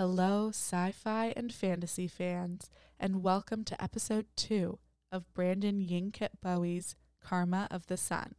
Hello, 0.00 0.48
sci 0.48 0.92
fi 0.92 1.34
and 1.36 1.52
fantasy 1.52 2.08
fans, 2.08 2.70
and 2.98 3.22
welcome 3.22 3.64
to 3.64 3.84
episode 3.84 4.24
two 4.34 4.78
of 5.12 5.30
Brandon 5.34 5.78
Ying 5.78 6.10
Kit 6.10 6.40
Boey's 6.40 6.96
Karma 7.22 7.68
of 7.70 7.86
the 7.86 7.98
Sun. 7.98 8.34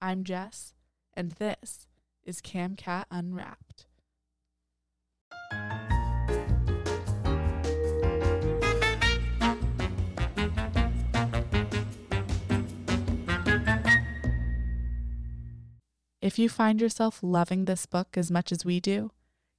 I'm 0.00 0.22
Jess, 0.22 0.72
and 1.14 1.32
this 1.32 1.88
is 2.22 2.40
CamCat 2.40 3.06
Unwrapped. 3.10 3.86
If 16.20 16.38
you 16.38 16.48
find 16.48 16.80
yourself 16.80 17.18
loving 17.20 17.64
this 17.64 17.84
book 17.84 18.16
as 18.16 18.30
much 18.30 18.52
as 18.52 18.64
we 18.64 18.78
do, 18.78 19.10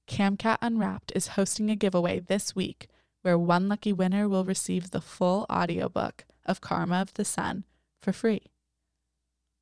CamCat 0.07 0.57
Unwrapped 0.61 1.11
is 1.15 1.27
hosting 1.27 1.69
a 1.69 1.75
giveaway 1.75 2.19
this 2.19 2.55
week 2.55 2.87
where 3.21 3.37
one 3.37 3.69
lucky 3.69 3.93
winner 3.93 4.27
will 4.27 4.43
receive 4.43 4.91
the 4.91 5.01
full 5.01 5.45
audiobook 5.49 6.25
of 6.45 6.61
Karma 6.61 7.01
of 7.01 7.13
the 7.13 7.25
Sun 7.25 7.63
for 8.01 8.11
free. 8.11 8.51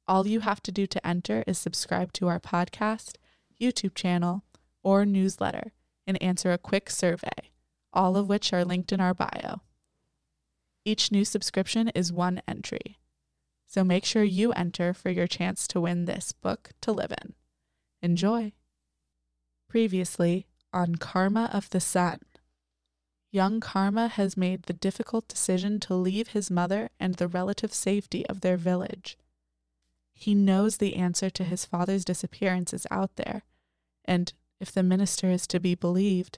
All 0.07 0.27
you 0.27 0.39
have 0.39 0.61
to 0.63 0.71
do 0.71 0.87
to 0.87 1.07
enter 1.07 1.43
is 1.45 1.57
subscribe 1.57 2.11
to 2.13 2.27
our 2.27 2.39
podcast, 2.39 3.15
YouTube 3.61 3.93
channel, 3.93 4.43
or 4.83 5.05
newsletter 5.05 5.73
and 6.07 6.21
answer 6.21 6.51
a 6.51 6.57
quick 6.57 6.89
survey, 6.89 7.51
all 7.93 8.17
of 8.17 8.27
which 8.27 8.51
are 8.51 8.65
linked 8.65 8.91
in 8.91 8.99
our 8.99 9.13
bio. 9.13 9.61
Each 10.83 11.11
new 11.11 11.23
subscription 11.23 11.89
is 11.89 12.11
one 12.11 12.41
entry. 12.47 12.97
So 13.67 13.83
make 13.83 14.03
sure 14.03 14.23
you 14.23 14.51
enter 14.53 14.93
for 14.93 15.11
your 15.11 15.27
chance 15.27 15.67
to 15.69 15.79
win 15.79 16.05
this 16.05 16.31
book 16.31 16.71
to 16.81 16.91
live 16.91 17.13
in. 17.23 17.33
Enjoy! 18.01 18.53
Previously 19.71 20.47
on 20.73 20.95
Karma 20.95 21.49
of 21.53 21.69
the 21.69 21.79
Sun. 21.79 22.19
Young 23.31 23.61
Karma 23.61 24.09
has 24.09 24.35
made 24.35 24.63
the 24.63 24.73
difficult 24.73 25.29
decision 25.29 25.79
to 25.79 25.93
leave 25.93 26.27
his 26.27 26.51
mother 26.51 26.89
and 26.99 27.15
the 27.15 27.29
relative 27.29 27.73
safety 27.73 28.27
of 28.27 28.41
their 28.41 28.57
village. 28.57 29.17
He 30.13 30.35
knows 30.35 30.75
the 30.75 30.97
answer 30.97 31.29
to 31.29 31.45
his 31.45 31.63
father's 31.63 32.03
disappearance 32.03 32.73
is 32.73 32.85
out 32.91 33.15
there, 33.15 33.43
and 34.03 34.33
if 34.59 34.73
the 34.73 34.83
minister 34.83 35.31
is 35.31 35.47
to 35.47 35.59
be 35.61 35.73
believed, 35.73 36.37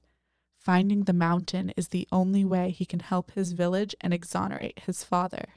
finding 0.59 1.06
the 1.06 1.12
mountain 1.12 1.73
is 1.75 1.88
the 1.88 2.08
only 2.12 2.45
way 2.45 2.70
he 2.70 2.86
can 2.86 3.00
help 3.00 3.31
his 3.31 3.53
village 3.53 3.95
and 4.00 4.14
exonerate 4.14 4.84
his 4.86 5.03
father 5.03 5.56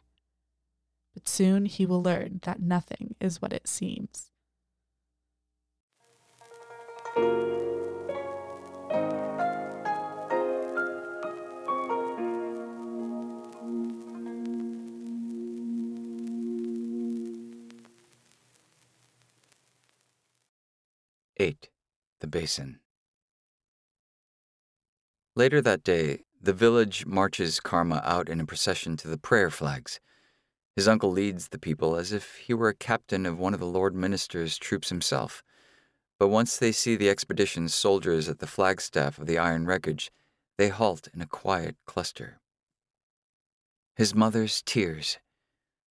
but 1.13 1.27
soon 1.27 1.65
he 1.65 1.87
will 1.87 2.03
learn 2.03 2.41
that 2.43 2.61
nothing 2.61 3.15
is 3.21 3.41
what 3.41 3.51
it 3.51 3.67
seems. 3.67 4.31
Eight. 21.39 21.69
The 22.21 22.27
Basin. 22.27 22.81
Later 25.35 25.61
that 25.61 25.85
day, 25.85 26.21
the 26.41 26.53
village 26.53 27.05
marches 27.07 27.61
Karma 27.61 28.01
out 28.05 28.29
in 28.29 28.41
a 28.41 28.47
procession 28.47 28.97
to 28.99 29.09
the 29.09 29.19
prayer 29.19 29.51
flags 29.51 30.01
his 30.77 30.87
uncle 30.87 31.11
leads 31.11 31.49
the 31.49 31.59
people 31.59 31.97
as 31.97 32.13
if 32.13 32.37
he 32.37 32.53
were 32.53 32.69
a 32.69 32.75
captain 32.75 33.25
of 33.25 33.39
one 33.39 33.55
of 33.55 33.61
the 33.61 33.67
Lord 33.67 33.95
Minister's 33.95 34.59
troops 34.59 34.91
himself. 34.91 35.43
But 36.19 36.29
once 36.29 36.57
they 36.57 36.73
see 36.73 36.97
the 36.97 37.11
expedition's 37.11 37.75
soldiers 37.75 38.29
at 38.29 38.39
the 38.39 38.47
flagstaff 38.47 39.19
of 39.19 39.27
the 39.27 39.39
iron 39.39 39.67
wreckage, 39.67 40.11
they 40.57 40.69
halt 40.69 41.09
in 41.13 41.21
a 41.21 41.27
quiet 41.27 41.77
cluster. 41.87 42.41
His 43.95 44.15
mother's 44.15 44.63
tears, 44.63 45.19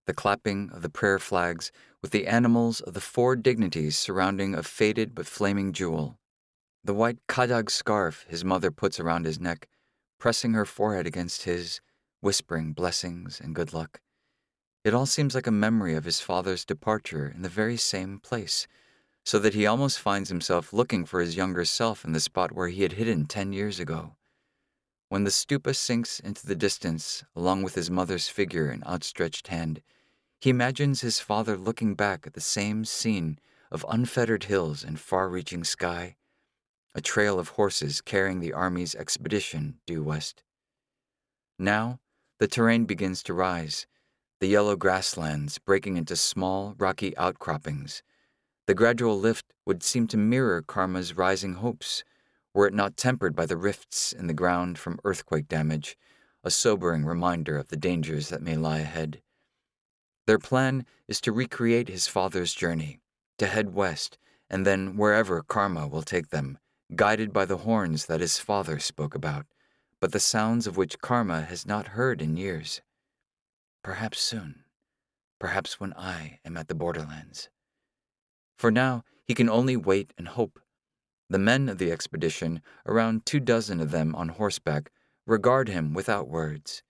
the 0.07 0.13
clapping 0.13 0.69
of 0.71 0.81
the 0.81 0.89
prayer 0.89 1.19
flags 1.19 1.71
with 2.01 2.11
the 2.11 2.27
animals 2.27 2.81
of 2.81 2.93
the 2.93 3.01
four 3.01 3.35
dignities 3.35 3.97
surrounding 3.97 4.53
a 4.53 4.63
faded 4.63 5.15
but 5.15 5.25
flaming 5.25 5.73
jewel, 5.73 6.19
the 6.83 6.93
white 6.93 7.17
kadag 7.27 7.71
scarf 7.71 8.25
his 8.27 8.45
mother 8.45 8.69
puts 8.69 8.99
around 8.99 9.25
his 9.25 9.39
neck, 9.39 9.67
pressing 10.19 10.53
her 10.53 10.65
forehead 10.65 11.07
against 11.07 11.43
his, 11.43 11.81
whispering 12.21 12.73
blessings 12.73 13.39
and 13.39 13.55
good 13.55 13.73
luck. 13.73 14.01
It 14.83 14.93
all 14.93 15.07
seems 15.07 15.33
like 15.33 15.47
a 15.47 15.51
memory 15.51 15.95
of 15.95 16.05
his 16.05 16.21
father's 16.21 16.63
departure 16.63 17.31
in 17.33 17.41
the 17.41 17.49
very 17.49 17.77
same 17.77 18.19
place, 18.19 18.67
so 19.25 19.39
that 19.39 19.55
he 19.55 19.65
almost 19.65 19.99
finds 19.99 20.29
himself 20.29 20.71
looking 20.71 21.03
for 21.03 21.19
his 21.19 21.35
younger 21.35 21.65
self 21.65 22.05
in 22.05 22.13
the 22.13 22.19
spot 22.19 22.51
where 22.51 22.69
he 22.69 22.83
had 22.83 22.93
hidden 22.93 23.25
ten 23.25 23.51
years 23.51 23.79
ago. 23.79 24.15
When 25.09 25.23
the 25.23 25.31
stupa 25.31 25.75
sinks 25.75 26.19
into 26.19 26.45
the 26.45 26.55
distance, 26.55 27.23
along 27.35 27.63
with 27.63 27.75
his 27.75 27.89
mother's 27.89 28.29
figure 28.29 28.69
and 28.69 28.85
outstretched 28.85 29.47
hand, 29.47 29.81
he 30.39 30.49
imagines 30.49 31.01
his 31.01 31.19
father 31.19 31.57
looking 31.57 31.95
back 31.95 32.27
at 32.27 32.33
the 32.33 32.41
same 32.41 32.85
scene 32.85 33.39
of 33.71 33.85
unfettered 33.89 34.43
hills 34.45 34.83
and 34.83 34.99
far 34.99 35.27
reaching 35.27 35.63
sky, 35.63 36.15
a 36.93 37.01
trail 37.01 37.39
of 37.39 37.49
horses 37.49 38.01
carrying 38.01 38.39
the 38.39 38.53
army's 38.53 38.93
expedition 38.93 39.79
due 39.87 40.03
west. 40.03 40.43
Now, 41.57 41.99
the 42.39 42.47
terrain 42.47 42.85
begins 42.85 43.23
to 43.23 43.33
rise 43.33 43.87
the 44.41 44.47
yellow 44.47 44.75
grasslands 44.75 45.57
breaking 45.57 45.97
into 45.97 46.15
small, 46.15 46.75
rocky 46.77 47.17
outcroppings. 47.17 48.03
The 48.67 48.73
gradual 48.73 49.19
lift 49.19 49.53
would 49.65 49.83
seem 49.83 50.07
to 50.07 50.17
mirror 50.17 50.61
Karma's 50.61 51.15
rising 51.15 51.55
hopes, 51.55 52.03
were 52.53 52.65
it 52.65 52.73
not 52.73 52.97
tempered 52.97 53.35
by 53.35 53.45
the 53.45 53.57
rifts 53.57 54.11
in 54.11 54.25
the 54.25 54.33
ground 54.33 54.79
from 54.79 54.99
earthquake 55.03 55.47
damage, 55.47 55.97
a 56.43 56.49
sobering 56.49 57.05
reminder 57.05 57.57
of 57.57 57.67
the 57.67 57.77
dangers 57.77 58.29
that 58.29 58.41
may 58.41 58.55
lie 58.55 58.79
ahead. 58.79 59.21
Their 60.25 60.39
plan 60.39 60.85
is 61.07 61.21
to 61.21 61.31
recreate 61.31 61.89
his 61.89 62.07
father's 62.07 62.55
journey, 62.55 62.99
to 63.37 63.45
head 63.45 63.75
west, 63.75 64.17
and 64.49 64.65
then 64.65 64.97
wherever 64.97 65.43
Karma 65.43 65.87
will 65.87 66.01
take 66.01 66.29
them, 66.29 66.57
guided 66.95 67.31
by 67.33 67.45
the 67.45 67.57
horns 67.57 68.07
that 68.07 68.21
his 68.21 68.39
father 68.39 68.79
spoke 68.79 69.13
about, 69.13 69.45
but 69.99 70.11
the 70.11 70.19
sounds 70.19 70.65
of 70.65 70.77
which 70.77 70.99
Karma 70.99 71.41
has 71.41 71.65
not 71.65 71.89
heard 71.89 72.21
in 72.21 72.37
years. 72.37 72.81
Perhaps 73.83 74.19
soon. 74.19 74.63
Perhaps 75.39 75.79
when 75.79 75.93
I 75.93 76.39
am 76.43 76.57
at 76.57 76.67
the 76.67 76.75
borderlands. 76.75 77.49
For 78.57 78.71
now, 78.71 79.03
he 79.25 79.33
can 79.33 79.49
only 79.49 79.75
wait 79.75 80.13
and 80.17 80.27
hope. 80.27 80.59
The 81.29 81.39
men 81.39 81.69
of 81.69 81.77
the 81.77 81.91
expedition, 81.91 82.61
around 82.85 83.25
two 83.25 83.39
dozen 83.39 83.79
of 83.81 83.91
them 83.91 84.15
on 84.15 84.29
horseback, 84.29 84.91
regard 85.25 85.67
him 85.67 85.93
without 85.93 86.27
words. 86.27 86.83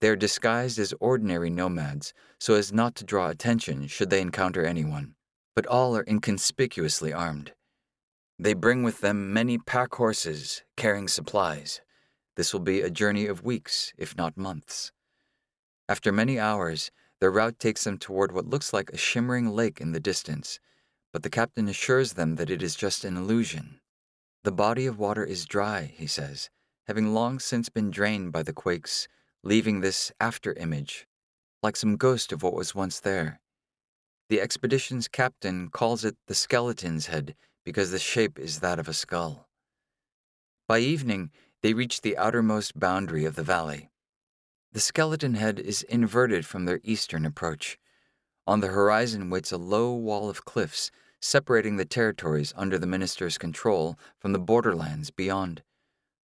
They 0.00 0.08
are 0.08 0.16
disguised 0.16 0.78
as 0.78 0.94
ordinary 1.00 1.50
nomads 1.50 2.12
so 2.38 2.54
as 2.54 2.72
not 2.72 2.94
to 2.96 3.04
draw 3.04 3.28
attention 3.28 3.86
should 3.86 4.10
they 4.10 4.20
encounter 4.20 4.64
anyone, 4.64 5.14
but 5.56 5.66
all 5.66 5.96
are 5.96 6.04
inconspicuously 6.06 7.12
armed. 7.12 7.52
They 8.38 8.54
bring 8.54 8.82
with 8.82 9.00
them 9.00 9.32
many 9.32 9.58
pack 9.58 9.94
horses 9.94 10.62
carrying 10.76 11.08
supplies. 11.08 11.80
This 12.36 12.52
will 12.52 12.60
be 12.60 12.80
a 12.80 12.90
journey 12.90 13.26
of 13.26 13.44
weeks, 13.44 13.92
if 13.96 14.16
not 14.16 14.36
months. 14.36 14.92
After 15.88 16.12
many 16.12 16.38
hours, 16.38 16.90
their 17.20 17.30
route 17.30 17.58
takes 17.58 17.84
them 17.84 17.96
toward 17.96 18.32
what 18.32 18.46
looks 18.46 18.72
like 18.72 18.90
a 18.90 18.96
shimmering 18.96 19.48
lake 19.48 19.80
in 19.80 19.92
the 19.92 20.00
distance, 20.00 20.58
but 21.14 21.22
the 21.22 21.30
captain 21.30 21.68
assures 21.68 22.14
them 22.14 22.34
that 22.34 22.50
it 22.50 22.60
is 22.60 22.74
just 22.74 23.04
an 23.04 23.16
illusion. 23.16 23.78
The 24.42 24.50
body 24.50 24.84
of 24.84 24.98
water 24.98 25.22
is 25.22 25.46
dry, 25.46 25.92
he 25.94 26.08
says, 26.08 26.50
having 26.88 27.14
long 27.14 27.38
since 27.38 27.68
been 27.68 27.92
drained 27.92 28.32
by 28.32 28.42
the 28.42 28.52
quakes, 28.52 29.06
leaving 29.44 29.78
this 29.78 30.10
after 30.18 30.54
image, 30.54 31.06
like 31.62 31.76
some 31.76 31.96
ghost 31.96 32.32
of 32.32 32.42
what 32.42 32.52
was 32.52 32.74
once 32.74 32.98
there. 32.98 33.40
The 34.28 34.40
expedition's 34.40 35.06
captain 35.06 35.68
calls 35.68 36.04
it 36.04 36.16
the 36.26 36.34
skeleton's 36.34 37.06
head 37.06 37.36
because 37.64 37.92
the 37.92 38.00
shape 38.00 38.36
is 38.36 38.58
that 38.58 38.80
of 38.80 38.88
a 38.88 38.92
skull. 38.92 39.46
By 40.66 40.80
evening, 40.80 41.30
they 41.62 41.74
reach 41.74 42.00
the 42.00 42.18
outermost 42.18 42.76
boundary 42.76 43.24
of 43.24 43.36
the 43.36 43.44
valley. 43.44 43.88
The 44.72 44.80
skeleton 44.80 45.34
head 45.34 45.60
is 45.60 45.84
inverted 45.84 46.44
from 46.44 46.64
their 46.64 46.80
eastern 46.82 47.24
approach. 47.24 47.78
On 48.48 48.58
the 48.58 48.68
horizon 48.68 49.30
waits 49.30 49.52
a 49.52 49.58
low 49.58 49.94
wall 49.94 50.28
of 50.28 50.44
cliffs 50.44 50.90
separating 51.24 51.76
the 51.76 51.86
territories 51.86 52.52
under 52.54 52.78
the 52.78 52.86
minister's 52.86 53.38
control 53.38 53.98
from 54.18 54.34
the 54.34 54.38
borderlands 54.38 55.10
beyond. 55.10 55.62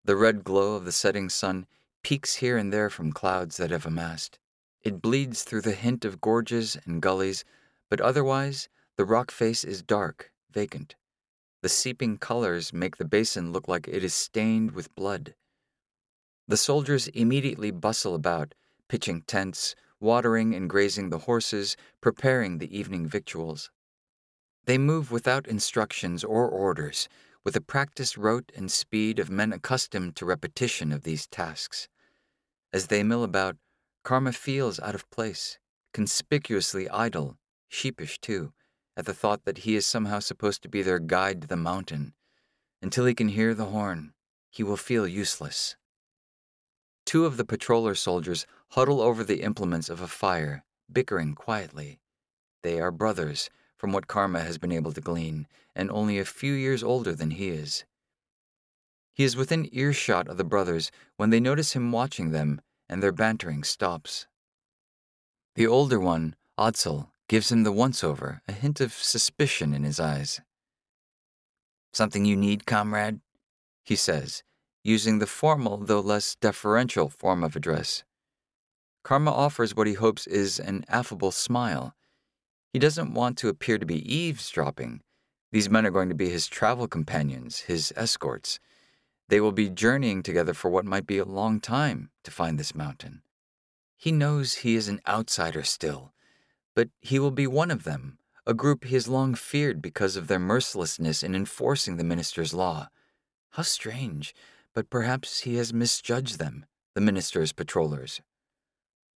The 0.04 0.18
red 0.18 0.44
glow 0.44 0.76
of 0.76 0.84
the 0.84 0.92
setting 0.92 1.30
sun 1.30 1.68
peeks 2.04 2.36
here 2.36 2.58
and 2.58 2.74
there 2.74 2.90
from 2.90 3.14
clouds 3.14 3.56
that 3.58 3.72
have 3.72 3.86
amassed. 3.86 4.40
It 4.82 5.02
bleeds 5.02 5.44
through 5.44 5.62
the 5.62 5.72
hint 5.72 6.04
of 6.04 6.20
gorges 6.20 6.78
and 6.84 7.02
gullies, 7.02 7.46
but 7.90 8.02
otherwise 8.02 8.68
the 8.98 9.06
rock 9.06 9.32
face 9.32 9.64
is 9.64 9.82
dark, 9.82 10.34
vacant. 10.52 10.96
The 11.62 11.70
seeping 11.70 12.18
colors 12.18 12.74
make 12.74 12.98
the 12.98 13.06
basin 13.06 13.54
look 13.54 13.70
like 13.70 13.88
it 13.88 14.04
is 14.04 14.14
stained 14.14 14.72
with 14.72 14.94
blood. 14.96 15.34
The 16.46 16.58
soldiers 16.58 17.08
immediately 17.08 17.72
bustle 17.72 18.16
about, 18.16 18.54
pitching 18.90 19.22
tents, 19.22 19.76
watering 20.02 20.54
and 20.54 20.70
grazing 20.70 21.10
the 21.10 21.20
horses, 21.20 21.78
preparing 22.02 22.58
the 22.58 22.78
evening 22.78 23.08
victuals. 23.08 23.72
They 24.70 24.78
move 24.78 25.10
without 25.10 25.48
instructions 25.48 26.24
or 26.24 26.48
orders, 26.48 27.10
with 27.44 27.56
the 27.56 27.60
practiced 27.60 28.16
rote 28.16 28.52
and 28.56 28.72
speed 28.72 29.18
of 29.18 29.32
men 29.32 29.52
accustomed 29.52 30.16
to 30.18 30.28
repetition 30.28 30.92
of 30.92 31.02
these 31.02 31.26
tasks. 31.26 31.88
As 32.72 32.86
they 32.86 33.02
mill 33.02 33.24
about, 33.24 33.58
Karma 34.04 34.32
feels 34.32 34.80
out 34.80 34.94
of 34.94 35.10
place, 35.10 35.58
conspicuously 35.92 36.88
idle, 36.88 37.40
sheepish 37.68 38.20
too, 38.20 38.54
at 38.96 39.08
the 39.08 39.14
thought 39.16 39.44
that 39.46 39.66
he 39.66 39.76
is 39.76 39.88
somehow 39.88 40.20
supposed 40.20 40.62
to 40.62 40.70
be 40.70 40.84
their 40.84 41.00
guide 41.00 41.42
to 41.42 41.48
the 41.48 41.58
mountain. 41.58 42.14
Until 42.80 43.08
he 43.08 43.16
can 43.16 43.30
hear 43.30 43.56
the 43.56 43.72
horn, 43.74 44.14
he 44.52 44.62
will 44.62 44.78
feel 44.78 45.08
useless. 45.08 45.78
Two 47.08 47.26
of 47.26 47.38
the 47.38 47.44
patroller 47.44 47.98
soldiers 47.98 48.46
huddle 48.74 49.02
over 49.02 49.24
the 49.24 49.42
implements 49.42 49.90
of 49.90 50.00
a 50.00 50.08
fire, 50.08 50.64
bickering 50.94 51.34
quietly. 51.34 52.00
They 52.62 52.80
are 52.80 52.92
brothers, 52.92 53.50
from 53.80 53.94
what 53.94 54.08
Karma 54.08 54.42
has 54.42 54.58
been 54.58 54.74
able 54.74 54.92
to 54.92 55.02
glean, 55.02 55.48
and 55.74 55.90
only 55.90 56.20
a 56.20 56.26
few 56.26 56.54
years 56.54 56.84
older 56.84 57.16
than 57.16 57.32
he 57.32 57.48
is. 57.48 57.86
He 59.14 59.24
is 59.24 59.38
within 59.38 59.70
earshot 59.72 60.28
of 60.28 60.38
the 60.38 60.44
brothers 60.44 60.92
when 61.16 61.30
they 61.30 61.40
notice 61.40 61.74
him 61.74 61.92
watching 61.92 62.32
them, 62.32 62.62
and 62.90 63.02
their 63.02 63.14
bantering 63.14 63.64
stops. 63.64 64.28
The 65.56 65.66
older 65.66 66.00
one, 66.00 66.36
Odsel, 66.58 67.12
gives 67.30 67.52
him 67.52 67.64
the 67.64 67.72
once 67.72 68.04
over, 68.04 68.42
a 68.48 68.52
hint 68.52 68.82
of 68.82 68.92
suspicion 68.94 69.74
in 69.74 69.84
his 69.84 70.00
eyes. 70.00 70.42
Something 71.94 72.26
you 72.26 72.36
need, 72.36 72.66
comrade? 72.66 73.22
He 73.86 73.96
says, 73.96 74.44
using 74.84 75.20
the 75.20 75.28
formal 75.28 75.78
though 75.78 76.02
less 76.02 76.36
deferential 76.36 77.08
form 77.08 77.44
of 77.44 77.56
address. 77.56 78.04
Karma 79.04 79.32
offers 79.32 79.76
what 79.76 79.88
he 79.88 79.94
hopes 79.94 80.28
is 80.28 80.60
an 80.60 80.84
affable 80.90 81.32
smile. 81.32 81.96
He 82.72 82.80
doesn't 82.80 83.14
want 83.14 83.38
to 83.40 83.50
appear 83.50 83.78
to 83.78 83.86
be 83.86 84.14
eavesdropping. 84.14 85.02
These 85.52 85.70
men 85.70 85.86
are 85.86 85.92
going 85.92 86.10
to 86.10 86.16
be 86.16 86.30
his 86.30 86.48
travel 86.48 86.88
companions, 86.88 87.62
his 87.62 87.92
escorts. 87.96 88.60
They 89.30 89.42
will 89.42 89.52
be 89.52 89.70
journeying 89.70 90.24
together 90.24 90.54
for 90.54 90.70
what 90.70 90.86
might 90.86 91.08
be 91.08 91.18
a 91.18 91.26
long 91.26 91.60
time 91.60 92.12
to 92.24 92.32
find 92.32 92.60
this 92.60 92.76
mountain. 92.76 93.24
He 93.98 94.12
knows 94.12 94.56
he 94.56 94.76
is 94.76 94.88
an 94.88 95.02
outsider 95.08 95.64
still, 95.64 96.14
but 96.76 96.90
he 97.02 97.20
will 97.20 97.32
be 97.32 97.48
one 97.48 97.72
of 97.72 97.84
them, 97.84 98.20
a 98.46 98.54
group 98.54 98.86
he 98.86 98.94
has 98.94 99.08
long 99.08 99.36
feared 99.36 99.82
because 99.82 100.16
of 100.16 100.28
their 100.28 100.40
mercilessness 100.40 101.24
in 101.24 101.36
enforcing 101.36 101.98
the 101.98 102.04
minister's 102.04 102.54
law. 102.54 102.90
How 103.52 103.64
strange, 103.64 104.34
but 104.74 104.90
perhaps 104.90 105.42
he 105.42 105.56
has 105.56 105.74
misjudged 105.74 106.38
them, 106.40 106.66
the 106.94 107.02
minister's 107.02 107.52
patrollers. 107.52 108.22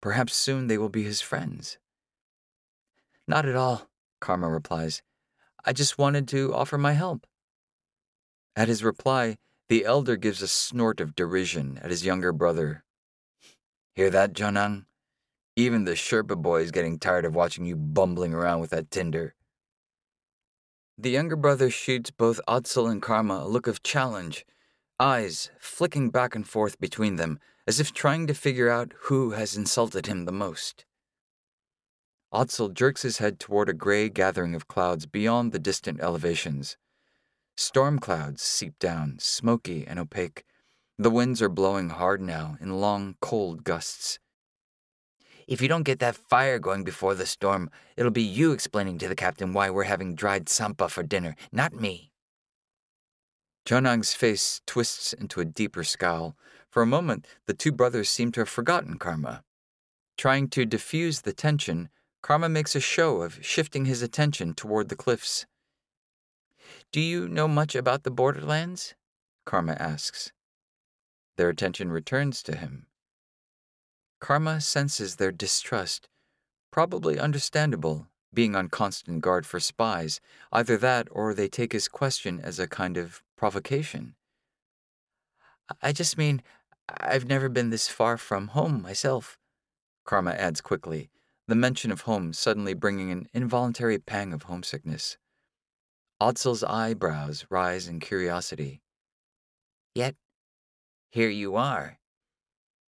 Perhaps 0.01 0.35
soon 0.35 0.67
they 0.67 0.77
will 0.77 0.89
be 0.89 1.03
his 1.03 1.21
friends. 1.21 1.77
Not 3.27 3.45
at 3.45 3.55
all, 3.55 3.89
Karma 4.19 4.49
replies. 4.49 5.01
I 5.63 5.73
just 5.73 5.97
wanted 5.97 6.27
to 6.29 6.53
offer 6.53 6.77
my 6.77 6.93
help. 6.93 7.25
At 8.55 8.67
his 8.67 8.83
reply, 8.83 9.37
the 9.69 9.85
elder 9.85 10.17
gives 10.17 10.41
a 10.41 10.47
snort 10.47 10.99
of 10.99 11.15
derision 11.15 11.79
at 11.81 11.89
his 11.89 12.05
younger 12.05 12.33
brother. 12.33 12.83
Hear 13.95 14.09
that, 14.09 14.33
Jonang? 14.33 14.85
Even 15.55 15.85
the 15.85 15.91
Sherpa 15.91 16.35
boy 16.35 16.61
is 16.61 16.71
getting 16.71 16.99
tired 16.99 17.25
of 17.25 17.35
watching 17.35 17.65
you 17.65 17.75
bumbling 17.75 18.33
around 18.33 18.59
with 18.59 18.71
that 18.71 18.91
tinder. 18.91 19.35
The 20.97 21.11
younger 21.11 21.35
brother 21.35 21.69
shoots 21.69 22.11
both 22.11 22.41
Odsel 22.47 22.91
and 22.91 23.01
Karma 23.01 23.43
a 23.45 23.47
look 23.47 23.67
of 23.67 23.83
challenge, 23.83 24.45
eyes 24.99 25.49
flicking 25.59 26.09
back 26.09 26.35
and 26.35 26.47
forth 26.47 26.79
between 26.79 27.15
them 27.15 27.39
as 27.65 27.79
if 27.79 27.93
trying 27.93 28.27
to 28.27 28.33
figure 28.33 28.69
out 28.69 28.93
who 29.03 29.31
has 29.31 29.55
insulted 29.55 30.07
him 30.07 30.25
the 30.25 30.31
most. 30.31 30.85
Odsel 32.33 32.73
jerks 32.73 33.03
his 33.03 33.19
head 33.19 33.39
toward 33.39 33.69
a 33.69 33.73
gray 33.73 34.09
gathering 34.09 34.55
of 34.55 34.67
clouds 34.67 35.05
beyond 35.05 35.51
the 35.51 35.59
distant 35.59 36.01
elevations. 36.01 36.77
Storm 37.55 37.99
clouds 37.99 38.41
seep 38.41 38.79
down, 38.79 39.17
smoky 39.19 39.85
and 39.85 39.99
opaque. 39.99 40.43
The 40.97 41.11
winds 41.11 41.41
are 41.43 41.49
blowing 41.49 41.89
hard 41.89 42.21
now 42.21 42.57
in 42.59 42.79
long, 42.79 43.15
cold 43.21 43.63
gusts. 43.63 44.17
If 45.47 45.61
you 45.61 45.67
don't 45.67 45.83
get 45.83 45.99
that 45.99 46.15
fire 46.15 46.57
going 46.57 46.83
before 46.83 47.13
the 47.13 47.25
storm, 47.25 47.69
it'll 47.95 48.11
be 48.11 48.23
you 48.23 48.51
explaining 48.51 48.97
to 48.99 49.07
the 49.07 49.15
captain 49.15 49.53
why 49.53 49.69
we're 49.69 49.83
having 49.83 50.15
dried 50.15 50.45
tsampa 50.45 50.89
for 50.89 51.03
dinner, 51.03 51.35
not 51.51 51.73
me. 51.73 52.11
Jonang's 53.65 54.13
face 54.13 54.61
twists 54.65 55.13
into 55.13 55.39
a 55.39 55.45
deeper 55.45 55.83
scowl. 55.83 56.35
For 56.69 56.81
a 56.81 56.87
moment, 56.87 57.27
the 57.45 57.53
two 57.53 57.71
brothers 57.71 58.09
seem 58.09 58.31
to 58.31 58.41
have 58.41 58.49
forgotten 58.49 58.97
Karma. 58.97 59.43
Trying 60.17 60.49
to 60.49 60.65
diffuse 60.65 61.21
the 61.21 61.33
tension, 61.33 61.89
Karma 62.23 62.47
makes 62.47 62.73
a 62.73 62.79
show 62.79 63.21
of 63.21 63.45
shifting 63.45 63.83
his 63.83 64.01
attention 64.01 64.53
toward 64.53 64.87
the 64.87 64.95
cliffs. 64.95 65.45
Do 66.93 67.01
you 67.01 67.27
know 67.27 67.49
much 67.49 67.75
about 67.75 68.03
the 68.03 68.11
borderlands? 68.11 68.95
Karma 69.45 69.73
asks. 69.73 70.31
Their 71.35 71.49
attention 71.49 71.91
returns 71.91 72.41
to 72.43 72.55
him. 72.55 72.87
Karma 74.21 74.61
senses 74.61 75.17
their 75.17 75.33
distrust, 75.33 76.07
probably 76.71 77.19
understandable, 77.19 78.07
being 78.33 78.55
on 78.55 78.69
constant 78.69 79.19
guard 79.19 79.45
for 79.45 79.59
spies, 79.59 80.21
either 80.53 80.77
that 80.77 81.09
or 81.11 81.33
they 81.33 81.49
take 81.49 81.73
his 81.73 81.89
question 81.89 82.39
as 82.39 82.57
a 82.57 82.69
kind 82.69 82.95
of 82.95 83.21
provocation. 83.35 84.15
I 85.81 85.91
just 85.91 86.17
mean, 86.17 86.41
I've 86.87 87.27
never 87.27 87.49
been 87.49 87.69
this 87.69 87.89
far 87.89 88.17
from 88.17 88.49
home 88.49 88.81
myself, 88.81 89.37
Karma 90.05 90.31
adds 90.31 90.61
quickly, 90.61 91.09
the 91.47 91.55
mention 91.55 91.91
of 91.91 92.01
home 92.01 92.33
suddenly 92.33 92.73
bringing 92.73 93.11
an 93.11 93.27
involuntary 93.33 93.97
pang 93.99 94.33
of 94.33 94.43
homesickness. 94.43 95.17
Odsel's 96.21 96.63
eyebrows 96.63 97.45
rise 97.49 97.87
in 97.87 97.99
curiosity. 97.99 98.81
Yet, 99.93 100.15
here 101.11 101.29
you 101.29 101.55
are, 101.55 101.99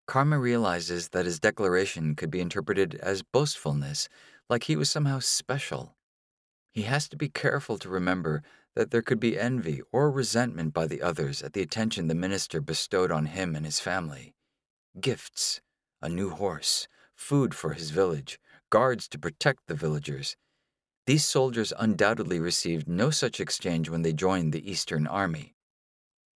Karma 0.07 0.38
realizes 0.38 1.10
that 1.10 1.25
his 1.25 1.40
declaration 1.40 2.16
could 2.16 2.30
be 2.30 2.40
interpreted 2.40 2.96
as 2.96 3.24
boastfulness, 3.24 4.07
like 4.50 4.66
he 4.66 4.75
was 4.75 4.90
somehow 4.90 5.19
special. 5.19 5.96
He 6.72 6.84
has 6.84 7.10
to 7.10 7.18
be 7.18 7.30
careful 7.30 7.78
to 7.80 7.90
remember 7.90 8.44
that 8.75 8.92
there 8.92 9.01
could 9.01 9.19
be 9.19 9.40
envy 9.40 9.81
or 9.92 10.12
resentment 10.12 10.74
by 10.74 10.86
the 10.86 11.01
others 11.01 11.42
at 11.42 11.54
the 11.54 11.62
attention 11.62 12.08
the 12.08 12.16
minister 12.16 12.62
bestowed 12.62 13.12
on 13.12 13.28
him 13.28 13.56
and 13.56 13.66
his 13.66 13.80
family. 13.80 14.36
Gifts, 15.00 15.62
a 16.01 16.10
new 16.10 16.30
horse, 16.30 16.88
food 17.16 17.56
for 17.56 17.74
his 17.74 17.90
village, 17.90 18.40
guards 18.69 19.07
to 19.09 19.19
protect 19.19 19.67
the 19.67 19.75
villagers. 19.75 20.38
These 21.07 21.23
soldiers 21.23 21.71
undoubtedly 21.77 22.39
received 22.39 22.88
no 22.88 23.09
such 23.12 23.39
exchange 23.39 23.89
when 23.89 24.01
they 24.01 24.13
joined 24.13 24.53
the 24.53 24.69
Eastern 24.69 25.06
Army. 25.06 25.56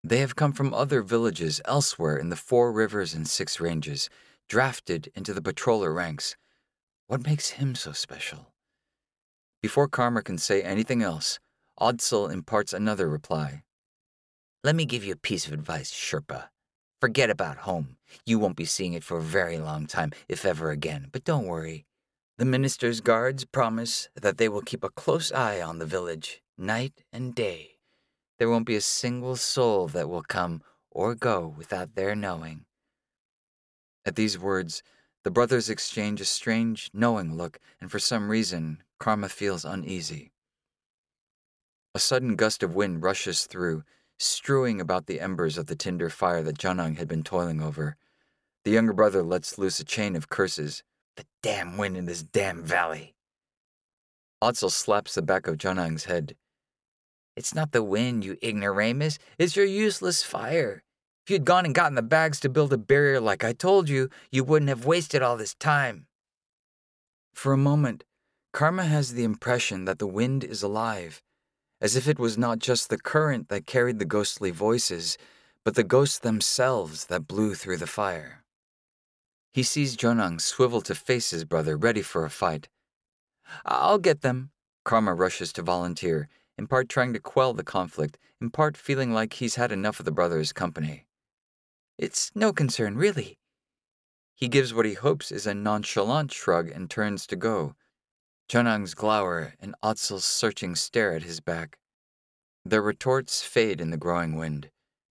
They 0.05 0.19
have 0.19 0.37
come 0.37 0.53
from 0.53 0.73
other 0.73 1.03
villages 1.03 1.61
elsewhere 1.65 2.17
in 2.17 2.29
the 2.29 2.37
Four 2.37 2.73
Rivers 2.73 3.15
and 3.15 3.27
Six 3.27 3.61
Ranges, 3.61 4.09
drafted 4.49 5.11
into 5.15 5.35
the 5.35 5.43
patroller 5.43 5.95
ranks. 5.95 6.37
What 7.07 7.27
makes 7.27 7.51
him 7.51 7.75
so 7.75 7.93
special? 7.93 8.53
Before 9.63 9.89
Karma 9.89 10.23
can 10.23 10.39
say 10.39 10.63
anything 10.63 11.03
else, 11.03 11.41
Odsel 11.81 12.33
imparts 12.33 12.73
another 12.73 13.09
reply. 13.09 13.63
Let 14.63 14.77
me 14.77 14.85
give 14.85 15.05
you 15.05 15.15
a 15.15 15.17
piece 15.17 15.47
of 15.47 15.53
advice, 15.53 15.91
Sherpa. 15.93 16.49
Forget 17.01 17.31
about 17.31 17.59
home. 17.59 17.97
You 18.27 18.39
won't 18.39 18.57
be 18.57 18.65
seeing 18.65 18.93
it 18.93 19.05
for 19.05 19.19
a 19.19 19.23
very 19.23 19.59
long 19.59 19.87
time, 19.87 20.13
if 20.29 20.45
ever 20.45 20.71
again, 20.71 21.09
but 21.13 21.25
don't 21.25 21.47
worry. 21.47 21.87
The 22.39 22.45
minister's 22.45 23.01
guards 23.01 23.45
promise 23.45 24.09
that 24.15 24.39
they 24.39 24.49
will 24.49 24.63
keep 24.63 24.85
a 24.85 24.91
close 24.91 25.33
eye 25.33 25.61
on 25.61 25.81
the 25.81 25.87
village, 25.87 26.41
night 26.57 27.03
and 27.13 27.35
day. 27.35 27.79
There 28.39 28.49
won't 28.49 28.65
be 28.65 28.77
a 28.77 28.81
single 28.81 29.35
soul 29.35 29.89
that 29.89 30.09
will 30.09 30.23
come 30.23 30.63
or 30.89 31.17
go 31.17 31.53
without 31.57 31.97
their 31.97 32.15
knowing. 32.15 32.65
At 34.07 34.15
these 34.15 34.39
words, 34.39 34.85
the 35.25 35.33
brothers 35.33 35.69
exchange 35.69 36.21
a 36.21 36.25
strange, 36.25 36.91
knowing 36.95 37.37
look, 37.37 37.59
and 37.81 37.91
for 37.91 37.99
some 37.99 38.31
reason, 38.31 38.85
Karma 39.01 39.29
feels 39.29 39.65
uneasy. 39.65 40.31
A 41.93 41.99
sudden 41.99 42.37
gust 42.37 42.63
of 42.63 42.73
wind 42.73 43.03
rushes 43.03 43.47
through, 43.47 43.83
strewing 44.17 44.81
about 44.81 45.07
the 45.07 45.21
embers 45.21 45.59
of 45.59 45.67
the 45.67 45.75
tinder 45.75 46.09
fire 46.09 46.45
that 46.45 46.59
Janang 46.59 46.99
had 46.99 47.09
been 47.09 47.25
toiling 47.25 47.61
over. 47.61 47.97
The 48.63 48.71
younger 48.71 48.93
brother 48.93 49.25
lets 49.25 49.59
loose 49.59 49.81
a 49.81 49.85
chain 49.85 50.15
of 50.15 50.29
curses. 50.29 50.85
The 51.19 51.25
damn 51.43 51.77
wind 51.77 51.97
in 51.97 52.07
this 52.07 52.23
damn 52.23 52.63
valley. 52.63 53.17
Odsel 54.41 54.71
slaps 54.71 55.17
the 55.17 55.23
back 55.23 55.49
of 55.49 55.57
Janang's 55.57 56.05
head. 56.05 56.37
It's 57.35 57.53
not 57.53 57.73
the 57.73 57.83
wind, 57.83 58.25
you 58.25 58.37
ignoramus. 58.41 59.19
It's 59.37 59.57
your 59.57 59.67
useless 59.67 60.23
fire. 60.23 60.85
If 61.27 61.33
you'd 61.33 61.45
gone 61.45 61.65
and 61.65 61.75
gotten 61.75 61.97
the 61.97 62.03
bags 62.03 62.39
to 62.39 62.49
build 62.49 62.73
a 62.73 62.79
barrier 62.79 63.19
like 63.19 63.43
I 63.43 63.53
told 63.53 63.89
you, 63.89 64.11
you 64.31 64.45
wouldn't 64.45 64.69
have 64.69 64.87
wasted 64.87 65.21
all 65.21 65.37
this 65.37 65.57
time. 65.57 66.07
For 67.35 67.53
a 67.53 67.57
moment, 67.57 68.05
Karma 68.53 68.85
has 68.85 69.15
the 69.15 69.25
impression 69.25 69.87
that 69.87 69.99
the 69.99 70.07
wind 70.07 70.45
is 70.45 70.63
alive, 70.63 71.21
as 71.81 71.97
if 71.97 72.07
it 72.07 72.21
was 72.21 72.39
not 72.39 72.61
just 72.61 72.91
the 72.91 72.97
current 72.97 73.49
that 73.49 73.67
carried 73.67 73.99
the 73.99 74.05
ghostly 74.05 74.53
voices, 74.53 75.19
but 75.65 75.75
the 75.75 75.83
ghosts 75.83 76.21
themselves 76.21 77.07
that 77.07 77.27
blew 77.27 77.57
through 77.57 77.79
the 77.79 77.89
fire. 77.89 78.38
He 79.53 79.63
sees 79.63 79.97
Jonang 79.97 80.41
swivel 80.41 80.81
to 80.83 80.95
face 80.95 81.31
his 81.31 81.45
brother, 81.45 81.77
ready 81.77 82.03
for 82.03 82.25
a 82.25 82.31
fight. 82.31 82.69
I'll 83.65 83.99
get 83.99 84.21
them. 84.21 84.51
Karma 84.85 85.15
rushes 85.15 85.53
to 85.55 85.63
volunteer, 85.63 86.29
in 86.57 86.67
part 86.67 86.89
trying 86.89 87.13
to 87.13 87.21
quell 87.21 87.55
the 87.55 87.65
conflict, 87.65 88.19
in 88.41 88.51
part 88.51 88.77
feeling 88.77 89.13
like 89.13 89.35
he's 89.35 89.57
had 89.57 89.73
enough 89.73 89.99
of 89.99 90.05
the 90.05 90.13
brothers' 90.13 90.53
company. 90.53 91.07
It's 91.99 92.31
no 92.35 92.53
concern, 92.53 92.97
really. 92.97 93.39
He 94.35 94.49
gives 94.49 94.73
what 94.73 94.87
he 94.87 94.95
hopes 94.95 95.33
is 95.33 95.47
a 95.47 95.55
nonchalant 95.55 96.33
shrug 96.33 96.71
and 96.71 96.89
turns 96.89 97.27
to 97.27 97.37
go. 97.37 97.75
Chonang's 98.49 98.95
glower 98.95 99.55
and 99.61 99.75
Odsel's 99.83 100.25
searching 100.25 100.75
stare 100.75 101.13
at 101.15 101.25
his 101.25 101.41
back. 101.41 101.79
Their 102.65 102.83
retorts 102.83 103.43
fade 103.43 103.81
in 103.81 103.91
the 103.91 103.97
growing 103.97 104.37
wind. 104.37 104.71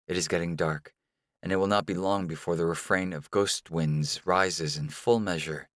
It 0.08 0.18
is 0.18 0.28
getting 0.28 0.56
dark, 0.56 0.94
and 1.42 1.52
it 1.52 1.56
will 1.56 1.68
not 1.68 1.86
be 1.86 1.94
long 1.94 2.28
before 2.28 2.56
the 2.56 2.66
refrain 2.66 3.14
of 3.14 3.32
ghost 3.32 3.72
winds 3.72 4.26
rises 4.26 4.78
in 4.78 4.90
full 4.90 5.20
measure. 5.20 5.70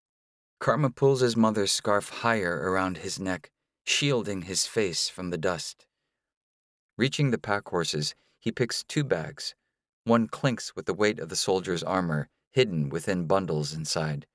Karma 0.60 0.90
pulls 0.90 1.22
his 1.22 1.36
mother's 1.36 1.72
scarf 1.72 2.10
higher 2.10 2.70
around 2.70 2.98
his 2.98 3.20
neck, 3.20 3.52
shielding 3.86 4.44
his 4.44 4.66
face 4.66 5.10
from 5.10 5.30
the 5.30 5.38
dust. 5.38 5.86
Reaching 6.98 7.32
the 7.32 7.38
pack 7.38 7.68
horses, 7.68 8.16
he 8.40 8.52
picks 8.52 8.84
two 8.84 9.04
bags. 9.04 9.56
One 10.06 10.28
clinks 10.28 10.76
with 10.76 10.86
the 10.86 10.94
weight 10.94 11.20
of 11.20 11.30
the 11.30 11.36
soldier's 11.36 11.84
armor, 11.84 12.30
hidden 12.52 12.90
within 12.90 13.26
bundles 13.26 13.74
inside. 13.74 14.26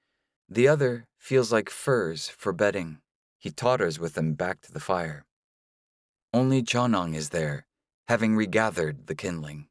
The 0.48 0.66
other 0.66 1.06
feels 1.18 1.52
like 1.52 1.70
furs 1.70 2.28
for 2.28 2.52
bedding. 2.52 2.98
He 3.38 3.50
totters 3.50 3.98
with 3.98 4.14
them 4.14 4.34
back 4.34 4.60
to 4.62 4.72
the 4.72 4.80
fire. 4.80 5.26
Only 6.32 6.62
Chonang 6.62 7.14
is 7.14 7.28
there, 7.28 7.66
having 8.08 8.34
regathered 8.34 9.06
the 9.06 9.14
kindling. 9.14 9.68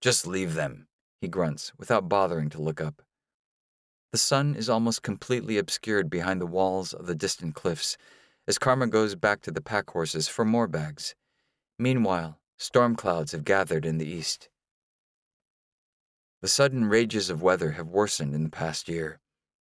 Just 0.00 0.26
leave 0.26 0.54
them, 0.54 0.86
he 1.20 1.28
grunts, 1.28 1.72
without 1.78 2.08
bothering 2.08 2.50
to 2.50 2.62
look 2.62 2.80
up. 2.80 3.02
The 4.12 4.18
sun 4.18 4.54
is 4.54 4.68
almost 4.68 5.02
completely 5.02 5.58
obscured 5.58 6.08
behind 6.08 6.40
the 6.40 6.46
walls 6.46 6.92
of 6.92 7.06
the 7.06 7.14
distant 7.14 7.54
cliffs 7.54 7.98
as 8.46 8.58
Karma 8.58 8.86
goes 8.86 9.14
back 9.14 9.42
to 9.42 9.50
the 9.50 9.60
pack 9.60 9.90
horses 9.90 10.28
for 10.28 10.44
more 10.44 10.66
bags. 10.66 11.14
Meanwhile, 11.78 12.38
storm 12.56 12.96
clouds 12.96 13.32
have 13.32 13.44
gathered 13.44 13.84
in 13.84 13.98
the 13.98 14.08
east. 14.08 14.48
The 16.40 16.48
sudden 16.48 16.86
rages 16.86 17.28
of 17.28 17.42
weather 17.42 17.72
have 17.72 17.88
worsened 17.88 18.34
in 18.34 18.44
the 18.44 18.50
past 18.50 18.88
year. 18.88 19.20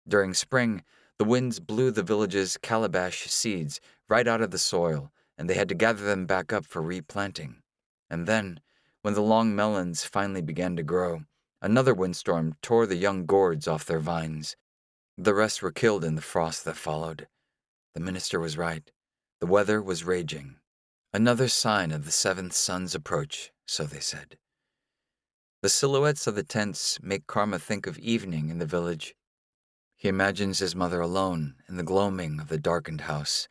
During 0.08 0.34
spring, 0.34 0.84
the 1.20 1.26
winds 1.26 1.60
blew 1.60 1.92
the 1.92 2.02
village's 2.02 2.58
calabash 2.58 3.28
seeds 3.28 3.80
right 4.10 4.28
out 4.28 4.42
of 4.42 4.52
the 4.52 4.58
soil, 4.58 5.12
and 5.38 5.50
they 5.50 5.54
had 5.54 5.70
to 5.70 5.76
gather 5.76 6.04
them 6.04 6.26
back 6.26 6.52
up 6.52 6.66
for 6.66 6.82
replanting. 6.82 7.62
And 8.10 8.26
then, 8.26 8.62
when 9.02 9.14
the 9.14 9.22
long 9.22 9.56
melons 9.56 10.04
finally 10.04 10.42
began 10.42 10.76
to 10.76 10.84
grow, 10.84 11.24
another 11.62 11.94
windstorm 11.94 12.56
tore 12.62 12.86
the 12.86 12.96
young 12.96 13.26
gourds 13.26 13.68
off 13.68 13.86
their 13.86 14.00
vines. 14.00 14.56
The 15.18 15.34
rest 15.34 15.62
were 15.62 15.72
killed 15.72 16.04
in 16.04 16.16
the 16.16 16.22
frost 16.22 16.66
that 16.66 16.78
followed. 16.78 17.28
The 17.94 18.00
minister 18.00 18.40
was 18.40 18.58
right. 18.58 18.90
The 19.40 19.48
weather 19.48 19.82
was 19.82 20.04
raging. 20.04 20.58
Another 21.14 21.48
sign 21.48 21.92
of 21.92 22.06
the 22.06 22.12
seventh 22.12 22.54
sun's 22.54 22.96
approach, 22.96 23.52
so 23.66 23.84
they 23.84 24.00
said. 24.00 24.38
The 25.62 25.70
silhouettes 25.70 26.26
of 26.26 26.36
the 26.36 26.44
tents 26.44 27.00
make 27.02 27.28
Karma 27.28 27.60
think 27.60 27.86
of 27.86 28.00
evening 28.00 28.50
in 28.50 28.60
the 28.60 28.66
village. 28.66 29.14
He 29.96 30.08
imagines 30.08 30.60
his 30.60 30.76
mother 30.76 31.02
alone 31.02 31.56
in 31.68 31.78
the 31.78 31.84
gloaming 31.84 32.40
of 32.40 32.48
the 32.48 32.58
darkened 32.58 33.02
house, 33.02 33.48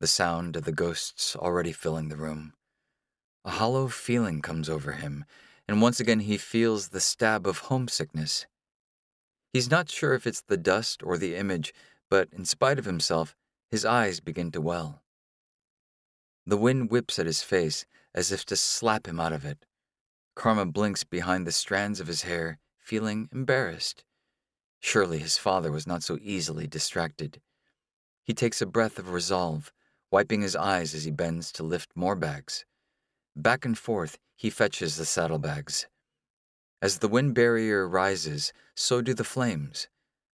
the 0.00 0.06
sound 0.06 0.56
of 0.56 0.64
the 0.64 0.72
ghosts 0.72 1.34
already 1.36 1.72
filling 1.72 2.08
the 2.08 2.16
room. 2.16 2.52
A 3.46 3.50
hollow 3.50 3.86
feeling 3.86 4.42
comes 4.42 4.68
over 4.68 4.92
him, 4.92 5.24
and 5.68 5.80
once 5.80 6.00
again 6.00 6.18
he 6.18 6.36
feels 6.36 6.88
the 6.88 6.98
stab 6.98 7.46
of 7.46 7.58
homesickness. 7.58 8.44
He's 9.52 9.70
not 9.70 9.88
sure 9.88 10.14
if 10.14 10.26
it's 10.26 10.42
the 10.42 10.56
dust 10.56 11.00
or 11.04 11.16
the 11.16 11.36
image, 11.36 11.72
but 12.10 12.28
in 12.32 12.44
spite 12.44 12.76
of 12.76 12.86
himself, 12.86 13.36
his 13.70 13.84
eyes 13.84 14.18
begin 14.18 14.50
to 14.50 14.60
well. 14.60 15.00
The 16.44 16.56
wind 16.56 16.90
whips 16.90 17.20
at 17.20 17.26
his 17.26 17.44
face 17.44 17.86
as 18.12 18.32
if 18.32 18.44
to 18.46 18.56
slap 18.56 19.06
him 19.06 19.20
out 19.20 19.32
of 19.32 19.44
it. 19.44 19.64
Karma 20.34 20.66
blinks 20.66 21.04
behind 21.04 21.46
the 21.46 21.52
strands 21.52 22.00
of 22.00 22.08
his 22.08 22.22
hair, 22.22 22.58
feeling 22.80 23.28
embarrassed. 23.30 24.04
Surely 24.80 25.18
his 25.18 25.38
father 25.38 25.70
was 25.70 25.86
not 25.86 26.02
so 26.02 26.18
easily 26.20 26.66
distracted. 26.66 27.40
He 28.24 28.34
takes 28.34 28.60
a 28.60 28.66
breath 28.66 28.98
of 28.98 29.12
resolve, 29.12 29.72
wiping 30.10 30.42
his 30.42 30.56
eyes 30.56 30.96
as 30.96 31.04
he 31.04 31.12
bends 31.12 31.52
to 31.52 31.62
lift 31.62 31.90
more 31.94 32.16
bags. 32.16 32.64
Back 33.36 33.66
and 33.66 33.76
forth, 33.76 34.16
he 34.34 34.48
fetches 34.48 34.96
the 34.96 35.04
saddlebags. 35.04 35.86
As 36.80 36.98
the 36.98 37.08
wind 37.08 37.34
barrier 37.34 37.86
rises, 37.86 38.54
so 38.74 39.02
do 39.02 39.12
the 39.12 39.24
flames. 39.24 39.88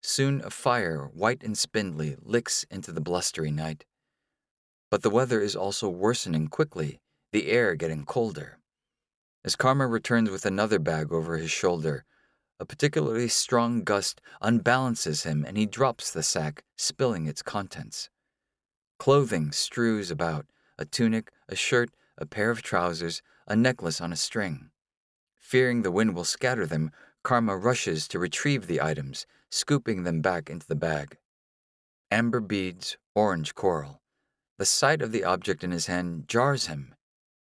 Soon 0.03 0.39
a 0.45 0.51
fire, 0.51 1.09
white 1.11 1.41
and 1.41 1.57
spindly, 1.57 2.15
licks 2.21 2.63
into 2.69 2.91
the 2.91 3.01
blustery 3.01 3.49
night. 3.49 3.85
But 4.91 5.01
the 5.01 5.09
weather 5.09 5.41
is 5.41 5.55
also 5.55 5.89
worsening 5.89 6.47
quickly, 6.47 6.99
the 7.31 7.47
air 7.49 7.73
getting 7.73 8.05
colder. 8.05 8.59
As 9.43 9.55
Karma 9.55 9.87
returns 9.87 10.29
with 10.29 10.45
another 10.45 10.77
bag 10.77 11.11
over 11.11 11.37
his 11.37 11.49
shoulder, 11.49 12.05
a 12.59 12.65
particularly 12.65 13.27
strong 13.27 13.83
gust 13.83 14.21
unbalances 14.43 15.23
him 15.23 15.43
and 15.43 15.57
he 15.57 15.65
drops 15.65 16.11
the 16.11 16.21
sack, 16.21 16.63
spilling 16.77 17.25
its 17.25 17.41
contents. 17.41 18.11
Clothing 18.99 19.51
strews 19.51 20.11
about 20.11 20.45
a 20.77 20.85
tunic, 20.85 21.31
a 21.49 21.55
shirt, 21.55 21.89
a 22.21 22.25
pair 22.25 22.51
of 22.51 22.61
trousers, 22.61 23.21
a 23.47 23.55
necklace 23.55 23.99
on 23.99 24.13
a 24.13 24.15
string. 24.15 24.69
Fearing 25.39 25.81
the 25.81 25.91
wind 25.91 26.15
will 26.15 26.23
scatter 26.23 26.65
them, 26.65 26.91
Karma 27.23 27.57
rushes 27.57 28.07
to 28.07 28.19
retrieve 28.19 28.67
the 28.67 28.81
items, 28.81 29.25
scooping 29.49 30.03
them 30.03 30.21
back 30.21 30.49
into 30.49 30.67
the 30.67 30.75
bag. 30.75 31.17
Amber 32.09 32.39
beads, 32.39 32.97
orange 33.15 33.55
coral. 33.55 34.01
The 34.57 34.65
sight 34.65 35.01
of 35.01 35.11
the 35.11 35.23
object 35.23 35.63
in 35.63 35.71
his 35.71 35.87
hand 35.87 36.27
jars 36.27 36.67
him. 36.67 36.93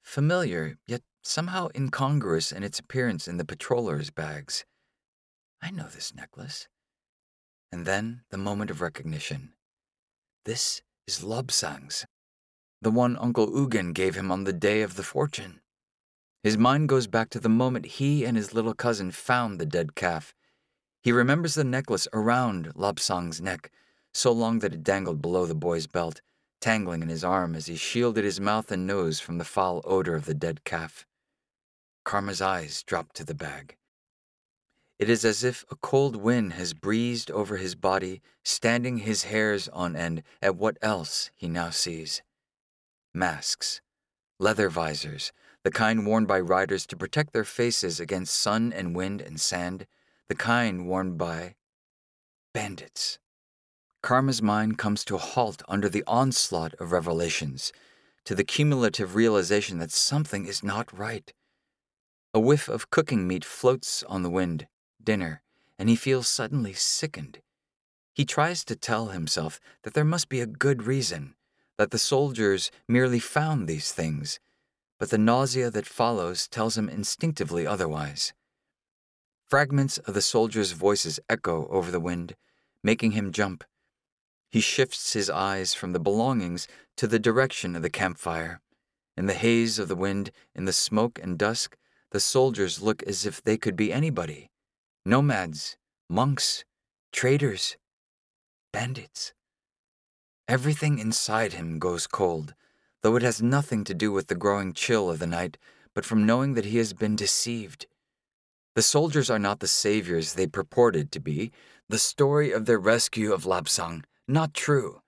Familiar, 0.02 0.79
yet 0.87 1.02
somehow 1.23 1.69
incongruous 1.75 2.50
in 2.50 2.64
its 2.64 2.79
appearance 2.79 3.29
in 3.29 3.37
the 3.37 3.45
patroller's 3.45 4.11
bags. 4.11 4.64
I 5.62 5.71
know 5.71 5.88
this 5.88 6.14
necklace. 6.14 6.69
And 7.71 7.87
then 7.87 8.23
the 8.31 8.38
moment 8.38 8.71
of 8.71 8.81
recognition. 8.81 9.52
This 10.45 10.83
is 11.07 11.21
Lobsang's, 11.21 12.05
the 12.82 12.90
one 12.90 13.16
Uncle 13.16 13.48
Ugin 13.48 13.94
gave 13.94 14.14
him 14.14 14.30
on 14.30 14.44
the 14.44 14.52
day 14.52 14.82
of 14.82 14.96
the 14.96 15.02
fortune. 15.02 15.60
His 16.42 16.58
mind 16.58 16.90
goes 16.90 17.06
back 17.06 17.30
to 17.30 17.40
the 17.40 17.48
moment 17.48 17.86
he 17.86 18.26
and 18.26 18.36
his 18.36 18.52
little 18.52 18.74
cousin 18.74 19.10
found 19.10 19.58
the 19.58 19.66
dead 19.66 19.94
calf 19.94 20.34
he 21.02 21.10
remembers 21.10 21.54
the 21.54 21.64
necklace 21.64 22.06
around 22.12 22.72
Lobsang's 22.76 23.40
neck, 23.40 23.72
so 24.14 24.30
long 24.30 24.60
that 24.60 24.72
it 24.72 24.84
dangled 24.84 25.20
below 25.20 25.46
the 25.46 25.54
boy's 25.54 25.88
belt, 25.88 26.20
tangling 26.60 27.02
in 27.02 27.08
his 27.08 27.24
arm 27.24 27.56
as 27.56 27.66
he 27.66 27.74
shielded 27.74 28.24
his 28.24 28.40
mouth 28.40 28.70
and 28.70 28.86
nose 28.86 29.18
from 29.18 29.38
the 29.38 29.44
foul 29.44 29.82
odor 29.84 30.14
of 30.14 30.26
the 30.26 30.34
dead 30.34 30.62
calf. 30.62 31.04
Karma's 32.04 32.40
eyes 32.40 32.84
drop 32.84 33.12
to 33.14 33.24
the 33.24 33.34
bag. 33.34 33.76
It 35.00 35.10
is 35.10 35.24
as 35.24 35.42
if 35.42 35.64
a 35.72 35.76
cold 35.76 36.14
wind 36.14 36.52
has 36.52 36.72
breezed 36.72 37.32
over 37.32 37.56
his 37.56 37.74
body, 37.74 38.22
standing 38.44 38.98
his 38.98 39.24
hairs 39.24 39.68
on 39.68 39.96
end 39.96 40.22
at 40.40 40.54
what 40.54 40.78
else 40.82 41.32
he 41.34 41.48
now 41.48 41.70
sees. 41.70 42.22
Masks, 43.14 43.81
leather 44.38 44.69
visors, 44.69 45.33
the 45.64 45.71
kind 45.71 46.07
worn 46.07 46.26
by 46.26 46.40
riders 46.40 46.87
to 46.87 46.97
protect 46.97 47.33
their 47.33 47.45
faces 47.45 48.00
against 48.00 48.35
sun 48.35 48.73
and 48.73 48.97
wind 48.97 49.21
and 49.21 49.40
sand 49.40 49.87
the 50.28 50.35
kind 50.35 50.87
worn 50.87 51.16
by 51.16 51.54
bandits. 52.54 53.19
Karma's 54.02 54.42
mind 54.42 54.78
comes 54.78 55.04
to 55.04 55.14
a 55.14 55.19
halt 55.19 55.62
under 55.69 55.88
the 55.88 56.02
onslaught 56.07 56.75
of 56.81 56.90
revelations, 56.90 57.73
to 58.25 58.35
the 58.35 58.45
cumulative 58.45 59.14
realization 59.14 59.78
that 59.78 59.92
something 59.92 60.47
is 60.47 60.62
not 60.62 60.97
right. 60.97 61.33
A 62.35 62.40
whiff 62.40 62.69
of 62.69 62.90
cooking 62.90 63.28
meat 63.28 63.45
floats 63.45 64.02
on 64.04 64.23
the 64.23 64.31
wind, 64.31 64.66
dinner, 65.02 65.42
and 65.78 65.88
he 65.88 65.97
feels 65.97 66.28
suddenly 66.28 66.73
sickened. 66.73 67.40
He 68.14 68.25
tries 68.25 68.64
to 68.64 68.76
tell 68.76 69.09
himself 69.09 69.61
that 69.83 69.95
there 69.95 70.04
must 70.04 70.28
be 70.28 70.40
a 70.40 70.47
good 70.47 70.85
reason, 70.85 71.35
that 71.82 71.90
the 71.90 71.98
soldiers 71.98 72.70
merely 72.86 73.18
found 73.18 73.66
these 73.66 73.90
things, 73.90 74.38
but 75.00 75.10
the 75.10 75.18
nausea 75.18 75.68
that 75.68 75.84
follows 75.84 76.46
tells 76.46 76.78
him 76.78 76.88
instinctively 76.88 77.66
otherwise. 77.66 78.32
Fragments 79.50 79.98
of 79.98 80.14
the 80.14 80.22
soldiers' 80.22 80.70
voices 80.70 81.18
echo 81.28 81.66
over 81.70 81.90
the 81.90 81.98
wind, 81.98 82.36
making 82.84 83.10
him 83.10 83.32
jump. 83.32 83.64
He 84.48 84.60
shifts 84.60 85.14
his 85.14 85.28
eyes 85.28 85.74
from 85.74 85.92
the 85.92 85.98
belongings 85.98 86.68
to 86.98 87.08
the 87.08 87.18
direction 87.18 87.74
of 87.74 87.82
the 87.82 87.90
campfire. 87.90 88.60
In 89.16 89.26
the 89.26 89.34
haze 89.34 89.80
of 89.80 89.88
the 89.88 89.96
wind, 89.96 90.30
in 90.54 90.66
the 90.66 90.72
smoke 90.72 91.18
and 91.20 91.36
dusk, 91.36 91.76
the 92.12 92.20
soldiers 92.20 92.80
look 92.80 93.02
as 93.02 93.26
if 93.26 93.42
they 93.42 93.56
could 93.56 93.74
be 93.74 93.92
anybody 93.92 94.50
nomads, 95.04 95.76
monks, 96.08 96.64
traders, 97.10 97.76
bandits. 98.72 99.32
Everything 100.52 100.99
inside 100.99 101.54
him 101.54 101.78
goes 101.78 102.06
cold, 102.06 102.52
though 103.00 103.16
it 103.16 103.23
has 103.23 103.40
nothing 103.40 103.85
to 103.85 103.94
do 103.94 104.12
with 104.12 104.26
the 104.26 104.35
growing 104.35 104.75
chill 104.75 105.09
of 105.09 105.18
the 105.18 105.26
night, 105.26 105.56
but 105.94 106.04
from 106.04 106.26
knowing 106.26 106.52
that 106.52 106.66
he 106.66 106.76
has 106.76 106.92
been 106.92 107.16
deceived. 107.16 107.87
The 108.75 108.82
soldiers 108.82 109.30
are 109.30 109.38
not 109.38 109.61
the 109.61 109.66
saviors 109.66 110.35
they 110.35 110.47
purported 110.47 111.11
to 111.11 111.21
be, 111.21 111.52
the 111.88 111.99
story 111.99 112.52
of 112.52 112.66
their 112.66 112.78
rescue 112.78 113.32
of 113.32 113.47
Lobsang, 113.47 114.04
not 114.28 114.52
true. 114.52 115.00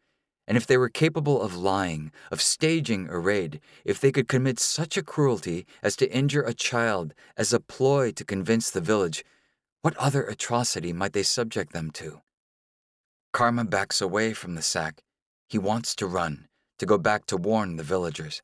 And 0.48 0.56
if 0.56 0.66
they 0.66 0.78
were 0.78 0.88
capable 0.88 1.42
of 1.42 1.54
lying, 1.54 2.10
of 2.30 2.40
staging 2.40 3.10
a 3.10 3.18
raid, 3.18 3.60
if 3.84 4.00
they 4.00 4.12
could 4.12 4.28
commit 4.28 4.58
such 4.58 4.96
a 4.96 5.02
cruelty 5.02 5.66
as 5.82 5.94
to 5.96 6.10
injure 6.10 6.44
a 6.44 6.54
child 6.54 7.12
as 7.36 7.52
a 7.52 7.60
ploy 7.60 8.12
to 8.12 8.24
convince 8.24 8.70
the 8.70 8.80
village, 8.80 9.22
what 9.82 9.94
other 9.98 10.22
atrocity 10.22 10.94
might 10.94 11.12
they 11.12 11.22
subject 11.22 11.74
them 11.74 11.90
to? 11.90 12.22
Karma 13.34 13.66
backs 13.66 14.00
away 14.00 14.32
from 14.32 14.54
the 14.54 14.62
sack. 14.62 15.02
He 15.48 15.58
wants 15.58 15.94
to 15.96 16.06
run, 16.06 16.48
to 16.78 16.86
go 16.86 16.98
back 16.98 17.26
to 17.26 17.36
warn 17.36 17.76
the 17.76 17.82
villagers. 17.82 18.42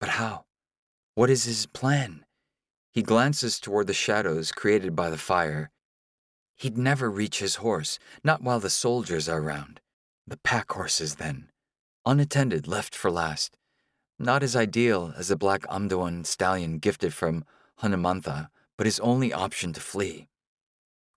But 0.00 0.10
how? 0.10 0.44
What 1.14 1.30
is 1.30 1.44
his 1.44 1.66
plan? 1.66 2.24
He 2.92 3.02
glances 3.02 3.58
toward 3.58 3.86
the 3.86 3.94
shadows 3.94 4.52
created 4.52 4.94
by 4.94 5.10
the 5.10 5.18
fire. 5.18 5.70
He'd 6.56 6.78
never 6.78 7.10
reach 7.10 7.40
his 7.40 7.56
horse, 7.56 7.98
not 8.24 8.42
while 8.42 8.60
the 8.60 8.70
soldiers 8.70 9.28
are 9.28 9.40
around. 9.40 9.80
The 10.26 10.38
pack 10.38 10.72
horses, 10.72 11.16
then, 11.16 11.50
unattended, 12.04 12.66
left 12.66 12.94
for 12.94 13.10
last. 13.10 13.56
Not 14.18 14.42
as 14.42 14.56
ideal 14.56 15.12
as 15.16 15.28
the 15.28 15.36
black 15.36 15.62
Amdoan 15.68 16.24
stallion 16.24 16.78
gifted 16.78 17.12
from 17.12 17.44
Hanumantha, 17.82 18.48
but 18.78 18.86
his 18.86 19.00
only 19.00 19.32
option 19.32 19.72
to 19.74 19.80
flee. 19.80 20.28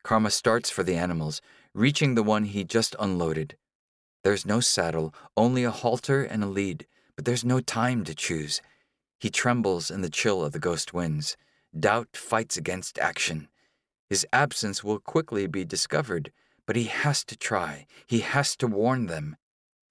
Karma 0.04 0.32
starts 0.32 0.70
for 0.70 0.84
the 0.84 0.96
animals, 0.96 1.42
reaching 1.74 2.16
the 2.16 2.24
one 2.24 2.46
he 2.46 2.64
just 2.64 2.96
unloaded. 3.00 3.56
There's 4.24 4.46
no 4.46 4.60
saddle, 4.60 5.14
only 5.38 5.64
a 5.64 5.72
halter 5.72 6.24
and 6.24 6.44
a 6.44 6.48
lead, 6.48 6.86
but 7.16 7.26
there's 7.26 7.46
no 7.46 7.60
time 7.60 8.04
to 8.06 8.16
choose. 8.16 8.62
He 9.20 9.30
trembles 9.30 9.92
in 9.92 10.02
the 10.02 10.10
chill 10.10 10.44
of 10.44 10.52
the 10.52 10.60
ghost 10.60 10.94
winds. 10.94 11.38
Doubt 11.78 12.16
fights 12.16 12.58
against 12.58 13.00
action. 13.00 13.48
His 14.10 14.26
absence 14.34 14.84
will 14.84 15.00
quickly 15.00 15.46
be 15.48 15.64
discovered, 15.64 16.32
but 16.66 16.76
he 16.76 16.86
has 16.86 17.24
to 17.26 17.38
try. 17.38 17.86
He 18.08 18.20
has 18.20 18.56
to 18.58 18.68
warn 18.68 19.06
them, 19.06 19.38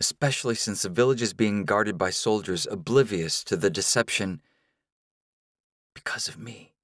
especially 0.00 0.54
since 0.54 0.82
the 0.82 0.88
village 0.88 1.22
is 1.22 1.34
being 1.34 1.64
guarded 1.64 1.96
by 1.96 2.10
soldiers 2.10 2.66
oblivious 2.70 3.44
to 3.44 3.56
the 3.56 3.70
deception. 3.70 4.40
Because 5.94 6.28
of 6.28 6.38
me. 6.38 6.74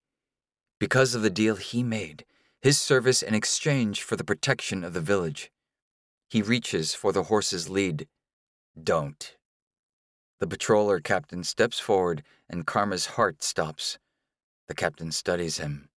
Because 0.78 1.14
of 1.14 1.22
the 1.22 1.30
deal 1.30 1.56
he 1.56 1.82
made, 1.82 2.24
his 2.60 2.78
service 2.78 3.22
in 3.22 3.34
exchange 3.34 4.02
for 4.02 4.16
the 4.16 4.24
protection 4.24 4.84
of 4.84 4.92
the 4.92 5.00
village. 5.00 5.50
He 6.34 6.42
reaches 6.42 6.96
for 6.96 7.12
the 7.12 7.22
horse's 7.22 7.70
lead. 7.70 8.08
Don't. 8.82 9.36
The 10.40 10.48
patroller 10.48 10.98
captain 10.98 11.44
steps 11.44 11.78
forward, 11.78 12.24
and 12.50 12.66
Karma's 12.66 13.06
heart 13.14 13.44
stops. 13.44 14.00
The 14.66 14.74
captain 14.74 15.12
studies 15.12 15.58
him. 15.58 15.90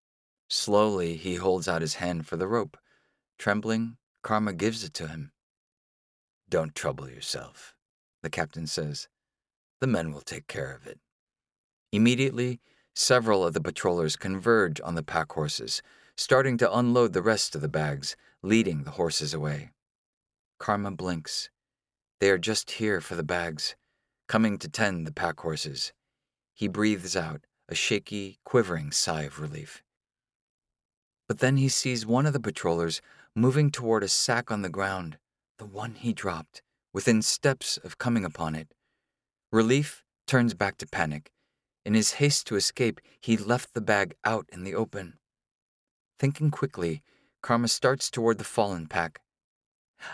Slowly, 0.48 1.16
he 1.16 1.34
holds 1.34 1.66
out 1.66 1.82
his 1.82 1.96
hand 1.96 2.28
for 2.28 2.36
the 2.36 2.46
rope. 2.46 2.76
Trembling, 3.36 3.96
Karma 4.22 4.52
gives 4.52 4.84
it 4.84 4.94
to 4.94 5.08
him. 5.08 5.32
Don't 6.48 6.72
trouble 6.72 7.10
yourself, 7.10 7.74
the 8.22 8.30
captain 8.30 8.68
says. 8.68 9.08
The 9.80 9.88
men 9.88 10.12
will 10.12 10.20
take 10.20 10.46
care 10.46 10.72
of 10.72 10.86
it. 10.86 11.00
Immediately, 11.90 12.60
several 12.94 13.44
of 13.44 13.54
the 13.54 13.60
patrollers 13.60 14.14
converge 14.14 14.80
on 14.84 14.94
the 14.94 15.02
pack 15.02 15.32
horses, 15.32 15.82
starting 16.16 16.56
to 16.58 16.72
unload 16.72 17.12
the 17.12 17.22
rest 17.22 17.56
of 17.56 17.60
the 17.60 17.68
bags, 17.68 18.14
leading 18.40 18.84
the 18.84 18.92
horses 18.92 19.34
away. 19.34 19.72
Karma 20.58 20.90
blinks. 20.90 21.50
They 22.20 22.30
are 22.30 22.38
just 22.38 22.72
here 22.72 23.00
for 23.00 23.14
the 23.14 23.22
bags, 23.22 23.76
coming 24.26 24.58
to 24.58 24.68
tend 24.68 25.06
the 25.06 25.12
pack 25.12 25.40
horses. 25.40 25.92
He 26.54 26.68
breathes 26.68 27.16
out 27.16 27.42
a 27.68 27.74
shaky, 27.74 28.38
quivering 28.44 28.90
sigh 28.90 29.22
of 29.22 29.40
relief. 29.40 29.82
But 31.28 31.38
then 31.38 31.58
he 31.58 31.68
sees 31.68 32.06
one 32.06 32.26
of 32.26 32.32
the 32.32 32.40
patrollers 32.40 33.00
moving 33.34 33.70
toward 33.70 34.02
a 34.02 34.08
sack 34.08 34.50
on 34.50 34.62
the 34.62 34.68
ground, 34.68 35.18
the 35.58 35.66
one 35.66 35.94
he 35.94 36.12
dropped, 36.12 36.62
within 36.92 37.22
steps 37.22 37.76
of 37.76 37.98
coming 37.98 38.24
upon 38.24 38.54
it. 38.54 38.74
Relief 39.52 40.02
turns 40.26 40.54
back 40.54 40.78
to 40.78 40.86
panic. 40.86 41.30
In 41.84 41.94
his 41.94 42.14
haste 42.14 42.46
to 42.48 42.56
escape, 42.56 43.00
he 43.20 43.36
left 43.36 43.74
the 43.74 43.80
bag 43.80 44.14
out 44.24 44.46
in 44.52 44.64
the 44.64 44.74
open. 44.74 45.18
Thinking 46.18 46.50
quickly, 46.50 47.02
Karma 47.42 47.68
starts 47.68 48.10
toward 48.10 48.38
the 48.38 48.44
fallen 48.44 48.86
pack. 48.86 49.20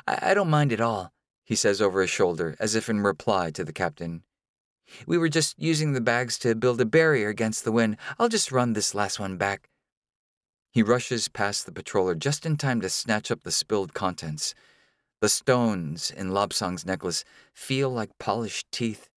I, 0.06 0.30
I 0.30 0.34
don't 0.34 0.50
mind 0.50 0.72
at 0.72 0.80
all, 0.80 1.12
he 1.44 1.54
says 1.54 1.80
over 1.80 2.00
his 2.00 2.10
shoulder, 2.10 2.56
as 2.58 2.74
if 2.74 2.88
in 2.88 3.00
reply 3.00 3.50
to 3.52 3.64
the 3.64 3.72
captain. 3.72 4.22
We 5.06 5.18
were 5.18 5.28
just 5.28 5.58
using 5.58 5.92
the 5.92 6.00
bags 6.00 6.38
to 6.40 6.54
build 6.54 6.80
a 6.80 6.84
barrier 6.84 7.28
against 7.28 7.64
the 7.64 7.72
wind. 7.72 7.96
I'll 8.18 8.28
just 8.28 8.52
run 8.52 8.72
this 8.72 8.94
last 8.94 9.18
one 9.18 9.36
back. 9.36 9.68
He 10.70 10.82
rushes 10.82 11.28
past 11.28 11.66
the 11.66 11.72
patroller 11.72 12.18
just 12.18 12.44
in 12.44 12.56
time 12.56 12.80
to 12.80 12.88
snatch 12.88 13.30
up 13.30 13.42
the 13.42 13.52
spilled 13.52 13.94
contents. 13.94 14.54
The 15.20 15.28
stones 15.28 16.10
in 16.10 16.30
Lobsang's 16.30 16.84
necklace 16.84 17.24
feel 17.52 17.90
like 17.90 18.18
polished 18.18 18.70
teeth. 18.72 19.08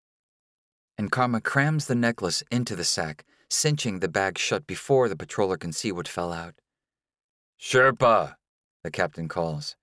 And 0.97 1.11
Karma 1.11 1.41
crams 1.41 1.87
the 1.87 1.95
necklace 1.95 2.43
into 2.51 2.75
the 2.75 2.83
sack, 2.83 3.25
cinching 3.49 3.99
the 3.99 4.07
bag 4.07 4.37
shut 4.37 4.67
before 4.67 5.09
the 5.09 5.15
patroller 5.15 5.59
can 5.59 5.73
see 5.73 5.91
what 5.91 6.07
fell 6.07 6.31
out. 6.31 6.55
Sherpa, 7.59 8.35
the 8.83 8.91
captain 8.91 9.27
calls. 9.27 9.75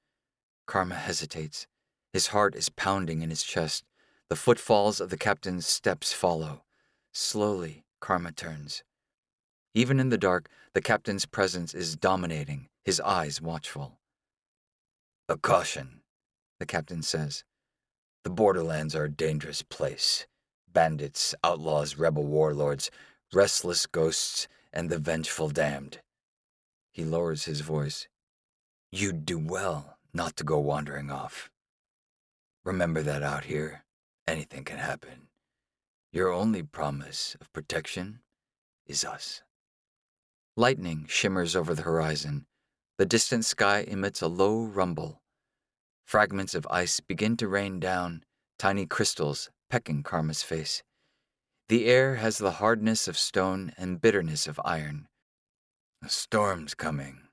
Karma 0.66 0.94
hesitates. 0.94 1.66
His 2.12 2.29
heart 2.29 2.55
is 2.55 2.68
pounding 2.68 3.22
in 3.22 3.31
his 3.31 3.42
chest. 3.42 3.85
The 4.29 4.37
footfalls 4.37 5.00
of 5.00 5.11
the 5.11 5.16
captain's 5.16 5.66
steps 5.66 6.12
follow. 6.12 6.62
Slowly, 7.12 7.85
Karma 8.00 8.33
turns. 8.33 8.83
Even 9.74 10.00
in 10.00 10.09
the 10.09 10.18
dark, 10.18 10.48
the 10.72 10.81
captain's 10.81 11.27
presence 11.27 11.74
is 11.74 11.96
dominating, 11.96 12.68
his 12.85 13.00
eyes 13.00 13.42
watchful. 13.42 13.98
A 15.29 15.37
caution, 15.37 16.00
the 16.61 16.66
captain 16.66 17.03
says. 17.03 17.44
The 18.22 18.31
borderlands 18.31 18.94
are 18.94 19.05
a 19.05 19.11
dangerous 19.11 19.62
place. 19.62 20.27
Bandits, 20.72 21.35
outlaws, 21.44 21.96
rebel 21.96 22.24
warlords, 22.24 22.90
restless 23.33 23.87
ghosts, 23.87 24.48
and 24.72 24.88
the 24.88 24.98
vengeful 24.98 25.48
damned. 25.48 26.00
He 26.92 27.05
lowers 27.05 27.44
his 27.44 27.61
voice. 27.61 28.09
You'd 28.90 29.27
do 29.27 29.38
well 29.38 29.93
not 30.14 30.37
to 30.37 30.44
go 30.44 30.59
wandering 30.59 31.11
off. 31.11 31.50
Remember 32.64 33.03
that 33.03 33.22
out 33.22 33.44
here, 33.44 33.85
anything 34.27 34.64
can 34.64 34.79
happen. 34.79 35.29
Your 36.12 36.33
only 36.33 36.62
promise 36.62 37.37
of 37.40 37.53
protection 37.53 38.20
is 38.87 39.05
us. 39.05 39.42
Lightning 40.57 41.07
shimmers 41.09 41.57
over 41.57 41.74
the 41.74 41.83
horizon. 41.83 42.46
The 42.96 43.07
distant 43.07 43.44
sky 43.44 43.85
emits 43.88 44.22
a 44.22 44.29
low 44.29 44.62
rumble. 44.62 45.20
Fragments 46.07 46.55
of 46.55 46.66
ice 46.70 47.00
begin 47.00 47.37
to 47.38 47.48
rain 47.48 47.81
down, 47.81 48.22
tiny 48.57 48.87
crystals 48.87 49.50
pecking 49.68 50.05
Karma's 50.05 50.44
face. 50.44 50.85
The 51.68 51.87
air 51.87 52.16
has 52.16 52.38
the 52.38 52.53
hardness 52.53 53.09
of 53.09 53.18
stone 53.18 53.72
and 53.77 54.00
bitterness 54.00 54.46
of 54.46 54.61
iron. 54.64 55.09
A 56.05 56.09
storm's 56.09 56.74
coming, 56.74 57.24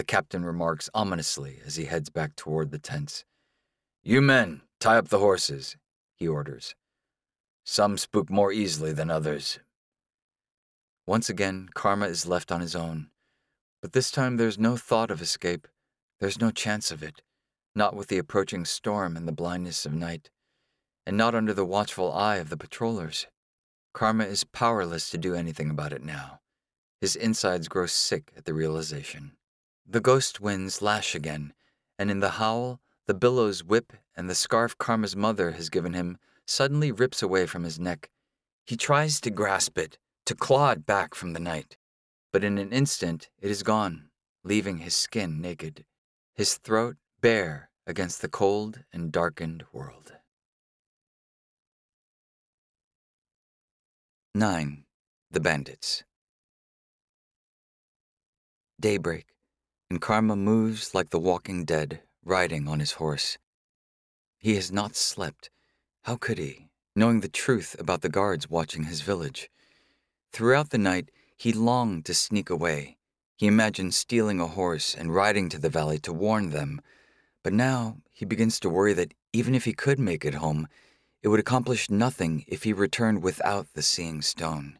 the 0.00 0.04
captain 0.04 0.46
remarks 0.46 0.88
ominously 0.94 1.60
as 1.66 1.76
he 1.76 1.84
heads 1.84 2.08
back 2.08 2.34
toward 2.34 2.70
the 2.70 2.78
tents. 2.78 3.26
You 4.02 4.22
men, 4.22 4.62
tie 4.80 4.96
up 4.96 5.08
the 5.08 5.18
horses, 5.18 5.76
he 6.16 6.26
orders. 6.26 6.74
Some 7.64 7.98
spook 7.98 8.30
more 8.30 8.50
easily 8.50 8.94
than 8.94 9.10
others, 9.10 9.58
once 11.06 11.28
again, 11.28 11.68
Karma 11.74 12.06
is 12.06 12.24
left 12.24 12.52
on 12.52 12.60
his 12.60 12.76
own. 12.76 13.10
But 13.82 13.92
this 13.92 14.10
time 14.10 14.36
there's 14.36 14.58
no 14.58 14.76
thought 14.78 15.10
of 15.10 15.20
escape. 15.20 15.66
There's 16.20 16.40
no 16.40 16.50
chance 16.50 16.92
of 16.92 17.02
it, 17.02 17.20
not 17.74 17.96
with 17.96 18.06
the 18.06 18.18
approaching 18.18 18.64
storm 18.64 19.16
and 19.16 19.26
the 19.26 19.32
blindness 19.32 19.84
of 19.84 19.92
night, 19.92 20.30
and 21.04 21.16
not 21.16 21.34
under 21.34 21.52
the 21.52 21.64
watchful 21.64 22.12
eye 22.12 22.36
of 22.36 22.48
the 22.48 22.56
patrollers. 22.56 23.26
Karma 23.92 24.22
is 24.22 24.44
powerless 24.44 25.10
to 25.10 25.18
do 25.18 25.34
anything 25.34 25.68
about 25.68 25.92
it 25.92 26.04
now. 26.04 26.38
His 27.00 27.16
insides 27.16 27.66
grow 27.66 27.86
sick 27.86 28.32
at 28.36 28.44
the 28.44 28.54
realization. 28.54 29.32
The 29.90 30.00
ghost 30.00 30.40
winds 30.40 30.80
lash 30.80 31.16
again, 31.16 31.52
and 31.98 32.12
in 32.12 32.20
the 32.20 32.38
howl, 32.38 32.80
the 33.06 33.14
billows 33.14 33.64
whip, 33.64 33.92
and 34.14 34.30
the 34.30 34.36
scarf 34.36 34.78
Karma's 34.78 35.16
mother 35.16 35.50
has 35.50 35.68
given 35.68 35.94
him 35.94 36.16
suddenly 36.46 36.92
rips 36.92 37.24
away 37.24 37.44
from 37.46 37.64
his 37.64 37.80
neck. 37.80 38.08
He 38.64 38.76
tries 38.76 39.20
to 39.22 39.32
grasp 39.32 39.76
it, 39.76 39.98
to 40.26 40.36
claw 40.36 40.70
it 40.70 40.86
back 40.86 41.16
from 41.16 41.32
the 41.32 41.40
night. 41.40 41.76
But 42.32 42.44
in 42.44 42.56
an 42.56 42.70
instant 42.70 43.30
it 43.40 43.50
is 43.50 43.64
gone, 43.64 44.10
leaving 44.44 44.78
his 44.78 44.94
skin 44.94 45.40
naked, 45.40 45.84
his 46.36 46.54
throat 46.54 46.96
bare 47.20 47.70
against 47.84 48.22
the 48.22 48.28
cold 48.28 48.84
and 48.92 49.10
darkened 49.10 49.64
world. 49.72 50.12
9. 54.36 54.84
The 55.32 55.40
Bandits 55.40 56.04
Daybreak, 58.78 59.26
and 59.90 60.00
Karma 60.00 60.36
moves 60.36 60.94
like 60.94 61.10
the 61.10 61.18
walking 61.18 61.64
dead, 61.64 62.00
riding 62.24 62.68
on 62.68 62.78
his 62.78 62.92
horse. 62.92 63.36
He 64.38 64.54
has 64.54 64.70
not 64.70 64.94
slept. 64.94 65.50
How 66.04 66.16
could 66.16 66.38
he, 66.38 66.68
knowing 66.94 67.20
the 67.20 67.28
truth 67.28 67.74
about 67.78 68.00
the 68.02 68.08
guards 68.08 68.48
watching 68.48 68.84
his 68.84 69.00
village? 69.00 69.50
Throughout 70.32 70.70
the 70.70 70.78
night, 70.78 71.10
he 71.36 71.52
longed 71.52 72.04
to 72.06 72.14
sneak 72.14 72.48
away. 72.48 72.98
He 73.36 73.48
imagined 73.48 73.94
stealing 73.94 74.38
a 74.38 74.46
horse 74.46 74.94
and 74.94 75.14
riding 75.14 75.48
to 75.48 75.58
the 75.58 75.68
valley 75.68 75.98
to 76.00 76.12
warn 76.12 76.50
them. 76.50 76.80
But 77.42 77.52
now 77.52 77.96
he 78.12 78.24
begins 78.24 78.60
to 78.60 78.70
worry 78.70 78.92
that 78.92 79.14
even 79.32 79.54
if 79.54 79.64
he 79.64 79.72
could 79.72 79.98
make 79.98 80.24
it 80.24 80.34
home, 80.34 80.68
it 81.22 81.28
would 81.28 81.40
accomplish 81.40 81.90
nothing 81.90 82.44
if 82.46 82.62
he 82.62 82.72
returned 82.72 83.22
without 83.22 83.66
the 83.74 83.82
seeing 83.82 84.22
stone. 84.22 84.78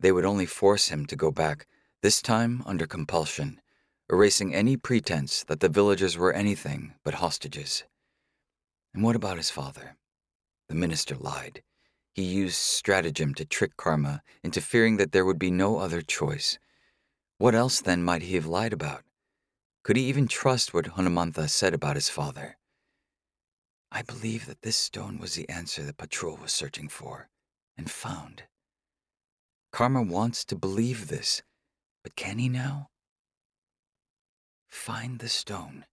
They 0.00 0.10
would 0.12 0.24
only 0.24 0.46
force 0.46 0.88
him 0.88 1.06
to 1.06 1.16
go 1.16 1.30
back, 1.30 1.66
this 2.02 2.20
time 2.20 2.62
under 2.66 2.86
compulsion, 2.86 3.60
erasing 4.10 4.54
any 4.54 4.76
pretense 4.76 5.44
that 5.44 5.60
the 5.60 5.68
villagers 5.68 6.16
were 6.16 6.32
anything 6.32 6.94
but 7.04 7.14
hostages. 7.14 7.84
And 8.92 9.02
what 9.02 9.16
about 9.16 9.38
his 9.38 9.50
father? 9.50 9.96
The 10.68 10.74
minister 10.74 11.16
lied. 11.16 11.62
He 12.14 12.22
used 12.22 12.56
stratagem 12.56 13.34
to 13.34 13.44
trick 13.44 13.76
Karma 13.76 14.22
into 14.42 14.60
fearing 14.60 14.98
that 14.98 15.12
there 15.12 15.24
would 15.24 15.38
be 15.38 15.50
no 15.50 15.78
other 15.78 16.00
choice. 16.00 16.58
What 17.38 17.54
else 17.54 17.80
then 17.80 18.04
might 18.04 18.22
he 18.22 18.36
have 18.36 18.46
lied 18.46 18.72
about? 18.72 19.02
Could 19.82 19.96
he 19.96 20.04
even 20.04 20.28
trust 20.28 20.72
what 20.72 20.94
Hanumantha 20.96 21.48
said 21.48 21.74
about 21.74 21.96
his 21.96 22.08
father? 22.08 22.56
I 23.90 24.02
believe 24.02 24.46
that 24.46 24.62
this 24.62 24.76
stone 24.76 25.18
was 25.18 25.34
the 25.34 25.48
answer 25.48 25.82
the 25.82 25.92
patrol 25.92 26.36
was 26.36 26.52
searching 26.52 26.88
for 26.88 27.28
and 27.76 27.90
found. 27.90 28.44
Karma 29.72 30.02
wants 30.02 30.44
to 30.46 30.56
believe 30.56 31.08
this, 31.08 31.42
but 32.02 32.16
can 32.16 32.38
he 32.38 32.48
now? 32.48 32.90
Find 34.74 35.18
the 35.18 35.30
stone, 35.30 35.86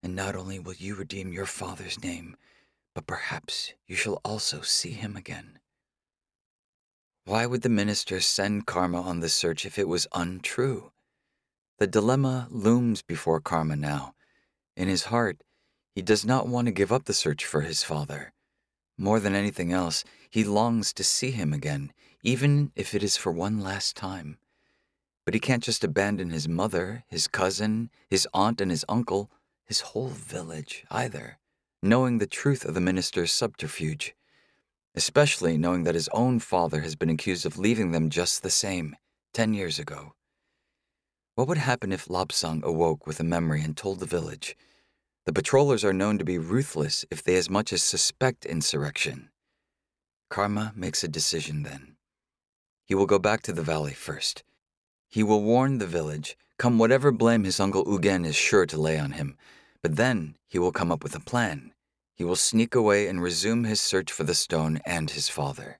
and 0.00 0.14
not 0.14 0.36
only 0.36 0.60
will 0.60 0.74
you 0.74 0.94
redeem 0.94 1.32
your 1.32 1.46
father's 1.46 2.00
name, 2.00 2.36
but 2.94 3.04
perhaps 3.04 3.72
you 3.88 3.96
shall 3.96 4.20
also 4.24 4.60
see 4.60 4.92
him 4.92 5.16
again. 5.16 5.58
Why 7.24 7.46
would 7.46 7.62
the 7.62 7.68
minister 7.68 8.20
send 8.20 8.66
Karma 8.66 9.00
on 9.00 9.18
the 9.20 9.28
search 9.28 9.66
if 9.66 9.76
it 9.76 9.88
was 9.88 10.06
untrue? 10.12 10.92
The 11.78 11.88
dilemma 11.88 12.46
looms 12.50 13.02
before 13.02 13.40
Karma 13.40 13.74
now. 13.74 14.14
In 14.76 14.86
his 14.86 15.04
heart, 15.06 15.42
he 15.96 16.02
does 16.02 16.24
not 16.24 16.46
want 16.46 16.66
to 16.66 16.72
give 16.72 16.92
up 16.92 17.06
the 17.06 17.14
search 17.14 17.44
for 17.44 17.62
his 17.62 17.82
father. 17.82 18.32
More 18.96 19.18
than 19.18 19.34
anything 19.34 19.72
else, 19.72 20.04
he 20.30 20.44
longs 20.44 20.92
to 20.92 21.02
see 21.02 21.32
him 21.32 21.52
again, 21.52 21.92
even 22.22 22.70
if 22.76 22.94
it 22.94 23.02
is 23.02 23.16
for 23.16 23.32
one 23.32 23.60
last 23.60 23.96
time. 23.96 24.38
But 25.28 25.34
he 25.34 25.40
can't 25.40 25.62
just 25.62 25.84
abandon 25.84 26.30
his 26.30 26.48
mother, 26.48 27.04
his 27.06 27.28
cousin, 27.28 27.90
his 28.08 28.26
aunt, 28.32 28.62
and 28.62 28.70
his 28.70 28.86
uncle, 28.88 29.30
his 29.66 29.80
whole 29.80 30.08
village, 30.08 30.86
either 30.90 31.36
knowing 31.82 32.16
the 32.16 32.26
truth 32.26 32.64
of 32.64 32.72
the 32.72 32.80
minister's 32.80 33.30
subterfuge, 33.30 34.14
especially 34.94 35.58
knowing 35.58 35.84
that 35.84 35.94
his 35.94 36.08
own 36.14 36.38
father 36.38 36.80
has 36.80 36.96
been 36.96 37.10
accused 37.10 37.44
of 37.44 37.58
leaving 37.58 37.90
them 37.90 38.08
just 38.08 38.42
the 38.42 38.48
same, 38.48 38.96
ten 39.34 39.52
years 39.52 39.78
ago. 39.78 40.14
What 41.34 41.46
would 41.46 41.58
happen 41.58 41.92
if 41.92 42.06
Lobsang 42.06 42.62
awoke 42.62 43.06
with 43.06 43.20
a 43.20 43.22
memory 43.22 43.60
and 43.60 43.76
told 43.76 44.00
the 44.00 44.06
village? 44.06 44.56
The 45.26 45.34
patrollers 45.34 45.84
are 45.84 45.92
known 45.92 46.16
to 46.16 46.24
be 46.24 46.38
ruthless 46.38 47.04
if 47.10 47.22
they 47.22 47.36
as 47.36 47.50
much 47.50 47.70
as 47.74 47.82
suspect 47.82 48.46
insurrection. 48.46 49.28
Karma 50.30 50.72
makes 50.74 51.04
a 51.04 51.06
decision 51.06 51.64
then. 51.64 51.96
He 52.86 52.94
will 52.94 53.04
go 53.04 53.18
back 53.18 53.42
to 53.42 53.52
the 53.52 53.60
valley 53.60 53.92
first. 53.92 54.42
He 55.08 55.22
will 55.22 55.42
warn 55.42 55.78
the 55.78 55.86
village, 55.86 56.36
come 56.58 56.78
whatever 56.78 57.10
blame 57.10 57.44
his 57.44 57.60
uncle 57.60 57.84
Ugen 57.86 58.26
is 58.26 58.36
sure 58.36 58.66
to 58.66 58.80
lay 58.80 58.98
on 58.98 59.12
him, 59.12 59.36
but 59.82 59.96
then 59.96 60.36
he 60.46 60.58
will 60.58 60.72
come 60.72 60.92
up 60.92 61.02
with 61.02 61.14
a 61.14 61.20
plan. 61.20 61.72
He 62.14 62.24
will 62.24 62.36
sneak 62.36 62.74
away 62.74 63.06
and 63.06 63.22
resume 63.22 63.64
his 63.64 63.80
search 63.80 64.12
for 64.12 64.24
the 64.24 64.34
stone 64.34 64.80
and 64.84 65.10
his 65.10 65.28
father. 65.28 65.78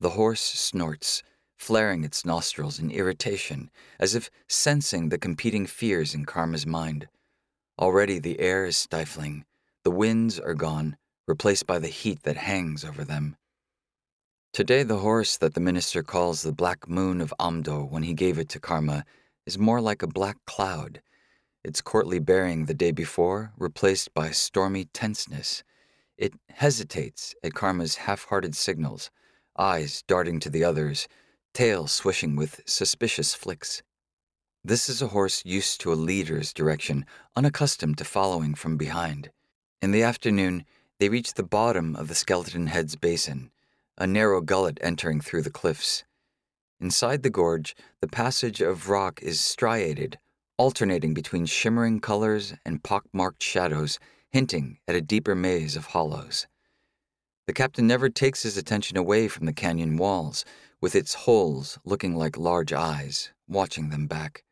The 0.00 0.10
horse 0.10 0.40
snorts, 0.40 1.22
flaring 1.56 2.04
its 2.04 2.24
nostrils 2.24 2.78
in 2.78 2.90
irritation, 2.90 3.70
as 3.98 4.14
if 4.14 4.30
sensing 4.48 5.10
the 5.10 5.18
competing 5.18 5.66
fears 5.66 6.14
in 6.14 6.24
Karma's 6.24 6.66
mind. 6.66 7.06
Already 7.78 8.18
the 8.18 8.40
air 8.40 8.64
is 8.64 8.78
stifling, 8.78 9.44
the 9.84 9.90
winds 9.90 10.40
are 10.40 10.54
gone, 10.54 10.96
replaced 11.28 11.66
by 11.66 11.78
the 11.78 11.88
heat 11.88 12.22
that 12.22 12.36
hangs 12.36 12.84
over 12.84 13.04
them. 13.04 13.36
Today, 14.52 14.82
the 14.82 14.98
horse 14.98 15.36
that 15.36 15.54
the 15.54 15.60
minister 15.60 16.02
calls 16.02 16.42
the 16.42 16.52
Black 16.52 16.88
Moon 16.88 17.20
of 17.20 17.32
Amdo 17.38 17.88
when 17.88 18.02
he 18.02 18.14
gave 18.14 18.38
it 18.38 18.48
to 18.50 18.60
Karma 18.60 19.04
is 19.46 19.58
more 19.58 19.80
like 19.80 20.02
a 20.02 20.06
black 20.06 20.36
cloud 20.46 21.00
its 21.62 21.80
courtly 21.80 22.18
bearing 22.18 22.64
the 22.64 22.74
day 22.74 22.90
before 22.90 23.52
replaced 23.58 24.14
by 24.14 24.30
stormy 24.30 24.86
tenseness. 24.86 25.62
It 26.16 26.32
hesitates 26.48 27.34
at 27.42 27.54
Karma's 27.54 27.96
half 27.96 28.24
hearted 28.24 28.54
signals, 28.54 29.10
eyes 29.58 30.02
darting 30.06 30.40
to 30.40 30.50
the 30.50 30.64
others, 30.64 31.06
tail 31.52 31.86
swishing 31.86 32.36
with 32.36 32.60
suspicious 32.66 33.34
flicks. 33.34 33.82
This 34.64 34.88
is 34.88 35.00
a 35.00 35.08
horse 35.08 35.42
used 35.44 35.80
to 35.80 35.92
a 35.92 35.94
leader's 35.94 36.52
direction, 36.52 37.06
unaccustomed 37.36 37.98
to 37.98 38.04
following 38.04 38.54
from 38.54 38.76
behind. 38.76 39.30
In 39.80 39.90
the 39.90 40.02
afternoon, 40.02 40.64
they 40.98 41.08
reach 41.08 41.34
the 41.34 41.42
bottom 41.42 41.96
of 41.96 42.08
the 42.08 42.14
Skeleton 42.14 42.66
Head's 42.66 42.96
basin, 42.96 43.50
a 44.00 44.06
narrow 44.06 44.40
gullet 44.40 44.78
entering 44.80 45.20
through 45.20 45.42
the 45.42 45.50
cliffs. 45.50 46.04
Inside 46.80 47.22
the 47.22 47.28
gorge, 47.28 47.76
the 48.00 48.08
passage 48.08 48.62
of 48.62 48.88
rock 48.88 49.22
is 49.22 49.42
striated, 49.42 50.18
alternating 50.56 51.12
between 51.12 51.44
shimmering 51.44 52.00
colors 52.00 52.54
and 52.64 52.82
pockmarked 52.82 53.42
shadows, 53.42 53.98
hinting 54.30 54.78
at 54.88 54.94
a 54.94 55.02
deeper 55.02 55.34
maze 55.34 55.76
of 55.76 55.86
hollows. 55.86 56.46
The 57.46 57.52
captain 57.52 57.86
never 57.86 58.08
takes 58.08 58.42
his 58.42 58.56
attention 58.56 58.96
away 58.96 59.28
from 59.28 59.44
the 59.44 59.52
canyon 59.52 59.98
walls, 59.98 60.46
with 60.80 60.94
its 60.94 61.12
holes 61.12 61.78
looking 61.84 62.16
like 62.16 62.38
large 62.38 62.72
eyes, 62.72 63.32
watching 63.46 63.90
them 63.90 64.06
back. 64.06 64.44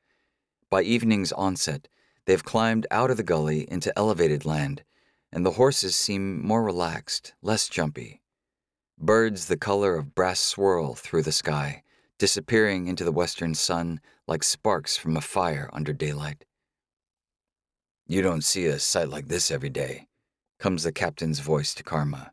By 0.68 0.82
evening's 0.82 1.32
onset, 1.32 1.88
they 2.26 2.34
have 2.34 2.44
climbed 2.44 2.86
out 2.90 3.10
of 3.10 3.16
the 3.16 3.22
gully 3.22 3.66
into 3.70 3.98
elevated 3.98 4.44
land, 4.44 4.84
and 5.32 5.46
the 5.46 5.52
horses 5.52 5.96
seem 5.96 6.46
more 6.46 6.62
relaxed, 6.62 7.32
less 7.40 7.66
jumpy. 7.70 8.20
Birds 9.00 9.46
the 9.46 9.56
color 9.56 9.94
of 9.94 10.16
brass 10.16 10.40
swirl 10.40 10.94
through 10.94 11.22
the 11.22 11.30
sky, 11.30 11.84
disappearing 12.18 12.88
into 12.88 13.04
the 13.04 13.12
western 13.12 13.54
sun 13.54 14.00
like 14.26 14.42
sparks 14.42 14.96
from 14.96 15.16
a 15.16 15.20
fire 15.20 15.70
under 15.72 15.92
daylight. 15.92 16.44
You 18.08 18.22
don't 18.22 18.42
see 18.42 18.66
a 18.66 18.80
sight 18.80 19.08
like 19.08 19.28
this 19.28 19.52
every 19.52 19.70
day, 19.70 20.08
comes 20.58 20.82
the 20.82 20.90
captain's 20.90 21.38
voice 21.38 21.74
to 21.74 21.84
Karma. 21.84 22.32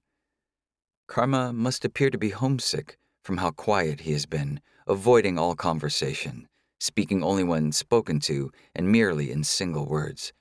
Karma 1.07 1.53
must 1.53 1.85
appear 1.85 2.09
to 2.09 2.17
be 2.17 2.29
homesick 2.29 2.97
from 3.21 3.37
how 3.37 3.51
quiet 3.51 4.01
he 4.01 4.13
has 4.13 4.25
been, 4.25 4.59
avoiding 4.87 5.37
all 5.37 5.53
conversation, 5.53 6.47
speaking 6.79 7.23
only 7.23 7.43
when 7.43 7.71
spoken 7.71 8.19
to 8.21 8.51
and 8.73 8.91
merely 8.91 9.31
in 9.31 9.43
single 9.43 9.85
words. 9.85 10.33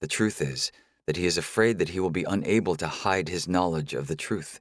The 0.00 0.08
truth 0.08 0.40
is 0.40 0.72
that 1.06 1.18
he 1.18 1.26
is 1.26 1.36
afraid 1.36 1.78
that 1.78 1.90
he 1.90 2.00
will 2.00 2.10
be 2.10 2.24
unable 2.24 2.74
to 2.76 2.88
hide 2.88 3.28
his 3.28 3.46
knowledge 3.46 3.92
of 3.92 4.06
the 4.06 4.16
truth, 4.16 4.58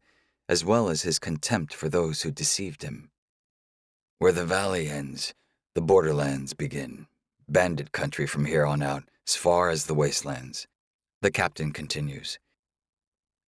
as 0.51 0.65
well 0.65 0.89
as 0.89 1.03
his 1.03 1.17
contempt 1.17 1.73
for 1.73 1.87
those 1.87 2.23
who 2.23 2.29
deceived 2.29 2.83
him. 2.83 3.09
Where 4.19 4.33
the 4.33 4.45
valley 4.45 4.89
ends, 4.89 5.33
the 5.75 5.81
borderlands 5.81 6.53
begin. 6.53 7.07
Bandit 7.47 7.93
country 7.93 8.27
from 8.27 8.43
here 8.43 8.65
on 8.65 8.83
out, 8.83 9.05
as 9.25 9.37
far 9.37 9.69
as 9.69 9.85
the 9.85 9.93
wastelands. 9.93 10.67
The 11.21 11.31
captain 11.31 11.71
continues. 11.71 12.37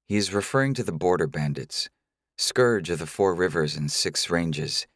He 0.07 0.15
is 0.15 0.33
referring 0.33 0.75
to 0.75 0.83
the 0.83 0.93
border 0.93 1.27
bandits, 1.27 1.89
scourge 2.37 2.89
of 2.89 2.99
the 2.99 3.05
four 3.05 3.35
rivers 3.35 3.75
and 3.75 3.91
six 3.91 4.29
ranges. 4.29 4.87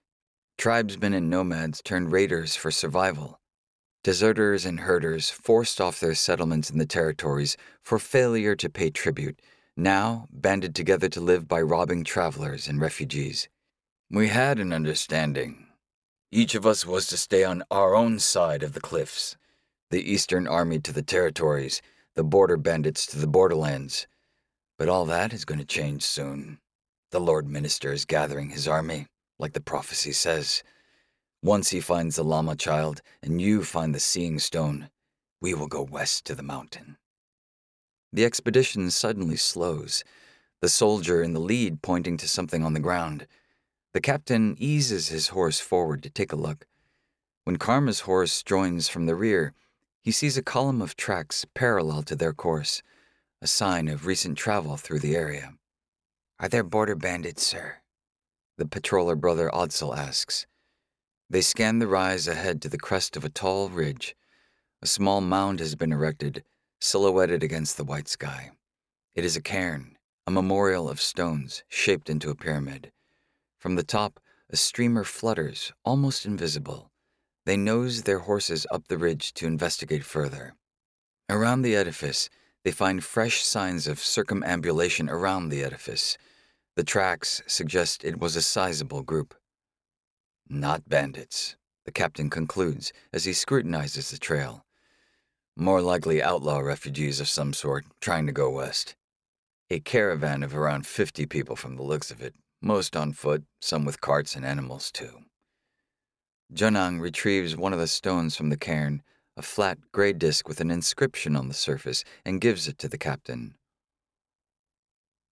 Tribesmen 0.57 1.13
and 1.13 1.29
nomads 1.29 1.81
turned 1.81 2.13
raiders 2.13 2.55
for 2.55 2.71
survival. 2.71 3.41
Deserters 4.05 4.65
and 4.65 4.79
herders 4.79 5.29
forced 5.29 5.81
off 5.81 5.99
their 5.99 6.15
settlements 6.15 6.69
in 6.69 6.77
the 6.77 6.85
territories 6.85 7.57
for 7.83 7.99
failure 7.99 8.55
to 8.55 8.69
pay 8.69 8.89
tribute, 8.89 9.41
now 9.77 10.27
banded 10.31 10.75
together 10.75 11.07
to 11.09 11.21
live 11.21 11.47
by 11.47 11.61
robbing 11.61 12.03
travelers 12.03 12.67
and 12.67 12.81
refugees. 12.81 13.47
We 14.09 14.27
had 14.27 14.59
an 14.59 14.73
understanding, 14.73 15.67
each 16.31 16.55
of 16.55 16.65
us 16.65 16.85
was 16.85 17.07
to 17.07 17.17
stay 17.17 17.45
on 17.45 17.63
our 17.71 17.95
own 17.95 18.19
side 18.19 18.61
of 18.61 18.73
the 18.73 18.81
cliffs. 18.81 19.37
The 19.91 20.11
Eastern 20.11 20.45
Army 20.45 20.77
to 20.79 20.91
the 20.91 21.01
territories, 21.01 21.81
the 22.15 22.23
border 22.23 22.57
bandits 22.57 23.05
to 23.07 23.17
the 23.17 23.27
borderlands. 23.27 24.07
But 24.77 24.89
all 24.89 25.05
that 25.05 25.31
is 25.31 25.45
going 25.45 25.59
to 25.59 25.65
change 25.65 26.03
soon. 26.03 26.59
The 27.11 27.21
Lord 27.21 27.47
Minister 27.47 27.93
is 27.93 28.03
gathering 28.03 28.49
his 28.49 28.67
army, 28.67 29.07
like 29.39 29.53
the 29.53 29.61
prophecy 29.61 30.11
says. 30.11 30.63
Once 31.41 31.69
he 31.69 31.79
finds 31.79 32.17
the 32.17 32.25
Lama 32.25 32.57
child 32.57 33.01
and 33.23 33.39
you 33.39 33.63
find 33.63 33.95
the 33.95 33.99
Seeing 33.99 34.37
Stone, 34.37 34.89
we 35.39 35.53
will 35.53 35.67
go 35.67 35.81
west 35.81 36.25
to 36.25 36.35
the 36.35 36.43
mountain. 36.43 36.97
The 38.13 38.25
expedition 38.25 38.89
suddenly 38.89 39.35
slows, 39.35 40.03
the 40.61 40.69
soldier 40.69 41.21
in 41.21 41.33
the 41.33 41.39
lead 41.39 41.81
pointing 41.81 42.17
to 42.17 42.27
something 42.27 42.63
on 42.63 42.73
the 42.73 42.79
ground. 42.79 43.27
The 43.93 44.01
captain 44.01 44.55
eases 44.57 45.09
his 45.09 45.29
horse 45.29 45.59
forward 45.59 46.03
to 46.03 46.09
take 46.09 46.31
a 46.31 46.37
look. 46.37 46.65
When 47.43 47.57
Karma's 47.57 48.01
horse 48.01 48.43
joins 48.43 48.87
from 48.87 49.05
the 49.05 49.15
rear, 49.15 49.53
he 50.01 50.11
sees 50.11 50.37
a 50.37 50.43
column 50.43 50.81
of 50.81 50.95
tracks 50.95 51.45
parallel 51.53 52.03
to 52.03 52.15
their 52.15 52.33
course, 52.33 52.81
a 53.41 53.47
sign 53.47 53.87
of 53.87 54.05
recent 54.05 54.37
travel 54.37 54.77
through 54.77 54.99
the 54.99 55.15
area. 55.15 55.53
Are 56.39 56.49
there 56.49 56.63
border 56.63 56.95
bandits, 56.95 57.45
sir? 57.45 57.77
The 58.57 58.65
patroller 58.65 59.15
brother 59.15 59.49
Odsel 59.53 59.95
asks. 59.95 60.47
They 61.29 61.41
scan 61.41 61.79
the 61.79 61.87
rise 61.87 62.27
ahead 62.27 62.61
to 62.61 62.69
the 62.69 62.77
crest 62.77 63.17
of 63.17 63.25
a 63.25 63.29
tall 63.29 63.69
ridge. 63.69 64.15
A 64.81 64.87
small 64.87 65.21
mound 65.21 65.59
has 65.59 65.75
been 65.75 65.91
erected, 65.91 66.43
silhouetted 66.79 67.43
against 67.43 67.77
the 67.77 67.83
white 67.83 68.07
sky. 68.07 68.51
It 69.15 69.25
is 69.25 69.35
a 69.35 69.41
cairn, 69.41 69.97
a 70.27 70.31
memorial 70.31 70.89
of 70.89 71.01
stones 71.01 71.63
shaped 71.67 72.09
into 72.09 72.29
a 72.29 72.35
pyramid. 72.35 72.91
From 73.57 73.75
the 73.75 73.83
top, 73.83 74.19
a 74.49 74.55
streamer 74.55 75.03
flutters, 75.03 75.73
almost 75.83 76.25
invisible. 76.25 76.91
They 77.45 77.57
nose 77.57 78.03
their 78.03 78.19
horses 78.19 78.67
up 78.69 78.87
the 78.87 78.97
ridge 78.97 79.33
to 79.35 79.47
investigate 79.47 80.03
further. 80.03 80.53
Around 81.29 81.61
the 81.63 81.75
edifice, 81.75 82.29
they 82.63 82.71
find 82.71 83.03
fresh 83.03 83.43
signs 83.43 83.87
of 83.87 83.99
circumambulation 83.99 85.09
around 85.09 85.49
the 85.49 85.63
edifice. 85.63 86.17
The 86.75 86.83
tracks 86.83 87.41
suggest 87.47 88.03
it 88.03 88.19
was 88.19 88.35
a 88.35 88.41
sizable 88.41 89.01
group. 89.01 89.33
Not 90.49 90.87
bandits, 90.87 91.55
the 91.85 91.91
captain 91.91 92.29
concludes 92.29 92.93
as 93.11 93.23
he 93.23 93.33
scrutinizes 93.33 94.11
the 94.11 94.17
trail. 94.17 94.65
More 95.59 95.81
likely 95.81 96.21
outlaw 96.21 96.59
refugees 96.59 97.19
of 97.19 97.27
some 97.27 97.51
sort 97.51 97.83
trying 97.99 98.27
to 98.27 98.31
go 98.31 98.47
west. 98.47 98.95
A 99.71 99.79
caravan 99.79 100.43
of 100.43 100.55
around 100.55 100.85
50 100.85 101.25
people 101.25 101.55
from 101.55 101.77
the 101.77 101.81
looks 101.81 102.11
of 102.11 102.21
it, 102.21 102.35
most 102.61 102.95
on 102.95 103.11
foot, 103.11 103.43
some 103.59 103.83
with 103.83 103.99
carts 103.99 104.35
and 104.35 104.45
animals 104.45 104.91
too. 104.91 105.23
Junang 106.53 107.01
retrieves 107.01 107.57
one 107.57 107.73
of 107.73 107.79
the 107.79 107.87
stones 107.87 108.35
from 108.35 108.49
the 108.49 108.55
cairn, 108.55 109.01
a 109.35 109.41
flat 109.41 109.79
gray 109.91 110.13
disk 110.13 110.47
with 110.47 110.61
an 110.61 110.69
inscription 110.69 111.35
on 111.35 111.47
the 111.47 111.55
surface, 111.55 112.03
and 112.23 112.39
gives 112.39 112.67
it 112.67 112.77
to 112.77 112.87
the 112.87 112.99
captain. 112.99 113.55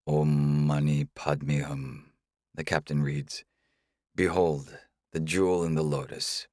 Om 0.07 0.65
Mani 0.65 1.05
Padme 1.13 1.59
Hum, 1.59 2.13
the 2.55 2.63
captain 2.63 3.03
reads. 3.03 3.45
Behold, 4.15 4.75
the 5.11 5.19
jewel 5.19 5.63
in 5.63 5.75
the 5.75 5.83
lotus. 5.83 6.47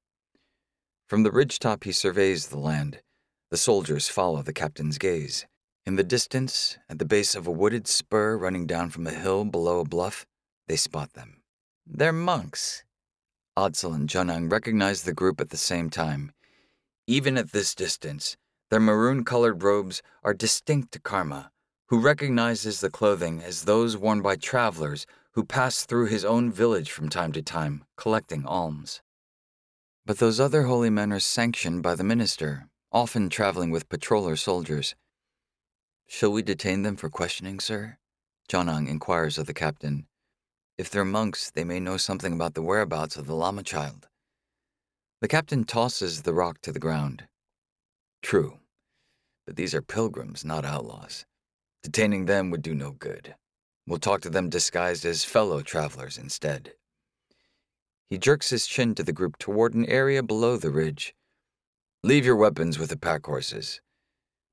From 1.07 1.23
the 1.23 1.31
ridgetop 1.31 1.85
he 1.85 1.91
surveys 1.91 2.49
the 2.49 2.59
land. 2.59 3.01
The 3.53 3.57
soldiers 3.57 4.09
follow 4.09 4.41
the 4.41 4.51
captain's 4.51 4.97
gaze. 4.97 5.45
In 5.85 5.95
the 5.95 6.03
distance, 6.03 6.79
at 6.89 6.97
the 6.97 7.05
base 7.05 7.35
of 7.35 7.45
a 7.45 7.51
wooded 7.51 7.87
spur 7.87 8.35
running 8.35 8.65
down 8.65 8.89
from 8.89 9.05
a 9.05 9.11
hill 9.11 9.45
below 9.45 9.79
a 9.79 9.85
bluff, 9.85 10.25
they 10.67 10.75
spot 10.75 11.13
them. 11.13 11.43
They're 11.85 12.11
monks. 12.11 12.83
Odsel 13.55 13.93
and 13.93 14.09
Junang 14.09 14.51
recognize 14.51 15.03
the 15.03 15.13
group 15.13 15.39
at 15.39 15.51
the 15.51 15.57
same 15.57 15.91
time. 15.91 16.31
Even 17.05 17.37
at 17.37 17.51
this 17.51 17.75
distance, 17.75 18.37
their 18.71 18.79
maroon 18.79 19.23
colored 19.23 19.61
robes 19.61 20.01
are 20.23 20.33
distinct 20.33 20.91
to 20.93 20.99
Karma, 20.99 21.51
who 21.89 21.99
recognizes 21.99 22.81
the 22.81 22.89
clothing 22.89 23.39
as 23.43 23.65
those 23.65 23.95
worn 23.95 24.23
by 24.23 24.35
travelers 24.35 25.05
who 25.33 25.45
pass 25.45 25.85
through 25.85 26.07
his 26.07 26.25
own 26.25 26.51
village 26.51 26.89
from 26.89 27.07
time 27.07 27.31
to 27.33 27.43
time, 27.43 27.83
collecting 27.97 28.47
alms. 28.47 29.03
But 30.07 30.17
those 30.17 30.39
other 30.39 30.63
holy 30.63 30.89
men 30.89 31.13
are 31.13 31.19
sanctioned 31.19 31.83
by 31.83 31.93
the 31.93 32.03
minister, 32.03 32.67
often 32.93 33.27
traveling 33.27 33.71
with 33.71 33.89
patroller 33.89 34.37
soldiers. 34.37 34.93
Shall 36.07 36.31
we 36.31 36.43
detain 36.43 36.83
them 36.83 36.95
for 36.95 37.09
questioning, 37.09 37.59
sir? 37.59 37.97
Junang 38.47 38.87
inquires 38.87 39.39
of 39.39 39.47
the 39.47 39.53
captain. 39.53 40.05
If 40.77 40.91
they're 40.91 41.03
monks, 41.03 41.49
they 41.49 41.63
may 41.63 41.79
know 41.79 41.97
something 41.97 42.33
about 42.33 42.53
the 42.53 42.61
whereabouts 42.61 43.15
of 43.15 43.25
the 43.25 43.35
Lama 43.35 43.63
child. 43.63 44.07
The 45.21 45.27
captain 45.27 45.63
tosses 45.63 46.21
the 46.21 46.33
rock 46.33 46.61
to 46.61 46.71
the 46.71 46.79
ground. 46.79 47.23
True, 48.21 48.59
but 49.47 49.55
these 49.55 49.73
are 49.73 49.81
pilgrims, 49.81 50.45
not 50.45 50.63
outlaws. 50.63 51.25
Detaining 51.81 52.25
them 52.25 52.51
would 52.51 52.61
do 52.61 52.75
no 52.75 52.91
good. 52.91 53.33
We'll 53.87 53.99
talk 53.99 54.21
to 54.21 54.29
them 54.29 54.49
disguised 54.49 55.03
as 55.03 55.25
fellow 55.25 55.61
travelers 55.61 56.17
instead. 56.17 56.73
He 58.09 58.19
jerks 58.19 58.51
his 58.51 58.67
chin 58.67 58.93
to 58.95 59.03
the 59.03 59.11
group 59.11 59.37
toward 59.39 59.73
an 59.73 59.85
area 59.87 60.21
below 60.21 60.57
the 60.57 60.69
ridge. 60.69 61.15
Leave 62.05 62.25
your 62.25 62.35
weapons 62.35 62.77
with 62.77 62.89
the 62.89 62.97
pack 62.97 63.25
horses. 63.25 63.79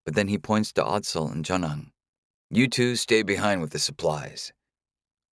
But 0.04 0.14
then 0.14 0.28
he 0.28 0.38
points 0.38 0.72
to 0.74 0.84
Odsel 0.84 1.32
and 1.32 1.44
Junang. 1.44 1.90
You 2.48 2.68
two 2.68 2.94
stay 2.94 3.24
behind 3.24 3.60
with 3.60 3.70
the 3.70 3.80
supplies. 3.80 4.52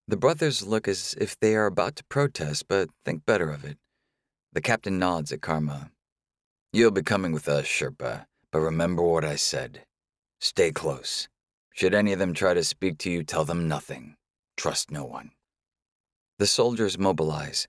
The 0.09 0.16
brothers 0.16 0.66
look 0.66 0.88
as 0.88 1.14
if 1.20 1.38
they 1.38 1.54
are 1.54 1.66
about 1.66 1.94
to 1.94 2.04
protest, 2.04 2.66
but 2.66 2.88
think 3.04 3.24
better 3.24 3.52
of 3.52 3.64
it. 3.64 3.78
The 4.52 4.61
captain 4.61 4.98
nods 4.98 5.31
at 5.31 5.42
Karma. 5.42 5.92
You'll 6.72 6.90
be 6.90 7.02
coming 7.02 7.31
with 7.31 7.48
us, 7.48 7.66
Sherpa, 7.66 8.26
but 8.50 8.61
remember 8.61 9.02
what 9.02 9.24
I 9.24 9.37
said. 9.37 9.85
Stay 10.40 10.72
close. 10.72 11.28
Should 11.72 11.94
any 11.94 12.12
of 12.12 12.18
them 12.18 12.35
try 12.35 12.52
to 12.52 12.64
speak 12.64 12.98
to 12.98 13.11
you, 13.12 13.22
tell 13.22 13.44
them 13.44 13.68
nothing. 13.68 14.16
Trust 14.57 14.90
no 14.90 15.04
one. 15.04 15.31
The 16.40 16.48
soldiers 16.48 16.98
mobilize. 16.98 17.68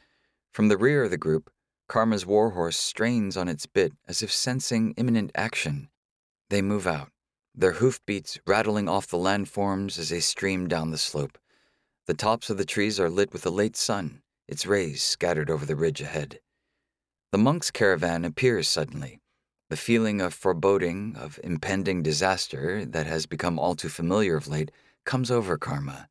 From 0.54 0.70
the 0.70 0.78
rear 0.78 1.04
of 1.04 1.12
the 1.12 1.18
group, 1.18 1.52
Karma's 1.90 2.24
warhorse 2.24 2.78
strains 2.78 3.36
on 3.36 3.48
its 3.48 3.66
bit 3.66 3.94
as 4.08 4.22
if 4.22 4.32
sensing 4.32 4.94
imminent 4.96 5.32
action. 5.34 5.90
They 6.52 6.62
move 6.62 6.86
out, 6.86 7.10
their 7.56 7.74
hoofbeats 7.74 8.40
rattling 8.46 8.88
off 8.88 9.08
the 9.08 9.18
landforms 9.18 9.98
as 9.98 10.10
they 10.10 10.20
stream 10.20 10.68
down 10.68 10.92
the 10.92 11.00
slope. 11.00 11.40
The 12.06 12.14
tops 12.14 12.52
of 12.52 12.60
the 12.60 12.66
trees 12.66 13.00
are 13.00 13.10
lit 13.10 13.34
with 13.34 13.42
the 13.42 13.52
late 13.52 13.76
sun, 13.76 14.22
its 14.48 14.68
rays 14.68 15.02
scattered 15.02 15.50
over 15.50 15.66
the 15.66 15.76
ridge 15.76 16.00
ahead. 16.00 16.40
The 17.32 17.40
monk's 17.40 17.72
caravan 17.72 18.24
appears 18.24 18.68
suddenly. 18.68 19.20
The 19.72 19.78
feeling 19.78 20.22
of 20.22 20.36
foreboding, 20.36 21.16
of 21.16 21.40
impending 21.44 22.04
disaster 22.04 22.86
that 22.86 23.08
has 23.08 23.26
become 23.26 23.58
all 23.58 23.76
too 23.76 23.90
familiar 23.90 24.38
of 24.38 24.48
late 24.48 24.70
comes 25.06 25.32
over 25.32 25.58
Karma. 25.58 26.08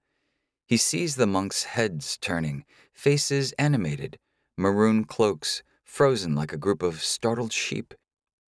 He 0.67 0.77
sees 0.77 1.15
the 1.15 1.27
monks' 1.29 1.63
heads 1.65 2.19
turning, 2.21 2.65
faces 2.93 3.53
animated, 3.53 4.19
maroon 4.57 5.05
cloaks 5.05 5.63
frozen 5.89 6.35
like 6.35 6.53
a 6.53 6.59
group 6.59 6.83
of 6.83 7.03
startled 7.03 7.53
sheep. 7.53 7.95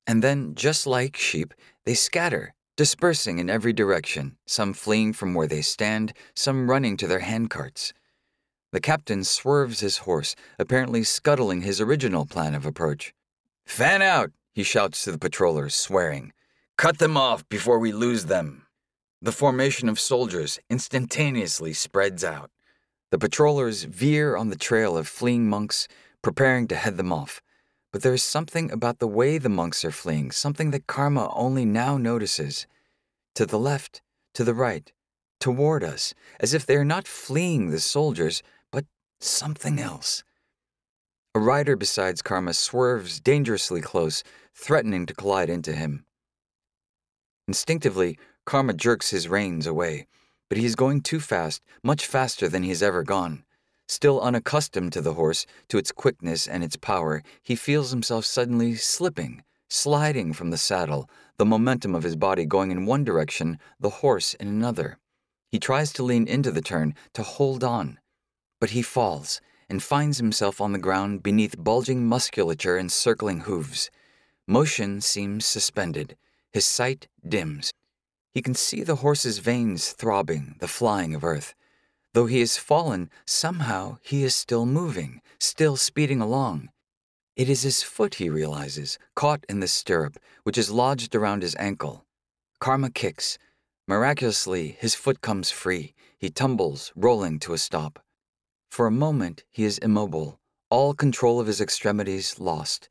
And 0.06 0.22
then, 0.22 0.54
just 0.54 0.86
like 0.86 1.16
sheep, 1.16 1.54
they 1.84 1.94
scatter, 1.94 2.54
dispersing 2.76 3.38
in 3.38 3.50
every 3.50 3.72
direction, 3.72 4.36
some 4.46 4.72
fleeing 4.72 5.12
from 5.12 5.34
where 5.34 5.46
they 5.46 5.62
stand, 5.62 6.12
some 6.36 6.70
running 6.70 6.96
to 6.98 7.06
their 7.06 7.20
handcarts. 7.20 7.92
The 8.72 8.80
captain 8.80 9.24
swerves 9.24 9.80
his 9.80 9.98
horse, 9.98 10.36
apparently 10.58 11.02
scuttling 11.02 11.62
his 11.62 11.80
original 11.80 12.26
plan 12.26 12.54
of 12.54 12.66
approach. 12.66 13.12
Fan 13.66 14.02
out, 14.02 14.30
he 14.52 14.62
shouts 14.62 15.02
to 15.04 15.12
the 15.12 15.18
patrollers, 15.18 15.74
swearing. 15.74 16.32
Cut 16.76 16.98
them 16.98 17.16
off 17.16 17.48
before 17.48 17.78
we 17.78 17.92
lose 17.92 18.26
them. 18.26 18.66
The 19.22 19.32
formation 19.32 19.88
of 19.88 19.98
soldiers 19.98 20.58
instantaneously 20.70 21.72
spreads 21.72 22.22
out. 22.22 22.50
The 23.10 23.18
patrollers 23.18 23.84
veer 23.84 24.36
on 24.36 24.50
the 24.50 24.56
trail 24.56 24.96
of 24.96 25.08
fleeing 25.08 25.48
monks, 25.48 25.88
preparing 26.22 26.68
to 26.68 26.76
head 26.76 26.96
them 26.96 27.12
off. 27.12 27.42
But 27.92 28.02
there 28.02 28.14
is 28.14 28.22
something 28.22 28.70
about 28.70 28.98
the 28.98 29.08
way 29.08 29.38
the 29.38 29.48
monks 29.48 29.84
are 29.84 29.90
fleeing, 29.90 30.30
something 30.30 30.70
that 30.70 30.86
Karma 30.86 31.32
only 31.34 31.64
now 31.64 31.98
notices. 31.98 32.66
To 33.34 33.46
the 33.46 33.58
left, 33.58 34.02
to 34.34 34.44
the 34.44 34.54
right, 34.54 34.92
toward 35.40 35.82
us, 35.82 36.14
as 36.38 36.54
if 36.54 36.66
they 36.66 36.76
are 36.76 36.84
not 36.84 37.08
fleeing 37.08 37.70
the 37.70 37.80
soldiers, 37.80 38.42
but 38.70 38.84
something 39.20 39.80
else. 39.80 40.22
A 41.34 41.40
rider 41.40 41.76
besides 41.76 42.22
Karma 42.22 42.54
swerves 42.54 43.20
dangerously 43.20 43.80
close, 43.80 44.22
threatening 44.54 45.06
to 45.06 45.14
collide 45.14 45.48
into 45.48 45.72
him. 45.72 46.04
Instinctively, 47.48 48.18
Karma 48.44 48.72
jerks 48.72 49.10
his 49.10 49.28
reins 49.28 49.66
away, 49.66 50.06
but 50.48 50.58
he 50.58 50.64
is 50.64 50.74
going 50.74 51.00
too 51.00 51.20
fast, 51.20 51.62
much 51.82 52.06
faster 52.06 52.48
than 52.48 52.62
he 52.64 52.68
has 52.70 52.82
ever 52.82 53.02
gone. 53.02 53.44
Still 53.90 54.20
unaccustomed 54.20 54.92
to 54.92 55.00
the 55.00 55.14
horse, 55.14 55.46
to 55.66 55.76
its 55.76 55.90
quickness 55.90 56.46
and 56.46 56.62
its 56.62 56.76
power, 56.76 57.24
he 57.42 57.56
feels 57.56 57.90
himself 57.90 58.24
suddenly 58.24 58.76
slipping, 58.76 59.42
sliding 59.68 60.32
from 60.32 60.50
the 60.50 60.56
saddle, 60.56 61.10
the 61.38 61.44
momentum 61.44 61.96
of 61.96 62.04
his 62.04 62.14
body 62.14 62.44
going 62.46 62.70
in 62.70 62.86
one 62.86 63.02
direction, 63.02 63.58
the 63.80 63.90
horse 63.90 64.34
in 64.34 64.46
another. 64.46 64.96
He 65.50 65.58
tries 65.58 65.92
to 65.94 66.04
lean 66.04 66.28
into 66.28 66.52
the 66.52 66.62
turn, 66.62 66.94
to 67.14 67.24
hold 67.24 67.64
on. 67.64 67.98
But 68.60 68.70
he 68.70 68.80
falls 68.80 69.40
and 69.68 69.82
finds 69.82 70.18
himself 70.18 70.60
on 70.60 70.70
the 70.70 70.78
ground 70.78 71.24
beneath 71.24 71.58
bulging 71.58 72.06
musculature 72.06 72.76
and 72.76 72.92
circling 72.92 73.40
hooves. 73.40 73.90
Motion 74.46 75.00
seems 75.00 75.46
suspended. 75.46 76.16
His 76.52 76.64
sight 76.64 77.08
dims. 77.28 77.72
He 78.30 78.40
can 78.40 78.54
see 78.54 78.84
the 78.84 79.02
horse's 79.02 79.40
veins 79.40 79.90
throbbing, 79.90 80.54
the 80.60 80.68
flying 80.68 81.12
of 81.12 81.24
earth. 81.24 81.56
Though 82.12 82.26
he 82.26 82.40
has 82.40 82.56
fallen, 82.56 83.08
somehow 83.24 83.98
he 84.02 84.24
is 84.24 84.34
still 84.34 84.66
moving, 84.66 85.22
still 85.38 85.76
speeding 85.76 86.20
along. 86.20 86.70
It 87.36 87.48
is 87.48 87.62
his 87.62 87.82
foot, 87.82 88.16
he 88.16 88.28
realizes, 88.28 88.98
caught 89.14 89.46
in 89.48 89.60
the 89.60 89.68
stirrup, 89.68 90.18
which 90.42 90.58
is 90.58 90.70
lodged 90.70 91.14
around 91.14 91.42
his 91.42 91.56
ankle. 91.56 92.04
Karma 92.58 92.90
kicks. 92.90 93.38
Miraculously, 93.86 94.76
his 94.80 94.94
foot 94.94 95.20
comes 95.20 95.50
free. 95.50 95.94
He 96.18 96.30
tumbles, 96.30 96.92
rolling 96.94 97.38
to 97.40 97.54
a 97.54 97.58
stop. 97.58 98.00
For 98.70 98.86
a 98.86 98.90
moment, 98.90 99.44
he 99.50 99.64
is 99.64 99.78
immobile, 99.78 100.38
all 100.68 100.94
control 100.94 101.40
of 101.40 101.46
his 101.46 101.60
extremities 101.60 102.38
lost. 102.38 102.88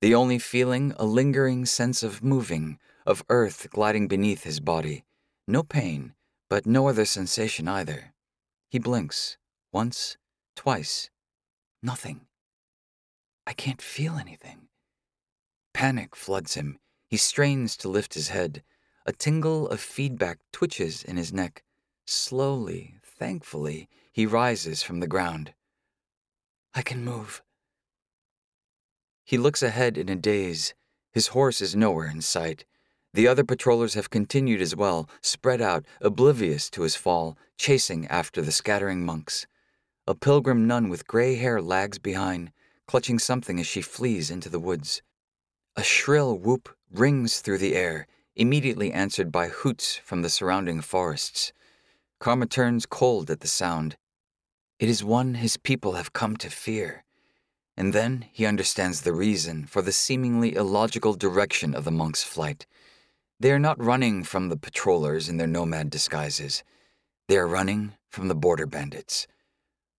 The 0.00 0.14
only 0.14 0.38
feeling, 0.38 0.94
a 0.96 1.04
lingering 1.04 1.64
sense 1.66 2.02
of 2.02 2.24
moving, 2.24 2.78
of 3.06 3.24
earth 3.28 3.68
gliding 3.70 4.08
beneath 4.08 4.44
his 4.44 4.60
body. 4.60 5.04
No 5.46 5.62
pain, 5.62 6.14
but 6.50 6.66
no 6.66 6.88
other 6.88 7.04
sensation 7.04 7.68
either. 7.68 8.11
He 8.72 8.78
blinks 8.78 9.36
once, 9.70 10.16
twice. 10.56 11.10
Nothing. 11.82 12.22
I 13.46 13.52
can't 13.52 13.82
feel 13.82 14.14
anything. 14.14 14.68
Panic 15.74 16.16
floods 16.16 16.54
him. 16.54 16.78
He 17.06 17.18
strains 17.18 17.76
to 17.76 17.90
lift 17.90 18.14
his 18.14 18.28
head. 18.28 18.62
A 19.04 19.12
tingle 19.12 19.68
of 19.68 19.78
feedback 19.78 20.38
twitches 20.52 21.04
in 21.04 21.18
his 21.18 21.34
neck, 21.34 21.64
Slowly, 22.06 22.94
thankfully, 23.04 23.90
he 24.10 24.24
rises 24.24 24.82
from 24.82 25.00
the 25.00 25.06
ground. 25.06 25.52
I 26.74 26.80
can 26.80 27.04
move. 27.04 27.42
He 29.22 29.36
looks 29.36 29.62
ahead 29.62 29.98
in 29.98 30.08
a 30.08 30.16
daze. 30.16 30.72
His 31.12 31.26
horse 31.28 31.60
is 31.60 31.76
nowhere 31.76 32.08
in 32.08 32.22
sight. 32.22 32.64
The 33.14 33.28
other 33.28 33.44
patrollers 33.44 33.94
have 33.94 34.08
continued 34.08 34.62
as 34.62 34.74
well, 34.74 35.08
spread 35.20 35.60
out, 35.60 35.84
oblivious 36.00 36.70
to 36.70 36.82
his 36.82 36.96
fall, 36.96 37.36
chasing 37.58 38.06
after 38.06 38.40
the 38.40 38.52
scattering 38.52 39.04
monks. 39.04 39.46
A 40.06 40.14
pilgrim 40.14 40.66
nun 40.66 40.88
with 40.88 41.06
gray 41.06 41.34
hair 41.34 41.60
lags 41.60 41.98
behind, 41.98 42.52
clutching 42.86 43.18
something 43.18 43.60
as 43.60 43.66
she 43.66 43.82
flees 43.82 44.30
into 44.30 44.48
the 44.48 44.58
woods. 44.58 45.02
A 45.76 45.82
shrill 45.82 46.38
whoop 46.38 46.74
rings 46.90 47.40
through 47.40 47.58
the 47.58 47.76
air, 47.76 48.06
immediately 48.34 48.92
answered 48.92 49.30
by 49.30 49.48
hoots 49.48 50.00
from 50.02 50.22
the 50.22 50.30
surrounding 50.30 50.80
forests. 50.80 51.52
Karma 52.18 52.46
turns 52.46 52.86
cold 52.86 53.30
at 53.30 53.40
the 53.40 53.48
sound. 53.48 53.96
It 54.78 54.88
is 54.88 55.04
one 55.04 55.34
his 55.34 55.56
people 55.56 55.92
have 55.92 56.12
come 56.12 56.36
to 56.38 56.48
fear. 56.48 57.04
And 57.76 57.92
then 57.92 58.26
he 58.32 58.46
understands 58.46 59.02
the 59.02 59.12
reason 59.12 59.66
for 59.66 59.82
the 59.82 59.92
seemingly 59.92 60.54
illogical 60.54 61.14
direction 61.14 61.74
of 61.74 61.84
the 61.84 61.90
monk's 61.90 62.22
flight. 62.22 62.66
They 63.42 63.50
are 63.50 63.58
not 63.58 63.82
running 63.82 64.22
from 64.22 64.50
the 64.50 64.56
patrollers 64.56 65.28
in 65.28 65.36
their 65.36 65.48
nomad 65.48 65.90
disguises. 65.90 66.62
They 67.26 67.36
are 67.36 67.48
running 67.48 67.94
from 68.08 68.28
the 68.28 68.36
border 68.36 68.66
bandits. 68.66 69.26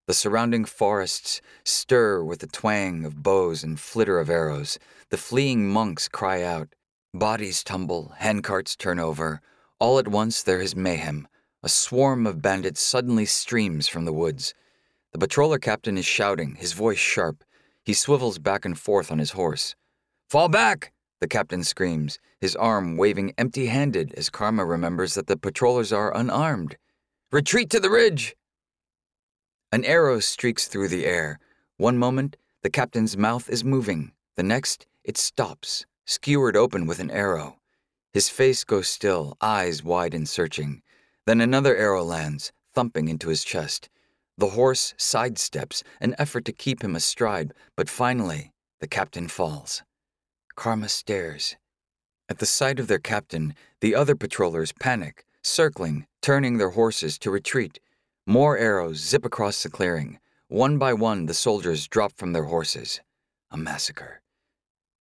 The 0.07 0.13
surrounding 0.13 0.63
forests 0.63 1.41
stir 1.65 2.23
with 2.23 2.39
the 2.39 2.47
twang 2.47 3.03
of 3.03 3.21
bows 3.21 3.61
and 3.61 3.77
flitter 3.77 4.17
of 4.17 4.29
arrows. 4.29 4.79
The 5.09 5.17
fleeing 5.17 5.67
monks 5.67 6.07
cry 6.07 6.41
out. 6.41 6.69
Bodies 7.13 7.65
tumble, 7.65 8.13
handcarts 8.21 8.77
turn 8.77 8.97
over. 8.97 9.41
All 9.77 9.99
at 9.99 10.07
once 10.07 10.41
there 10.41 10.61
is 10.61 10.73
mayhem. 10.73 11.27
A 11.63 11.67
swarm 11.67 12.25
of 12.25 12.41
bandits 12.41 12.81
suddenly 12.81 13.25
streams 13.25 13.89
from 13.89 14.05
the 14.05 14.13
woods. 14.13 14.53
The 15.11 15.19
patroller 15.19 15.59
captain 15.59 15.97
is 15.97 16.05
shouting, 16.05 16.55
his 16.55 16.71
voice 16.71 16.97
sharp. 16.97 17.43
He 17.83 17.93
swivels 17.93 18.39
back 18.39 18.63
and 18.63 18.79
forth 18.79 19.11
on 19.11 19.19
his 19.19 19.31
horse. 19.31 19.75
Fall 20.29 20.47
back! 20.47 20.93
The 21.23 21.29
captain 21.29 21.63
screams, 21.63 22.19
his 22.41 22.53
arm 22.57 22.97
waving 22.97 23.33
empty 23.37 23.67
handed 23.67 24.13
as 24.15 24.29
Karma 24.29 24.65
remembers 24.65 25.13
that 25.13 25.27
the 25.27 25.37
patrollers 25.37 25.93
are 25.93 26.13
unarmed. 26.13 26.75
Retreat 27.31 27.69
to 27.69 27.79
the 27.79 27.89
ridge! 27.89 28.35
An 29.71 29.85
arrow 29.85 30.19
streaks 30.19 30.67
through 30.67 30.89
the 30.89 31.05
air. 31.05 31.39
One 31.77 31.97
moment, 31.97 32.35
the 32.61 32.69
captain's 32.69 33.15
mouth 33.15 33.49
is 33.49 33.63
moving. 33.63 34.11
The 34.35 34.43
next, 34.43 34.85
it 35.05 35.17
stops, 35.17 35.85
skewered 36.03 36.57
open 36.57 36.87
with 36.87 36.99
an 36.99 37.09
arrow. 37.09 37.57
His 38.11 38.27
face 38.27 38.65
goes 38.65 38.89
still, 38.89 39.37
eyes 39.39 39.81
wide 39.81 40.13
and 40.13 40.27
searching. 40.27 40.81
Then 41.25 41.39
another 41.39 41.77
arrow 41.77 42.03
lands, 42.03 42.51
thumping 42.73 43.07
into 43.07 43.29
his 43.29 43.45
chest. 43.45 43.87
The 44.37 44.49
horse 44.49 44.93
sidesteps, 44.97 45.83
an 46.01 46.15
effort 46.19 46.43
to 46.43 46.51
keep 46.51 46.83
him 46.83 46.97
astride, 46.97 47.53
but 47.77 47.87
finally, 47.87 48.51
the 48.81 48.89
captain 48.89 49.29
falls. 49.29 49.83
Karma 50.55 50.89
stares. 50.89 51.55
At 52.29 52.39
the 52.39 52.45
sight 52.45 52.79
of 52.79 52.87
their 52.87 52.99
captain, 52.99 53.55
the 53.81 53.95
other 53.95 54.15
patrollers 54.15 54.71
panic, 54.71 55.25
circling, 55.41 56.07
turning 56.21 56.57
their 56.57 56.71
horses 56.71 57.17
to 57.19 57.31
retreat. 57.31 57.79
More 58.25 58.57
arrows 58.57 58.97
zip 58.97 59.25
across 59.25 59.61
the 59.63 59.69
clearing. 59.69 60.19
One 60.47 60.77
by 60.77 60.93
one, 60.93 61.25
the 61.25 61.33
soldiers 61.33 61.87
drop 61.87 62.13
from 62.13 62.33
their 62.33 62.45
horses. 62.45 63.01
A 63.51 63.57
massacre. 63.57 64.21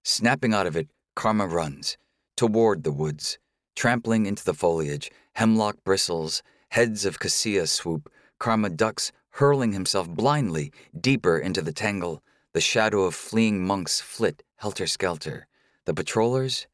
Snapping 0.05 0.53
out 0.53 0.67
of 0.67 0.77
it, 0.77 0.89
Karma 1.15 1.47
runs 1.47 1.97
toward 2.37 2.83
the 2.83 2.91
woods, 2.91 3.39
trampling 3.77 4.27
into 4.27 4.45
the 4.45 4.55
foliage, 4.55 5.11
hemlock 5.35 5.77
bristles, 5.85 6.43
heads 6.71 7.05
of 7.05 7.21
cassia 7.21 7.67
swoop, 7.67 8.11
Karma 8.39 8.69
ducks, 8.69 9.13
hurling 9.31 9.73
himself 9.73 10.09
blindly 10.09 10.73
deeper 10.99 11.39
into 11.39 11.63
the 11.63 11.73
tangle. 11.73 12.23
The 12.55 12.61
shadow 12.61 13.05
of 13.05 13.15
fleeing 13.15 13.65
monks 13.65 14.03
flit 14.03 14.43
helter 14.57 14.87
skelter. 14.87 15.47
The 15.87 15.95
patrollers, 15.95 16.67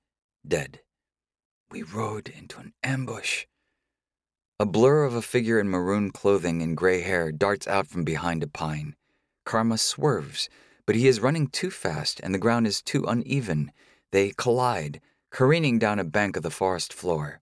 dead. 0.47 0.81
We 1.71 1.85
rode 1.85 2.29
into 2.29 2.59
an 2.59 2.73
ambush. 2.83 3.47
A 4.59 4.67
blur 4.67 5.05
of 5.05 5.15
a 5.15 5.23
figure 5.23 5.61
in 5.61 5.69
maroon 5.69 6.11
clothing 6.11 6.63
and 6.63 6.77
gray 6.77 7.03
hair 7.03 7.31
darts 7.31 7.69
out 7.69 7.87
from 7.87 8.03
behind 8.03 8.43
a 8.43 8.49
pine. 8.49 8.97
Karma 9.45 9.79
swerves, 9.79 10.49
but 10.85 10.97
he 10.97 11.07
is 11.07 11.21
running 11.21 11.47
too 11.47 11.71
fast 11.71 12.19
and 12.25 12.35
the 12.35 12.39
ground 12.39 12.67
is 12.67 12.83
too 12.83 13.05
uneven. 13.05 13.71
They 14.11 14.33
collide, 14.37 15.01
careening 15.31 15.79
down 15.79 16.01
a 16.01 16.05
bank 16.05 16.37
of 16.37 16.43
the 16.43 16.51
forest 16.51 16.93
floor. 16.93 17.41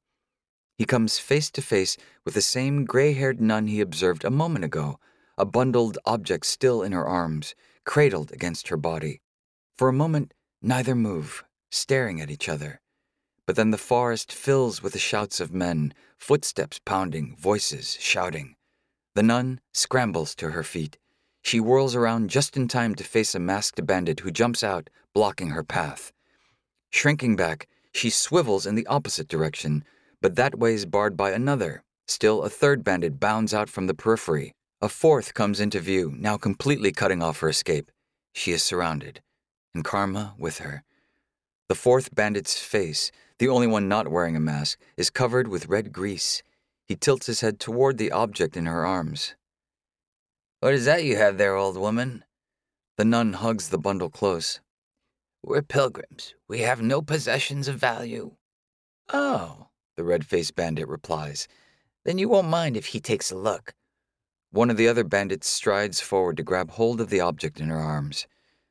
He 0.77 0.85
comes 0.85 1.19
face 1.19 1.51
to 1.53 1.63
face 1.63 1.97
with 2.27 2.35
the 2.35 2.43
same 2.43 2.85
gray 2.85 3.15
haired 3.15 3.41
nun 3.41 3.67
he 3.67 3.81
observed 3.81 4.25
a 4.25 4.31
moment 4.31 4.67
ago, 4.67 5.01
a 5.39 5.47
bundled 5.47 5.97
object 6.05 6.45
still 6.45 6.83
in 6.83 6.93
her 6.93 7.07
arms, 7.07 7.55
cradled 7.87 8.31
against 8.33 8.69
her 8.69 8.77
body. 8.77 9.21
For 9.79 9.89
a 9.89 9.93
moment, 9.93 10.35
neither 10.61 10.95
move, 10.95 11.45
staring 11.71 12.21
at 12.21 12.31
each 12.31 12.49
other. 12.49 12.81
But 13.47 13.57
then 13.57 13.71
the 13.71 13.79
forest 13.79 14.33
fills 14.33 14.83
with 14.83 14.93
the 14.93 14.99
shouts 14.99 15.41
of 15.41 15.55
men, 15.55 15.95
footsteps 16.19 16.81
pounding, 16.85 17.37
voices 17.39 17.97
shouting. 18.01 18.57
The 19.15 19.23
nun 19.23 19.61
scrambles 19.73 20.35
to 20.35 20.51
her 20.51 20.63
feet. 20.63 20.99
She 21.43 21.59
whirls 21.59 21.95
around 21.95 22.29
just 22.29 22.57
in 22.57 22.67
time 22.67 22.97
to 22.97 23.05
face 23.05 23.35
a 23.35 23.39
masked 23.39 23.87
bandit 23.87 24.21
who 24.21 24.31
jumps 24.31 24.65
out, 24.65 24.91
blocking 25.15 25.51
her 25.51 25.63
path. 25.63 26.13
Shrinking 26.91 27.37
back, 27.37 27.69
she 27.93 28.11
swivels 28.11 28.67
in 28.67 28.75
the 28.75 28.87
opposite 28.89 29.29
direction, 29.29 29.85
but 30.21 30.35
that 30.35 30.59
way 30.59 30.75
is 30.75 30.87
barred 30.87 31.17
by 31.17 31.31
another. 31.31 31.85
Still, 32.09 32.43
a 32.43 32.51
third 32.51 32.83
bandit 32.83 33.21
bounds 33.21 33.55
out 33.55 33.71
from 33.71 33.87
the 33.87 33.95
periphery. 33.95 34.55
A 34.83 34.91
fourth 34.91 35.33
comes 35.33 35.59
into 35.59 35.81
view, 35.81 36.15
now 36.19 36.37
completely 36.37 36.93
cutting 36.93 37.23
off 37.23 37.41
her 37.41 37.49
escape. 37.49 37.91
She 38.35 38.53
is 38.53 38.63
surrounded, 38.63 39.23
and 39.75 39.83
Karma 39.83 40.35
with 40.39 40.59
her. 40.59 40.85
The 41.69 41.75
fourth 41.75 42.15
bandit's 42.15 42.59
face, 42.61 43.11
the 43.39 43.49
only 43.49 43.67
one 43.67 43.89
not 43.89 44.09
wearing 44.09 44.37
a 44.37 44.41
mask, 44.41 44.79
is 44.99 45.09
covered 45.09 45.49
with 45.49 45.69
red 45.69 45.93
grease. 45.93 46.43
He 46.87 46.95
tilts 46.95 47.27
his 47.27 47.41
head 47.41 47.59
toward 47.59 47.97
the 47.97 48.13
object 48.13 48.55
in 48.55 48.67
her 48.67 48.85
arms. 48.85 49.35
What 50.61 50.75
is 50.75 50.85
that 50.85 51.05
you 51.05 51.17
have 51.17 51.39
there, 51.39 51.55
old 51.55 51.79
woman? 51.79 52.25
The 52.99 53.05
nun 53.07 53.33
hugs 53.33 53.71
the 53.71 53.79
bundle 53.79 54.11
close. 54.11 54.61
We're 55.43 55.63
pilgrims. 55.63 56.35
We 56.49 56.61
have 56.61 56.83
no 56.83 57.01
possessions 57.01 57.67
of 57.67 57.77
value. 57.77 58.33
Oh, 59.13 59.69
the 59.97 60.05
red 60.05 60.27
faced 60.27 60.55
bandit 60.55 60.89
replies. 60.89 61.49
Then 62.05 62.19
you 62.19 62.29
won't 62.29 62.49
mind 62.49 62.77
if 62.77 62.87
he 62.87 63.01
takes 63.01 63.31
a 63.31 63.37
look. 63.37 63.75
One 64.57 64.71
of 64.71 64.79
the 64.79 64.89
other 64.89 65.05
bandits 65.05 65.51
strides 65.51 66.01
forward 66.01 66.39
to 66.39 66.43
grab 66.43 66.71
hold 66.71 66.99
of 67.03 67.11
the 67.11 67.21
object 67.21 67.61
in 67.61 67.69
her 67.69 67.77
arms. 67.77 68.27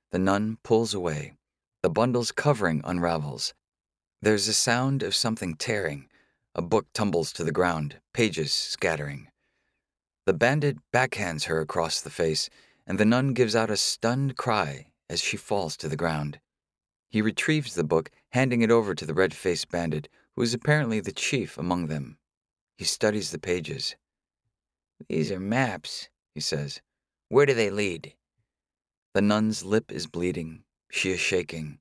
The 0.09 0.17
nun 0.17 0.57
pulls 0.63 0.95
away. 0.95 1.37
The 1.83 1.91
bundle's 1.91 2.31
covering 2.31 2.81
unravels. 2.83 3.53
There's 4.19 4.47
a 4.47 4.53
sound 4.55 5.03
of 5.03 5.13
something 5.13 5.53
tearing. 5.53 6.09
A 6.55 6.63
book 6.63 6.87
tumbles 6.95 7.31
to 7.33 7.43
the 7.43 7.51
ground, 7.51 7.99
pages 8.15 8.51
scattering. 8.51 9.27
The 10.25 10.33
bandit 10.33 10.77
backhands 10.91 11.43
her 11.43 11.59
across 11.59 12.01
the 12.01 12.09
face, 12.09 12.49
and 12.87 12.99
the 12.99 13.05
nun 13.05 13.33
gives 13.33 13.55
out 13.55 13.69
a 13.69 13.77
stunned 13.77 14.37
cry 14.37 14.87
as 15.07 15.21
she 15.21 15.37
falls 15.37 15.77
to 15.77 15.87
the 15.87 15.95
ground. 15.95 16.39
He 17.09 17.21
retrieves 17.21 17.75
the 17.75 17.83
book, 17.83 18.09
handing 18.29 18.63
it 18.63 18.71
over 18.71 18.95
to 18.95 19.05
the 19.05 19.13
red 19.13 19.35
faced 19.35 19.69
bandit, 19.69 20.09
who 20.35 20.41
is 20.41 20.55
apparently 20.55 20.99
the 20.99 21.11
chief 21.11 21.59
among 21.59 21.85
them. 21.85 22.17
He 22.75 22.85
studies 22.85 23.29
the 23.29 23.37
pages. 23.37 23.95
These 25.09 25.31
are 25.31 25.39
maps, 25.39 26.09
he 26.33 26.41
says. 26.41 26.81
Where 27.29 27.45
do 27.45 27.53
they 27.53 27.69
lead? 27.69 28.13
The 29.13 29.21
nun's 29.21 29.63
lip 29.63 29.91
is 29.91 30.07
bleeding. 30.07 30.63
She 30.91 31.11
is 31.11 31.19
shaking. 31.19 31.79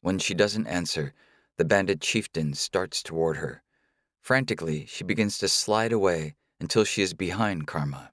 When 0.00 0.18
she 0.18 0.34
doesn't 0.34 0.66
answer, 0.66 1.14
the 1.56 1.64
bandit 1.64 2.00
chieftain 2.00 2.54
starts 2.54 3.02
toward 3.02 3.36
her. 3.36 3.62
Frantically, 4.20 4.86
she 4.86 5.04
begins 5.04 5.38
to 5.38 5.48
slide 5.48 5.92
away 5.92 6.34
until 6.60 6.84
she 6.84 7.02
is 7.02 7.14
behind 7.14 7.66
Karma. 7.66 8.12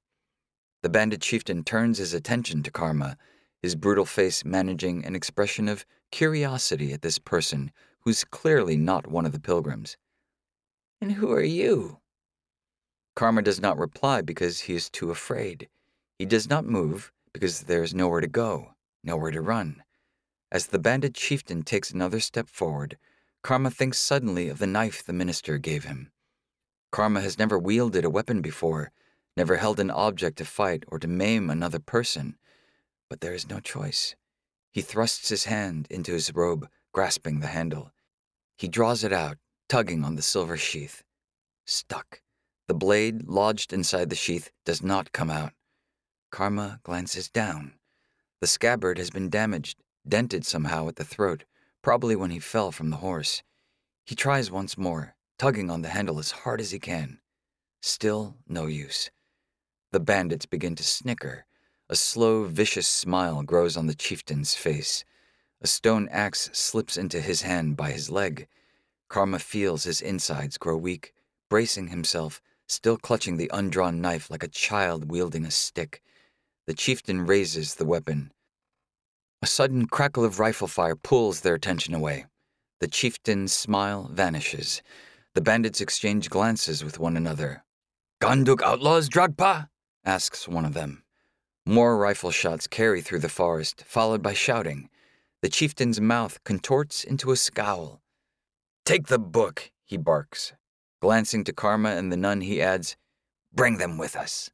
The 0.84 0.90
bandit 0.90 1.22
chieftain 1.22 1.64
turns 1.64 1.98
his 1.98 2.14
attention 2.14 2.64
to 2.64 2.72
Karma, 2.72 3.18
his 3.62 3.76
brutal 3.76 4.06
face 4.06 4.44
managing 4.44 5.06
an 5.06 5.16
expression 5.16 5.68
of 5.68 5.86
curiosity 6.12 6.94
at 6.94 7.02
this 7.02 7.20
person 7.20 7.72
who's 8.02 8.24
clearly 8.24 8.76
not 8.76 9.08
one 9.08 9.26
of 9.26 9.32
the 9.32 9.40
pilgrims. 9.40 9.98
And 11.00 11.14
who 11.14 11.32
are 11.32 11.44
you? 11.44 12.00
Karma 13.16 13.42
does 13.42 13.60
not 13.60 13.78
reply 13.78 14.22
because 14.22 14.62
he 14.62 14.76
is 14.76 14.90
too 14.90 15.12
afraid. 15.12 15.68
He 16.18 16.26
does 16.26 16.50
not 16.50 16.66
move 16.66 17.12
because 17.34 17.62
there 17.62 17.84
is 17.84 17.94
nowhere 17.94 18.22
to 18.22 18.28
go, 18.28 18.74
nowhere 19.04 19.32
to 19.32 19.42
run. 19.42 19.84
As 20.52 20.68
the 20.68 20.80
bandit 20.80 21.14
chieftain 21.14 21.64
takes 21.64 21.92
another 21.92 22.20
step 22.20 22.48
forward, 22.48 22.98
Karma 23.42 23.72
thinks 23.72 24.00
suddenly 24.00 24.50
of 24.50 24.60
the 24.60 24.68
knife 24.68 25.04
the 25.04 25.14
minister 25.14 25.58
gave 25.58 25.86
him. 25.86 26.12
Karma 26.92 27.22
has 27.22 27.40
never 27.40 27.58
wielded 27.58 28.06
a 28.06 28.10
weapon 28.10 28.42
before, 28.42 28.92
never 29.38 29.58
held 29.58 29.80
an 29.80 29.90
object 29.90 30.38
to 30.38 30.46
fight 30.46 30.84
or 30.88 31.00
to 31.00 31.08
maim 31.08 31.50
another 31.50 31.80
person. 31.80 32.38
But 33.10 33.22
there 33.22 33.34
is 33.34 33.50
no 33.50 33.60
choice. 33.60 34.16
He 34.72 34.82
thrusts 34.82 35.30
his 35.30 35.46
hand 35.46 35.88
into 35.90 36.12
his 36.12 36.34
robe, 36.36 36.68
grasping 36.92 37.40
the 37.40 37.48
handle. 37.48 37.92
He 38.58 38.68
draws 38.68 39.04
it 39.04 39.14
out, 39.14 39.38
tugging 39.68 40.04
on 40.04 40.16
the 40.16 40.22
silver 40.22 40.58
sheath. 40.58 41.04
Stuck. 41.66 42.22
The 42.68 42.74
blade, 42.74 43.28
lodged 43.28 43.74
inside 43.74 44.10
the 44.10 44.16
sheath, 44.16 44.52
does 44.66 44.82
not 44.82 45.12
come 45.12 45.30
out. 45.30 45.54
Karma 46.32 46.80
glances 46.84 47.30
down. 47.30 47.74
The 48.40 48.48
scabbard 48.48 48.98
has 48.98 49.10
been 49.10 49.30
damaged, 49.30 49.78
dented 50.08 50.46
somehow 50.46 50.88
at 50.88 50.96
the 50.96 51.04
throat, 51.04 51.44
probably 51.82 52.16
when 52.16 52.32
he 52.32 52.40
fell 52.40 52.72
from 52.72 52.90
the 52.90 52.98
horse. 52.98 53.44
He 54.06 54.16
tries 54.16 54.50
once 54.50 54.78
more, 54.78 55.16
tugging 55.38 55.70
on 55.70 55.82
the 55.82 55.90
handle 55.90 56.20
as 56.20 56.32
hard 56.32 56.62
as 56.62 56.72
he 56.72 56.80
can. 56.80 57.20
Still 57.82 58.38
no 58.48 58.68
use. 58.68 59.12
The 59.92 60.00
bandits 60.00 60.46
begin 60.46 60.76
to 60.76 60.84
snicker. 60.84 61.46
A 61.90 61.96
slow, 61.96 62.46
vicious 62.46 62.88
smile 62.88 63.44
grows 63.44 63.76
on 63.76 63.88
the 63.88 63.96
chieftain's 63.96 64.56
face. 64.56 65.04
A 65.62 65.68
stone 65.68 66.08
axe 66.10 66.50
slips 66.54 66.96
into 66.96 67.20
his 67.20 67.42
hand 67.42 67.76
by 67.76 67.92
his 67.92 68.10
leg. 68.10 68.48
Karma 69.10 69.40
feels 69.40 69.84
his 69.84 70.02
insides 70.02 70.58
grow 70.58 70.78
weak, 70.78 71.14
bracing 71.50 71.88
himself, 71.88 72.42
still 72.72 72.98
clutching 72.98 73.38
the 73.38 73.52
undrawn 73.54 74.00
knife 74.00 74.32
like 74.32 74.44
a 74.44 74.48
child 74.48 75.12
wielding 75.12 75.46
a 75.46 75.52
stick. 75.52 76.02
The 76.68 76.74
chieftain 76.74 77.26
raises 77.26 77.76
the 77.76 77.86
weapon. 77.86 78.32
A 79.42 79.48
sudden 79.48 79.88
crackle 79.88 80.24
of 80.24 80.40
rifle 80.40 80.68
fire 80.68 80.96
pulls 80.96 81.42
their 81.42 81.56
attention 81.56 81.94
away. 81.94 82.26
The 82.80 82.88
chieftain's 82.88 83.52
smile 83.52 84.10
vanishes. 84.12 84.82
The 85.34 85.42
bandits 85.42 85.82
exchange 85.82 86.30
glances 86.30 86.84
with 86.84 87.00
one 87.00 87.18
another. 87.18 87.64
Gangdruk 88.22 88.62
outlaws, 88.62 89.10
Dragpa? 89.10 89.68
asks 90.06 90.48
one 90.48 90.66
of 90.66 90.74
them. 90.74 91.04
More 91.66 91.98
rifle 91.98 92.32
shots 92.32 92.68
carry 92.68 93.02
through 93.02 93.20
the 93.20 93.30
forest, 93.30 93.84
followed 93.86 94.22
by 94.22 94.34
shouting. 94.34 94.90
The 95.42 95.50
chieftain's 95.50 96.00
mouth 96.00 96.44
contorts 96.44 97.04
into 97.04 97.32
a 97.32 97.36
scowl. 97.36 98.02
Take 98.86 99.08
the 99.08 99.20
book, 99.20 99.72
he 99.84 99.98
barks. 99.98 100.54
Glancing 101.02 101.44
to 101.46 101.54
Karma 101.54 101.90
and 101.90 102.12
the 102.12 102.18
nun, 102.18 102.42
he 102.42 102.62
adds, 102.62 102.96
Bring 103.52 103.80
them 103.80 103.98
with 103.98 104.16
us. 104.16 104.52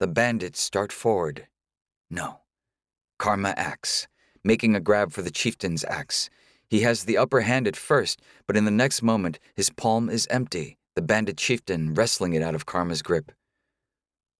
The 0.00 0.08
bandits 0.08 0.60
start 0.60 0.92
forward. 0.92 1.46
No. 2.10 2.40
Karma 3.18 3.54
acts, 3.56 4.08
making 4.42 4.74
a 4.74 4.80
grab 4.80 5.12
for 5.12 5.22
the 5.22 5.30
chieftain's 5.30 5.84
axe. 5.84 6.28
He 6.68 6.80
has 6.80 7.04
the 7.04 7.16
upper 7.16 7.42
hand 7.42 7.68
at 7.68 7.76
first, 7.76 8.20
but 8.46 8.56
in 8.56 8.64
the 8.64 8.70
next 8.72 9.02
moment, 9.02 9.38
his 9.54 9.70
palm 9.70 10.10
is 10.10 10.26
empty, 10.28 10.76
the 10.96 11.02
bandit 11.02 11.36
chieftain 11.36 11.94
wrestling 11.94 12.32
it 12.32 12.42
out 12.42 12.56
of 12.56 12.66
Karma's 12.66 13.02
grip. 13.02 13.30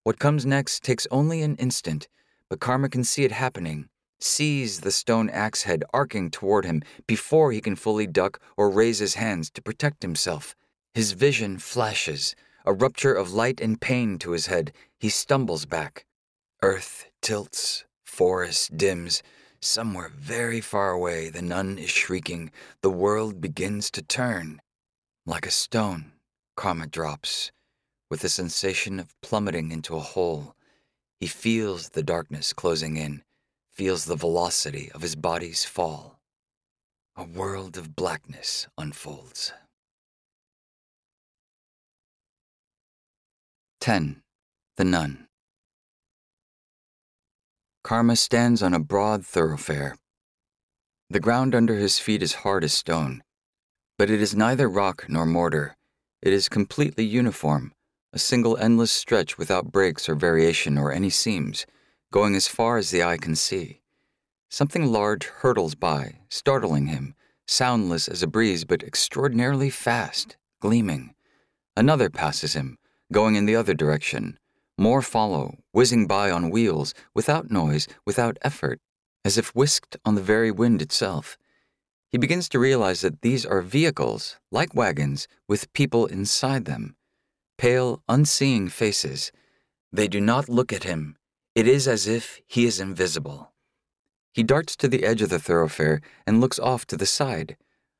What 0.02 0.18
comes 0.18 0.44
next 0.44 0.82
takes 0.82 1.06
only 1.10 1.42
an 1.42 1.56
instant, 1.56 2.08
but 2.48 2.58
Karma 2.58 2.88
can 2.88 3.04
see 3.04 3.22
it 3.22 3.32
happening, 3.32 3.88
sees 4.18 4.80
the 4.80 4.90
stone 4.90 5.30
axe 5.30 5.62
head 5.62 5.84
arcing 5.94 6.30
toward 6.30 6.64
him 6.64 6.82
before 7.06 7.52
he 7.52 7.60
can 7.60 7.76
fully 7.76 8.06
duck 8.06 8.40
or 8.56 8.68
raise 8.68 8.98
his 8.98 9.14
hands 9.14 9.48
to 9.50 9.62
protect 9.62 10.02
himself. 10.02 10.56
His 10.94 11.12
vision 11.12 11.58
flashes, 11.58 12.34
a 12.64 12.72
rupture 12.72 13.14
of 13.14 13.32
light 13.32 13.60
and 13.60 13.80
pain 13.80 14.18
to 14.18 14.32
his 14.32 14.46
head. 14.46 14.72
He 14.98 15.08
stumbles 15.08 15.64
back. 15.64 16.04
Earth 16.62 17.06
tilts, 17.22 17.84
forest 18.04 18.76
dims. 18.76 19.22
Somewhere 19.60 20.08
very 20.08 20.60
far 20.60 20.90
away, 20.90 21.28
the 21.28 21.42
nun 21.42 21.78
is 21.78 21.90
shrieking. 21.90 22.50
The 22.82 22.90
world 22.90 23.40
begins 23.40 23.90
to 23.92 24.02
turn. 24.02 24.60
Like 25.26 25.46
a 25.46 25.50
stone, 25.50 26.12
Karma 26.56 26.86
drops, 26.86 27.52
with 28.10 28.20
the 28.20 28.28
sensation 28.28 28.98
of 28.98 29.14
plummeting 29.20 29.70
into 29.70 29.96
a 29.96 30.00
hole. 30.00 30.56
He 31.20 31.26
feels 31.26 31.90
the 31.90 32.02
darkness 32.02 32.52
closing 32.52 32.96
in, 32.96 33.22
feels 33.70 34.06
the 34.06 34.16
velocity 34.16 34.90
of 34.92 35.02
his 35.02 35.14
body's 35.14 35.64
fall. 35.64 36.18
A 37.16 37.24
world 37.24 37.76
of 37.76 37.94
blackness 37.94 38.66
unfolds. 38.76 39.52
10. 43.80 44.20
The 44.76 44.84
Nun. 44.84 45.26
Karma 47.82 48.14
stands 48.14 48.62
on 48.62 48.74
a 48.74 48.78
broad 48.78 49.24
thoroughfare. 49.24 49.96
The 51.08 51.18
ground 51.18 51.54
under 51.54 51.76
his 51.76 51.98
feet 51.98 52.22
is 52.22 52.44
hard 52.44 52.62
as 52.62 52.74
stone, 52.74 53.22
but 53.96 54.10
it 54.10 54.20
is 54.20 54.36
neither 54.36 54.68
rock 54.68 55.06
nor 55.08 55.24
mortar. 55.24 55.78
It 56.20 56.34
is 56.34 56.50
completely 56.50 57.06
uniform, 57.06 57.72
a 58.12 58.18
single 58.18 58.58
endless 58.58 58.92
stretch 58.92 59.38
without 59.38 59.72
breaks 59.72 60.10
or 60.10 60.14
variation 60.14 60.76
or 60.76 60.92
any 60.92 61.08
seams, 61.08 61.64
going 62.12 62.34
as 62.34 62.46
far 62.46 62.76
as 62.76 62.90
the 62.90 63.02
eye 63.02 63.16
can 63.16 63.34
see. 63.34 63.80
Something 64.50 64.92
large 64.92 65.24
hurtles 65.24 65.74
by, 65.74 66.18
startling 66.28 66.88
him, 66.88 67.14
soundless 67.46 68.08
as 68.08 68.22
a 68.22 68.26
breeze 68.26 68.66
but 68.66 68.82
extraordinarily 68.82 69.70
fast, 69.70 70.36
gleaming. 70.60 71.14
Another 71.78 72.10
passes 72.10 72.52
him, 72.52 72.76
going 73.12 73.36
in 73.36 73.46
the 73.46 73.56
other 73.56 73.74
direction. 73.74 74.38
More 74.78 75.02
follow, 75.02 75.58
whizzing 75.72 76.06
by 76.06 76.30
on 76.30 76.50
wheels, 76.50 76.94
without 77.14 77.50
noise, 77.50 77.86
without 78.06 78.38
effort, 78.42 78.80
as 79.24 79.36
if 79.36 79.54
whisked 79.54 79.96
on 80.04 80.14
the 80.14 80.22
very 80.22 80.50
wind 80.50 80.80
itself. 80.80 81.36
He 82.10 82.18
begins 82.18 82.48
to 82.48 82.58
realize 82.58 83.02
that 83.02 83.22
these 83.22 83.46
are 83.46 83.62
vehicles, 83.62 84.38
like 84.50 84.74
wagons, 84.74 85.28
with 85.48 85.72
people 85.72 86.06
inside 86.06 86.64
them. 86.64 86.96
Pale, 87.56 88.02
unseeing 88.08 88.68
faces. 88.68 89.30
They 89.92 90.08
do 90.08 90.20
not 90.20 90.48
look 90.48 90.72
at 90.72 90.84
him. 90.84 91.16
It 91.54 91.68
is 91.68 91.86
as 91.86 92.08
if 92.08 92.40
he 92.46 92.64
is 92.64 92.80
invisible. 92.80 93.52
He 94.32 94.42
darts 94.42 94.76
to 94.76 94.88
the 94.88 95.04
edge 95.04 95.22
of 95.22 95.30
the 95.30 95.38
thoroughfare 95.38 96.00
and 96.26 96.40
looks 96.40 96.58
off 96.58 96.86
to 96.86 96.96
the 96.96 97.06
side. 97.06 97.56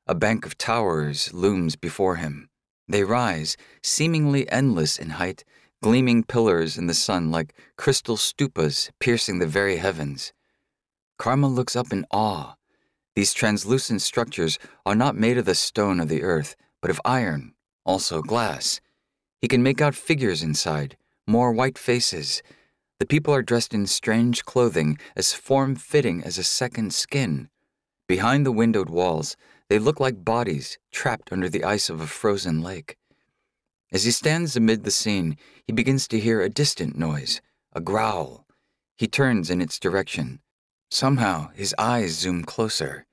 A 0.07 0.15
bank 0.15 0.45
of 0.45 0.57
towers 0.57 1.33
looms 1.33 1.75
before 1.75 2.15
him. 2.15 2.49
They 2.91 3.05
rise, 3.05 3.55
seemingly 3.81 4.49
endless 4.51 4.97
in 4.97 5.11
height, 5.11 5.45
gleaming 5.81 6.25
pillars 6.25 6.77
in 6.77 6.87
the 6.87 6.93
sun 6.93 7.31
like 7.31 7.53
crystal 7.77 8.17
stupas 8.17 8.89
piercing 8.99 9.39
the 9.39 9.47
very 9.47 9.77
heavens. 9.77 10.33
Karma 11.17 11.47
looks 11.47 11.73
up 11.73 11.93
in 11.93 12.05
awe. 12.11 12.55
These 13.15 13.33
translucent 13.33 14.01
structures 14.01 14.59
are 14.85 14.93
not 14.93 15.15
made 15.15 15.37
of 15.37 15.45
the 15.45 15.55
stone 15.55 16.01
of 16.01 16.09
the 16.09 16.21
earth, 16.21 16.57
but 16.81 16.91
of 16.91 16.99
iron, 17.05 17.53
also 17.85 18.21
glass. 18.21 18.81
He 19.39 19.47
can 19.47 19.63
make 19.63 19.79
out 19.79 19.95
figures 19.95 20.43
inside, 20.43 20.97
more 21.25 21.53
white 21.53 21.77
faces. 21.77 22.43
The 22.99 23.05
people 23.05 23.33
are 23.33 23.41
dressed 23.41 23.73
in 23.73 23.87
strange 23.87 24.43
clothing, 24.43 24.99
as 25.15 25.31
form 25.31 25.77
fitting 25.77 26.25
as 26.25 26.37
a 26.37 26.43
second 26.43 26.93
skin. 26.93 27.47
Behind 28.09 28.45
the 28.45 28.51
windowed 28.51 28.89
walls, 28.89 29.37
they 29.71 29.79
look 29.79 30.01
like 30.01 30.25
bodies 30.25 30.77
trapped 30.91 31.31
under 31.31 31.47
the 31.47 31.63
ice 31.63 31.89
of 31.89 32.01
a 32.01 32.05
frozen 32.05 32.61
lake. 32.61 32.97
As 33.89 34.03
he 34.03 34.11
stands 34.11 34.57
amid 34.57 34.83
the 34.83 34.91
scene, 34.91 35.37
he 35.65 35.71
begins 35.71 36.09
to 36.09 36.19
hear 36.19 36.41
a 36.41 36.49
distant 36.49 36.97
noise, 36.97 37.39
a 37.71 37.79
growl. 37.79 38.45
He 38.97 39.07
turns 39.07 39.49
in 39.49 39.61
its 39.61 39.79
direction. 39.79 40.41
Somehow, 40.89 41.51
his 41.53 41.73
eyes 41.77 42.11
zoom 42.11 42.43
closer. 42.43 43.05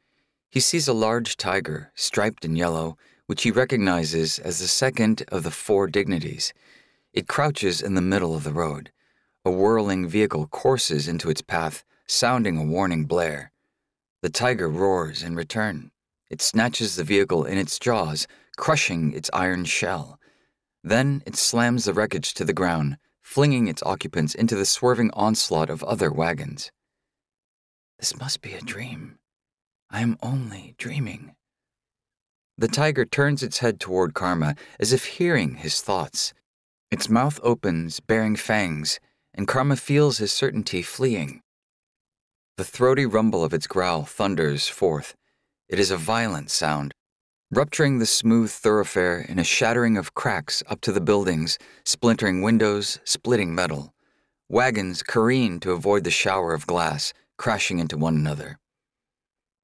He 0.51 0.59
sees 0.59 0.89
a 0.89 0.93
large 0.93 1.37
tiger, 1.37 1.93
striped 1.95 2.45
in 2.45 2.57
yellow, 2.57 2.99
which 3.27 3.45
he 3.45 3.53
recognizes 3.53 4.41
as 4.41 4.59
the 4.59 4.67
second 4.67 5.23
of 5.29 5.45
the 5.45 5.53
four 5.53 5.87
dignities. 5.87 6.53
It 7.13 7.29
crouches 7.29 7.81
in 7.81 7.95
the 7.95 8.01
middle 8.01 8.35
of 8.35 8.43
the 8.43 8.53
road. 8.53 8.91
A 9.45 9.51
whirling 9.53 10.09
vehicle 10.09 10.49
courses 10.49 11.07
into 11.07 11.31
its 11.31 11.41
path, 11.41 11.85
sounding 12.09 12.59
a 12.59 12.65
warning 12.65 13.05
blare. 13.05 13.53
The 14.23 14.29
tiger 14.29 14.69
roars 14.69 15.23
in 15.23 15.37
return. 15.37 15.93
It 16.31 16.43
snatches 16.43 16.97
the 16.97 17.05
vehicle 17.05 17.45
in 17.45 17.59
its 17.59 17.79
jaws, 17.79 18.27
crushing 18.57 19.13
its 19.13 19.31
iron 19.33 19.65
shell. 19.65 20.19
Then 20.85 21.23
it 21.27 21.37
slams 21.37 21.85
the 21.85 21.95
wreckage 21.95 22.35
to 22.35 22.45
the 22.45 22.53
ground, 22.53 22.99
flinging 23.23 23.69
its 23.69 23.83
occupants 23.83 24.35
into 24.35 24.57
the 24.57 24.67
swerving 24.67 25.11
onslaught 25.13 25.71
of 25.71 25.83
other 25.85 26.13
wagons. 26.13 26.71
This 27.99 28.17
must 28.19 28.43
be 28.43 28.53
a 28.53 28.61
dream. 28.61 29.19
I 29.91 30.01
am 30.01 30.19
only 30.23 30.75
dreaming. 30.79 31.35
The 32.57 32.69
tiger 32.69 33.05
turns 33.05 33.43
its 33.43 33.59
head 33.59 33.81
toward 33.81 34.15
Karma 34.15 34.55
as 34.79 34.93
if 34.93 35.05
hearing 35.05 35.57
his 35.57 35.81
thoughts. 35.81 36.35
Its 36.91 37.09
mouth 37.09 37.39
opens, 37.43 38.01
bearing 38.01 38.37
fangs, 38.37 38.99
and 39.35 39.47
Karma 39.47 39.77
feels 39.77 40.19
his 40.19 40.33
certainty 40.33 40.83
fleeing. 40.83 41.41
The 42.57 42.65
throaty 42.65 43.07
rumble 43.07 43.45
of 43.45 43.55
its 43.55 43.67
growl 43.67 44.05
thunders 44.05 44.69
forth, 44.69 45.15
it 45.69 45.79
is 45.79 45.91
a 45.91 45.97
violent 45.97 46.51
sound, 46.51 46.95
rupturing 47.51 47.99
the 47.99 48.07
smooth 48.07 48.51
thoroughfare 48.51 49.21
in 49.21 49.39
a 49.39 49.45
shattering 49.45 49.97
of 49.97 50.15
cracks 50.15 50.63
up 50.69 50.81
to 50.81 50.93
the 50.93 51.01
buildings, 51.01 51.59
splintering 51.85 52.43
windows, 52.43 52.99
splitting 53.05 53.55
metal. 53.55 53.95
Wagons 54.49 55.03
careen 55.03 55.61
to 55.61 55.73
avoid 55.73 56.05
the 56.05 56.11
shower 56.11 56.55
of 56.55 56.67
glass, 56.67 57.13
crashing 57.37 57.79
into 57.79 57.99
one 57.99 58.15
another. 58.15 58.59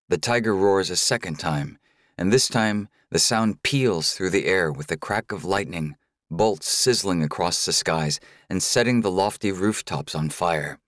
The 0.09 0.18
tiger 0.18 0.55
roars 0.55 0.90
a 0.90 0.96
second 0.96 1.38
time, 1.38 1.78
and 2.18 2.32
this 2.32 2.48
time 2.48 2.88
the 3.11 3.18
sound 3.18 3.62
peals 3.62 4.12
through 4.12 4.30
the 4.30 4.46
air 4.46 4.70
with 4.70 4.88
the 4.88 4.96
crack 4.96 5.32
of 5.32 5.44
lightning, 5.44 5.96
bolts 6.30 6.68
sizzling 6.68 7.22
across 7.22 7.64
the 7.64 7.72
skies 7.72 8.20
and 8.50 8.62
setting 8.62 9.00
the 9.00 9.11
lofty 9.11 9.52
rooftops 9.52 10.14
on 10.14 10.28
fire. 10.28 10.78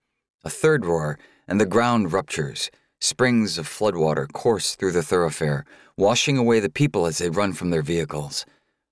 A 0.43 0.49
third 0.49 0.85
roar, 0.85 1.17
and 1.47 1.59
the 1.59 1.65
ground 1.65 2.13
ruptures, 2.13 2.69
Springs 2.99 3.57
of 3.57 3.67
floodwater 3.67 4.31
course 4.31 4.75
through 4.75 4.91
the 4.91 5.03
thoroughfare, 5.03 5.65
washing 5.97 6.37
away 6.37 6.59
the 6.59 6.69
people 6.69 7.05
as 7.05 7.19
they 7.19 7.29
run 7.29 7.53
from 7.53 7.69
their 7.69 7.83
vehicles. 7.83 8.45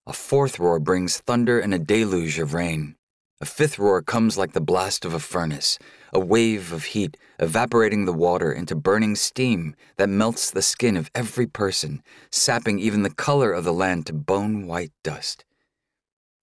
A 0.06 0.14
fourth 0.14 0.60
roar 0.60 0.80
brings 0.80 1.18
thunder 1.18 1.60
and 1.60 1.74
a 1.74 1.80
deluge 1.80 2.38
of 2.38 2.53
rain. 2.53 2.95
A 3.41 3.45
fifth 3.45 3.80
roar 3.80 4.01
comes 4.01 4.38
like 4.38 4.53
the 4.53 4.62
blast 4.62 5.03
of 5.06 5.14
a 5.14 5.20
furnace, 5.20 5.78
a 6.14 6.20
wave 6.20 6.72
of 6.72 6.86
heat 6.86 7.18
evaporating 7.39 8.06
the 8.06 8.14
water 8.14 8.51
into 8.51 8.76
burning 8.76 9.16
steam 9.16 9.76
that 9.97 10.08
melts 10.08 10.51
the 10.51 10.62
skin 10.62 10.95
of 10.95 11.12
every 11.14 11.47
person, 11.47 12.01
sapping 12.32 12.80
even 12.80 13.01
the 13.01 13.10
color 13.10 13.51
of 13.51 13.64
the 13.64 13.74
land 13.74 14.06
to 14.06 14.14
bone 14.14 14.68
white 14.68 14.91
dust. 15.03 15.43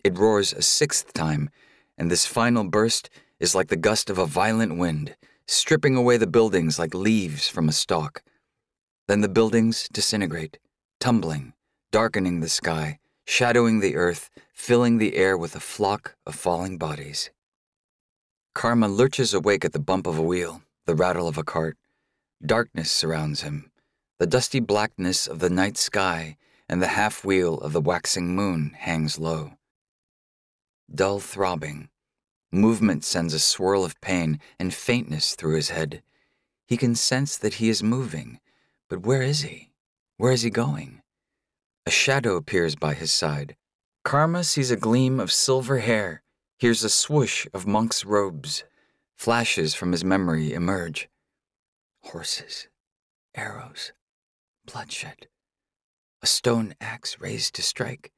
It 0.04 0.18
roars 0.18 0.52
a 0.52 0.62
sixth 0.62 1.12
time, 1.12 1.48
and 1.96 2.10
this 2.10 2.26
final 2.26 2.64
burst 2.64 3.08
is 3.38 3.54
like 3.54 3.68
the 3.68 3.76
gust 3.76 4.10
of 4.10 4.18
a 4.18 4.26
violent 4.26 4.76
wind, 4.76 5.16
stripping 5.46 5.96
away 5.96 6.16
the 6.16 6.26
buildings 6.26 6.78
like 6.78 6.94
leaves 6.94 7.48
from 7.48 7.68
a 7.68 7.72
stalk. 7.72 8.22
Then 9.08 9.20
the 9.20 9.28
buildings 9.28 9.88
disintegrate, 9.92 10.58
tumbling, 11.00 11.52
darkening 11.90 12.40
the 12.40 12.48
sky, 12.48 12.98
shadowing 13.26 13.80
the 13.80 13.96
earth, 13.96 14.30
filling 14.52 14.98
the 14.98 15.16
air 15.16 15.36
with 15.36 15.54
a 15.54 15.60
flock 15.60 16.16
of 16.26 16.34
falling 16.34 16.78
bodies. 16.78 17.30
Karma 18.54 18.88
lurches 18.88 19.32
awake 19.32 19.64
at 19.64 19.72
the 19.72 19.78
bump 19.78 20.06
of 20.06 20.18
a 20.18 20.22
wheel, 20.22 20.62
the 20.86 20.94
rattle 20.94 21.28
of 21.28 21.38
a 21.38 21.44
cart. 21.44 21.76
Darkness 22.44 22.90
surrounds 22.90 23.42
him, 23.42 23.70
the 24.18 24.26
dusty 24.26 24.60
blackness 24.60 25.26
of 25.26 25.38
the 25.38 25.50
night 25.50 25.76
sky, 25.76 26.36
and 26.68 26.80
the 26.80 26.88
half 26.88 27.24
wheel 27.24 27.58
of 27.58 27.72
the 27.72 27.80
waxing 27.80 28.34
moon 28.34 28.72
hangs 28.78 29.18
low. 29.18 29.52
Dull 30.92 31.20
throbbing. 31.20 31.88
Movement 32.52 33.02
sends 33.02 33.32
a 33.32 33.38
swirl 33.38 33.82
of 33.82 33.98
pain 34.02 34.38
and 34.58 34.74
faintness 34.74 35.34
through 35.34 35.56
his 35.56 35.70
head. 35.70 36.02
He 36.66 36.76
can 36.76 36.94
sense 36.94 37.38
that 37.38 37.54
he 37.54 37.70
is 37.70 37.82
moving, 37.82 38.40
but 38.90 39.06
where 39.06 39.22
is 39.22 39.40
he? 39.40 39.72
Where 40.18 40.32
is 40.32 40.42
he 40.42 40.50
going? 40.50 41.00
A 41.86 41.90
shadow 41.90 42.36
appears 42.36 42.76
by 42.76 42.92
his 42.92 43.10
side. 43.10 43.56
Karma 44.04 44.44
sees 44.44 44.70
a 44.70 44.76
gleam 44.76 45.18
of 45.18 45.32
silver 45.32 45.78
hair, 45.78 46.22
hears 46.58 46.84
a 46.84 46.90
swoosh 46.90 47.46
of 47.54 47.66
monk's 47.66 48.04
robes. 48.04 48.64
Flashes 49.16 49.74
from 49.74 49.92
his 49.92 50.04
memory 50.04 50.52
emerge. 50.52 51.08
Horses, 52.02 52.68
arrows, 53.34 53.92
bloodshed. 54.66 55.28
A 56.22 56.26
stone 56.26 56.74
axe 56.80 57.18
raised 57.18 57.54
to 57.54 57.62
strike. 57.62 58.12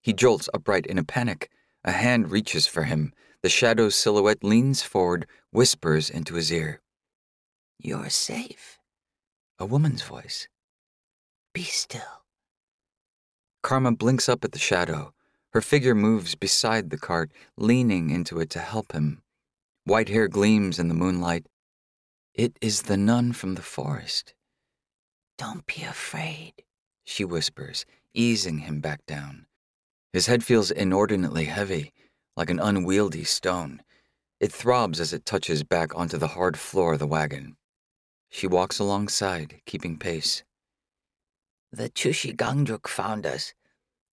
He 0.00 0.12
jolts 0.12 0.48
upright 0.54 0.86
in 0.86 0.98
a 0.98 1.04
panic. 1.04 1.50
A 1.84 1.92
hand 1.92 2.30
reaches 2.30 2.66
for 2.66 2.84
him. 2.84 3.12
The 3.42 3.50
shadow's 3.50 3.94
silhouette 3.94 4.42
leans 4.42 4.82
forward, 4.82 5.26
whispers 5.50 6.08
into 6.08 6.34
his 6.34 6.50
ear. 6.50 6.80
You're 7.78 8.08
safe. 8.08 8.78
A 9.58 9.66
woman's 9.66 10.02
voice. 10.02 10.48
Be 11.52 11.62
still. 11.62 12.24
Karma 13.62 13.92
blinks 13.92 14.28
up 14.28 14.44
at 14.44 14.52
the 14.52 14.58
shadow. 14.58 15.12
Her 15.50 15.60
figure 15.60 15.94
moves 15.94 16.34
beside 16.34 16.90
the 16.90 16.98
cart, 16.98 17.30
leaning 17.56 18.10
into 18.10 18.40
it 18.40 18.50
to 18.50 18.58
help 18.58 18.92
him. 18.92 19.22
White 19.84 20.08
hair 20.08 20.26
gleams 20.26 20.78
in 20.78 20.88
the 20.88 20.94
moonlight. 20.94 21.46
It 22.32 22.58
is 22.60 22.82
the 22.82 22.96
nun 22.96 23.32
from 23.32 23.54
the 23.54 23.62
forest. 23.62 24.34
Don't 25.36 25.66
be 25.66 25.82
afraid, 25.82 26.54
she 27.04 27.24
whispers, 27.24 27.84
easing 28.14 28.58
him 28.58 28.80
back 28.80 29.04
down. 29.06 29.46
His 30.14 30.26
head 30.26 30.44
feels 30.44 30.70
inordinately 30.70 31.46
heavy, 31.46 31.92
like 32.36 32.48
an 32.48 32.60
unwieldy 32.60 33.24
stone. 33.24 33.82
It 34.38 34.52
throbs 34.52 35.00
as 35.00 35.12
it 35.12 35.26
touches 35.26 35.64
back 35.64 35.92
onto 35.96 36.16
the 36.18 36.28
hard 36.38 36.56
floor 36.56 36.92
of 36.92 37.00
the 37.00 37.06
wagon. 37.08 37.56
She 38.30 38.46
walks 38.46 38.78
alongside, 38.78 39.60
keeping 39.66 39.98
pace. 39.98 40.44
The 41.72 41.90
Chushi 41.90 42.32
Gangdruk 42.32 42.86
found 42.86 43.26
us. 43.26 43.54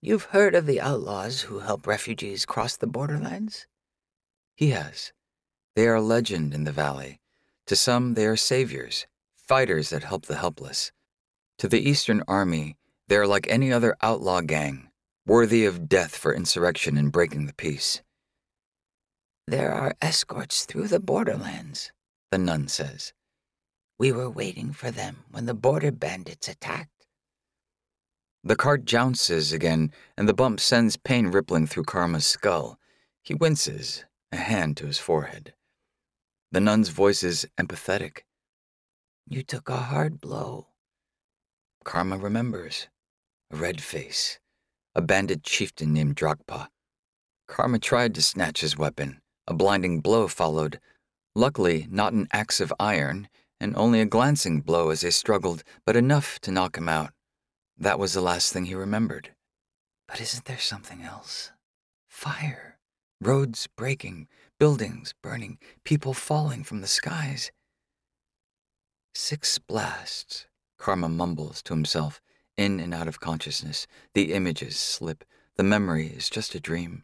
You've 0.01 0.33
heard 0.33 0.55
of 0.55 0.65
the 0.65 0.81
outlaws 0.81 1.41
who 1.41 1.59
help 1.59 1.85
refugees 1.85 2.47
cross 2.47 2.75
the 2.75 2.87
borderlands? 2.87 3.67
He 4.55 4.71
has. 4.71 5.13
They 5.75 5.87
are 5.87 5.97
a 5.97 6.01
legend 6.01 6.55
in 6.55 6.63
the 6.63 6.71
valley. 6.71 7.19
To 7.67 7.75
some, 7.75 8.15
they 8.15 8.25
are 8.25 8.35
saviors, 8.35 9.05
fighters 9.35 9.91
that 9.91 10.05
help 10.05 10.25
the 10.25 10.37
helpless. 10.37 10.91
To 11.59 11.67
the 11.67 11.87
Eastern 11.87 12.23
Army, 12.27 12.75
they 13.07 13.17
are 13.17 13.27
like 13.27 13.45
any 13.47 13.71
other 13.71 13.95
outlaw 14.01 14.41
gang, 14.41 14.90
worthy 15.31 15.63
of 15.63 15.87
death 15.87 16.13
for 16.13 16.35
insurrection 16.35 16.97
and 16.97 17.09
breaking 17.09 17.45
the 17.45 17.53
peace. 17.53 18.01
There 19.47 19.71
are 19.71 19.95
escorts 20.01 20.65
through 20.65 20.89
the 20.89 20.99
borderlands, 20.99 21.93
the 22.31 22.37
nun 22.37 22.67
says. 22.67 23.13
We 23.97 24.11
were 24.11 24.29
waiting 24.29 24.73
for 24.73 24.91
them 24.91 25.23
when 25.31 25.45
the 25.45 25.53
border 25.53 25.89
bandits 25.89 26.49
attacked. 26.49 27.05
The 28.43 28.57
cart 28.57 28.83
jounces 28.83 29.53
again, 29.53 29.93
and 30.17 30.27
the 30.27 30.33
bump 30.33 30.59
sends 30.59 30.97
pain 30.97 31.27
rippling 31.27 31.65
through 31.65 31.85
Karma's 31.85 32.25
skull. 32.25 32.77
He 33.23 33.33
winces, 33.33 34.03
a 34.33 34.35
hand 34.35 34.75
to 34.77 34.85
his 34.85 34.97
forehead. 34.97 35.53
The 36.51 36.59
nun's 36.59 36.89
voice 36.89 37.23
is 37.23 37.47
empathetic. 37.57 38.23
You 39.29 39.43
took 39.43 39.69
a 39.69 39.77
hard 39.77 40.19
blow. 40.19 40.67
Karma 41.85 42.17
remembers. 42.17 42.89
A 43.49 43.55
red 43.55 43.79
face. 43.79 44.40
A 44.93 45.01
bandit 45.01 45.43
chieftain 45.43 45.93
named 45.93 46.15
Drakpa. 46.15 46.67
Karma 47.47 47.79
tried 47.79 48.13
to 48.15 48.21
snatch 48.21 48.61
his 48.61 48.77
weapon. 48.77 49.21
A 49.47 49.53
blinding 49.53 50.01
blow 50.01 50.27
followed. 50.27 50.79
Luckily, 51.35 51.87
not 51.89 52.13
an 52.13 52.27
axe 52.33 52.59
of 52.59 52.73
iron, 52.79 53.29
and 53.59 53.75
only 53.77 54.01
a 54.01 54.05
glancing 54.05 54.61
blow 54.61 54.89
as 54.89 55.01
they 55.01 55.11
struggled, 55.11 55.63
but 55.85 55.95
enough 55.95 56.39
to 56.39 56.51
knock 56.51 56.77
him 56.77 56.89
out. 56.89 57.11
That 57.77 57.99
was 57.99 58.13
the 58.13 58.21
last 58.21 58.51
thing 58.51 58.65
he 58.65 58.75
remembered. 58.75 59.33
But 60.07 60.19
isn't 60.19 60.45
there 60.45 60.59
something 60.59 61.03
else? 61.03 61.51
Fire, 62.09 62.77
roads 63.21 63.67
breaking, 63.77 64.27
buildings 64.59 65.13
burning, 65.23 65.57
people 65.85 66.13
falling 66.13 66.63
from 66.63 66.81
the 66.81 66.87
skies. 66.87 67.51
Six 69.15 69.57
blasts, 69.57 70.47
Karma 70.77 71.07
mumbles 71.07 71.61
to 71.63 71.73
himself, 71.73 72.21
in 72.57 72.79
and 72.79 72.93
out 72.93 73.07
of 73.07 73.19
consciousness. 73.19 73.87
The 74.13 74.33
images 74.33 74.77
slip. 74.77 75.23
The 75.55 75.63
memory 75.63 76.07
is 76.07 76.29
just 76.29 76.55
a 76.55 76.59
dream. 76.59 77.03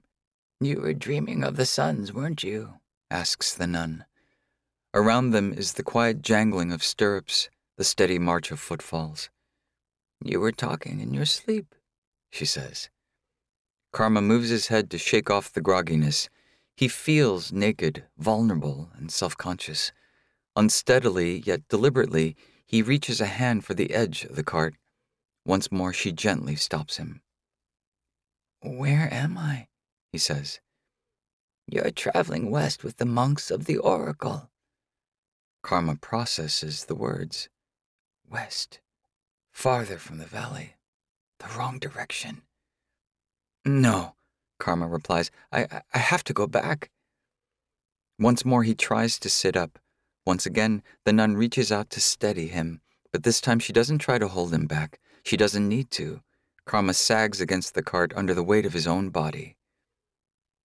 You 0.59 0.81
were 0.81 0.93
dreaming 0.93 1.43
of 1.43 1.55
the 1.55 1.65
suns, 1.65 2.11
weren't 2.13 2.43
you? 2.43 2.75
asks 3.11 3.53
the 3.53 3.67
nun. 3.67 4.05
Around 4.93 5.31
them 5.31 5.53
is 5.53 5.73
the 5.73 5.83
quiet 5.83 6.21
jangling 6.21 6.71
of 6.71 6.83
stirrups, 6.83 7.49
the 7.77 7.83
steady 7.83 8.17
march 8.17 8.51
of 8.51 8.59
footfalls. 8.59 9.29
You 10.23 10.39
were 10.39 10.51
talking 10.51 10.99
in 10.99 11.13
your 11.13 11.25
sleep, 11.25 11.75
she 12.31 12.45
says. 12.45 12.89
Karma 13.93 14.21
moves 14.21 14.49
his 14.49 14.67
head 14.67 14.89
to 14.89 14.97
shake 14.97 15.29
off 15.29 15.53
the 15.53 15.61
grogginess. 15.61 16.29
He 16.75 16.87
feels 16.87 17.51
naked, 17.51 18.03
vulnerable, 18.17 18.89
and 18.97 19.11
self 19.11 19.37
conscious. 19.37 19.91
Unsteadily, 20.55 21.43
yet 21.45 21.67
deliberately, 21.67 22.35
he 22.65 22.81
reaches 22.81 23.21
a 23.21 23.27
hand 23.27 23.63
for 23.63 23.73
the 23.73 23.93
edge 23.93 24.23
of 24.25 24.35
the 24.35 24.43
cart. 24.43 24.75
Once 25.47 25.71
more, 25.71 25.93
she 25.93 26.11
gently 26.11 26.55
stops 26.55 26.97
him. 26.97 27.21
Where 28.61 29.11
am 29.11 29.37
I? 29.37 29.69
he 30.11 30.19
says. 30.19 30.59
You're 31.65 31.89
traveling 31.89 32.51
west 32.51 32.83
with 32.83 32.97
the 32.97 33.05
monks 33.05 33.49
of 33.49 33.65
the 33.65 33.77
Oracle. 33.77 34.51
Karma 35.63 35.95
processes 35.95 36.85
the 36.85 36.95
words. 36.95 37.49
West 38.29 38.81
farther 39.57 39.97
from 39.97 40.19
the 40.19 40.25
valley, 40.25 40.75
the 41.39 41.47
wrong 41.57 41.79
direction. 41.79 42.43
No, 43.65 44.13
Karma 44.59 44.87
replies. 44.87 45.31
I, 45.51 45.81
I 45.91 45.97
have 45.97 46.23
to 46.25 46.33
go 46.33 46.45
back. 46.45 46.91
Once 48.19 48.45
more, 48.45 48.61
he 48.61 48.75
tries 48.75 49.17
to 49.17 49.31
sit 49.31 49.57
up. 49.57 49.79
Once 50.27 50.45
again, 50.45 50.83
the 51.05 51.13
nun 51.13 51.35
reaches 51.35 51.71
out 51.71 51.89
to 51.89 51.99
steady 51.99 52.49
him, 52.49 52.81
but 53.11 53.23
this 53.23 53.41
time 53.41 53.57
she 53.57 53.73
doesn't 53.73 53.97
try 53.97 54.19
to 54.19 54.27
hold 54.27 54.53
him 54.53 54.67
back. 54.67 54.99
She 55.27 55.35
doesn't 55.35 55.67
need 55.67 55.91
to. 55.91 56.21
Karma 56.65 56.93
sags 56.93 57.41
against 57.41 57.73
the 57.73 57.83
cart 57.83 58.13
under 58.15 58.33
the 58.33 58.45
weight 58.45 58.65
of 58.65 58.71
his 58.71 58.87
own 58.87 59.09
body. 59.09 59.57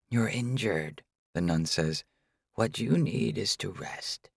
You're 0.09 0.29
injured, 0.29 1.03
the 1.35 1.41
nun 1.41 1.67
says. 1.67 2.05
What 2.55 2.79
you 2.79 2.97
need 2.97 3.39
is 3.39 3.57
to 3.57 3.73
rest. 3.73 4.31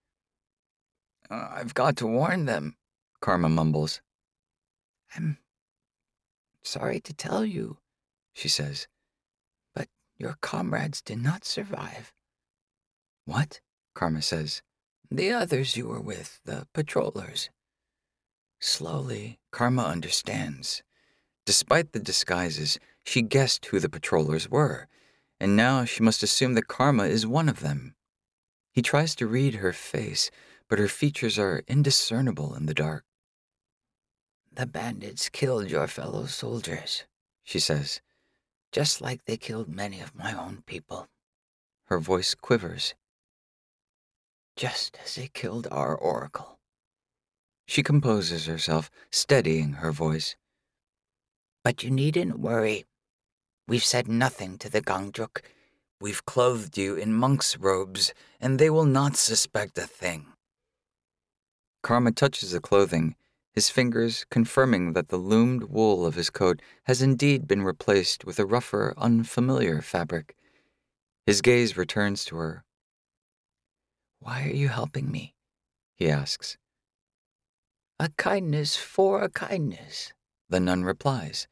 Uh, 1.30 1.49
I've 1.51 1.76
got 1.76 1.95
to 1.97 2.07
warn 2.07 2.45
them, 2.45 2.76
Karma 3.21 3.49
mumbles. 3.49 4.01
I'm 5.15 5.38
sorry 6.63 6.99
to 7.01 7.13
tell 7.13 7.45
you, 7.45 7.78
she 8.34 8.47
says, 8.47 8.88
but 9.76 9.89
your 10.17 10.38
comrades 10.41 11.03
did 11.03 11.21
not 11.21 11.45
survive. 11.45 12.11
What? 13.26 13.61
Karma 13.93 14.23
says. 14.23 14.63
The 15.11 15.32
others 15.32 15.78
you 15.78 15.86
were 15.86 16.01
with, 16.01 16.39
the 16.45 16.67
patrollers. 16.73 17.51
Slowly, 18.68 19.38
Karma 19.51 19.84
understands. 19.84 20.82
Despite 21.45 21.91
the 21.91 21.99
disguises, 21.99 22.80
she 23.03 23.22
guessed 23.22 23.68
who 23.68 23.80
the 23.80 23.89
patrollers 23.89 24.49
were, 24.49 24.88
and 25.39 25.55
now 25.55 25.86
she 25.86 26.01
must 26.01 26.24
assume 26.24 26.55
that 26.55 26.68
Karma 26.68 27.03
is 27.03 27.28
one 27.28 27.47
of 27.47 27.59
them. 27.59 27.93
He 28.72 28.82
tries 28.82 29.13
to 29.16 29.28
read 29.28 29.55
her 29.55 29.72
face, 29.72 30.32
but 30.68 30.80
her 30.80 30.88
features 30.88 31.38
are 31.38 31.61
indiscernible 31.68 32.55
in 32.55 32.66
the 32.66 32.74
dark. 32.74 33.05
The 34.51 34.66
bandits 34.66 35.30
killed 35.30 35.70
your 35.70 35.86
fellow 35.88 36.26
soldiers, 36.26 37.03
she 37.43 37.59
says. 37.59 38.01
just 38.72 38.99
like 38.99 39.24
they 39.26 39.38
killed 39.38 39.70
many 39.70 40.01
of 40.01 40.16
my 40.16 40.34
own 40.34 40.63
people. 40.66 41.07
Her 41.86 41.99
voice 41.99 42.34
quivers. 42.34 42.95
Just 44.55 44.97
as 45.03 45.16
they 45.16 45.28
killed 45.28 45.68
our 45.70 45.95
oracle. 45.95 46.55
She 47.66 47.84
composes 47.84 48.45
herself, 48.45 48.89
steadying 49.11 49.74
her 49.74 49.91
voice. 49.91 50.36
But 51.63 51.84
you 51.84 51.89
needn't 51.89 52.39
worry. 52.39 52.86
We've 53.68 53.84
said 53.84 54.07
nothing 54.07 54.57
to 54.59 54.70
the 54.70 54.82
Gangdruk. 54.82 55.41
We've 55.99 56.26
clothed 56.26 56.78
you 56.78 56.95
in 56.95 57.13
monk's 57.13 57.57
robes, 57.57 58.13
and 58.39 58.59
they 58.59 58.70
will 58.70 58.86
not 58.86 59.16
suspect 59.16 59.78
a 59.78 59.88
thing. 59.88 60.28
Karma 61.82 62.11
touches 62.11 62.51
the 62.51 62.59
clothing, 62.59 63.16
his 63.51 63.70
fingers 63.70 64.26
confirming 64.30 64.93
that 64.93 65.07
the 65.07 65.18
loomed 65.18 65.63
wool 65.63 66.05
of 66.05 66.16
his 66.16 66.30
coat 66.30 66.61
has 66.84 67.01
indeed 67.01 67.47
been 67.47 67.63
replaced 67.63 68.26
with 68.26 68.38
a 68.38 68.45
rougher, 68.45 68.93
unfamiliar 68.97 69.82
fabric. 69.82 70.36
His 71.26 71.41
gaze 71.41 71.78
returns 71.78 72.26
to 72.26 72.36
her. 72.36 72.63
Why 74.20 74.43
are 74.43 74.53
you 74.53 74.68
helping 74.68 75.11
me? 75.11 75.34
he 75.95 76.09
asks. 76.09 76.57
A 77.98 78.10
kindness 78.18 78.76
for 78.76 79.22
a 79.22 79.30
kindness, 79.30 80.12
the 80.50 80.60
nun 80.60 80.84
replies. 80.84 81.48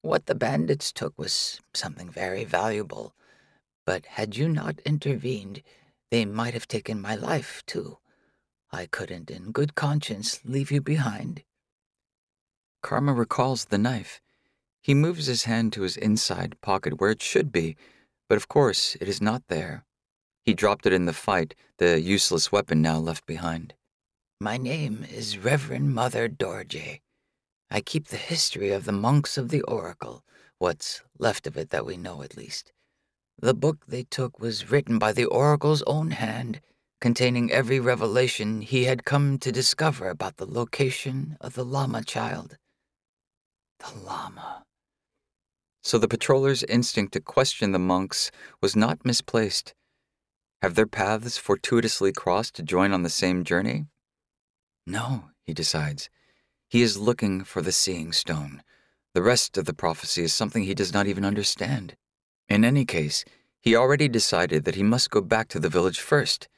What 0.00 0.24
the 0.24 0.34
bandits 0.34 0.90
took 0.90 1.12
was 1.18 1.60
something 1.74 2.08
very 2.08 2.44
valuable, 2.44 3.14
but 3.84 4.06
had 4.06 4.36
you 4.36 4.48
not 4.48 4.80
intervened, 4.86 5.62
they 6.10 6.24
might 6.24 6.54
have 6.54 6.66
taken 6.66 6.98
my 6.98 7.14
life, 7.14 7.62
too. 7.66 7.98
I 8.72 8.86
couldn't, 8.86 9.30
in 9.30 9.52
good 9.52 9.74
conscience, 9.74 10.40
leave 10.46 10.70
you 10.70 10.80
behind. 10.80 11.44
Karma 12.82 13.12
recalls 13.12 13.66
the 13.66 13.76
knife. 13.76 14.22
He 14.80 14.94
moves 14.94 15.26
his 15.26 15.44
hand 15.44 15.74
to 15.74 15.82
his 15.82 15.98
inside 15.98 16.58
pocket 16.62 16.98
where 17.00 17.10
it 17.10 17.22
should 17.22 17.52
be, 17.52 17.76
but 18.30 18.36
of 18.36 18.48
course 18.48 18.96
it 18.98 19.08
is 19.08 19.20
not 19.20 19.42
there. 19.48 19.84
He 20.42 20.54
dropped 20.54 20.86
it 20.86 20.94
in 20.94 21.04
the 21.04 21.12
fight, 21.12 21.54
the 21.76 22.00
useless 22.00 22.50
weapon 22.50 22.80
now 22.80 22.98
left 22.98 23.26
behind. 23.26 23.74
My 24.44 24.58
name 24.58 25.06
is 25.10 25.38
Reverend 25.38 25.94
Mother 25.94 26.28
Dorje. 26.28 27.00
I 27.70 27.80
keep 27.80 28.08
the 28.08 28.18
history 28.18 28.72
of 28.72 28.84
the 28.84 28.92
monks 28.92 29.38
of 29.38 29.48
the 29.48 29.62
Oracle, 29.62 30.22
what's 30.58 31.02
left 31.18 31.46
of 31.46 31.56
it 31.56 31.70
that 31.70 31.86
we 31.86 31.96
know 31.96 32.20
at 32.20 32.36
least. 32.36 32.70
The 33.38 33.54
book 33.54 33.86
they 33.88 34.02
took 34.02 34.38
was 34.38 34.70
written 34.70 34.98
by 34.98 35.12
the 35.12 35.24
Oracle's 35.24 35.82
own 35.86 36.10
hand, 36.10 36.60
containing 37.00 37.50
every 37.50 37.80
revelation 37.80 38.60
he 38.60 38.84
had 38.84 39.06
come 39.06 39.38
to 39.38 39.50
discover 39.50 40.10
about 40.10 40.36
the 40.36 40.44
location 40.44 41.38
of 41.40 41.54
the 41.54 41.64
Lama 41.64 42.04
child. 42.04 42.58
The 43.78 43.98
Lama. 43.98 44.62
So 45.82 45.96
the 45.96 46.06
patroller's 46.06 46.64
instinct 46.64 47.14
to 47.14 47.20
question 47.20 47.72
the 47.72 47.78
monks 47.78 48.30
was 48.60 48.76
not 48.76 49.06
misplaced. 49.06 49.72
Have 50.60 50.74
their 50.74 50.86
paths 50.86 51.38
fortuitously 51.38 52.12
crossed 52.12 52.54
to 52.56 52.62
join 52.62 52.92
on 52.92 53.04
the 53.04 53.08
same 53.08 53.42
journey? 53.42 53.86
No, 54.86 55.30
he 55.42 55.54
decides. 55.54 56.10
He 56.68 56.82
is 56.82 56.98
looking 56.98 57.44
for 57.44 57.62
the 57.62 57.72
seeing 57.72 58.12
stone. 58.12 58.62
The 59.14 59.22
rest 59.22 59.56
of 59.56 59.64
the 59.64 59.74
prophecy 59.74 60.24
is 60.24 60.34
something 60.34 60.64
he 60.64 60.74
does 60.74 60.92
not 60.92 61.06
even 61.06 61.24
understand. 61.24 61.96
In 62.48 62.64
any 62.64 62.84
case, 62.84 63.24
he 63.60 63.76
already 63.76 64.08
decided 64.08 64.64
that 64.64 64.74
he 64.74 64.82
must 64.82 65.10
go 65.10 65.20
back 65.20 65.48
to 65.48 65.60
the 65.60 65.68
village 65.68 66.00
first. 66.00 66.48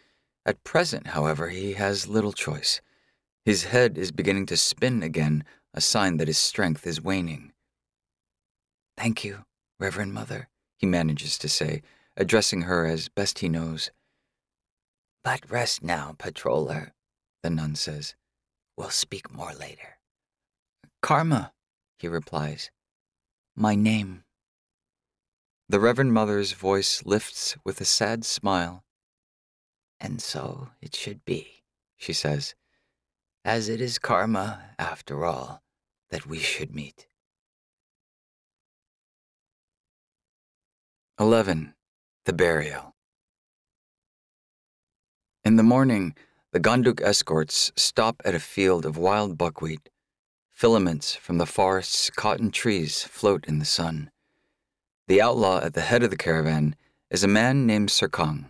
At 0.44 0.64
present, 0.64 1.08
however, 1.08 1.50
he 1.50 1.74
has 1.74 2.08
little 2.08 2.32
choice. 2.32 2.80
His 3.44 3.64
head 3.64 3.96
is 3.96 4.10
beginning 4.10 4.46
to 4.46 4.56
spin 4.56 5.02
again, 5.02 5.44
a 5.72 5.80
sign 5.80 6.16
that 6.16 6.28
his 6.28 6.38
strength 6.38 6.86
is 6.86 7.00
waning. 7.00 7.52
Thank 8.96 9.22
you, 9.22 9.44
Reverend 9.78 10.14
Mother, 10.14 10.48
he 10.78 10.86
manages 10.86 11.38
to 11.38 11.48
say, 11.48 11.82
addressing 12.16 12.62
her 12.62 12.86
as 12.86 13.08
best 13.08 13.40
he 13.40 13.48
knows. 13.48 13.90
But 15.22 15.48
rest 15.50 15.84
now, 15.84 16.16
patroller, 16.18 16.92
the 17.46 17.50
nun 17.50 17.76
says. 17.76 18.16
We'll 18.76 18.90
speak 18.90 19.32
more 19.32 19.52
later. 19.52 19.98
Karma, 21.00 21.52
he 21.96 22.08
replies. 22.08 22.72
My 23.54 23.76
name. 23.76 24.24
The 25.68 25.78
Reverend 25.78 26.12
Mother's 26.12 26.52
voice 26.52 27.04
lifts 27.06 27.56
with 27.64 27.80
a 27.80 27.84
sad 27.84 28.24
smile. 28.24 28.82
And 30.00 30.20
so 30.20 30.70
it 30.82 30.96
should 30.96 31.24
be, 31.24 31.62
she 31.96 32.12
says, 32.12 32.56
as 33.44 33.68
it 33.68 33.80
is 33.80 34.00
karma, 34.00 34.70
after 34.76 35.24
all, 35.24 35.62
that 36.10 36.26
we 36.26 36.40
should 36.40 36.74
meet. 36.74 37.06
11. 41.20 41.74
The 42.24 42.32
Burial. 42.32 42.96
In 45.44 45.54
the 45.54 45.62
morning, 45.62 46.16
the 46.56 46.70
Gangdruk 46.70 47.02
escorts 47.02 47.70
stop 47.76 48.22
at 48.24 48.34
a 48.34 48.40
field 48.40 48.86
of 48.86 48.96
wild 48.96 49.36
buckwheat. 49.36 49.90
Filaments 50.50 51.14
from 51.14 51.36
the 51.36 51.44
forest's 51.44 52.08
cotton 52.08 52.50
trees 52.50 53.02
float 53.02 53.44
in 53.44 53.58
the 53.58 53.66
sun. 53.66 54.10
The 55.06 55.20
outlaw 55.20 55.60
at 55.62 55.74
the 55.74 55.82
head 55.82 56.02
of 56.02 56.08
the 56.08 56.16
caravan 56.16 56.74
is 57.10 57.22
a 57.22 57.28
man 57.28 57.66
named 57.66 57.90
Sirkang. 57.90 58.46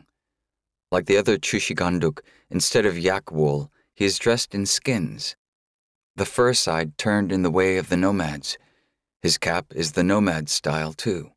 Like 0.92 1.06
the 1.06 1.16
other 1.16 1.36
Chushi 1.36 1.74
Gangdruk, 1.74 2.20
instead 2.48 2.86
of 2.86 2.96
yak 2.96 3.32
wool, 3.32 3.72
he 3.92 4.04
is 4.04 4.20
dressed 4.20 4.54
in 4.54 4.66
skins. 4.66 5.34
The 6.14 6.26
fur 6.26 6.54
side 6.54 6.96
turned 6.98 7.32
in 7.32 7.42
the 7.42 7.50
way 7.50 7.76
of 7.76 7.88
the 7.88 7.96
nomads. 7.96 8.56
His 9.20 9.36
cap 9.36 9.72
is 9.74 9.92
the 9.92 10.04
nomad 10.04 10.48
style, 10.48 10.92
too. 10.92 11.32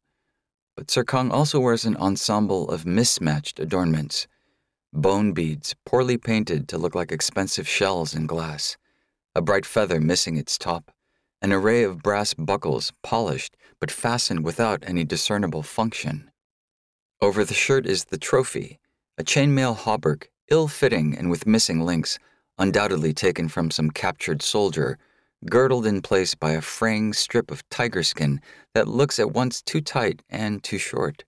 But 0.77 0.85
Sirkang 0.89 1.31
also 1.31 1.59
wears 1.59 1.85
an 1.85 1.97
ensemble 1.97 2.69
of 2.69 2.85
mismatched 2.85 3.59
adornments 3.59 4.27
bone 4.93 5.33
beads 5.33 5.75
poorly 5.85 6.17
painted 6.17 6.67
to 6.67 6.77
look 6.77 6.95
like 6.95 7.11
expensive 7.11 7.67
shells 7.67 8.15
in 8.15 8.25
glass 8.25 8.77
a 9.35 9.41
bright 9.41 9.65
feather 9.65 10.01
missing 10.01 10.37
its 10.37 10.57
top, 10.57 10.91
an 11.41 11.53
array 11.53 11.83
of 11.83 12.01
brass 12.01 12.33
buckles 12.33 12.91
polished 13.03 13.55
but 13.79 13.91
fastened 13.91 14.43
without 14.43 14.83
any 14.85 15.03
discernible 15.03 15.63
function. 15.63 16.29
Over 17.21 17.45
the 17.45 17.53
shirt 17.53 17.85
is 17.85 18.05
the 18.05 18.17
trophy, 18.17 18.79
a 19.17 19.23
chainmail 19.23 19.77
hauberk, 19.77 20.25
ill 20.49 20.67
fitting 20.67 21.15
and 21.17 21.29
with 21.29 21.45
missing 21.45 21.81
links, 21.81 22.17
undoubtedly 22.57 23.13
taken 23.13 23.47
from 23.47 23.71
some 23.71 23.91
captured 23.91 24.41
soldier, 24.41 24.97
girdled 25.45 25.85
in 25.85 26.01
place 26.01 26.35
by 26.35 26.51
a 26.51 26.61
fraying 26.61 27.13
strip 27.13 27.51
of 27.51 27.67
tiger 27.69 28.03
skin 28.03 28.41
that 28.73 28.87
looks 28.87 29.19
at 29.19 29.31
once 29.31 29.61
too 29.61 29.79
tight 29.79 30.21
and 30.29 30.63
too 30.63 30.77
short. 30.77 31.23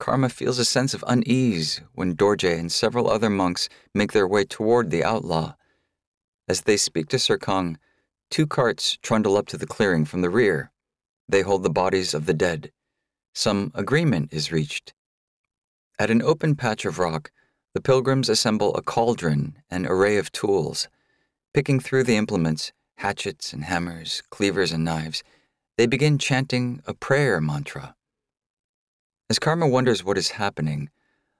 Karma 0.00 0.30
feels 0.30 0.58
a 0.58 0.64
sense 0.64 0.94
of 0.94 1.04
unease 1.06 1.82
when 1.94 2.16
Dorje 2.16 2.58
and 2.58 2.72
several 2.72 3.08
other 3.08 3.30
monks 3.30 3.68
make 3.94 4.12
their 4.12 4.26
way 4.26 4.44
toward 4.44 4.90
the 4.90 5.04
outlaw. 5.04 5.54
As 6.48 6.62
they 6.62 6.78
speak 6.78 7.08
to 7.08 7.18
Sirkang, 7.18 7.76
two 8.30 8.46
carts 8.46 8.96
trundle 9.02 9.36
up 9.36 9.46
to 9.48 9.58
the 9.58 9.66
clearing 9.66 10.06
from 10.06 10.22
the 10.22 10.30
rear. 10.30 10.72
They 11.28 11.42
hold 11.42 11.62
the 11.62 11.70
bodies 11.70 12.14
of 12.14 12.24
the 12.26 12.34
dead. 12.34 12.72
Some 13.34 13.70
agreement 13.74 14.32
is 14.32 14.50
reached. 14.50 14.94
At 15.98 16.10
an 16.10 16.22
open 16.22 16.56
patch 16.56 16.86
of 16.86 16.98
rock, 16.98 17.30
the 17.74 17.82
pilgrims 17.82 18.30
assemble 18.30 18.74
a 18.74 18.82
cauldron 18.82 19.58
and 19.70 19.86
array 19.86 20.16
of 20.16 20.32
tools. 20.32 20.88
Picking 21.52 21.78
through 21.78 22.04
the 22.04 22.16
implements, 22.16 22.72
hatchets 22.96 23.52
and 23.52 23.64
hammers, 23.64 24.22
cleavers 24.30 24.72
and 24.72 24.82
knives, 24.82 25.22
they 25.76 25.86
begin 25.86 26.16
chanting 26.16 26.82
a 26.86 26.94
prayer 26.94 27.40
mantra. 27.40 27.94
As 29.30 29.38
Karma 29.38 29.68
wonders 29.68 30.02
what 30.02 30.18
is 30.18 30.32
happening, 30.32 30.90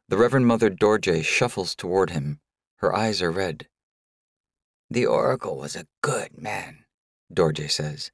the 0.09 0.17
Reverend 0.17 0.47
Mother 0.47 0.71
Dorje 0.71 1.25
shuffles 1.25 1.75
toward 1.75 2.11
him. 2.11 2.39
Her 2.77 2.95
eyes 2.95 3.21
are 3.21 3.33
red. 3.33 3.67
The 4.89 5.07
Oracle 5.07 5.57
was 5.57 5.75
a 5.75 5.89
good 6.01 6.41
man, 6.41 6.85
Dorje 7.35 7.69
says. 7.69 8.13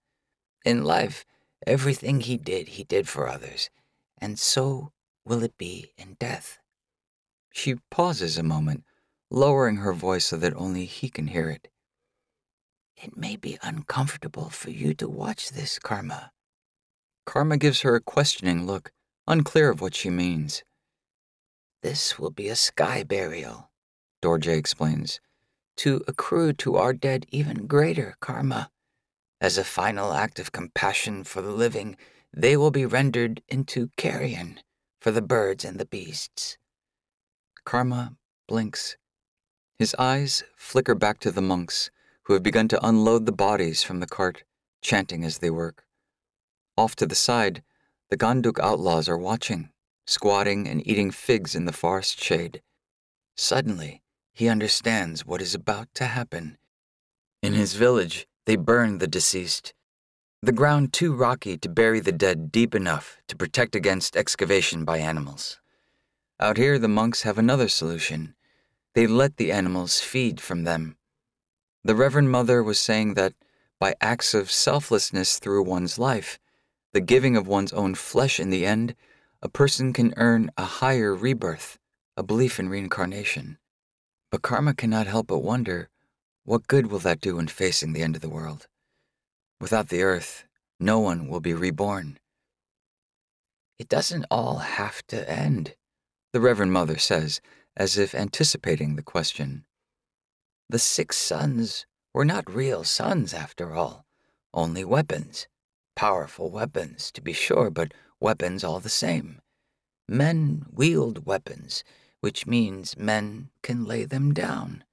In 0.64 0.82
life, 0.82 1.26
everything 1.66 2.20
he 2.20 2.38
did, 2.38 2.68
he 2.68 2.84
did 2.84 3.06
for 3.06 3.28
others, 3.28 3.68
and 4.16 4.38
so 4.38 4.92
will 5.26 5.42
it 5.42 5.58
be 5.58 5.92
in 5.98 6.16
death. 6.18 6.58
She 7.52 7.74
pauses 7.90 8.38
a 8.38 8.42
moment, 8.42 8.82
lowering 9.30 9.76
her 9.76 9.92
voice 9.92 10.24
so 10.24 10.38
that 10.38 10.54
only 10.56 10.86
he 10.86 11.10
can 11.10 11.26
hear 11.26 11.50
it. 11.50 11.68
It 12.96 13.14
may 13.14 13.36
be 13.36 13.58
uncomfortable 13.62 14.48
for 14.48 14.70
you 14.70 14.94
to 14.94 15.06
watch 15.06 15.50
this, 15.50 15.78
Karma. 15.78 16.32
Karma 17.26 17.58
gives 17.58 17.82
her 17.82 17.94
a 17.94 18.00
questioning 18.00 18.66
look, 18.66 18.90
unclear 19.26 19.70
of 19.70 19.80
what 19.80 19.94
she 19.94 20.10
means. 20.10 20.62
This 21.82 22.18
will 22.18 22.30
be 22.30 22.48
a 22.48 22.56
sky 22.56 23.02
burial, 23.02 23.70
Dorje 24.22 24.56
explains 24.56 25.20
to 25.76 26.02
accrue 26.08 26.52
to 26.54 26.76
our 26.76 26.92
dead 26.92 27.26
even 27.30 27.66
greater 27.66 28.16
karma. 28.20 28.70
As 29.40 29.58
a 29.58 29.64
final 29.64 30.12
act 30.12 30.38
of 30.38 30.52
compassion 30.52 31.22
for 31.22 31.42
the 31.42 31.52
living, 31.52 31.96
they 32.32 32.56
will 32.56 32.70
be 32.70 32.86
rendered 32.86 33.42
into 33.48 33.90
carrion 33.96 34.60
for 35.00 35.10
the 35.10 35.22
birds 35.22 35.64
and 35.64 35.78
the 35.78 35.84
beasts. 35.86 36.56
Karma 37.64 38.16
blinks. 38.48 38.96
His 39.78 39.94
eyes 39.98 40.44
flicker 40.56 40.94
back 40.94 41.20
to 41.20 41.30
the 41.30 41.42
monks, 41.42 41.90
who 42.22 42.32
have 42.32 42.42
begun 42.42 42.68
to 42.68 42.86
unload 42.86 43.26
the 43.26 43.32
bodies 43.32 43.82
from 43.82 44.00
the 44.00 44.06
cart, 44.06 44.44
chanting 44.80 45.24
as 45.24 45.38
they 45.38 45.50
work. 45.50 45.84
Off 46.76 46.96
to 46.96 47.06
the 47.06 47.14
side, 47.14 47.62
the 48.08 48.16
Gangdruk 48.16 48.60
outlaws 48.60 49.08
are 49.08 49.18
watching, 49.18 49.70
squatting 50.06 50.68
and 50.68 50.86
eating 50.86 51.10
figs 51.10 51.54
in 51.54 51.64
the 51.64 51.72
forest 51.72 52.22
shade. 52.22 52.62
Suddenly, 53.36 54.02
he 54.32 54.48
understands 54.48 55.26
what 55.26 55.42
is 55.42 55.54
about 55.54 55.88
to 55.94 56.04
happen. 56.04 56.58
In 57.42 57.52
his 57.52 57.74
village, 57.74 58.26
they 58.44 58.56
burn 58.56 58.98
the 58.98 59.08
deceased. 59.08 59.74
The 60.42 60.52
ground 60.52 60.92
too 60.92 61.14
rocky 61.14 61.56
to 61.58 61.68
bury 61.68 62.00
the 62.00 62.12
dead 62.12 62.52
deep 62.52 62.74
enough 62.74 63.18
to 63.28 63.36
protect 63.36 63.74
against 63.74 64.16
excavation 64.16 64.84
by 64.84 64.98
animals. 64.98 65.58
Out 66.38 66.58
here, 66.58 66.78
the 66.78 66.88
monks 66.88 67.22
have 67.22 67.38
another 67.38 67.68
solution. 67.68 68.34
They 68.94 69.06
let 69.06 69.36
the 69.36 69.50
animals 69.50 70.00
feed 70.00 70.40
from 70.40 70.64
them. 70.64 70.96
The 71.82 71.94
Reverend 71.94 72.30
Mother 72.30 72.62
was 72.62 72.78
saying 72.78 73.14
that 73.14 73.32
by 73.80 73.94
acts 74.00 74.34
of 74.34 74.50
selflessness 74.50 75.38
through 75.38 75.62
one's 75.64 75.98
life, 75.98 76.38
the 76.96 77.00
giving 77.02 77.36
of 77.36 77.46
one's 77.46 77.74
own 77.74 77.94
flesh 77.94 78.40
in 78.40 78.48
the 78.48 78.64
end, 78.64 78.94
a 79.42 79.50
person 79.50 79.92
can 79.92 80.14
earn 80.16 80.50
a 80.56 80.64
higher 80.64 81.14
rebirth, 81.14 81.78
a 82.16 82.22
belief 82.22 82.58
in 82.58 82.70
reincarnation. 82.70 83.58
But 84.30 84.40
karma 84.40 84.72
cannot 84.72 85.06
help 85.06 85.26
but 85.26 85.40
wonder 85.40 85.90
what 86.44 86.66
good 86.66 86.86
will 86.86 87.00
that 87.00 87.20
do 87.20 87.38
in 87.38 87.48
facing 87.48 87.92
the 87.92 88.00
end 88.00 88.16
of 88.16 88.22
the 88.22 88.30
world? 88.30 88.66
Without 89.60 89.90
the 89.90 90.02
earth, 90.02 90.46
no 90.80 90.98
one 90.98 91.28
will 91.28 91.40
be 91.40 91.52
reborn. 91.52 92.18
It 93.78 93.90
doesn't 93.90 94.24
all 94.30 94.60
have 94.60 95.06
to 95.08 95.30
end, 95.30 95.74
the 96.32 96.40
Reverend 96.40 96.72
Mother 96.72 96.96
says, 96.96 97.42
as 97.76 97.98
if 97.98 98.14
anticipating 98.14 98.96
the 98.96 99.02
question. 99.02 99.66
The 100.70 100.78
six 100.78 101.18
suns 101.18 101.84
were 102.14 102.24
not 102.24 102.50
real 102.50 102.84
suns, 102.84 103.34
after 103.34 103.74
all, 103.74 104.06
only 104.54 104.82
weapons. 104.82 105.46
Powerful 105.96 106.50
weapons, 106.50 107.10
to 107.12 107.22
be 107.22 107.32
sure, 107.32 107.70
but 107.70 107.94
weapons 108.20 108.62
all 108.62 108.80
the 108.80 108.88
same. 108.88 109.40
Men 110.08 110.66
wield 110.70 111.26
weapons, 111.26 111.82
which 112.20 112.46
means 112.46 112.96
men 112.98 113.48
can 113.62 113.84
lay 113.86 114.04
them 114.04 114.34
down. 114.34 114.84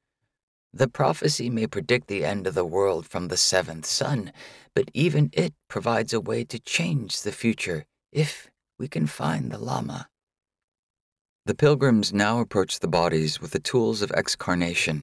The 0.73 0.87
prophecy 0.87 1.49
may 1.51 1.67
predict 1.67 2.07
the 2.07 2.25
end 2.25 2.47
of 2.47 2.55
the 2.55 2.65
world 2.65 3.05
from 3.05 3.27
the 3.27 3.37
seventh 3.37 3.85
sun, 3.85 4.31
but 4.73 4.89
even 4.93 5.29
it 5.33 5.53
provides 5.67 6.13
a 6.13 6.21
way 6.21 6.43
to 6.45 6.59
change 6.59 7.21
the 7.21 7.31
future 7.31 7.85
if 8.11 8.49
we 8.79 8.87
can 8.87 9.05
find 9.05 9.51
the 9.51 9.59
Lama. 9.59 10.07
The 11.45 11.53
pilgrims 11.53 12.13
now 12.13 12.39
approach 12.39 12.79
the 12.79 12.87
bodies 12.87 13.41
with 13.41 13.51
the 13.51 13.59
tools 13.59 14.01
of 14.01 14.11
excarnation. 14.11 15.01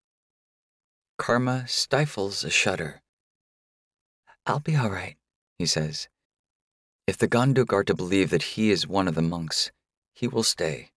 Karma 1.18 1.68
stifles 1.68 2.42
a 2.42 2.51
shudder. 2.51 3.03
I'll 4.46 4.59
be 4.59 4.74
all 4.74 4.90
right, 4.90 5.16
he 5.61 5.66
says. 5.66 6.08
If 7.06 7.18
the 7.18 7.28
Gangdruk 7.28 7.70
are 7.70 7.84
to 7.84 7.94
believe 7.94 8.30
that 8.30 8.54
he 8.54 8.70
is 8.70 8.88
one 8.88 9.06
of 9.06 9.14
the 9.14 9.20
monks, 9.20 9.70
he 10.14 10.26
will 10.26 10.42
stay. 10.42 10.88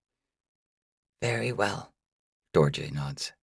Very 1.20 1.52
well, 1.52 1.92
Dorje 2.54 2.90
nods. 2.90 3.34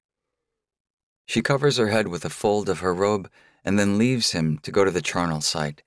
She 1.27 1.43
covers 1.43 1.77
her 1.77 1.89
head 1.89 2.07
with 2.07 2.25
a 2.25 2.31
fold 2.31 2.69
of 2.69 2.79
her 2.79 2.91
robe 2.91 3.29
and 3.63 3.77
then 3.77 3.99
leaves 3.99 4.31
him 4.31 4.57
to 4.63 4.71
go 4.71 4.83
to 4.83 4.89
the 4.89 4.99
charnel 4.99 5.41
site. 5.41 5.83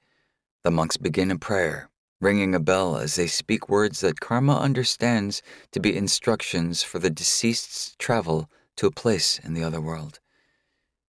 The 0.63 0.71
monks 0.71 0.97
begin 0.97 1.33
a 1.33 1.37
prayer, 1.37 1.91
ringing 2.21 2.55
a 2.55 2.61
bell 2.61 2.97
as 2.97 3.17
they 3.17 3.27
speak 3.27 3.69
words 3.69 4.03
that 4.03 4.21
Karma 4.21 4.57
understands 4.57 5.43
to 5.73 5.81
be 5.81 5.97
instructions 5.97 6.85
for 6.85 7.01
the 7.01 7.11
deceased's 7.11 7.97
travel 7.99 8.49
to 8.77 8.87
a 8.87 8.93
place 8.93 9.41
in 9.41 9.55
the 9.55 9.65
other 9.65 9.81
world. 9.81 10.21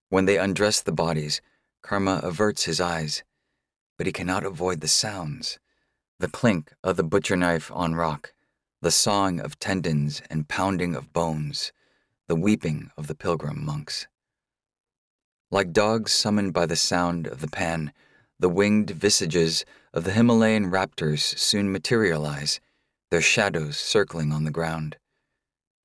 When 0.09 0.25
they 0.25 0.39
undress 0.39 0.81
the 0.81 0.91
bodies, 0.91 1.41
Karma 1.83 2.21
averts 2.23 2.63
his 2.63 2.81
eyes 2.81 3.21
but 3.97 4.05
he 4.05 4.13
cannot 4.13 4.45
avoid 4.45 4.81
the 4.81 4.87
sounds 4.87 5.59
the 6.19 6.27
clink 6.29 6.71
of 6.81 6.95
the 6.95 7.03
butcher 7.03 7.35
knife 7.35 7.69
on 7.73 7.93
rock, 7.93 8.33
the 8.81 8.91
sawing 8.91 9.39
of 9.41 9.59
tendons 9.59 10.21
and 10.29 10.47
pounding 10.47 10.95
of 10.95 11.11
bones, 11.11 11.73
the 12.27 12.35
weeping 12.35 12.89
of 12.97 13.07
the 13.07 13.15
pilgrim 13.15 13.65
monks. 13.65 14.07
Like 15.51 15.73
dogs 15.73 16.13
summoned 16.13 16.53
by 16.53 16.65
the 16.65 16.75
sound 16.75 17.27
of 17.27 17.41
the 17.41 17.49
pan, 17.49 17.91
the 18.39 18.49
winged 18.49 18.91
visages 18.91 19.65
of 19.93 20.05
the 20.05 20.11
Himalayan 20.11 20.71
raptors 20.71 21.37
soon 21.37 21.71
materialize, 21.71 22.59
their 23.11 23.21
shadows 23.21 23.77
circling 23.77 24.31
on 24.31 24.45
the 24.45 24.51
ground. 24.51 24.97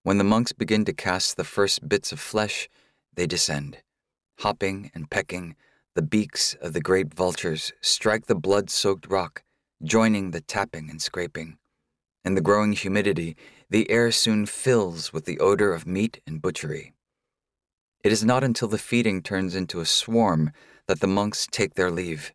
When 0.02 0.18
the 0.18 0.24
monks 0.24 0.52
begin 0.52 0.84
to 0.86 0.92
cast 0.92 1.36
the 1.36 1.44
first 1.44 1.88
bits 1.88 2.12
of 2.12 2.20
flesh, 2.20 2.68
they 3.14 3.26
descend, 3.26 3.78
hopping 4.38 4.90
and 4.94 5.10
pecking 5.10 5.56
the 5.94 6.02
beaks 6.02 6.54
of 6.62 6.72
the 6.72 6.80
great 6.80 7.12
vultures 7.12 7.72
strike 7.80 8.26
the 8.26 8.34
blood 8.36 8.70
soaked 8.70 9.08
rock, 9.10 9.42
joining 9.82 10.30
the 10.30 10.40
tapping 10.40 10.88
and 10.88 11.02
scraping. 11.02 11.58
In 12.24 12.34
the 12.34 12.40
growing 12.40 12.74
humidity, 12.74 13.36
the 13.68 13.90
air 13.90 14.12
soon 14.12 14.46
fills 14.46 15.12
with 15.12 15.24
the 15.24 15.40
odor 15.40 15.72
of 15.72 15.88
meat 15.88 16.20
and 16.26 16.40
butchery. 16.40 16.94
It 18.04 18.12
is 18.12 18.24
not 18.24 18.44
until 18.44 18.68
the 18.68 18.78
feeding 18.78 19.20
turns 19.20 19.56
into 19.56 19.80
a 19.80 19.84
swarm 19.84 20.52
that 20.86 21.00
the 21.00 21.08
monks 21.08 21.48
take 21.50 21.74
their 21.74 21.90
leave. 21.90 22.32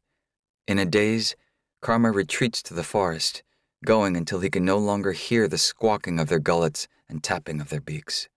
In 0.68 0.78
a 0.78 0.86
daze, 0.86 1.36
Karma 1.82 2.12
retreats 2.12 2.62
to 2.64 2.74
the 2.74 2.84
forest, 2.84 3.42
going 3.86 4.18
until 4.18 4.42
he 4.42 4.50
can 4.50 4.66
no 4.66 4.78
longer 4.78 5.14
hear 5.14 5.48
the 5.48 5.58
squawking 5.58 6.20
of 6.20 6.28
their 6.28 6.40
gullets 6.40 6.90
and 7.08 7.24
tapping 7.24 7.62
of 7.62 7.70
their 7.70 7.82
beaks. 7.82 8.28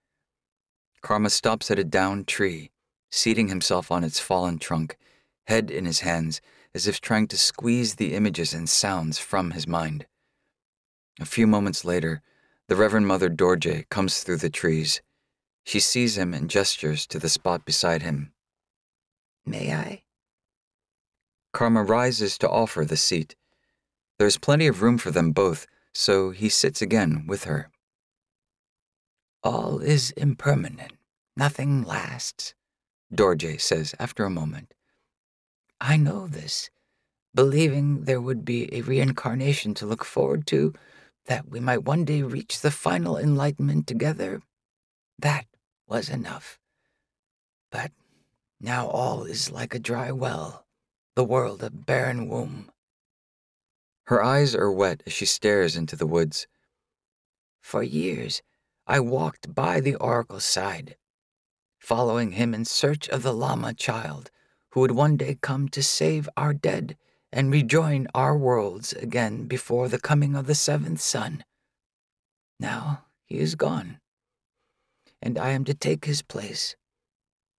Karma 1.02 1.30
stops 1.30 1.70
at 1.70 1.78
a 1.78 1.84
downed 1.84 2.28
tree, 2.28 2.70
seating 3.10 3.48
himself 3.48 3.90
on 3.90 4.04
its 4.04 4.20
fallen 4.20 4.58
trunk 4.58 4.96
head 5.48 5.70
in 5.70 5.86
his 5.86 6.00
hands, 6.00 6.40
as 6.74 6.86
if 6.86 7.00
trying 7.00 7.26
to 7.26 7.38
squeeze 7.38 7.94
the 7.94 8.14
images 8.14 8.52
and 8.52 8.68
sounds 8.68 9.18
from 9.18 9.52
his 9.52 9.66
mind. 9.66 10.06
A 11.20 11.24
few 11.24 11.46
moments 11.46 11.84
later, 11.84 12.22
the 12.68 12.76
Reverend 12.76 13.06
Mother 13.06 13.30
Dorje 13.30 13.88
comes 13.88 14.22
through 14.22 14.36
the 14.36 14.50
trees. 14.50 15.00
She 15.64 15.80
sees 15.80 16.18
him 16.18 16.34
and 16.34 16.50
gestures 16.50 17.06
to 17.06 17.18
the 17.18 17.30
spot 17.30 17.64
beside 17.64 18.02
him. 18.02 18.32
May 19.46 19.72
I? 19.74 20.02
Karma 21.54 21.82
rises 21.82 22.36
to 22.38 22.48
offer 22.48 22.84
the 22.84 22.96
seat. 22.96 23.34
There's 24.18 24.36
plenty 24.36 24.66
of 24.66 24.82
room 24.82 24.98
for 24.98 25.10
them 25.10 25.32
both, 25.32 25.66
so 25.94 26.30
he 26.30 26.50
sits 26.50 26.82
again 26.82 27.24
with 27.26 27.44
her. 27.44 27.70
All 29.42 29.78
is 29.78 30.10
impermanent. 30.10 30.92
Nothing 31.36 31.84
lasts, 31.84 32.54
Dorje 33.14 33.60
says 33.60 33.94
after 33.98 34.24
a 34.24 34.30
moment. 34.30 34.74
I 35.80 35.96
know 35.96 36.26
this, 36.26 36.70
believing 37.34 38.04
there 38.04 38.20
would 38.20 38.44
be 38.44 38.72
a 38.74 38.82
reincarnation 38.82 39.74
to 39.74 39.86
look 39.86 40.04
forward 40.04 40.46
to, 40.48 40.74
that 41.26 41.48
we 41.48 41.60
might 41.60 41.84
one 41.84 42.04
day 42.04 42.22
reach 42.22 42.60
the 42.60 42.70
final 42.70 43.16
enlightenment 43.16 43.86
together. 43.86 44.42
That 45.18 45.46
was 45.86 46.08
enough. 46.08 46.58
But 47.70 47.92
now 48.60 48.88
all 48.88 49.24
is 49.24 49.50
like 49.50 49.74
a 49.74 49.78
dry 49.78 50.10
well, 50.10 50.66
the 51.14 51.24
world 51.24 51.62
a 51.62 51.70
barren 51.70 52.28
womb. 52.28 52.70
Her 54.04 54.22
eyes 54.22 54.54
are 54.54 54.72
wet 54.72 55.02
as 55.06 55.12
she 55.12 55.26
stares 55.26 55.76
into 55.76 55.94
the 55.94 56.06
woods. 56.06 56.46
For 57.60 57.82
years, 57.82 58.42
I 58.86 59.00
walked 59.00 59.54
by 59.54 59.80
the 59.80 59.96
oracle's 59.96 60.44
side, 60.44 60.96
following 61.78 62.32
him 62.32 62.54
in 62.54 62.64
search 62.64 63.08
of 63.10 63.22
the 63.22 63.34
Lama 63.34 63.74
child 63.74 64.30
who 64.70 64.80
would 64.80 64.92
one 64.92 65.16
day 65.16 65.38
come 65.40 65.68
to 65.68 65.82
save 65.82 66.28
our 66.36 66.52
dead 66.52 66.96
and 67.32 67.52
rejoin 67.52 68.06
our 68.14 68.36
worlds 68.36 68.92
again 68.94 69.46
before 69.46 69.88
the 69.88 70.00
coming 70.00 70.34
of 70.34 70.46
the 70.46 70.54
seventh 70.54 71.00
sun. 71.00 71.44
Now 72.60 73.04
he 73.24 73.38
is 73.38 73.54
gone, 73.54 74.00
and 75.20 75.38
I 75.38 75.50
am 75.50 75.64
to 75.64 75.74
take 75.74 76.04
his 76.04 76.22
place. 76.22 76.76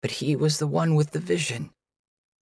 But 0.01 0.11
he 0.11 0.35
was 0.35 0.59
the 0.59 0.67
one 0.67 0.95
with 0.95 1.11
the 1.11 1.19
vision. 1.19 1.71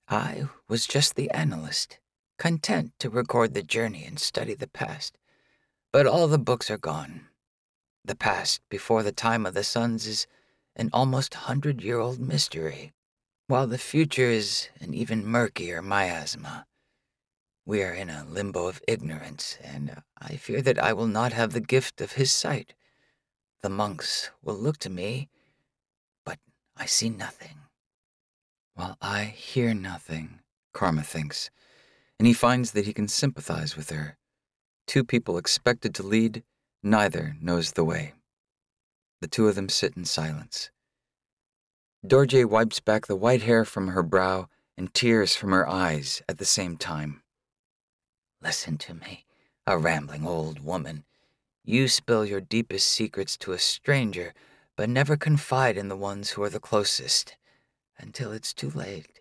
I 0.07 0.47
was 0.69 0.85
just 0.85 1.15
the 1.15 1.29
analyst, 1.31 1.99
content 2.37 2.93
to 2.99 3.09
record 3.09 3.53
the 3.53 3.63
journey 3.63 4.05
and 4.05 4.19
study 4.19 4.53
the 4.53 4.67
past. 4.67 5.17
But 5.91 6.07
all 6.07 6.27
the 6.27 6.37
books 6.37 6.69
are 6.69 6.77
gone. 6.77 7.27
The 8.05 8.15
past 8.15 8.61
before 8.69 9.03
the 9.03 9.11
time 9.11 9.45
of 9.45 9.53
the 9.53 9.63
suns 9.63 10.07
is 10.07 10.27
an 10.75 10.89
almost 10.93 11.33
hundred 11.33 11.81
year 11.81 11.99
old 11.99 12.19
mystery 12.19 12.93
while 13.47 13.65
the 13.65 13.77
future 13.77 14.29
is 14.29 14.67
an 14.81 14.93
even 14.93 15.25
murkier 15.25 15.81
miasma. 15.81 16.65
We 17.65 17.81
are 17.81 17.93
in 17.93 18.09
a 18.09 18.25
limbo 18.25 18.67
of 18.67 18.81
ignorance, 18.87 19.57
and 19.63 20.01
I 20.17 20.35
fear 20.35 20.61
that 20.61 20.77
I 20.77 20.91
will 20.91 21.07
not 21.07 21.31
have 21.31 21.53
the 21.53 21.61
gift 21.61 22.01
of 22.01 22.13
his 22.13 22.31
sight. 22.31 22.73
The 23.61 23.69
monks 23.69 24.31
will 24.43 24.55
look 24.55 24.77
to 24.79 24.89
me, 24.89 25.29
but 26.25 26.39
I 26.75 26.85
see 26.85 27.09
nothing. 27.09 27.57
While 28.75 28.97
I 29.01 29.23
hear 29.23 29.73
nothing, 29.73 30.39
Karma 30.73 31.03
thinks, 31.03 31.49
and 32.19 32.27
he 32.27 32.33
finds 32.33 32.71
that 32.71 32.85
he 32.85 32.93
can 32.93 33.07
sympathize 33.07 33.77
with 33.77 33.89
her. 33.91 34.17
Two 34.87 35.03
people 35.03 35.37
expected 35.37 35.95
to 35.95 36.03
lead, 36.03 36.43
neither 36.83 37.35
knows 37.41 37.71
the 37.73 37.83
way. 37.85 38.13
The 39.21 39.27
two 39.27 39.47
of 39.47 39.55
them 39.55 39.69
sit 39.69 39.95
in 39.95 40.05
silence. 40.05 40.69
Dorje 42.07 42.45
wipes 42.45 42.79
back 42.79 43.07
the 43.07 43.17
white 43.17 43.41
hair 43.41 43.65
from 43.65 43.89
her 43.89 44.01
brow 44.01 44.47
and 44.77 44.93
tears 44.93 45.35
from 45.35 45.51
her 45.51 45.67
eyes 45.67 46.21
at 46.29 46.37
the 46.37 46.45
same 46.45 46.77
time. 46.77 47.21
Listen 48.41 48.77
to 48.77 48.93
me, 48.93 49.25
a 49.65 49.77
rambling 49.77 50.25
old 50.25 50.63
woman. 50.63 51.03
You 51.65 51.89
spill 51.89 52.25
your 52.25 52.39
deepest 52.39 52.87
secrets 52.87 53.35
to 53.39 53.51
a 53.51 53.59
stranger, 53.59 54.33
but 54.77 54.87
never 54.87 55.17
confide 55.17 55.75
in 55.75 55.89
the 55.89 55.97
ones 55.97 56.29
who 56.29 56.43
are 56.43 56.49
the 56.49 56.61
closest 56.61 57.35
until 57.97 58.31
it's 58.31 58.53
too 58.53 58.69
late. 58.69 59.19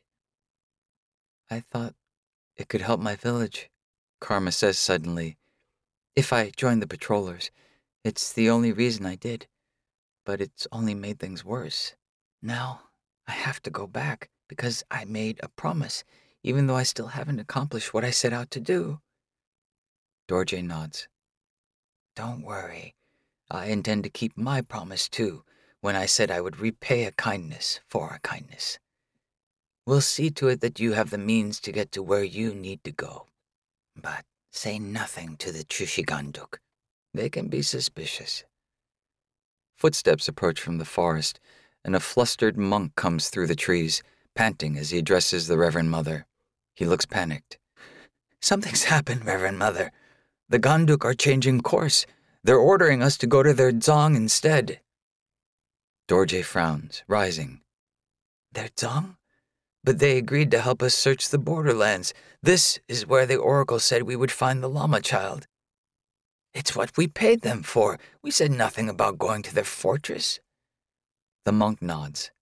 I 1.50 1.60
thought 1.60 1.96
it 2.56 2.68
could 2.68 2.82
help 2.82 3.00
my 3.00 3.16
village, 3.16 3.68
Karma 4.20 4.52
says 4.52 4.78
suddenly. 4.78 5.38
If 6.14 6.32
I 6.32 6.52
joined 6.56 6.82
the 6.82 6.86
patrollers, 6.86 7.50
it's 8.04 8.32
the 8.32 8.48
only 8.48 8.72
reason 8.72 9.06
I 9.06 9.16
did. 9.16 9.48
But 10.24 10.40
it's 10.40 10.68
only 10.70 10.94
made 10.94 11.18
things 11.18 11.44
worse. 11.44 11.96
Now 12.46 12.82
I 13.26 13.32
have 13.32 13.60
to 13.64 13.70
go 13.70 13.88
back 13.88 14.30
because 14.46 14.84
I 14.88 15.04
made 15.04 15.40
a 15.42 15.48
promise, 15.48 16.04
even 16.44 16.68
though 16.68 16.76
I 16.76 16.84
still 16.84 17.08
haven't 17.08 17.40
accomplished 17.40 17.92
what 17.92 18.04
I 18.04 18.12
set 18.12 18.32
out 18.32 18.52
to 18.52 18.60
do. 18.60 19.00
Dorje 20.28 20.62
nods. 20.62 21.08
Don't 22.14 22.42
worry. 22.42 22.94
I 23.50 23.66
intend 23.66 24.04
to 24.04 24.10
keep 24.10 24.38
my 24.38 24.60
promise 24.60 25.08
too, 25.08 25.42
when 25.80 25.96
I 25.96 26.06
said 26.06 26.30
I 26.30 26.40
would 26.40 26.60
repay 26.60 27.02
a 27.04 27.10
kindness 27.10 27.80
for 27.88 28.10
a 28.10 28.20
kindness. 28.20 28.78
We'll 29.84 30.00
see 30.00 30.30
to 30.30 30.46
it 30.46 30.60
that 30.60 30.78
you 30.78 30.92
have 30.92 31.10
the 31.10 31.18
means 31.18 31.58
to 31.60 31.72
get 31.72 31.90
to 31.92 32.02
where 32.02 32.22
you 32.22 32.54
need 32.54 32.84
to 32.84 32.92
go. 32.92 33.26
But 34.00 34.24
say 34.52 34.78
nothing 34.78 35.36
to 35.38 35.50
the 35.50 35.64
Chushi 35.64 36.06
Gangdruk. 36.06 36.60
They 37.12 37.28
can 37.28 37.48
be 37.48 37.62
suspicious. 37.62 38.44
Footsteps 39.76 40.28
approach 40.28 40.60
from 40.60 40.78
the 40.78 40.84
forest, 40.84 41.40
and 41.86 41.94
a 41.94 42.00
flustered 42.00 42.58
monk 42.58 42.96
comes 42.96 43.28
through 43.28 43.46
the 43.46 43.54
trees, 43.54 44.02
panting 44.34 44.76
as 44.76 44.90
he 44.90 44.98
addresses 44.98 45.46
the 45.46 45.56
Reverend 45.56 45.88
Mother. 45.88 46.26
He 46.74 46.84
looks 46.84 47.06
panicked. 47.06 47.58
Something's 48.42 48.84
happened, 48.84 49.24
Reverend 49.24 49.60
Mother. 49.60 49.92
The 50.48 50.58
Gangdruk 50.58 51.04
are 51.04 51.14
changing 51.14 51.60
course. 51.60 52.04
They're 52.42 52.58
ordering 52.58 53.04
us 53.04 53.16
to 53.18 53.28
go 53.28 53.44
to 53.44 53.54
their 53.54 53.70
dzong 53.70 54.16
instead. 54.16 54.80
Dorje 56.08 56.44
frowns, 56.44 57.04
rising. 57.06 57.60
Their 58.50 58.68
dzong? 58.68 59.16
But 59.84 60.00
they 60.00 60.18
agreed 60.18 60.50
to 60.50 60.60
help 60.60 60.82
us 60.82 60.94
search 60.94 61.28
the 61.28 61.38
borderlands. 61.38 62.12
This 62.42 62.80
is 62.88 63.06
where 63.06 63.26
the 63.26 63.36
oracle 63.36 63.78
said 63.78 64.02
we 64.02 64.16
would 64.16 64.32
find 64.32 64.60
the 64.60 64.68
Lama 64.68 65.00
child. 65.00 65.46
It's 66.52 66.74
what 66.74 66.96
we 66.96 67.06
paid 67.06 67.42
them 67.42 67.62
for. 67.62 68.00
We 68.22 68.32
said 68.32 68.50
nothing 68.50 68.88
about 68.88 69.18
going 69.18 69.42
to 69.42 69.54
their 69.54 69.62
fortress. 69.62 70.40
The 71.46 71.52
monk 71.52 71.80
nods. 71.80 72.32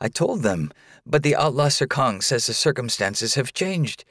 I 0.00 0.06
told 0.06 0.44
them, 0.44 0.72
but 1.04 1.24
the 1.24 1.34
outlaw 1.34 1.66
Sirkang 1.66 2.22
says 2.22 2.46
the 2.46 2.54
circumstances 2.54 3.34
have 3.34 3.52
changed. 3.52 4.04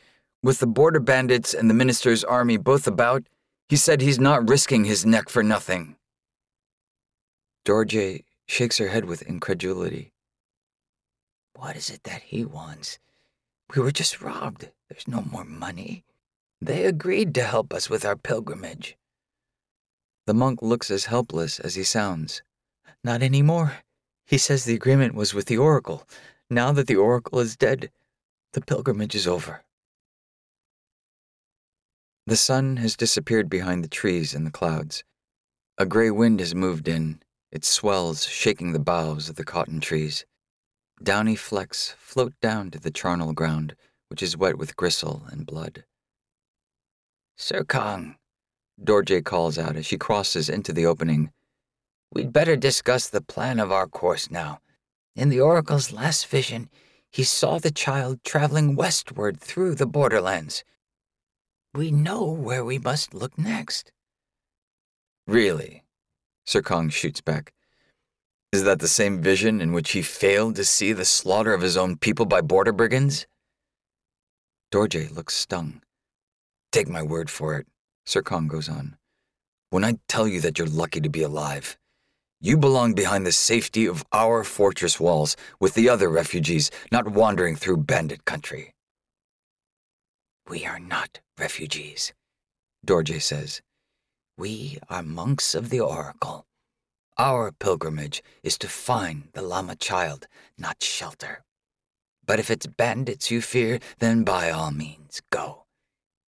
With 0.43 0.59
the 0.59 0.67
border 0.67 0.99
bandits 0.99 1.53
and 1.53 1.69
the 1.69 1.73
minister's 1.73 2.21
army 2.21 2.57
both 2.57 2.87
about, 2.87 3.23
he 3.69 3.77
said 3.77 4.01
he's 4.01 4.19
not 4.19 4.49
risking 4.49 4.83
his 4.83 5.05
neck 5.05 5.29
for 5.29 5.43
nothing. 5.43 5.95
Dorje 7.63 8.25
shakes 8.45 8.79
her 8.79 8.89
head 8.89 9.05
with 9.05 9.21
incredulity. 9.21 10.11
What 11.55 11.77
is 11.77 11.89
it 11.89 12.03
that 12.03 12.21
he 12.23 12.43
wants? 12.43 12.99
We 13.73 13.81
were 13.81 13.93
just 13.93 14.21
robbed. 14.21 14.71
There's 14.89 15.07
no 15.07 15.21
more 15.21 15.45
money. 15.45 16.03
They 16.61 16.83
agreed 16.83 17.33
to 17.35 17.43
help 17.43 17.73
us 17.73 17.89
with 17.89 18.03
our 18.03 18.17
pilgrimage. 18.17 18.97
The 20.27 20.33
monk 20.33 20.61
looks 20.61 20.91
as 20.91 21.05
helpless 21.05 21.61
as 21.61 21.75
he 21.75 21.85
sounds. 21.85 22.43
Not 23.05 23.21
anymore. 23.21 23.84
He 24.25 24.37
says 24.37 24.65
the 24.65 24.73
agreement 24.73 25.13
was 25.13 25.33
with 25.33 25.45
the 25.45 25.57
oracle. 25.57 26.07
Now 26.49 26.71
that 26.71 26.87
the 26.87 26.95
oracle 26.95 27.39
is 27.39 27.55
dead, 27.55 27.91
the 28.53 28.61
pilgrimage 28.61 29.15
is 29.15 29.27
over. 29.27 29.63
The 32.27 32.35
sun 32.35 32.77
has 32.77 32.95
disappeared 32.95 33.49
behind 33.49 33.83
the 33.83 33.87
trees 33.89 34.33
and 34.33 34.47
the 34.47 34.51
clouds. 34.51 35.03
A 35.77 35.85
gray 35.85 36.09
wind 36.09 36.39
has 36.39 36.55
moved 36.55 36.87
in, 36.87 37.21
its 37.51 37.67
swells 37.67 38.25
shaking 38.25 38.73
the 38.73 38.79
boughs 38.79 39.29
of 39.29 39.35
the 39.35 39.43
cotton 39.43 39.79
trees. 39.79 40.25
Downy 41.03 41.35
flecks 41.35 41.93
float 41.99 42.33
down 42.41 42.71
to 42.71 42.79
the 42.79 42.89
charnel 42.89 43.33
ground, 43.33 43.75
which 44.07 44.23
is 44.23 44.37
wet 44.37 44.57
with 44.57 44.75
gristle 44.75 45.23
and 45.29 45.45
blood. 45.45 45.83
Sirkang, 47.37 48.15
Dorje 48.81 49.23
calls 49.23 49.57
out 49.57 49.75
as 49.75 49.85
she 49.85 49.97
crosses 49.97 50.49
into 50.49 50.73
the 50.73 50.85
opening. 50.85 51.31
We'd 52.13 52.31
better 52.31 52.55
discuss 52.55 53.09
the 53.09 53.21
plan 53.21 53.59
of 53.59 53.71
our 53.71 53.87
course 53.87 54.31
now. 54.31 54.59
In 55.15 55.29
the 55.29 55.41
Oracle's 55.41 55.91
last 55.91 56.27
vision, 56.27 56.69
he 57.11 57.23
saw 57.23 57.59
the 57.59 57.71
child 57.71 58.23
traveling 58.23 58.75
westward 58.75 59.39
through 59.39 59.75
the 59.75 59.85
borderlands. 59.85 60.63
We 61.73 61.91
know 61.91 62.25
where 62.25 62.63
we 62.63 62.77
must 62.77 63.13
look 63.13 63.37
next. 63.37 63.91
Really? 65.27 65.83
Sirkang 66.45 66.91
shoots 66.91 67.21
back. 67.21 67.53
Is 68.51 68.63
that 68.63 68.79
the 68.79 68.87
same 68.87 69.21
vision 69.21 69.59
in 69.59 69.73
which 69.73 69.91
he 69.91 70.01
failed 70.01 70.55
to 70.55 70.63
see 70.63 70.93
the 70.93 71.03
slaughter 71.03 71.53
of 71.53 71.61
his 71.61 71.75
own 71.75 71.97
people 71.97 72.25
by 72.25 72.41
border 72.41 72.71
brigands? 72.71 73.27
Dorje 74.71 75.13
looks 75.13 75.33
stung. 75.33 75.81
Take 76.71 76.87
my 76.87 77.01
word 77.01 77.29
for 77.29 77.57
it, 77.57 77.67
Sirkang 78.05 78.47
goes 78.47 78.69
on. 78.69 78.97
When 79.69 79.83
I 79.83 79.99
tell 80.07 80.27
you 80.27 80.41
that 80.41 80.57
you're 80.57 80.67
lucky 80.67 81.01
to 81.01 81.09
be 81.09 81.21
alive, 81.21 81.77
you 82.41 82.57
belong 82.57 82.93
behind 82.93 83.25
the 83.25 83.31
safety 83.31 83.85
of 83.85 84.03
our 84.11 84.43
fortress 84.43 84.99
walls 84.99 85.35
with 85.59 85.73
the 85.73 85.89
other 85.89 86.09
refugees, 86.09 86.69
not 86.91 87.07
wandering 87.07 87.55
through 87.55 87.77
bandit 87.77 88.25
country. 88.25 88.73
We 90.47 90.65
are 90.65 90.79
not 90.79 91.21
refugees, 91.39 92.13
Dorje 92.85 93.21
says. 93.21 93.61
We 94.37 94.79
are 94.89 95.01
monks 95.01 95.55
of 95.55 95.69
the 95.69 95.79
Oracle. 95.79 96.45
Our 97.17 97.51
pilgrimage 97.51 98.21
is 98.43 98.57
to 98.57 98.67
find 98.67 99.29
the 99.33 99.41
Lama 99.41 99.75
child, 99.75 100.27
not 100.57 100.83
shelter. 100.83 101.43
But 102.25 102.39
if 102.39 102.51
it's 102.51 102.67
bandits 102.67 103.31
you 103.31 103.41
fear, 103.41 103.79
then 103.99 104.23
by 104.23 104.51
all 104.51 104.71
means, 104.71 105.21
go. 105.31 105.65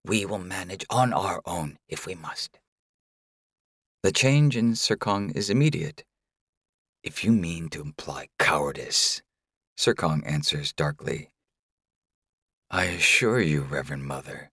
We 0.06 0.26
will 0.26 0.40
manage 0.40 0.86
on 0.90 1.12
our 1.12 1.42
own 1.46 1.78
if 1.90 2.06
we 2.06 2.16
must. 2.16 2.60
The 4.04 4.12
change 4.12 4.56
in 4.56 4.74
Sirkang 4.74 5.36
is 5.36 5.50
immediate. 5.50 6.06
If 7.04 7.24
you 7.24 7.32
mean 7.32 7.68
to 7.70 7.82
imply 7.82 8.28
cowardice, 8.38 9.24
Sirkang 9.76 10.24
answers 10.26 10.72
darkly. 10.72 11.32
I 12.70 12.86
assure 12.86 13.42
you, 13.42 13.62
Reverend 13.62 14.06
Mother, 14.06 14.52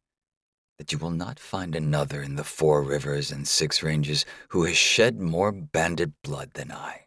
that 0.79 0.93
you 0.93 0.99
will 0.99 1.11
not 1.11 1.39
find 1.39 1.75
another 1.75 2.23
in 2.23 2.37
the 2.37 2.45
four 2.45 2.83
rivers 2.83 3.31
and 3.31 3.47
six 3.47 3.83
ranges 3.83 4.25
who 4.49 4.65
has 4.65 4.77
shed 4.77 5.21
more 5.21 5.53
bandit 5.53 6.13
blood 6.23 6.53
than 6.55 6.73
I. 6.73 7.03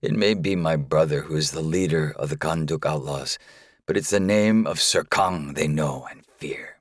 It 0.00 0.12
may 0.12 0.34
be 0.34 0.54
my 0.54 0.76
brother 0.76 1.22
who 1.22 1.36
is 1.36 1.50
the 1.50 1.62
leader 1.62 2.14
of 2.16 2.30
the 2.30 2.36
Gangdruk 2.36 2.86
outlaws, 2.86 3.38
but 3.86 3.96
it's 3.96 4.10
the 4.10 4.20
name 4.20 4.68
of 4.68 4.78
Sirkang 4.78 5.54
they 5.54 5.66
know 5.66 6.06
and 6.08 6.24
fear. 6.24 6.76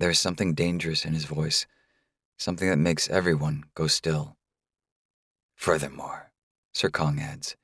There 0.00 0.10
is 0.10 0.18
something 0.18 0.54
dangerous 0.54 1.04
in 1.04 1.14
his 1.14 1.26
voice, 1.26 1.64
something 2.38 2.68
that 2.68 2.78
makes 2.78 3.08
everyone 3.08 3.64
go 3.74 3.86
still. 3.86 4.36
Furthermore, 5.54 6.32
Sirkang 6.74 7.20
adds, 7.20 7.56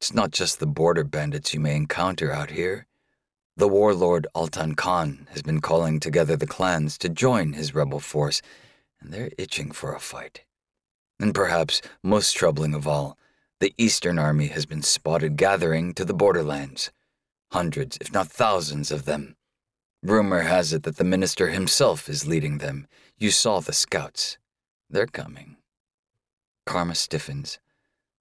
it's 0.00 0.14
not 0.14 0.30
just 0.30 0.60
the 0.60 0.66
border 0.66 1.04
bandits 1.04 1.52
you 1.52 1.60
may 1.60 1.76
encounter 1.76 2.32
out 2.32 2.50
here. 2.50 2.86
The 3.56 3.68
warlord 3.68 4.26
Altan 4.34 4.76
Khan 4.76 5.26
has 5.32 5.42
been 5.42 5.60
calling 5.60 6.00
together 6.00 6.36
the 6.36 6.46
clans 6.46 6.96
to 6.98 7.10
join 7.10 7.52
his 7.52 7.74
rebel 7.74 8.00
force, 8.00 8.40
and 9.00 9.12
they're 9.12 9.30
itching 9.36 9.72
for 9.72 9.94
a 9.94 10.00
fight. 10.00 10.44
And 11.18 11.34
perhaps 11.34 11.82
most 12.02 12.34
troubling 12.34 12.72
of 12.72 12.88
all, 12.88 13.18
the 13.60 13.74
Eastern 13.76 14.18
Army 14.18 14.46
has 14.46 14.64
been 14.64 14.80
spotted 14.80 15.36
gathering 15.36 15.92
to 15.94 16.04
the 16.06 16.14
borderlands. 16.14 16.90
Hundreds, 17.52 17.98
if 18.00 18.10
not 18.10 18.28
thousands, 18.28 18.90
of 18.90 19.04
them. 19.04 19.36
Rumor 20.02 20.42
has 20.42 20.72
it 20.72 20.84
that 20.84 20.96
the 20.96 21.04
minister 21.04 21.48
himself 21.48 22.08
is 22.08 22.26
leading 22.26 22.56
them. 22.56 22.86
You 23.20 23.30
saw 23.30 23.60
the 23.60 23.72
scouts. 23.72 24.38
They're 24.88 25.06
coming. 25.06 25.58
Karma 26.66 26.94
stiffens 26.94 27.60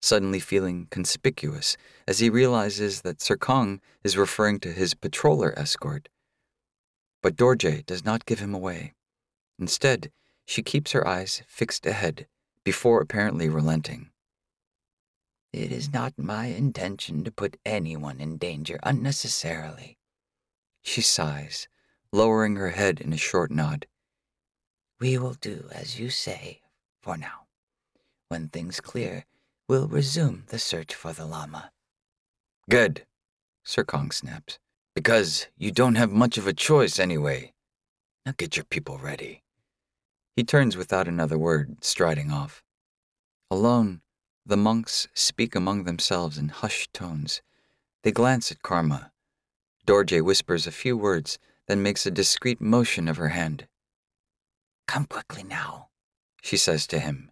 suddenly 0.02 0.40
feeling 0.40 0.88
conspicuous 0.90 1.78
as 2.08 2.20
he 2.20 2.30
realizes 2.30 3.02
that 3.02 3.20
Sirkang 3.20 3.80
is 4.04 4.18
referring 4.18 4.60
to 4.62 4.72
his 4.72 4.94
patroller 4.94 5.58
escort. 5.58 6.10
But 7.22 7.36
Dorje 7.36 7.86
does 7.86 8.06
not 8.06 8.26
give 8.26 8.40
him 8.40 8.54
away. 8.54 8.94
Instead, 9.58 10.12
she 10.46 10.62
keeps 10.62 10.92
her 10.92 11.08
eyes 11.08 11.44
fixed 11.48 11.86
ahead 11.86 12.28
before 12.64 13.02
apparently 13.02 13.50
relenting. 13.50 14.10
It 15.52 15.72
is 15.72 15.92
not 15.92 16.14
my 16.18 16.48
intention 16.48 17.24
to 17.24 17.32
put 17.32 17.58
anyone 17.66 18.20
in 18.20 18.38
danger 18.38 18.80
unnecessarily. 18.84 19.98
She 20.82 21.02
sighs, 21.02 21.68
lowering 22.12 22.56
her 22.56 22.72
head 22.72 23.00
in 23.02 23.14
a 23.14 23.18
short 23.18 23.50
nod. 23.50 23.86
We 25.00 25.18
will 25.18 25.36
do 25.36 25.70
as 25.72 25.98
you 25.98 26.10
say 26.10 26.60
for 27.02 27.16
now. 27.16 27.48
When 28.28 28.50
things 28.50 28.82
clear, 28.82 29.26
we'll 29.68 29.88
resume 29.88 30.44
the 30.48 30.60
search 30.60 30.94
for 30.94 31.14
the 31.14 31.26
Lama. 31.26 31.72
Good, 32.70 33.06
Sirkang 33.66 34.12
snaps. 34.12 34.60
Because 34.94 35.48
you 35.58 35.72
don't 35.72 35.96
have 35.96 36.12
much 36.12 36.38
of 36.38 36.48
a 36.48 36.54
choice 36.54 37.00
anyway. 37.00 37.54
Now 38.26 38.34
get 38.38 38.58
your 38.58 38.66
people 38.66 38.98
ready. 38.98 39.44
He 40.36 40.44
turns 40.44 40.76
without 40.76 41.08
another 41.08 41.38
word, 41.38 41.78
striding 41.82 42.30
off. 42.30 42.62
Alone, 43.50 44.02
the 44.46 44.58
monks 44.58 45.08
speak 45.14 45.56
among 45.56 45.86
themselves 45.86 46.38
in 46.38 46.50
hushed 46.50 46.94
tones. 46.94 47.42
They 48.04 48.12
glance 48.12 48.52
at 48.52 48.64
Karma. 48.64 49.12
Dorje 49.88 50.22
whispers 50.22 50.68
a 50.68 50.72
few 50.72 50.98
words, 50.98 51.40
then 51.68 51.82
makes 51.82 52.06
a 52.06 52.12
discreet 52.12 52.60
motion 52.60 53.08
of 53.08 53.16
her 53.16 53.30
hand. 53.30 53.68
Come 54.90 55.06
quickly 55.06 55.44
now, 55.44 55.90
she 56.42 56.58
says 56.58 56.88
to 56.88 56.98
him. 56.98 57.30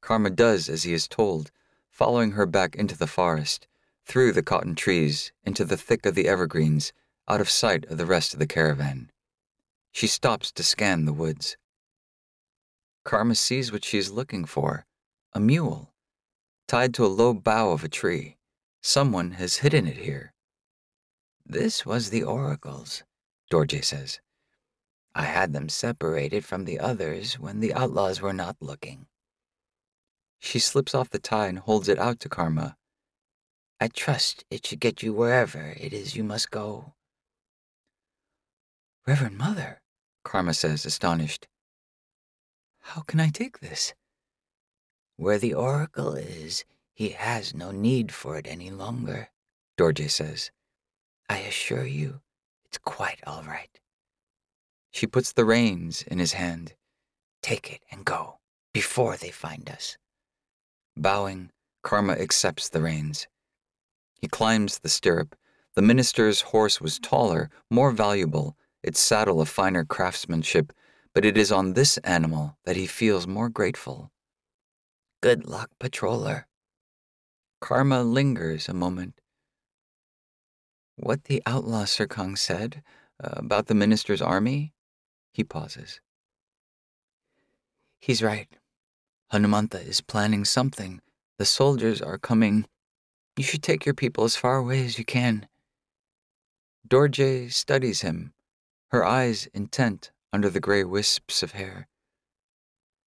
Karma 0.00 0.30
does 0.30 0.68
as 0.68 0.82
he 0.82 0.92
is 0.92 1.06
told, 1.06 1.52
following 1.88 2.32
her 2.32 2.44
back 2.44 2.74
into 2.74 2.98
the 2.98 3.06
forest, 3.06 3.68
through 4.04 4.32
the 4.32 4.42
cotton 4.42 4.74
trees, 4.74 5.30
into 5.44 5.64
the 5.64 5.76
thick 5.76 6.04
of 6.04 6.16
the 6.16 6.26
evergreens, 6.26 6.92
out 7.28 7.40
of 7.40 7.48
sight 7.48 7.84
of 7.84 7.98
the 7.98 8.04
rest 8.04 8.32
of 8.32 8.40
the 8.40 8.48
caravan. 8.48 9.12
She 9.92 10.08
stops 10.08 10.50
to 10.50 10.64
scan 10.64 11.04
the 11.04 11.12
woods. 11.12 11.56
Karma 13.04 13.36
sees 13.36 13.70
what 13.70 13.84
she 13.84 13.96
is 13.96 14.10
looking 14.10 14.44
for 14.44 14.84
a 15.32 15.38
mule, 15.38 15.94
tied 16.66 16.94
to 16.94 17.06
a 17.06 17.14
low 17.20 17.32
bough 17.32 17.70
of 17.70 17.84
a 17.84 17.88
tree. 17.88 18.38
Someone 18.82 19.30
has 19.38 19.58
hidden 19.58 19.86
it 19.86 19.98
here. 19.98 20.32
This 21.46 21.86
was 21.86 22.10
the 22.10 22.24
oracle's, 22.24 23.04
Dorje 23.52 23.84
says. 23.84 24.18
I 25.14 25.24
had 25.24 25.52
them 25.52 25.68
separated 25.68 26.44
from 26.44 26.64
the 26.64 26.80
others 26.80 27.38
when 27.38 27.60
the 27.60 27.74
outlaws 27.74 28.20
were 28.20 28.32
not 28.32 28.56
looking. 28.60 29.06
She 30.38 30.58
slips 30.58 30.94
off 30.94 31.10
the 31.10 31.18
tie 31.18 31.46
and 31.46 31.58
holds 31.58 31.88
it 31.88 31.98
out 31.98 32.18
to 32.20 32.28
Karma. 32.28 32.76
I 33.80 33.88
trust 33.88 34.44
it 34.50 34.66
should 34.66 34.80
get 34.80 35.02
you 35.02 35.12
wherever 35.12 35.74
it 35.76 35.92
is 35.92 36.16
you 36.16 36.24
must 36.24 36.50
go. 36.50 36.94
Reverend 39.06 39.36
Mother, 39.36 39.82
Karma 40.24 40.54
says, 40.54 40.86
astonished. 40.86 41.48
How 42.80 43.02
can 43.02 43.20
I 43.20 43.28
take 43.28 43.60
this? 43.60 43.94
Where 45.16 45.38
the 45.38 45.54
oracle 45.54 46.14
is, 46.14 46.64
he 46.94 47.10
has 47.10 47.54
no 47.54 47.70
need 47.70 48.12
for 48.12 48.36
it 48.36 48.46
any 48.48 48.70
longer, 48.70 49.30
Dorje 49.76 50.10
says. 50.10 50.50
I 51.28 51.38
assure 51.38 51.84
you, 51.84 52.20
it's 52.64 52.78
quite 52.78 53.20
all 53.26 53.42
right. 53.42 53.80
She 54.92 55.06
puts 55.06 55.32
the 55.32 55.44
reins 55.44 56.02
in 56.06 56.18
his 56.18 56.34
hand. 56.34 56.74
Take 57.42 57.72
it 57.72 57.82
and 57.90 58.04
go, 58.04 58.38
before 58.72 59.16
they 59.16 59.30
find 59.30 59.68
us. 59.68 59.96
Bowing, 60.96 61.50
Karma 61.82 62.12
accepts 62.12 62.68
the 62.68 62.82
reins. 62.82 63.26
He 64.20 64.28
climbs 64.28 64.78
the 64.78 64.88
stirrup. 64.88 65.34
The 65.74 65.82
minister's 65.82 66.42
horse 66.42 66.80
was 66.80 66.98
taller, 66.98 67.50
more 67.70 67.90
valuable, 67.90 68.56
its 68.82 69.00
saddle 69.00 69.40
of 69.40 69.48
finer 69.48 69.84
craftsmanship, 69.84 70.72
but 71.14 71.24
it 71.24 71.36
is 71.36 71.50
on 71.50 71.72
this 71.72 71.96
animal 71.98 72.56
that 72.64 72.76
he 72.76 72.86
feels 72.86 73.26
more 73.26 73.48
grateful. 73.48 74.10
Good 75.22 75.46
luck, 75.46 75.70
patroller. 75.80 76.44
Karma 77.60 78.02
lingers 78.02 78.68
a 78.68 78.74
moment. 78.74 79.14
What 80.96 81.24
the 81.24 81.42
outlaw 81.46 81.84
Sirkang 81.84 82.36
said 82.36 82.82
uh, 83.22 83.30
about 83.36 83.66
the 83.66 83.74
minister's 83.74 84.20
army? 84.20 84.74
He 85.32 85.44
pauses. 85.44 86.00
He's 87.98 88.22
right. 88.22 88.48
Hanumantha 89.32 89.86
is 89.86 90.00
planning 90.00 90.44
something. 90.44 91.00
The 91.38 91.44
soldiers 91.46 92.02
are 92.02 92.18
coming. 92.18 92.66
You 93.36 93.44
should 93.44 93.62
take 93.62 93.86
your 93.86 93.94
people 93.94 94.24
as 94.24 94.36
far 94.36 94.56
away 94.56 94.84
as 94.84 94.98
you 94.98 95.04
can. 95.04 95.48
Dorje 96.86 97.52
studies 97.52 98.02
him, 98.02 98.34
her 98.88 99.04
eyes 99.04 99.48
intent 99.54 100.10
under 100.32 100.50
the 100.50 100.60
gray 100.60 100.84
wisps 100.84 101.42
of 101.42 101.52
hair. 101.52 101.88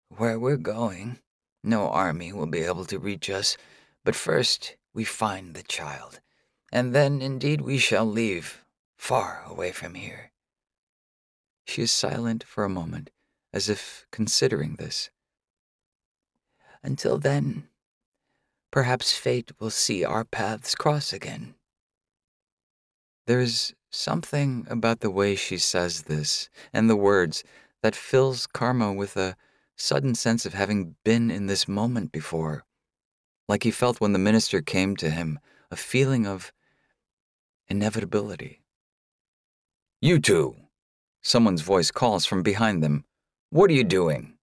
Where 0.08 0.38
we're 0.38 0.56
going, 0.56 1.18
no 1.62 1.88
army 1.88 2.32
will 2.32 2.46
be 2.46 2.62
able 2.62 2.86
to 2.86 2.98
reach 2.98 3.28
us, 3.30 3.56
but 4.04 4.16
first 4.16 4.76
we 4.94 5.04
find 5.04 5.54
the 5.54 5.62
child, 5.62 6.20
and 6.72 6.94
then 6.94 7.20
indeed 7.20 7.60
we 7.60 7.78
shall 7.78 8.06
leave, 8.06 8.64
far 8.96 9.44
away 9.46 9.70
from 9.70 9.94
here. 9.94 10.32
She 11.68 11.82
is 11.82 11.92
silent 11.92 12.44
for 12.44 12.64
a 12.64 12.70
moment, 12.70 13.10
as 13.52 13.68
if 13.68 14.06
considering 14.10 14.76
this. 14.76 15.10
Until 16.82 17.18
then, 17.18 17.68
perhaps 18.70 19.12
fate 19.12 19.52
will 19.60 19.68
see 19.68 20.02
our 20.02 20.24
paths 20.24 20.74
cross 20.74 21.12
again. 21.12 21.54
There's 23.26 23.74
something 23.90 24.66
about 24.70 25.00
the 25.00 25.10
way 25.10 25.34
she 25.36 25.58
says 25.58 26.04
this 26.04 26.48
and 26.72 26.88
the 26.88 26.96
words 26.96 27.44
that 27.82 27.94
fills 27.94 28.46
Karma 28.46 28.94
with 28.94 29.18
a 29.18 29.36
sudden 29.76 30.14
sense 30.14 30.46
of 30.46 30.54
having 30.54 30.96
been 31.04 31.30
in 31.30 31.48
this 31.48 31.68
moment 31.68 32.12
before, 32.12 32.64
like 33.46 33.64
he 33.64 33.70
felt 33.70 34.00
when 34.00 34.14
the 34.14 34.18
minister 34.18 34.62
came 34.62 34.96
to 34.96 35.10
him, 35.10 35.38
a 35.70 35.76
feeling 35.76 36.26
of 36.26 36.50
inevitability. 37.68 38.62
You 40.00 40.18
two! 40.18 40.67
Someone's 41.28 41.60
voice 41.60 41.90
calls 41.90 42.24
from 42.24 42.42
behind 42.42 42.82
them. 42.82 43.04
What 43.50 43.68
are 43.68 43.74
you 43.74 43.84
doing? 43.84 44.38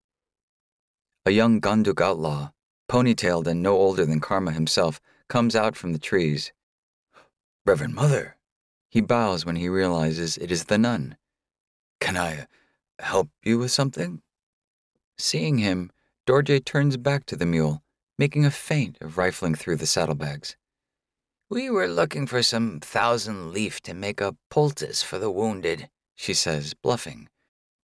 A 1.25 1.31
young 1.31 1.59
Gangdruk 1.59 1.99
outlaw, 1.99 2.51
ponytailed 2.87 3.47
and 3.47 3.63
no 3.63 3.73
older 3.73 4.05
than 4.05 4.19
Karma 4.19 4.51
himself, 4.51 5.01
comes 5.27 5.55
out 5.55 5.75
from 5.75 5.93
the 5.93 6.05
trees. 6.11 6.53
Reverend 7.65 7.95
Mother, 7.95 8.37
he 8.87 9.01
bows 9.01 9.47
when 9.47 9.55
he 9.55 9.67
realizes 9.67 10.37
it 10.37 10.51
is 10.51 10.65
the 10.65 10.77
nun. 10.77 11.17
Can 11.99 12.17
I 12.17 12.45
help 12.99 13.29
you 13.41 13.57
with 13.57 13.71
something? 13.71 14.21
Seeing 15.17 15.57
him, 15.57 15.89
Dorje 16.27 16.63
turns 16.63 16.97
back 16.97 17.25
to 17.25 17.35
the 17.35 17.47
mule, 17.47 17.81
making 18.19 18.45
a 18.45 18.51
feint 18.51 18.99
of 19.01 19.17
rifling 19.17 19.55
through 19.55 19.77
the 19.77 19.87
saddlebags. 19.87 20.55
We 21.49 21.67
were 21.71 21.87
looking 21.87 22.27
for 22.27 22.43
some 22.43 22.79
thousand 22.79 23.53
leaf 23.53 23.81
to 23.81 23.95
make 23.95 24.21
a 24.21 24.35
poultice 24.51 25.01
for 25.01 25.17
the 25.17 25.31
wounded, 25.31 25.89
she 26.15 26.33
says, 26.33 26.73
bluffing. 26.73 27.27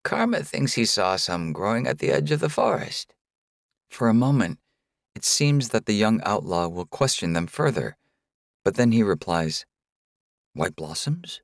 Karma 0.04 0.44
thinks 0.44 0.74
he 0.74 0.86
saw 0.86 1.16
some 1.16 1.54
growing 1.54 1.86
at 1.88 2.00
the 2.00 2.12
edge 2.12 2.32
of 2.32 2.40
the 2.40 2.50
forest. 2.50 3.14
For 3.90 4.08
a 4.08 4.14
moment, 4.14 4.60
it 5.16 5.24
seems 5.24 5.70
that 5.70 5.86
the 5.86 5.94
young 5.94 6.22
outlaw 6.24 6.68
will 6.68 6.86
question 6.86 7.34
them 7.34 7.48
further, 7.48 7.98
but 8.64 8.76
then 8.76 8.92
he 8.92 9.04
replies, 9.04 9.66
White 10.54 10.76
blossoms? 10.76 11.42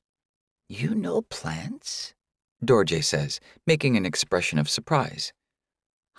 You 0.67 0.95
know 0.95 1.21
plants? 1.21 2.13
Dorje 2.63 3.03
says, 3.03 3.39
making 3.65 3.95
an 3.95 4.05
expression 4.05 4.57
of 4.57 4.69
surprise. 4.69 5.33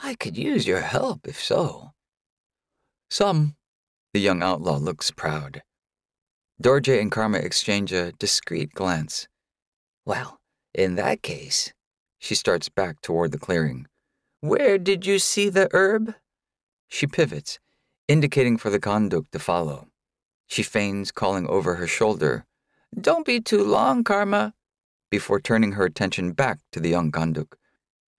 I 0.03 0.15
could 0.15 0.37
use 0.37 0.67
your 0.67 0.81
help 0.81 1.27
if 1.27 1.43
so. 1.43 1.91
Some. 3.11 3.57
The 4.15 4.21
young 4.21 4.43
outlaw 4.43 4.77
looks 4.77 5.11
proud. 5.11 5.63
Dorje 6.63 7.01
and 7.01 7.11
Karma 7.11 7.39
exchange 7.39 7.93
a 7.93 8.13
discreet 8.13 8.73
glance. 8.73 9.29
Well, 10.07 10.39
in 10.75 10.95
that 10.97 11.23
case, 11.23 11.73
she 12.19 12.35
starts 12.35 12.69
back 12.69 13.01
toward 13.01 13.33
the 13.33 13.39
clearing. 13.39 13.87
Where 14.41 14.79
did 14.79 15.07
you 15.07 15.19
see 15.19 15.49
the 15.49 15.69
herb? 15.73 16.15
She 16.89 17.07
pivots, 17.07 17.59
indicating 18.07 18.57
for 18.57 18.71
the 18.71 18.81
Gangdruk 18.81 19.31
to 19.33 19.39
follow. 19.39 19.89
She 20.47 20.63
feigns 20.63 21.13
calling 21.13 21.47
over 21.47 21.75
her 21.75 21.87
shoulder, 21.87 22.47
Don't 22.99 23.27
be 23.27 23.41
too 23.41 23.63
long, 23.63 24.05
Karma, 24.05 24.55
before 25.11 25.41
turning 25.41 25.73
her 25.73 25.85
attention 25.85 26.33
back 26.33 26.59
to 26.73 26.81
the 26.81 26.89
young 26.89 27.11
Gangdruk. 27.11 27.55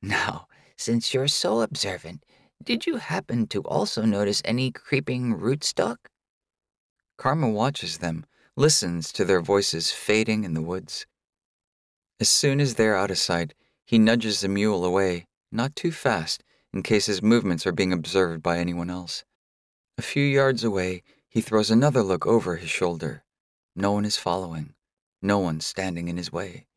Now, 0.01 0.47
since 0.77 1.13
you're 1.13 1.27
so 1.27 1.61
observant, 1.61 2.23
did 2.63 2.85
you 2.85 2.97
happen 2.97 3.47
to 3.47 3.61
also 3.63 4.03
notice 4.03 4.41
any 4.45 4.71
creeping 4.71 5.35
rootstock? 5.35 5.97
Karma 7.17 7.49
watches 7.49 7.97
them, 7.97 8.25
listens 8.55 9.11
to 9.13 9.25
their 9.25 9.41
voices 9.41 9.91
fading 9.91 10.43
in 10.43 10.53
the 10.53 10.61
woods. 10.61 11.05
As 12.19 12.29
soon 12.29 12.59
as 12.59 12.75
they're 12.75 12.97
out 12.97 13.11
of 13.11 13.17
sight, 13.17 13.53
he 13.85 13.97
nudges 13.97 14.41
the 14.41 14.49
mule 14.49 14.83
away 14.83 15.25
not 15.51 15.75
too 15.75 15.91
fast, 15.91 16.43
in 16.73 16.83
case 16.83 17.07
his 17.07 17.23
movements 17.23 17.65
are 17.65 17.71
being 17.71 17.93
observed 17.93 18.43
by 18.43 18.57
anyone 18.57 18.89
else. 18.89 19.23
A 19.97 20.03
few 20.03 20.23
yards 20.23 20.63
away, 20.63 21.01
he 21.27 21.41
throws 21.41 21.71
another 21.71 22.03
look 22.03 22.25
over 22.25 22.57
his 22.57 22.69
shoulder. 22.69 23.23
No 23.75 23.91
one 23.91 24.05
is 24.05 24.17
following, 24.17 24.73
no 25.21 25.39
one 25.39 25.59
standing 25.59 26.07
in 26.07 26.17
his 26.17 26.31
way. 26.31 26.67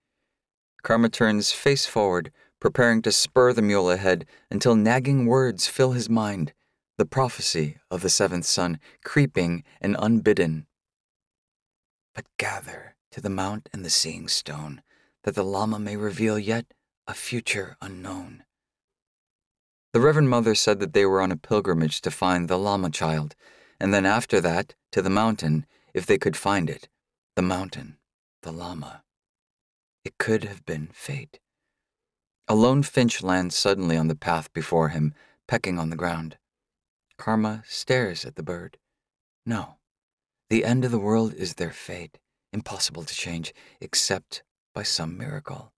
Karma 0.83 1.09
turns 1.09 1.53
face 1.53 1.87
forward, 1.87 2.33
preparing 2.61 3.03
to 3.03 3.13
spur 3.13 3.53
the 3.53 3.63
mule 3.63 3.91
ahead 3.91 4.25
until 4.51 4.75
nagging 4.75 5.27
words 5.27 5.67
fill 5.67 5.93
his 5.93 6.09
mind, 6.09 6.53
the 6.99 7.07
prophecy 7.07 7.79
of 7.91 8.01
the 8.01 8.11
seventh 8.11 8.45
son, 8.45 8.79
creeping 9.05 9.65
and 9.81 9.97
unbidden. 9.99 10.67
But 12.15 12.27
gather 12.39 12.97
to 13.11 13.21
the 13.21 13.31
mount 13.31 13.69
and 13.73 13.85
the 13.85 13.91
seeing 13.91 14.29
stone, 14.29 14.83
that 15.25 15.35
the 15.35 15.45
Lama 15.45 15.79
may 15.79 15.97
reveal 15.97 16.39
yet 16.39 16.67
a 17.07 17.15
future 17.15 17.77
unknown. 17.81 18.45
The 19.93 20.01
Reverend 20.01 20.31
Mother 20.31 20.55
said 20.55 20.81
that 20.81 20.95
they 20.95 21.05
were 21.05 21.21
on 21.21 21.33
a 21.33 21.37
pilgrimage 21.37 22.01
to 22.03 22.11
find 22.11 22.49
the 22.49 22.59
Lama 22.59 22.91
child, 22.91 23.35
and 23.79 23.93
then 23.93 24.07
after 24.07 24.41
that, 24.41 24.75
to 24.93 25.03
the 25.03 25.11
mountain, 25.11 25.67
if 25.93 26.07
they 26.07 26.19
could 26.19 26.37
find 26.37 26.71
it. 26.71 26.89
The 27.37 27.43
mountain. 27.43 27.99
the 28.43 28.53
Lama. 28.53 29.03
It 30.05 30.19
could 30.19 30.45
have 30.45 30.65
been 30.65 30.89
fate. 30.93 31.39
A 32.49 32.55
lone 32.55 32.83
finch 32.83 33.23
lands 33.23 33.57
suddenly 33.57 33.97
on 33.97 34.09
the 34.09 34.17
path 34.17 34.53
before 34.53 34.89
him, 34.89 35.15
pecking 35.47 35.79
on 35.79 35.91
the 35.91 35.97
ground. 35.97 36.39
Karma 37.17 37.63
stares 37.67 38.25
at 38.25 38.35
the 38.35 38.43
bird. 38.43 38.79
No, 39.47 39.77
the 40.51 40.65
end 40.65 40.85
of 40.85 40.91
the 40.91 40.99
world 40.99 41.33
is 41.35 41.55
their 41.55 41.71
fate, 41.71 42.19
impossible 42.53 43.05
to 43.05 43.15
change, 43.15 43.55
except 43.81 44.43
by 44.75 44.83
some 44.83 45.17
miracle. 45.17 45.73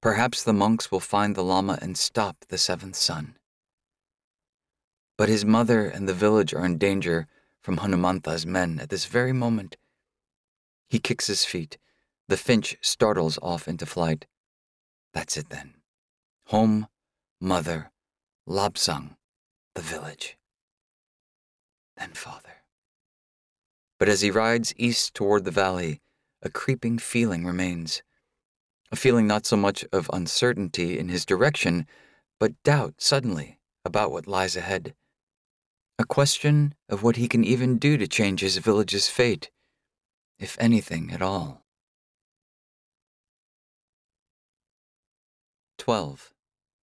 Perhaps 0.00 0.42
the 0.42 0.52
monks 0.52 0.90
will 0.90 1.00
find 1.00 1.34
the 1.34 1.44
Lama 1.44 1.78
and 1.82 1.96
stop 1.96 2.44
the 2.48 2.58
seventh 2.58 2.96
son. 2.96 3.36
But 5.18 5.28
his 5.28 5.44
mother 5.44 5.86
and 5.86 6.08
the 6.08 6.14
village 6.14 6.54
are 6.54 6.64
in 6.64 6.78
danger 6.78 7.26
from 7.60 7.78
Hanumantha's 7.78 8.46
men 8.46 8.78
at 8.80 8.88
this 8.88 9.04
very 9.04 9.32
moment. 9.32 9.76
He 10.88 10.98
kicks 10.98 11.26
his 11.26 11.44
feet. 11.44 11.76
The 12.28 12.38
finch 12.38 12.76
startles 12.80 13.38
off 13.42 13.68
into 13.68 13.84
flight. 13.84 14.26
That's 15.12 15.36
it 15.36 15.50
then. 15.50 15.74
Home, 16.46 16.86
mother, 17.40 17.90
Lobsang, 18.48 19.16
the 19.74 19.82
village. 19.82 20.38
Then 21.96 22.12
father. 22.14 22.64
But 23.98 24.08
as 24.08 24.22
he 24.22 24.30
rides 24.30 24.72
east 24.78 25.12
toward 25.12 25.44
the 25.44 25.50
valley, 25.50 26.00
a 26.40 26.48
creeping 26.48 26.98
feeling 26.98 27.44
remains 27.44 28.02
a 28.92 28.96
feeling 28.96 29.26
not 29.26 29.46
so 29.46 29.56
much 29.56 29.84
of 29.92 30.10
uncertainty 30.12 30.98
in 30.98 31.08
his 31.08 31.24
direction, 31.24 31.86
but 32.38 32.60
doubt 32.64 32.94
suddenly 32.98 33.58
about 33.84 34.10
what 34.10 34.26
lies 34.26 34.56
ahead. 34.56 34.94
A 35.98 36.04
question 36.04 36.74
of 36.88 37.02
what 37.02 37.16
he 37.16 37.28
can 37.28 37.44
even 37.44 37.78
do 37.78 37.96
to 37.96 38.08
change 38.08 38.40
his 38.40 38.56
village's 38.56 39.08
fate, 39.08 39.50
if 40.38 40.56
anything 40.58 41.12
at 41.12 41.22
all. 41.22 41.62
12. 45.78 46.32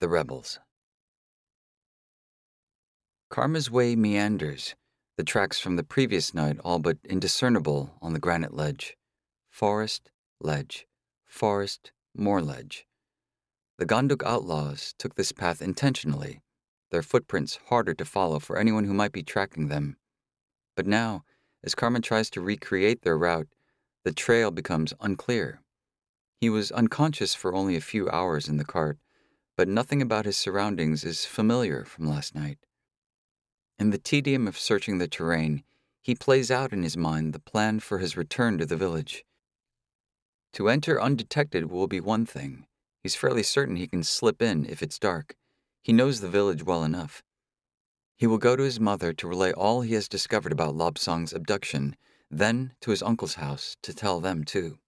The 0.01 0.09
Rebels. 0.09 0.59
Karma's 3.31 3.71
way 3.71 3.97
meanders, 3.97 4.75
the 5.17 5.25
tracks 5.25 5.59
from 5.59 5.77
the 5.77 5.83
previous 5.83 6.33
night 6.33 6.59
all 6.63 6.79
but 6.79 6.99
indiscernible 7.05 7.95
on 8.01 8.13
the 8.13 8.21
granite 8.21 8.55
ledge. 8.55 8.97
Forest, 9.51 10.11
ledge, 10.41 10.87
forest, 11.27 11.93
more 12.19 12.41
ledge. 12.41 12.87
The 13.79 13.87
Gangdruk 13.87 14.23
outlaws 14.25 14.95
took 14.99 15.15
this 15.15 15.33
path 15.33 15.61
intentionally, 15.61 16.41
their 16.91 17.03
footprints 17.03 17.59
harder 17.67 17.95
to 17.95 18.05
follow 18.05 18.39
for 18.39 18.59
anyone 18.59 18.85
who 18.85 18.95
might 18.95 19.13
be 19.13 19.23
tracking 19.23 19.69
them. 19.69 19.97
But 20.77 20.87
now, 20.87 21.25
as 21.63 21.75
Karma 21.75 22.01
tries 22.01 22.31
to 22.31 22.41
recreate 22.41 23.03
their 23.03 23.19
route, 23.19 23.49
the 24.05 24.13
trail 24.13 24.51
becomes 24.51 24.95
unclear. 25.01 25.61
He 26.41 26.49
was 26.49 26.71
unconscious 26.71 27.35
for 27.35 27.55
only 27.55 27.77
a 27.77 27.81
few 27.81 28.09
hours 28.09 28.49
in 28.49 28.57
the 28.57 28.65
cart, 28.65 28.99
but 29.57 29.69
nothing 29.69 30.01
about 30.01 30.27
his 30.27 30.37
surroundings 30.37 31.03
is 31.03 31.25
familiar 31.25 31.85
from 31.85 32.07
last 32.09 32.35
night. 32.35 32.59
In 33.79 33.91
the 33.91 33.99
tedium 33.99 34.47
of 34.47 34.59
searching 34.59 34.99
the 34.99 35.09
terrain, 35.09 35.65
he 36.03 36.15
plays 36.15 36.51
out 36.51 36.73
in 36.73 36.83
his 36.83 36.97
mind 36.97 37.33
the 37.33 37.41
plan 37.41 37.81
for 37.81 37.99
his 37.99 38.17
return 38.17 38.59
to 38.59 38.67
the 38.67 38.77
village. 38.77 39.25
To 40.57 40.71
enter 40.71 40.99
undetected 40.99 41.71
will 41.71 41.87
be 41.87 42.01
one 42.01 42.25
thing. 42.25 42.65
He's 43.03 43.15
fairly 43.15 43.43
certain 43.43 43.77
he 43.77 43.87
can 43.87 44.03
slip 44.03 44.41
in 44.41 44.65
if 44.65 44.83
it's 44.83 44.99
dark. 44.99 45.37
He 45.83 45.93
knows 45.93 46.23
the 46.23 46.31
village 46.31 46.65
well 46.65 46.83
enough. 46.83 47.23
He 48.17 48.27
will 48.27 48.39
go 48.39 48.57
to 48.57 48.63
his 48.63 48.81
mother 48.81 49.13
to 49.13 49.29
relay 49.29 49.53
all 49.53 49.83
he 49.83 49.93
has 49.93 50.09
discovered 50.09 50.53
about 50.53 50.75
Lobsang's 50.75 51.35
abduction, 51.35 51.95
then 52.31 52.73
to 52.81 52.91
his 52.91 53.03
uncle's 53.03 53.35
house 53.35 53.77
to 53.83 53.93
tell 53.93 54.19
them 54.19 54.45
too. 54.45 54.79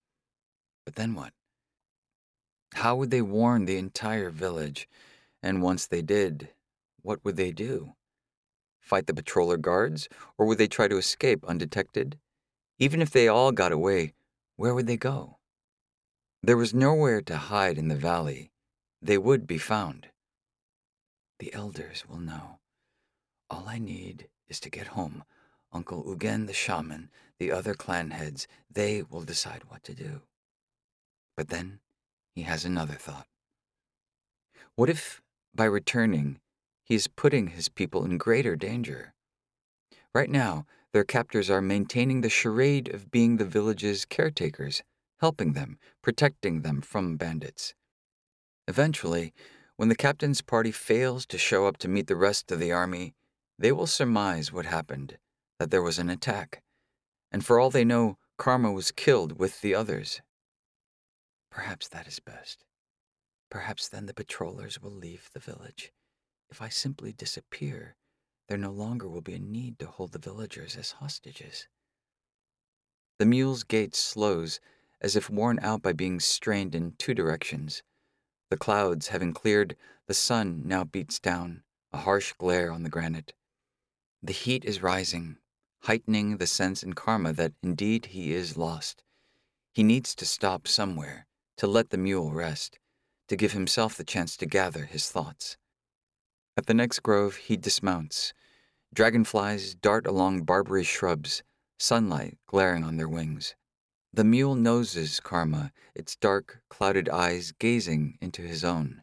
But 0.86 0.94
then 0.94 1.14
what? 1.14 1.34
How 2.72 2.96
would 2.96 3.10
they 3.10 3.20
warn 3.20 3.66
the 3.66 3.76
entire 3.76 4.30
village? 4.30 4.88
And 5.42 5.60
once 5.60 5.86
they 5.86 6.00
did, 6.00 6.48
what 7.02 7.22
would 7.26 7.36
they 7.36 7.52
do? 7.52 7.92
Fight 8.80 9.06
the 9.06 9.12
patroller 9.12 9.60
guards, 9.60 10.08
or 10.38 10.46
would 10.46 10.56
they 10.56 10.66
try 10.66 10.88
to 10.88 10.96
escape 10.96 11.44
undetected? 11.44 12.18
Even 12.78 13.02
if 13.02 13.10
they 13.10 13.28
all 13.28 13.52
got 13.52 13.70
away, 13.70 14.14
where 14.56 14.74
would 14.74 14.86
they 14.86 14.96
go? 14.96 15.37
There 16.42 16.56
was 16.56 16.72
nowhere 16.72 17.20
to 17.22 17.36
hide 17.36 17.78
in 17.78 17.88
the 17.88 17.96
valley. 17.96 18.52
They 19.02 19.18
would 19.18 19.46
be 19.46 19.58
found. 19.58 20.08
The 21.40 21.52
elders 21.52 22.04
will 22.08 22.20
know. 22.20 22.60
All 23.50 23.64
I 23.68 23.78
need 23.78 24.28
is 24.48 24.60
to 24.60 24.70
get 24.70 24.88
home. 24.88 25.24
Uncle 25.72 26.04
Ugen 26.04 26.46
the 26.46 26.52
shaman, 26.52 27.10
the 27.38 27.50
other 27.50 27.74
clan 27.74 28.12
heads, 28.12 28.46
they 28.70 29.02
will 29.02 29.22
decide 29.22 29.64
what 29.68 29.82
to 29.84 29.94
do. 29.94 30.22
But 31.36 31.48
then 31.48 31.80
he 32.34 32.42
has 32.42 32.64
another 32.64 32.94
thought. 32.94 33.26
What 34.76 34.88
if, 34.88 35.20
by 35.54 35.64
returning, 35.64 36.40
he 36.84 36.94
is 36.94 37.08
putting 37.08 37.48
his 37.48 37.68
people 37.68 38.04
in 38.04 38.16
greater 38.16 38.56
danger? 38.56 39.12
Right 40.14 40.30
now, 40.30 40.66
their 40.92 41.04
captors 41.04 41.50
are 41.50 41.60
maintaining 41.60 42.20
the 42.20 42.30
charade 42.30 42.88
of 42.94 43.10
being 43.10 43.36
the 43.36 43.44
village's 43.44 44.04
caretakers 44.04 44.82
helping 45.20 45.52
them, 45.52 45.78
protecting 46.02 46.62
them 46.62 46.80
from 46.80 47.16
bandits. 47.16 47.74
Eventually, 48.66 49.32
when 49.76 49.88
the 49.88 49.94
captain's 49.94 50.42
party 50.42 50.72
fails 50.72 51.24
to 51.26 51.38
show 51.38 51.66
up 51.66 51.78
to 51.78 51.88
meet 51.88 52.06
the 52.06 52.16
rest 52.16 52.50
of 52.50 52.58
the 52.58 52.72
army, 52.72 53.14
they 53.58 53.72
will 53.72 53.86
surmise 53.86 54.52
what 54.52 54.66
happened 54.66 55.18
that 55.58 55.70
there 55.70 55.82
was 55.82 55.98
an 55.98 56.10
attack. 56.10 56.62
And 57.32 57.44
for 57.44 57.58
all 57.58 57.70
they 57.70 57.84
know, 57.84 58.16
Karma 58.38 58.72
was 58.72 58.92
killed 58.92 59.38
with 59.38 59.60
the 59.60 59.74
others. 59.74 60.20
Perhaps 61.50 61.88
that 61.88 62.06
is 62.06 62.20
best. 62.20 62.64
Perhaps 63.50 63.88
then 63.88 64.06
the 64.06 64.14
patrollers 64.14 64.80
will 64.80 64.92
leave 64.92 65.30
the 65.32 65.40
village. 65.40 65.92
If 66.50 66.62
I 66.62 66.68
simply 66.68 67.12
disappear, 67.12 67.96
there 68.48 68.58
no 68.58 68.70
longer 68.70 69.08
will 69.08 69.20
be 69.20 69.34
a 69.34 69.38
need 69.38 69.78
to 69.78 69.86
hold 69.86 70.12
the 70.12 70.18
villagers 70.18 70.76
as 70.76 70.92
hostages. 70.92 71.68
The 73.18 73.26
mule's 73.26 73.64
gait 73.64 73.94
slows 73.94 74.60
as 75.00 75.16
if 75.16 75.30
worn 75.30 75.58
out 75.62 75.82
by 75.82 75.92
being 75.92 76.20
strained 76.20 76.74
in 76.74 76.94
two 76.98 77.14
directions. 77.14 77.82
The 78.50 78.56
clouds 78.56 79.08
having 79.08 79.32
cleared, 79.32 79.76
the 80.06 80.14
sun 80.14 80.62
now 80.64 80.84
beats 80.84 81.18
down, 81.18 81.62
a 81.92 81.98
harsh 81.98 82.32
glare 82.38 82.72
on 82.72 82.82
the 82.82 82.88
granite. 82.88 83.34
The 84.22 84.32
heat 84.32 84.64
is 84.64 84.82
rising, 84.82 85.36
heightening 85.82 86.38
the 86.38 86.46
sense 86.46 86.82
in 86.82 86.94
Karma 86.94 87.32
that 87.34 87.52
indeed 87.62 88.06
he 88.06 88.32
is 88.32 88.56
lost. 88.56 89.04
He 89.72 89.82
needs 89.82 90.14
to 90.16 90.26
stop 90.26 90.66
somewhere, 90.66 91.26
to 91.58 91.66
let 91.66 91.90
the 91.90 91.98
mule 91.98 92.32
rest, 92.32 92.78
to 93.28 93.36
give 93.36 93.52
himself 93.52 93.96
the 93.96 94.04
chance 94.04 94.36
to 94.38 94.46
gather 94.46 94.86
his 94.86 95.10
thoughts. 95.10 95.56
At 96.56 96.66
the 96.66 96.74
next 96.74 97.00
grove, 97.00 97.36
he 97.36 97.56
dismounts. 97.56 98.32
Dragonflies 98.92 99.74
dart 99.74 100.06
along 100.06 100.42
barberry 100.42 100.82
shrubs, 100.82 101.42
sunlight 101.78 102.38
glaring 102.46 102.82
on 102.82 102.96
their 102.96 103.08
wings. 103.08 103.54
The 104.12 104.24
mule 104.24 104.54
noses 104.54 105.20
Karma, 105.20 105.72
its 105.94 106.16
dark, 106.16 106.62
clouded 106.68 107.08
eyes 107.08 107.52
gazing 107.52 108.18
into 108.20 108.42
his 108.42 108.64
own. 108.64 109.02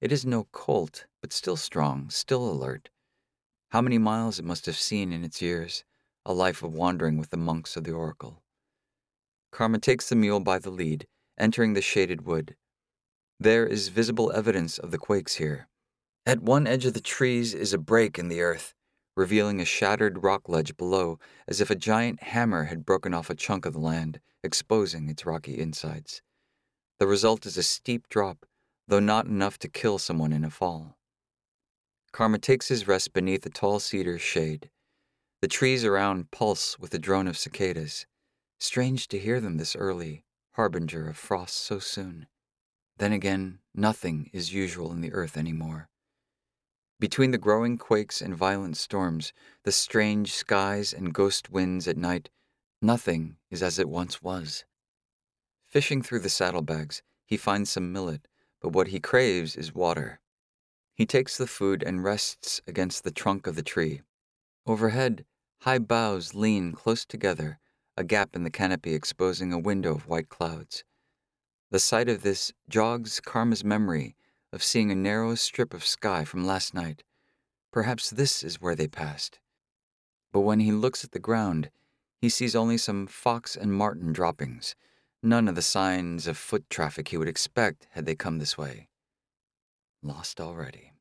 It 0.00 0.12
is 0.12 0.24
no 0.24 0.44
colt, 0.52 1.06
but 1.20 1.32
still 1.32 1.56
strong, 1.56 2.10
still 2.10 2.48
alert. 2.48 2.90
How 3.70 3.80
many 3.80 3.98
miles 3.98 4.38
it 4.38 4.44
must 4.44 4.66
have 4.66 4.76
seen 4.76 5.12
in 5.12 5.24
its 5.24 5.42
years, 5.42 5.84
a 6.28 6.32
life 6.32 6.62
of 6.62 6.74
wandering 6.74 7.16
with 7.16 7.30
the 7.30 7.38
monks 7.38 7.74
of 7.74 7.84
the 7.84 7.92
oracle. 7.92 8.42
Karma 9.50 9.78
takes 9.78 10.10
the 10.10 10.14
mule 10.14 10.40
by 10.40 10.58
the 10.58 10.70
lead, 10.70 11.06
entering 11.38 11.72
the 11.72 11.80
shaded 11.80 12.26
wood. 12.26 12.54
There 13.40 13.66
is 13.66 13.88
visible 13.88 14.30
evidence 14.32 14.78
of 14.78 14.90
the 14.90 14.98
quakes 14.98 15.36
here. 15.36 15.68
At 16.26 16.42
one 16.42 16.66
edge 16.66 16.84
of 16.84 16.92
the 16.92 17.00
trees 17.00 17.54
is 17.54 17.72
a 17.72 17.78
break 17.78 18.18
in 18.18 18.28
the 18.28 18.42
earth, 18.42 18.74
revealing 19.18 19.60
a 19.60 19.64
shattered 19.64 20.22
rock 20.22 20.48
ledge 20.48 20.76
below, 20.76 21.18
as 21.48 21.60
if 21.60 21.70
a 21.70 21.74
giant 21.74 22.22
hammer 22.22 22.64
had 22.64 22.86
broken 22.86 23.12
off 23.12 23.28
a 23.28 23.34
chunk 23.34 23.66
of 23.66 23.72
the 23.72 23.80
land, 23.80 24.20
exposing 24.44 25.08
its 25.08 25.26
rocky 25.26 25.58
insides. 25.58 26.22
The 27.00 27.08
result 27.08 27.44
is 27.44 27.58
a 27.58 27.64
steep 27.64 28.08
drop, 28.08 28.46
though 28.86 29.00
not 29.00 29.26
enough 29.26 29.58
to 29.58 29.68
kill 29.68 29.98
someone 29.98 30.32
in 30.32 30.44
a 30.44 30.50
fall. 30.50 30.96
Karma 32.12 32.38
takes 32.38 32.68
his 32.68 32.86
rest 32.86 33.12
beneath 33.12 33.44
a 33.44 33.50
tall 33.50 33.80
cedar's 33.80 34.22
shade. 34.22 34.70
The 35.42 35.48
trees 35.48 35.84
around 35.84 36.30
pulse 36.30 36.78
with 36.78 36.92
the 36.92 36.98
drone 37.00 37.26
of 37.26 37.36
cicadas. 37.36 38.06
Strange 38.60 39.08
to 39.08 39.18
hear 39.18 39.40
them 39.40 39.56
this 39.56 39.74
early, 39.74 40.22
harbinger 40.52 41.08
of 41.08 41.16
frost 41.16 41.56
so 41.56 41.80
soon. 41.80 42.28
Then 42.98 43.12
again, 43.12 43.58
nothing 43.74 44.30
is 44.32 44.54
usual 44.54 44.92
in 44.92 45.00
the 45.00 45.12
earth 45.12 45.36
anymore. 45.36 45.88
Between 47.00 47.30
the 47.30 47.38
growing 47.38 47.78
quakes 47.78 48.20
and 48.20 48.34
violent 48.34 48.76
storms, 48.76 49.32
the 49.62 49.70
strange 49.70 50.34
skies 50.34 50.92
and 50.92 51.14
ghost 51.14 51.48
winds 51.48 51.86
at 51.86 51.96
night, 51.96 52.28
nothing 52.82 53.36
is 53.50 53.62
as 53.62 53.78
it 53.78 53.88
once 53.88 54.20
was. 54.20 54.64
Fishing 55.68 56.02
through 56.02 56.20
the 56.20 56.28
saddlebags, 56.28 57.02
he 57.24 57.36
finds 57.36 57.70
some 57.70 57.92
millet, 57.92 58.26
but 58.60 58.70
what 58.70 58.88
he 58.88 58.98
craves 58.98 59.54
is 59.54 59.72
water. 59.72 60.20
He 60.92 61.06
takes 61.06 61.38
the 61.38 61.46
food 61.46 61.84
and 61.84 62.02
rests 62.02 62.60
against 62.66 63.04
the 63.04 63.12
trunk 63.12 63.46
of 63.46 63.54
the 63.54 63.62
tree. 63.62 64.02
Overhead, 64.66 65.24
high 65.60 65.78
boughs 65.78 66.34
lean 66.34 66.72
close 66.72 67.04
together, 67.04 67.60
a 67.96 68.02
gap 68.02 68.34
in 68.34 68.42
the 68.42 68.50
canopy 68.50 68.94
exposing 68.94 69.52
a 69.52 69.58
window 69.58 69.94
of 69.94 70.08
white 70.08 70.28
clouds. 70.28 70.82
The 71.70 71.78
sight 71.78 72.08
of 72.08 72.22
this 72.22 72.52
jogs 72.68 73.20
Karma's 73.20 73.62
memory 73.62 74.16
of 74.52 74.62
seeing 74.62 74.90
a 74.90 74.94
narrow 74.94 75.34
strip 75.34 75.74
of 75.74 75.84
sky 75.84 76.24
from 76.24 76.46
last 76.46 76.74
night. 76.74 77.02
Perhaps 77.72 78.10
this 78.10 78.42
is 78.42 78.60
where 78.60 78.74
they 78.74 78.88
passed. 78.88 79.38
But 80.32 80.40
when 80.40 80.60
he 80.60 80.72
looks 80.72 81.04
at 81.04 81.12
the 81.12 81.18
ground, 81.18 81.70
he 82.20 82.28
sees 82.28 82.56
only 82.56 82.78
some 82.78 83.06
fox 83.06 83.56
and 83.56 83.72
marten 83.72 84.12
droppings, 84.12 84.74
none 85.22 85.48
of 85.48 85.54
the 85.54 85.62
signs 85.62 86.26
of 86.26 86.36
foot 86.36 86.68
traffic 86.68 87.08
he 87.08 87.16
would 87.16 87.28
expect 87.28 87.86
had 87.92 88.06
they 88.06 88.14
come 88.14 88.38
this 88.38 88.58
way. 88.58 88.88
Lost 90.02 90.40
already. 90.40 90.92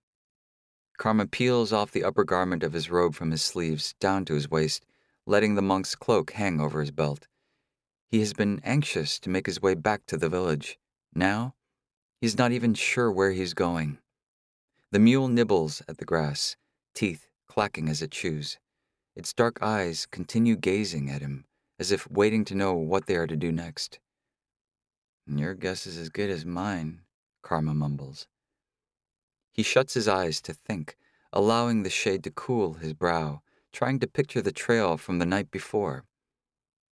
Karma 0.97 1.27
peels 1.27 1.71
off 1.71 1.91
the 1.91 2.03
upper 2.03 2.23
garment 2.23 2.63
of 2.63 2.73
his 2.73 2.89
robe 2.89 3.13
from 3.13 3.31
his 3.31 3.43
sleeves 3.43 3.93
down 3.99 4.25
to 4.25 4.33
his 4.33 4.49
waist, 4.49 4.85
letting 5.25 5.55
the 5.55 5.61
monk's 5.61 5.95
cloak 5.95 6.31
hang 6.31 6.59
over 6.59 6.81
his 6.81 6.91
belt. 6.91 7.27
He 8.09 8.19
has 8.19 8.33
been 8.33 8.61
anxious 8.63 9.19
to 9.19 9.29
make 9.29 9.45
his 9.45 9.61
way 9.61 9.75
back 9.75 10.05
to 10.07 10.17
the 10.17 10.29
village. 10.29 10.79
Now, 11.13 11.53
he's 12.19 12.37
not 12.37 12.51
even 12.51 12.73
sure 12.73 13.11
where 13.11 13.31
he's 13.31 13.53
going. 13.53 13.99
The 14.91 14.99
mule 14.99 15.27
nibbles 15.27 15.81
at 15.87 15.97
the 15.97 16.05
grass, 16.05 16.55
teeth 16.93 17.27
clacking 17.47 17.89
as 17.89 18.01
it 18.01 18.11
chews. 18.11 18.57
Its 19.15 19.33
dark 19.33 19.59
eyes 19.61 20.05
continue 20.05 20.55
gazing 20.55 21.09
at 21.09 21.21
him, 21.21 21.45
as 21.79 21.91
if 21.91 22.09
waiting 22.09 22.45
to 22.45 22.55
know 22.55 22.73
what 22.73 23.05
they 23.05 23.15
are 23.15 23.27
to 23.27 23.35
do 23.35 23.51
next. 23.51 23.99
Your 25.25 25.53
guess 25.53 25.85
is 25.85 25.97
as 25.97 26.09
good 26.09 26.29
as 26.29 26.45
mine, 26.45 27.01
Karma 27.41 27.73
mumbles. 27.73 28.27
He 29.51 29.63
shuts 29.63 29.93
his 29.93 30.07
eyes 30.07 30.41
to 30.41 30.53
think, 30.53 30.95
allowing 31.33 31.83
the 31.83 31.89
shade 31.89 32.23
to 32.23 32.31
cool 32.31 32.75
his 32.75 32.93
brow, 32.93 33.41
trying 33.73 33.99
to 33.99 34.07
picture 34.07 34.41
the 34.41 34.51
trail 34.51 34.97
from 34.97 35.19
the 35.19 35.25
night 35.25 35.51
before 35.51 36.05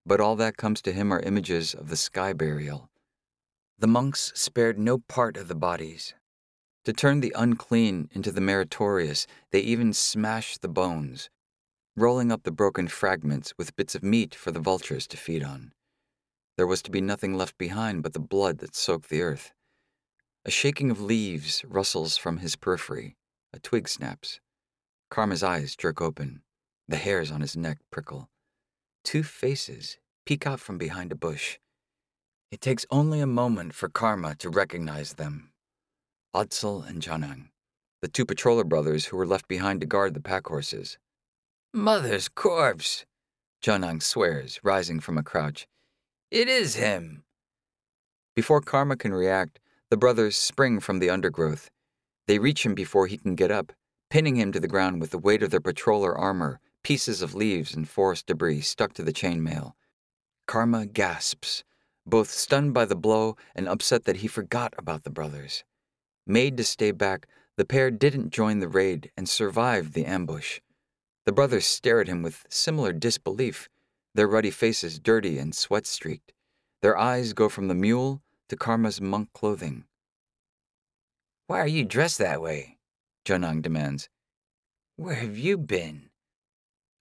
but 0.06 0.20
all 0.20 0.36
that 0.36 0.56
comes 0.56 0.80
to 0.80 0.92
him 0.92 1.12
are 1.12 1.20
images 1.20 1.74
of 1.74 1.88
the 1.88 1.96
sky 1.96 2.32
burial. 2.32 2.88
The 3.78 3.86
monks 3.86 4.32
spared 4.34 4.78
no 4.78 4.98
part 4.98 5.36
of 5.36 5.48
the 5.48 5.54
bodies. 5.54 6.14
To 6.84 6.92
turn 6.94 7.20
the 7.20 7.34
unclean 7.36 8.08
into 8.12 8.32
the 8.32 8.40
meritorious, 8.40 9.26
they 9.50 9.60
even 9.60 9.92
smashed 9.92 10.62
the 10.62 10.68
bones, 10.68 11.28
rolling 11.94 12.32
up 12.32 12.44
the 12.44 12.50
broken 12.50 12.88
fragments 12.88 13.52
with 13.58 13.76
bits 13.76 13.94
of 13.94 14.02
meat 14.02 14.34
for 14.34 14.50
the 14.50 14.60
vultures 14.60 15.06
to 15.08 15.16
feed 15.16 15.42
on. 15.42 15.72
There 16.56 16.66
was 16.66 16.80
to 16.82 16.90
be 16.90 17.02
nothing 17.02 17.34
left 17.34 17.58
behind 17.58 18.02
but 18.02 18.14
the 18.14 18.18
blood 18.18 18.58
that 18.58 18.74
soaked 18.74 19.10
the 19.10 19.20
earth. 19.20 19.52
A 20.46 20.50
shaking 20.50 20.90
of 20.90 21.00
leaves 21.00 21.62
rustles 21.66 22.16
from 22.16 22.38
his 22.38 22.56
periphery. 22.56 23.16
A 23.52 23.58
twig 23.58 23.88
snaps. 23.88 24.40
Karma's 25.10 25.42
eyes 25.42 25.76
jerk 25.76 26.00
open. 26.00 26.42
The 26.88 26.96
hairs 26.96 27.30
on 27.30 27.42
his 27.42 27.56
neck 27.56 27.78
prickle. 27.90 28.30
Two 29.04 29.22
faces 29.22 29.98
peek 30.24 30.46
out 30.46 30.60
from 30.60 30.78
behind 30.78 31.12
a 31.12 31.16
bush. 31.16 31.58
It 32.50 32.60
takes 32.60 32.86
only 32.90 33.20
a 33.20 33.26
moment 33.26 33.74
for 33.74 33.88
Karma 33.88 34.34
to 34.36 34.50
recognize 34.50 35.14
them. 35.14 35.50
Odsel 36.34 36.88
and 36.88 37.02
Janang, 37.02 37.48
the 38.02 38.08
two 38.08 38.24
patroller 38.24 38.64
brothers 38.64 39.06
who 39.06 39.16
were 39.16 39.26
left 39.26 39.48
behind 39.48 39.80
to 39.80 39.86
guard 39.86 40.14
the 40.14 40.20
pack 40.20 40.46
horses. 40.46 40.98
Mother's 41.72 42.28
corpse, 42.28 43.04
Janang 43.62 44.02
swears, 44.02 44.60
rising 44.62 45.00
from 45.00 45.18
a 45.18 45.22
crouch. 45.22 45.66
It 46.30 46.48
is 46.48 46.76
him. 46.76 47.24
Before 48.34 48.60
Karma 48.60 48.96
can 48.96 49.12
react, 49.12 49.58
the 49.90 49.96
brothers 49.96 50.36
spring 50.36 50.80
from 50.80 50.98
the 50.98 51.10
undergrowth. 51.10 51.70
They 52.26 52.38
reach 52.38 52.66
him 52.66 52.74
before 52.74 53.06
he 53.06 53.16
can 53.16 53.34
get 53.34 53.50
up, 53.50 53.72
pinning 54.10 54.36
him 54.36 54.52
to 54.52 54.60
the 54.60 54.68
ground 54.68 55.00
with 55.00 55.10
the 55.10 55.18
weight 55.18 55.42
of 55.42 55.50
their 55.50 55.60
patroller 55.60 56.16
armor 56.16 56.60
pieces 56.86 57.20
of 57.20 57.34
leaves 57.34 57.74
and 57.74 57.88
forest 57.88 58.26
debris 58.26 58.60
stuck 58.60 58.92
to 58.92 59.02
the 59.02 59.12
chainmail. 59.12 59.72
Karma 60.46 60.86
gasps, 60.86 61.64
both 62.06 62.30
stunned 62.30 62.72
by 62.72 62.84
the 62.84 62.94
blow 62.94 63.36
and 63.54 63.68
upset 63.68 64.04
that 64.04 64.18
he 64.18 64.28
forgot 64.28 64.72
about 64.78 65.02
the 65.02 65.10
brothers. 65.10 65.64
Made 66.26 66.56
to 66.56 66.64
stay 66.64 66.92
back, 66.92 67.26
the 67.56 67.64
pair 67.64 67.90
didn't 67.90 68.30
join 68.30 68.60
the 68.60 68.68
raid 68.68 69.10
and 69.16 69.28
survived 69.28 69.92
the 69.92 70.04
ambush. 70.04 70.60
The 71.24 71.32
brothers 71.32 71.66
stare 71.66 72.00
at 72.00 72.08
him 72.08 72.22
with 72.22 72.44
similar 72.48 72.92
disbelief, 72.92 73.68
their 74.14 74.28
ruddy 74.28 74.50
faces 74.50 74.98
dirty 74.98 75.38
and 75.38 75.54
sweat 75.54 75.86
streaked. 75.86 76.32
Their 76.82 76.96
eyes 76.96 77.32
go 77.32 77.48
from 77.48 77.68
the 77.68 77.74
mule 77.74 78.22
to 78.48 78.56
Karma's 78.56 79.00
monk 79.00 79.32
clothing. 79.32 79.84
Why 81.48 81.60
are 81.60 81.66
you 81.66 81.84
dressed 81.84 82.18
that 82.18 82.40
way? 82.40 82.78
Janang 83.24 83.62
demands. 83.62 84.08
Where 84.96 85.14
have 85.14 85.36
you 85.36 85.58
been? 85.58 86.10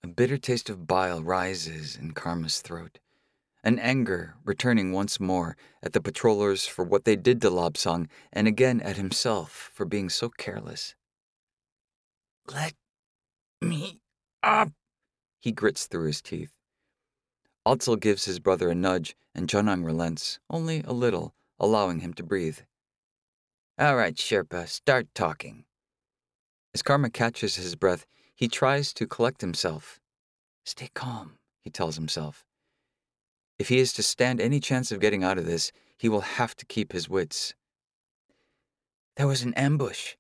A 0.04 0.08
bitter 0.08 0.38
taste 0.38 0.70
of 0.70 0.88
bile 0.88 1.24
rises 1.24 1.96
in 1.96 2.12
Karma's 2.12 2.62
throat, 2.62 3.00
an 3.66 3.80
anger 3.80 4.36
returning 4.46 4.92
once 4.92 5.20
more 5.20 5.58
at 5.82 5.94
the 5.94 6.00
patrollers 6.00 6.68
for 6.68 6.86
what 6.86 7.04
they 7.04 7.16
did 7.16 7.42
to 7.42 7.50
Lobsang 7.50 8.08
and 8.32 8.48
again 8.48 8.80
at 8.82 8.96
himself 8.96 9.72
for 9.74 9.86
being 9.86 10.08
so 10.08 10.30
careless. 10.30 10.94
Let 12.54 12.76
me 13.62 14.00
up, 14.44 14.70
he 15.42 15.52
grits 15.52 15.88
through 15.88 16.06
his 16.06 16.22
teeth. 16.22 16.54
Odsel 17.66 18.00
gives 18.00 18.26
his 18.26 18.40
brother 18.40 18.70
a 18.70 18.76
nudge, 18.76 19.16
and 19.34 19.48
Janang 19.50 19.84
relents, 19.84 20.40
only 20.52 20.84
a 20.86 20.94
little, 20.94 21.34
allowing 21.60 22.02
him 22.02 22.14
to 22.14 22.24
breathe. 22.24 22.60
All 23.80 23.96
right, 23.96 24.16
Sherpa, 24.16 24.68
start 24.68 25.08
talking. 25.16 25.66
As 26.76 26.84
Karma 26.84 27.10
catches 27.10 27.56
his 27.56 27.76
breath, 27.76 28.06
he 28.36 28.48
tries 28.48 28.94
to 28.94 29.08
collect 29.08 29.42
himself. 29.42 30.00
Stay 30.64 30.90
calm, 30.94 31.40
he 31.62 31.72
tells 31.72 31.96
himself. 31.96 32.45
If 33.58 33.70
he 33.70 33.80
is 33.80 33.94
to 33.94 34.04
stand 34.04 34.42
any 34.42 34.60
chance 34.60 34.92
of 34.92 35.00
getting 35.00 35.24
out 35.24 35.38
of 35.38 35.46
this, 35.46 35.72
he 35.98 36.10
will 36.10 36.22
have 36.22 36.56
to 36.58 36.66
keep 36.66 36.92
his 36.92 37.10
wits. 37.10 37.54
There 39.16 39.28
was 39.28 39.44
an 39.44 39.54
ambush. 39.54 40.16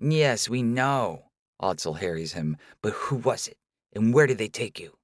Yes, 0.00 0.48
we 0.48 0.62
know, 0.62 1.26
Odsel 1.62 1.98
harries 1.98 2.32
him, 2.32 2.56
but 2.82 2.92
who 2.92 3.16
was 3.16 3.46
it, 3.46 3.56
and 3.94 4.12
where 4.12 4.26
did 4.26 4.38
they 4.38 4.48
take 4.48 4.80
you? 4.80 4.96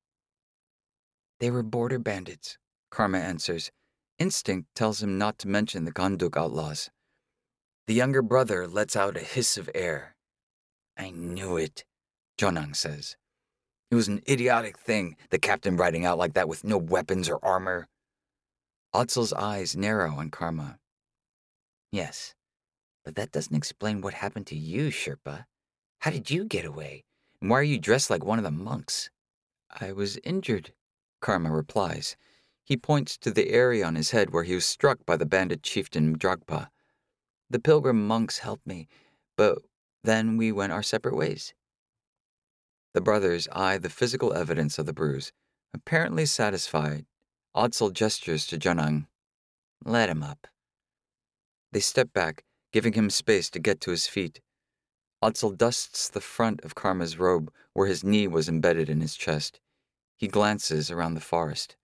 They 1.39 1.51
were 1.51 1.63
border 1.63 1.99
bandits, 1.99 2.59
Karma 2.91 3.19
answers. 3.19 3.71
Instinct 4.19 4.69
tells 4.75 5.03
him 5.03 5.17
not 5.17 5.39
to 5.39 5.49
mention 5.49 5.85
the 5.85 5.93
Gangdruk 5.93 6.37
outlaws. 6.37 6.91
The 7.87 7.95
younger 7.95 8.23
brother 8.23 8.67
lets 8.67 8.97
out 8.97 9.17
a 9.17 9.21
hiss 9.21 9.57
of 9.57 9.71
air. 9.75 10.17
I 10.99 11.11
knew 11.11 11.57
it, 11.57 11.85
Jonang 12.37 12.77
says. 12.77 13.17
It 13.91 13.97
was 13.97 14.09
an 14.09 14.23
idiotic 14.29 14.79
thing, 14.79 15.17
the 15.31 15.39
captain 15.39 15.77
riding 15.77 16.05
out 16.05 16.19
like 16.19 16.35
that 16.35 16.49
with 16.49 16.63
no 16.63 16.79
weapons 16.79 17.29
or 17.29 17.45
armor. 17.45 17.89
Odsel's 18.93 19.33
eyes 19.33 19.77
narrow 19.77 20.15
on 20.15 20.31
Karma. 20.31 20.79
Yes, 21.91 22.35
but 23.05 23.17
that 23.17 23.33
doesn't 23.33 23.57
explain 23.57 24.01
what 24.01 24.15
happened 24.15 24.47
to 24.49 24.57
you, 24.57 24.91
Sherpa. 24.91 25.47
How 26.01 26.11
did 26.13 26.31
you 26.31 26.45
get 26.45 26.65
away? 26.65 27.05
And 27.41 27.51
why 27.51 27.59
are 27.59 27.65
you 27.65 27.79
dressed 27.79 28.11
like 28.11 28.25
one 28.25 28.39
of 28.39 28.45
the 28.45 28.51
monks? 28.53 29.11
I 29.71 29.91
was 29.91 30.19
injured, 30.19 30.73
Karma 31.21 31.51
replies. 31.51 32.17
He 32.65 32.77
points 32.77 33.17
to 33.19 33.33
the 33.33 33.51
area 33.51 33.85
on 33.85 33.97
his 33.97 34.13
head 34.13 34.31
where 34.31 34.45
he 34.45 34.55
was 34.55 34.65
struck 34.65 35.05
by 35.05 35.17
the 35.17 35.27
bandit 35.27 35.65
chieftain 35.65 36.17
Dragpa. 36.17 36.69
The 37.49 37.59
pilgrim 37.59 38.07
monks 38.07 38.39
helped 38.39 38.67
me, 38.67 38.87
but 39.37 39.59
then 40.05 40.37
we 40.37 40.53
went 40.53 40.73
our 40.73 40.83
separate 40.83 41.17
ways. 41.17 41.55
The 42.93 43.01
brothers 43.01 43.49
eye 43.53 43.79
the 43.79 43.89
physical 43.89 44.33
evidence 44.33 44.79
of 44.79 44.87
the 44.87 44.93
bruise. 44.93 45.33
Apparently 45.73 46.27
satisfied, 46.27 47.07
Odsel 47.55 47.93
gestures 47.93 48.47
to 48.49 48.59
Janang. 48.59 49.07
Let 49.85 50.09
him 50.09 50.23
up. 50.23 50.49
They 51.73 51.81
step 51.81 52.13
back, 52.13 52.45
giving 52.73 52.95
him 52.95 53.11
space 53.11 53.49
to 53.51 53.61
get 53.61 53.81
to 53.83 53.93
his 53.93 54.09
feet. 54.09 54.41
Odsel 55.23 55.57
dusts 55.57 56.09
the 56.09 56.21
front 56.21 56.63
of 56.63 56.75
Karma's 56.75 57.19
robe 57.19 57.53
where 57.75 57.87
his 57.87 58.03
knee 58.03 58.27
was 58.27 58.49
embedded 58.49 58.89
in 58.89 59.01
his 59.01 59.15
chest. 59.15 59.61
He 60.17 60.27
glances 60.27 60.91
around 60.91 61.15
the 61.15 61.21
forest. 61.21 61.77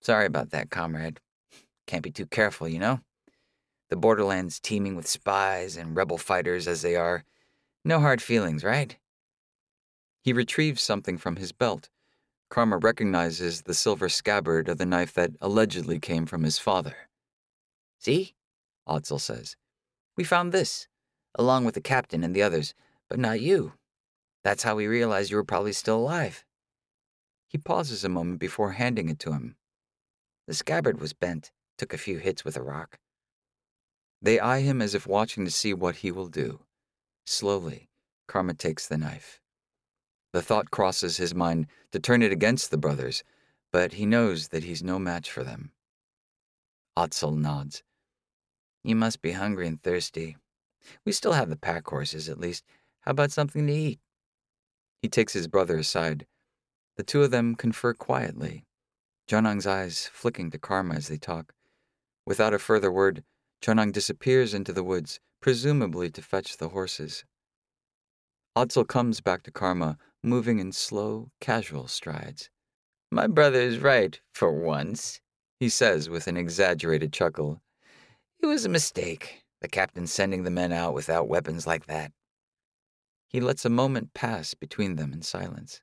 Sorry 0.00 0.26
about 0.26 0.50
that, 0.50 0.70
comrade. 0.70 1.20
Can't 1.86 2.02
be 2.02 2.12
too 2.12 2.26
careful, 2.26 2.68
you 2.68 2.78
know? 2.78 3.00
The 3.88 3.96
borderlands 3.96 4.60
teeming 4.60 4.94
with 4.94 5.06
spies 5.06 5.76
and 5.76 5.96
rebel 5.96 6.18
fighters 6.18 6.68
as 6.68 6.82
they 6.82 6.94
are. 6.94 7.24
No 7.84 8.00
hard 8.00 8.22
feelings, 8.22 8.62
right? 8.64 8.96
He 10.26 10.32
retrieves 10.32 10.82
something 10.82 11.18
from 11.18 11.36
his 11.36 11.52
belt. 11.52 11.88
Karma 12.50 12.78
recognizes 12.78 13.62
the 13.62 13.74
silver 13.74 14.08
scabbard 14.08 14.68
of 14.68 14.76
the 14.76 14.84
knife 14.84 15.14
that 15.14 15.30
allegedly 15.40 16.00
came 16.00 16.26
from 16.26 16.42
his 16.42 16.58
father. 16.58 16.96
See? 18.00 18.34
Odsel 18.88 19.20
says. 19.20 19.54
We 20.16 20.24
found 20.24 20.50
this, 20.50 20.88
along 21.36 21.64
with 21.64 21.76
the 21.76 21.80
captain 21.80 22.24
and 22.24 22.34
the 22.34 22.42
others, 22.42 22.74
but 23.08 23.20
not 23.20 23.40
you. 23.40 23.74
That's 24.42 24.64
how 24.64 24.74
we 24.74 24.88
realized 24.88 25.30
you 25.30 25.36
were 25.36 25.44
probably 25.44 25.72
still 25.72 25.98
alive. 25.98 26.44
He 27.46 27.56
pauses 27.56 28.02
a 28.02 28.08
moment 28.08 28.40
before 28.40 28.72
handing 28.72 29.08
it 29.08 29.20
to 29.20 29.32
him. 29.32 29.54
The 30.48 30.54
scabbard 30.54 31.00
was 31.00 31.12
bent, 31.12 31.52
took 31.78 31.94
a 31.94 31.98
few 31.98 32.18
hits 32.18 32.44
with 32.44 32.56
a 32.56 32.62
rock. 32.62 32.98
They 34.20 34.40
eye 34.40 34.62
him 34.62 34.82
as 34.82 34.92
if 34.92 35.06
watching 35.06 35.44
to 35.44 35.52
see 35.52 35.72
what 35.72 35.96
he 35.96 36.10
will 36.10 36.26
do. 36.26 36.62
Slowly, 37.26 37.90
Karma 38.26 38.54
takes 38.54 38.88
the 38.88 38.98
knife. 38.98 39.40
The 40.36 40.42
thought 40.42 40.70
crosses 40.70 41.16
his 41.16 41.34
mind 41.34 41.66
to 41.92 41.98
turn 41.98 42.20
it 42.20 42.30
against 42.30 42.70
the 42.70 42.76
brothers, 42.76 43.24
but 43.72 43.94
he 43.94 44.04
knows 44.04 44.48
that 44.48 44.64
he's 44.64 44.82
no 44.82 44.98
match 44.98 45.30
for 45.30 45.42
them. 45.42 45.70
Odsel 46.94 47.34
nods. 47.34 47.82
You 48.84 48.96
must 48.96 49.22
be 49.22 49.32
hungry 49.32 49.66
and 49.66 49.82
thirsty. 49.82 50.36
We 51.06 51.12
still 51.12 51.32
have 51.32 51.48
the 51.48 51.56
pack 51.56 51.88
horses, 51.88 52.28
at 52.28 52.38
least. 52.38 52.64
How 53.00 53.12
about 53.12 53.32
something 53.32 53.66
to 53.66 53.72
eat? 53.72 53.98
He 55.00 55.08
takes 55.08 55.32
his 55.32 55.48
brother 55.48 55.78
aside. 55.78 56.26
The 56.98 57.02
two 57.02 57.22
of 57.22 57.30
them 57.30 57.54
confer 57.54 57.94
quietly, 57.94 58.66
Jonang's 59.26 59.66
eyes 59.66 60.10
flicking 60.12 60.50
to 60.50 60.58
Karma 60.58 60.96
as 60.96 61.08
they 61.08 61.16
talk. 61.16 61.54
Without 62.26 62.52
a 62.52 62.58
further 62.58 62.92
word, 62.92 63.24
Jonang 63.62 63.90
disappears 63.90 64.52
into 64.52 64.74
the 64.74 64.84
woods, 64.84 65.18
presumably 65.40 66.10
to 66.10 66.20
fetch 66.20 66.58
the 66.58 66.68
horses. 66.68 67.24
Odsel 68.54 68.86
comes 68.86 69.20
back 69.20 69.42
to 69.42 69.50
Karma, 69.50 69.98
moving 70.26 70.58
in 70.58 70.72
slow, 70.72 71.30
casual 71.40 71.86
strides. 71.86 72.50
My 73.12 73.28
brother 73.28 73.60
is 73.60 73.78
right, 73.78 74.20
for 74.34 74.50
once, 74.52 75.20
he 75.60 75.68
says 75.68 76.10
with 76.10 76.26
an 76.26 76.36
exaggerated 76.36 77.12
chuckle. 77.12 77.62
It 78.40 78.46
was 78.46 78.64
a 78.64 78.68
mistake, 78.68 79.44
the 79.60 79.68
captain 79.68 80.08
sending 80.08 80.42
the 80.42 80.50
men 80.50 80.72
out 80.72 80.94
without 80.94 81.28
weapons 81.28 81.66
like 81.66 81.86
that. 81.86 82.10
He 83.28 83.40
lets 83.40 83.64
a 83.64 83.70
moment 83.70 84.14
pass 84.14 84.54
between 84.54 84.96
them 84.96 85.12
in 85.12 85.22
silence. 85.22 85.80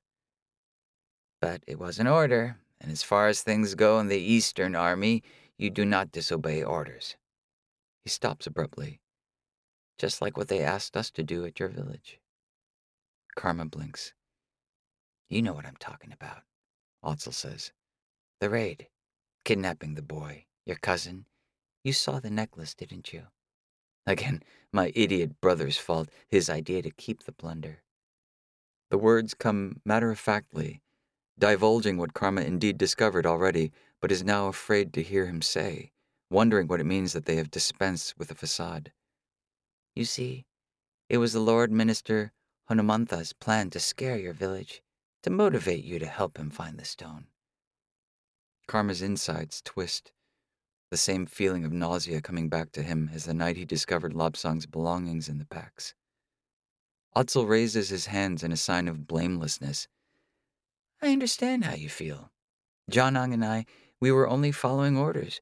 But 1.39 1.63
it 1.65 1.79
was 1.79 1.97
an 1.97 2.07
order, 2.07 2.57
and 2.81 2.91
as 2.91 3.01
far 3.01 3.27
as 3.27 3.41
things 3.41 3.75
go 3.75 3.97
in 3.99 4.07
the 4.07 4.19
Eastern 4.19 4.75
Army, 4.75 5.23
you 5.57 5.69
do 5.69 5.85
not 5.85 6.11
disobey 6.11 6.61
orders. 6.63 7.15
He 8.03 8.09
stops 8.09 8.45
abruptly, 8.45 8.99
just 9.97 10.21
like 10.21 10.35
what 10.35 10.49
they 10.49 10.61
asked 10.61 10.97
us 10.97 11.09
to 11.11 11.23
do 11.23 11.45
at 11.45 11.59
your 11.59 11.69
village. 11.69 12.19
Karma 13.35 13.65
blinks. 13.65 14.13
You 15.33 15.41
know 15.41 15.53
what 15.53 15.65
I'm 15.65 15.77
talking 15.79 16.11
about, 16.11 16.43
Odsel 17.03 17.33
says. 17.33 17.71
The 18.39 18.51
raid, 18.51 18.89
kidnapping 19.43 19.95
the 19.95 20.03
boy, 20.03 20.45
your 20.63 20.75
cousin. 20.75 21.25
You 21.83 21.91
saw 21.91 22.19
the 22.19 22.29
necklace, 22.29 22.75
didn't 22.75 23.11
you? 23.11 23.23
Again, 24.05 24.43
my 24.71 24.91
idiot 24.93 25.41
brother's 25.41 25.79
fault, 25.79 26.09
his 26.27 26.51
idea 26.51 26.83
to 26.83 26.91
keep 26.91 27.23
the 27.23 27.31
plunder. 27.31 27.81
The 28.91 28.99
words 28.99 29.33
come 29.33 29.81
matter 29.83 30.11
of 30.11 30.19
factly, 30.19 30.83
divulging 31.39 31.97
what 31.97 32.13
Karma 32.13 32.41
indeed 32.41 32.77
discovered 32.77 33.25
already, 33.25 33.71
but 34.01 34.11
is 34.11 34.23
now 34.23 34.49
afraid 34.49 34.93
to 34.93 35.01
hear 35.01 35.25
him 35.25 35.41
say, 35.41 35.93
wondering 36.29 36.67
what 36.67 36.79
it 36.79 36.85
means 36.85 37.13
that 37.13 37.25
they 37.25 37.37
have 37.37 37.49
dispensed 37.49 38.19
with 38.19 38.29
a 38.29 38.35
facade. 38.35 38.91
You 39.95 40.05
see, 40.05 40.45
it 41.09 41.17
was 41.17 41.33
the 41.33 41.39
Lord 41.39 41.71
Minister 41.71 42.33
Hanumantha's 42.69 43.33
plan 43.33 43.71
to 43.71 43.79
scare 43.79 44.17
your 44.17 44.33
village, 44.33 44.83
to 45.23 45.29
motivate 45.29 45.83
you 45.83 45.99
to 45.99 46.05
help 46.05 46.37
him 46.37 46.49
find 46.49 46.77
the 46.77 46.85
stone. 46.85 47.25
Karma's 48.67 49.01
insides 49.01 49.61
twist, 49.63 50.11
the 50.91 50.97
same 50.97 51.25
feeling 51.25 51.65
of 51.65 51.73
nausea 51.73 52.21
coming 52.21 52.49
back 52.49 52.71
to 52.73 52.83
him 52.83 53.09
as 53.13 53.25
the 53.25 53.33
night 53.33 53.57
he 53.57 53.65
discovered 53.65 54.13
Lobsang's 54.13 54.65
belongings 54.65 55.27
in 55.27 55.39
the 55.39 55.45
packs. 55.45 55.95
Odsel 57.15 57.47
raises 57.47 57.89
his 57.89 58.07
hands 58.07 58.43
in 58.43 58.51
a 58.51 58.57
sign 58.57 58.87
of 58.87 59.07
blamelessness. 59.07 59.87
I 61.01 61.11
understand 61.11 61.65
how 61.65 61.75
you 61.75 61.89
feel. 61.89 62.31
Jonang 62.91 63.33
and 63.33 63.45
I, 63.45 63.65
we 63.99 64.11
were 64.11 64.27
only 64.27 64.51
following 64.51 64.97
orders, 64.97 65.41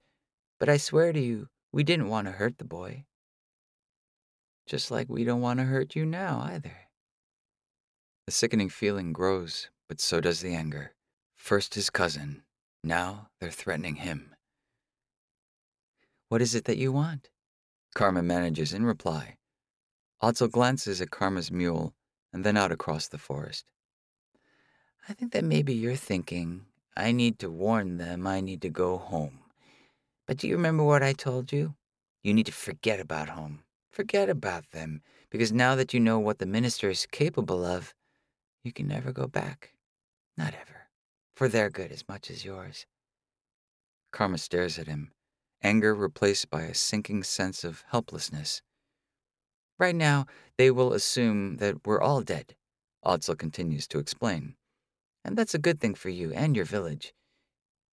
but 0.60 0.70
I 0.70 0.78
swear 0.78 1.12
to 1.14 1.20
you, 1.20 1.48
we 1.72 1.84
didn't 1.84 2.10
want 2.10 2.28
to 2.28 2.34
hurt 2.34 2.58
the 2.58 2.66
boy. 2.66 3.06
Just 4.66 4.92
like 4.92 5.10
we 5.10 5.24
don't 5.24 5.42
want 5.42 5.60
to 5.60 5.66
hurt 5.66 5.96
you 5.96 6.06
now 6.06 6.42
either. 6.46 6.76
The 8.26 8.32
sickening 8.32 8.70
feeling 8.70 9.14
grows, 9.14 9.70
but 9.90 10.00
so 10.00 10.22
does 10.22 10.42
the 10.42 10.54
anger. 10.54 10.94
First 11.36 11.74
his 11.76 11.90
cousin, 11.90 12.44
now 12.84 13.30
they're 13.40 13.50
threatening 13.52 13.96
him. 13.96 14.36
What 16.30 16.42
is 16.42 16.56
it 16.56 16.66
that 16.66 16.78
you 16.78 16.92
want? 16.92 17.30
Karma 17.94 18.22
manages 18.22 18.74
in 18.74 18.86
reply. 18.86 19.38
Odsel 20.22 20.50
glances 20.50 21.02
at 21.02 21.12
Karma's 21.12 21.52
mule 21.52 21.94
and 22.32 22.44
then 22.44 22.56
out 22.56 22.72
across 22.72 23.08
the 23.08 23.18
forest. 23.18 23.66
I 25.10 25.14
think 25.14 25.32
that 25.34 25.44
maybe 25.44 25.74
you're 25.74 25.96
thinking, 25.96 26.68
I 26.96 27.12
need 27.12 27.40
to 27.40 27.50
warn 27.50 27.98
them, 27.98 28.28
I 28.28 28.40
need 28.40 28.62
to 28.62 28.70
go 28.70 28.98
home. 28.98 29.40
But 30.28 30.38
do 30.38 30.48
you 30.48 30.56
remember 30.56 30.84
what 30.84 31.04
I 31.04 31.14
told 31.14 31.52
you? 31.52 31.74
You 32.24 32.34
need 32.34 32.46
to 32.46 32.52
forget 32.52 33.00
about 33.00 33.30
home. 33.30 33.64
Forget 33.92 34.30
about 34.30 34.72
them, 34.72 35.02
because 35.30 35.52
now 35.52 35.76
that 35.76 35.94
you 35.94 36.00
know 36.00 36.20
what 36.20 36.40
the 36.40 36.46
minister 36.46 36.90
is 36.90 37.06
capable 37.06 37.66
of, 37.66 37.94
you 38.64 38.72
can 38.72 38.88
never 38.88 39.12
go 39.12 39.28
back. 39.28 39.74
Not 40.38 40.54
ever. 40.54 40.88
For 41.36 41.48
their 41.48 41.70
good 41.70 41.92
as 41.92 42.08
much 42.08 42.30
as 42.30 42.46
yours. 42.46 42.86
Karma 44.12 44.38
stares 44.38 44.78
at 44.78 44.88
him, 44.88 45.12
anger 45.64 45.96
replaced 45.96 46.50
by 46.50 46.64
a 46.64 46.74
sinking 46.74 47.24
sense 47.24 47.64
of 47.64 47.84
helplessness. 47.90 48.62
Right 49.80 49.96
now, 49.96 50.26
they 50.58 50.70
will 50.70 50.94
assume 50.94 51.58
that 51.58 51.88
we're 51.88 52.02
all 52.02 52.22
dead, 52.22 52.56
Odsel 53.04 53.38
continues 53.38 53.88
to 53.88 54.00
explain. 54.00 54.56
And 55.24 55.38
that's 55.38 55.56
a 55.56 55.60
good 55.60 55.80
thing 55.80 55.96
for 55.96 56.10
you 56.10 56.32
and 56.34 56.56
your 56.56 56.66
village. 56.66 57.14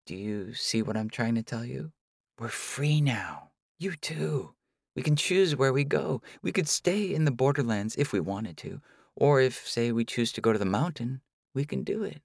Do 0.07 0.15
you 0.15 0.55
see 0.55 0.83
what 0.83 0.97
I'm 0.97 1.11
trying 1.11 1.35
to 1.37 1.43
tell 1.43 1.65
you? 1.65 1.93
We're 2.39 2.49
free 2.49 3.01
now. 3.01 3.51
You 3.79 3.95
too. 3.97 4.55
We 4.97 5.03
can 5.03 5.17
choose 5.17 5.55
where 5.55 5.73
we 5.73 5.85
go. 5.85 6.23
We 6.43 6.53
could 6.53 6.69
stay 6.69 7.15
in 7.15 7.25
the 7.25 7.31
borderlands 7.31 7.95
if 7.97 8.13
we 8.13 8.21
wanted 8.21 8.57
to, 8.59 8.81
or 9.21 9.41
if, 9.41 9.67
say, 9.67 9.91
we 9.91 10.05
choose 10.05 10.31
to 10.33 10.41
go 10.41 10.53
to 10.53 10.59
the 10.59 10.65
mountain, 10.65 11.21
we 11.53 11.65
can 11.65 11.83
do 11.83 12.05
it. 12.05 12.23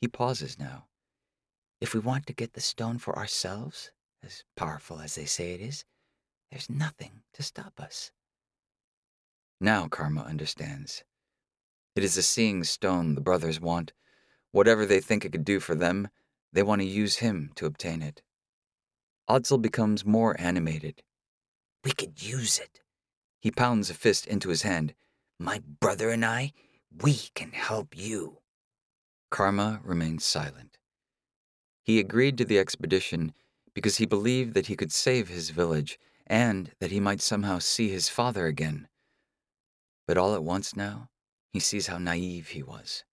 He 0.00 0.06
pauses 0.06 0.58
now. 0.58 0.86
If 1.80 1.92
we 1.92 1.98
want 1.98 2.26
to 2.26 2.32
get 2.32 2.52
the 2.52 2.60
stone 2.60 2.98
for 2.98 3.18
ourselves, 3.18 3.90
as 4.24 4.44
powerful 4.56 5.00
as 5.00 5.16
they 5.16 5.24
say 5.24 5.54
it 5.54 5.60
is, 5.60 5.84
there's 6.50 6.70
nothing 6.70 7.22
to 7.34 7.42
stop 7.42 7.80
us. 7.80 8.12
Now 9.60 9.88
Karma 9.88 10.22
understands. 10.22 11.02
It 11.96 12.04
is 12.04 12.14
the 12.14 12.22
seeing 12.22 12.62
stone 12.62 13.16
the 13.16 13.20
brothers 13.20 13.60
want. 13.60 13.92
Whatever 14.52 14.86
they 14.86 15.00
think 15.00 15.24
it 15.24 15.32
could 15.32 15.44
do 15.44 15.58
for 15.58 15.74
them, 15.74 16.08
they 16.52 16.62
want 16.62 16.80
to 16.80 16.86
use 16.86 17.16
him 17.16 17.50
to 17.56 17.66
obtain 17.66 18.02
it. 18.02 18.22
Odsel 19.28 19.60
becomes 19.60 20.04
more 20.04 20.40
animated. 20.40 21.02
We 21.84 21.90
could 21.90 22.22
use 22.22 22.60
it. 22.60 22.80
He 23.40 23.50
pounds 23.50 23.90
a 23.90 23.94
fist 23.94 24.26
into 24.26 24.48
his 24.48 24.62
hand. 24.62 24.94
My 25.40 25.62
brother 25.80 26.10
and 26.10 26.24
I, 26.24 26.52
we 27.00 27.14
can 27.34 27.52
help 27.52 27.96
you. 27.96 28.38
Karma 29.30 29.80
remained 29.84 30.20
silent. 30.20 30.78
He 31.84 32.00
agreed 32.00 32.36
to 32.38 32.44
the 32.44 32.58
expedition 32.58 33.32
because 33.72 33.98
he 33.98 34.06
believed 34.06 34.54
that 34.54 34.66
he 34.66 34.74
could 34.74 34.90
save 34.90 35.28
his 35.28 35.50
village 35.50 35.98
and 36.26 36.72
that 36.80 36.90
he 36.90 36.98
might 36.98 37.20
somehow 37.20 37.60
see 37.60 37.88
his 37.88 38.08
father 38.08 38.46
again. 38.46 38.88
But 40.08 40.18
all 40.18 40.34
at 40.34 40.42
once 40.42 40.74
now, 40.74 41.08
he 41.52 41.60
sees 41.60 41.86
how 41.86 41.98
naive 41.98 42.48
he 42.48 42.64
was, 42.64 43.04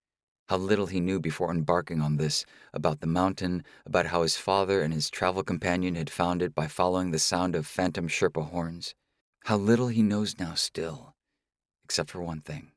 how 0.50 0.58
little 0.58 0.88
he 0.88 1.00
knew 1.00 1.20
before 1.20 1.52
embarking 1.52 2.02
on 2.02 2.18
this 2.18 2.44
about 2.74 3.02
the 3.02 3.08
mountain, 3.08 3.64
about 3.86 4.08
how 4.08 4.24
his 4.24 4.36
father 4.36 4.82
and 4.82 4.94
his 4.94 5.12
travel 5.12 5.44
companion 5.44 5.94
had 5.94 6.10
found 6.10 6.42
it 6.42 6.56
by 6.56 6.68
following 6.68 7.12
the 7.12 7.20
sound 7.20 7.56
of 7.56 7.68
phantom 7.68 8.08
Sherpa 8.08 8.50
horns, 8.50 8.96
how 9.44 9.58
little 9.58 9.90
he 9.90 10.02
knows 10.02 10.40
now 10.40 10.56
still 10.56 11.15
except 11.86 12.10
for 12.10 12.22
one 12.22 12.42
thing. 12.42 12.72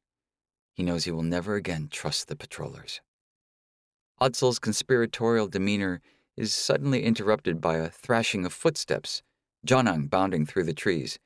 He 0.74 0.82
knows 0.82 1.04
he 1.04 1.10
will 1.10 1.22
never 1.22 1.54
again 1.54 1.88
trust 1.90 2.28
the 2.28 2.36
patrollers. 2.36 3.00
Odsel's 4.20 4.58
conspiratorial 4.58 5.48
demeanor 5.48 6.02
is 6.36 6.52
suddenly 6.52 7.04
interrupted 7.04 7.58
by 7.58 7.78
a 7.78 7.88
thrashing 7.88 8.44
of 8.44 8.52
footsteps, 8.52 9.22
Jonang 9.66 10.10
bounding 10.10 10.44
through 10.44 10.64
the 10.64 10.74
trees. 10.74 11.18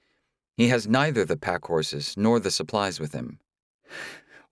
He 0.56 0.68
has 0.68 0.86
neither 0.86 1.24
the 1.24 1.36
pack 1.36 1.64
horses 1.64 2.14
nor 2.16 2.38
the 2.38 2.52
supplies 2.52 3.00
with 3.00 3.12
him. 3.12 3.40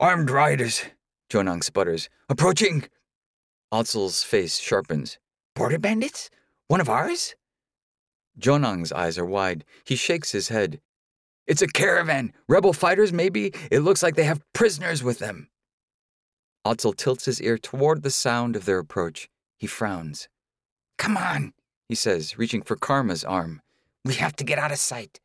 Armed 0.00 0.28
riders, 0.28 0.82
Jonang 1.30 1.62
sputters. 1.62 2.10
Approaching! 2.28 2.88
Odsel's 3.70 4.24
face 4.24 4.58
sharpens. 4.58 5.18
Border 5.54 5.78
bandits? 5.78 6.30
One 6.66 6.80
of 6.80 6.88
ours? 6.88 7.36
Jonang's 8.40 8.90
eyes 8.90 9.18
are 9.18 9.24
wide. 9.24 9.64
He 9.84 9.94
shakes 9.94 10.32
his 10.32 10.48
head. 10.48 10.80
It's 11.50 11.62
a 11.62 11.66
caravan. 11.66 12.32
Rebel 12.48 12.72
fighters, 12.72 13.12
maybe? 13.12 13.52
It 13.72 13.80
looks 13.80 14.04
like 14.04 14.14
they 14.14 14.22
have 14.22 14.40
prisoners 14.52 15.02
with 15.02 15.18
them. 15.18 15.48
Odsel 16.64 16.94
tilts 16.94 17.24
his 17.24 17.42
ear 17.42 17.58
toward 17.58 18.04
the 18.04 18.10
sound 18.12 18.54
of 18.54 18.66
their 18.66 18.78
approach. 18.78 19.28
He 19.58 19.66
frowns. 19.66 20.28
Come 20.96 21.16
on, 21.16 21.52
he 21.88 21.96
says, 21.96 22.38
reaching 22.38 22.62
for 22.62 22.76
Karma's 22.76 23.24
arm. 23.24 23.62
We 24.04 24.14
have 24.14 24.36
to 24.36 24.44
get 24.44 24.60
out 24.60 24.70
of 24.70 24.78
sight. 24.78 25.18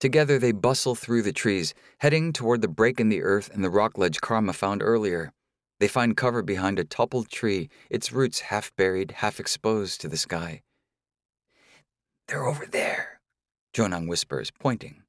Together 0.00 0.38
they 0.38 0.52
bustle 0.52 0.94
through 0.94 1.20
the 1.20 1.32
trees, 1.34 1.74
heading 1.98 2.32
toward 2.32 2.62
the 2.62 2.68
break 2.80 2.98
in 2.98 3.10
the 3.10 3.22
earth 3.22 3.50
and 3.52 3.62
the 3.62 3.68
rock 3.68 3.98
ledge 3.98 4.22
Karma 4.22 4.54
found 4.54 4.82
earlier. 4.82 5.30
They 5.78 5.88
find 5.88 6.16
cover 6.16 6.40
behind 6.42 6.78
a 6.78 6.84
toppled 6.84 7.28
tree, 7.28 7.68
its 7.90 8.12
roots 8.12 8.40
half 8.40 8.74
buried, 8.76 9.10
half 9.10 9.38
exposed 9.38 10.00
to 10.00 10.08
the 10.08 10.16
sky. 10.16 10.62
They're 12.28 12.46
over 12.46 12.64
there, 12.64 13.20
Jonang 13.74 14.08
whispers, 14.08 14.50
pointing. 14.50 15.03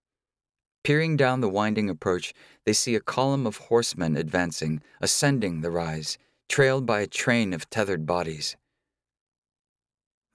Peering 0.86 1.18
down 1.18 1.41
the 1.41 1.49
winding 1.49 1.90
approach, 1.90 2.32
they 2.64 2.74
see 2.74 2.94
a 2.94 2.99
column 2.99 3.48
of 3.48 3.57
horsemen 3.57 4.16
advancing, 4.16 4.84
ascending 5.02 5.62
the 5.62 5.72
rise, 5.72 6.20
trailed 6.48 6.86
by 6.86 7.02
a 7.02 7.07
train 7.07 7.53
of 7.53 7.68
tethered 7.72 8.06
bodies. 8.06 8.56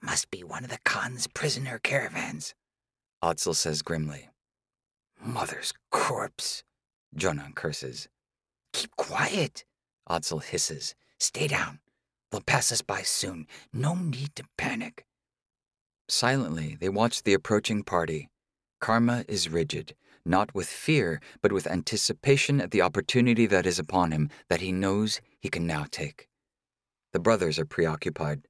Must 0.01 0.29
be 0.29 0.43
one 0.43 0.65
of 0.65 0.69
the 0.69 0.79
Khan's 0.83 1.27
prisoner 1.27 1.79
caravans, 1.79 2.53
Odsel 3.23 3.55
says 3.55 3.81
grimly. 3.81 4.27
Mother's 5.23 5.73
corpse, 5.89 6.63
Jonang 7.15 7.55
curses. 7.55 8.09
Keep 8.73 8.97
quiet, 8.97 9.63
Odsel 10.09 10.43
hisses. 10.43 10.95
Stay 11.17 11.47
down. 11.47 11.79
They'll 12.29 12.41
pass 12.41 12.73
us 12.73 12.81
by 12.81 13.03
soon. 13.03 13.47
No 13.71 13.95
need 13.95 14.35
to 14.35 14.43
panic. 14.57 15.05
Silently, 16.09 16.75
they 16.77 16.89
watch 16.89 17.23
the 17.23 17.33
approaching 17.33 17.83
party. 17.83 18.27
Karma 18.81 19.23
is 19.29 19.47
rigid, 19.47 19.95
not 20.25 20.53
with 20.53 20.67
fear, 20.67 21.19
but 21.41 21.51
with 21.51 21.67
anticipation 21.67 22.61
at 22.61 22.71
the 22.71 22.81
opportunity 22.81 23.45
that 23.45 23.65
is 23.65 23.79
upon 23.79 24.11
him 24.11 24.29
that 24.49 24.61
he 24.61 24.71
knows 24.71 25.21
he 25.39 25.49
can 25.49 25.65
now 25.67 25.85
take. 25.89 26.27
The 27.13 27.19
brothers 27.19 27.59
are 27.59 27.65
preoccupied. 27.65 28.47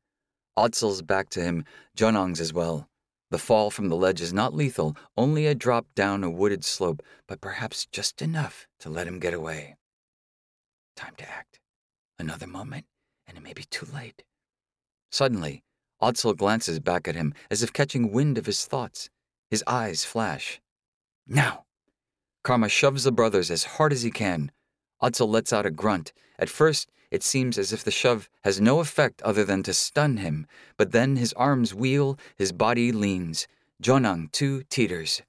Odsel's 0.57 1.02
back 1.02 1.30
to 1.30 1.41
him, 1.41 1.65
Jonang's 1.98 2.39
as 2.39 2.53
well. 2.53 2.88
The 3.31 3.39
fall 3.39 3.72
from 3.72 3.88
the 3.88 3.95
ledge 3.95 4.19
is 4.19 4.34
not 4.34 4.53
lethal, 4.53 4.98
only 5.15 5.48
a 5.48 5.56
drop 5.56 5.85
down 5.95 6.23
a 6.23 6.30
wooded 6.30 6.65
slope, 6.65 7.02
but 7.27 7.39
perhaps 7.39 7.85
just 7.85 8.22
enough 8.22 8.68
to 8.80 8.89
let 8.89 9.07
him 9.07 9.19
get 9.19 9.34
away. 9.34 9.77
Time 10.98 11.14
to 11.18 11.30
act. 11.30 11.60
Another 12.19 12.45
moment, 12.45 12.85
and 13.26 13.38
it 13.38 13.43
may 13.43 13.53
be 13.53 13.64
too 13.64 13.88
late. 13.95 14.23
Suddenly, 15.11 15.64
Odsel 16.02 16.35
glances 16.35 16.80
back 16.80 17.07
at 17.07 17.15
him 17.15 17.34
as 17.49 17.64
if 17.64 17.72
catching 17.72 18.11
wind 18.11 18.38
of 18.38 18.45
his 18.45 18.65
thoughts. 18.65 19.10
His 19.49 19.64
eyes 19.65 20.03
flash. 20.03 20.60
Now! 21.27 21.65
Karma 22.43 22.69
shoves 22.69 23.03
the 23.03 23.11
brothers 23.11 23.52
as 23.52 23.64
hard 23.64 23.93
as 23.93 24.02
he 24.02 24.11
can. 24.11 24.52
Odsel 25.02 25.27
lets 25.27 25.53
out 25.53 25.65
a 25.65 25.72
grunt. 25.72 26.14
At 26.39 26.49
first, 26.49 26.89
it 27.11 27.23
seems 27.23 27.57
as 27.57 27.73
if 27.73 27.84
the 27.84 27.91
shove 27.91 28.30
has 28.43 28.61
no 28.61 28.80
effect 28.80 29.22
other 29.22 29.43
than 29.43 29.64
to 29.64 29.73
stun 29.73 30.18
him, 30.18 30.48
but 30.77 30.91
then 30.91 31.18
his 31.18 31.34
arms 31.34 31.73
wheel, 31.73 32.18
his 32.38 32.52
body 32.52 32.91
leans. 32.91 33.48
Jonang, 33.84 34.31
too, 34.31 34.64
teeters. 34.69 35.22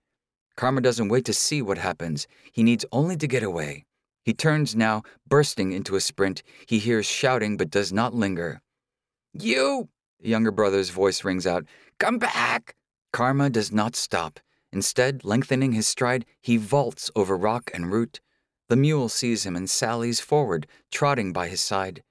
Karma 0.56 0.80
doesn't 0.80 1.08
wait 1.08 1.24
to 1.24 1.32
see 1.32 1.60
what 1.60 1.78
happens. 1.78 2.26
He 2.52 2.62
needs 2.62 2.84
only 2.92 3.16
to 3.16 3.26
get 3.26 3.42
away. 3.42 3.84
He 4.24 4.32
turns 4.32 4.76
now, 4.76 5.02
bursting 5.26 5.72
into 5.72 5.96
a 5.96 6.00
sprint. 6.00 6.42
He 6.66 6.78
hears 6.78 7.06
shouting 7.06 7.56
but 7.56 7.70
does 7.70 7.92
not 7.92 8.14
linger. 8.14 8.60
You! 9.32 9.88
The 10.20 10.28
younger 10.28 10.52
brother's 10.52 10.90
voice 10.90 11.24
rings 11.24 11.46
out. 11.46 11.64
Come 11.98 12.18
back! 12.18 12.76
Karma 13.12 13.50
does 13.50 13.72
not 13.72 13.96
stop. 13.96 14.38
Instead, 14.72 15.24
lengthening 15.24 15.72
his 15.72 15.86
stride, 15.86 16.24
he 16.40 16.56
vaults 16.56 17.10
over 17.14 17.36
rock 17.36 17.70
and 17.74 17.92
root. 17.92 18.20
The 18.68 18.76
mule 18.76 19.08
sees 19.08 19.44
him 19.44 19.54
and 19.54 19.68
sallies 19.68 20.20
forward, 20.20 20.66
trotting 20.90 21.32
by 21.32 21.48
his 21.48 21.60
side. 21.60 22.02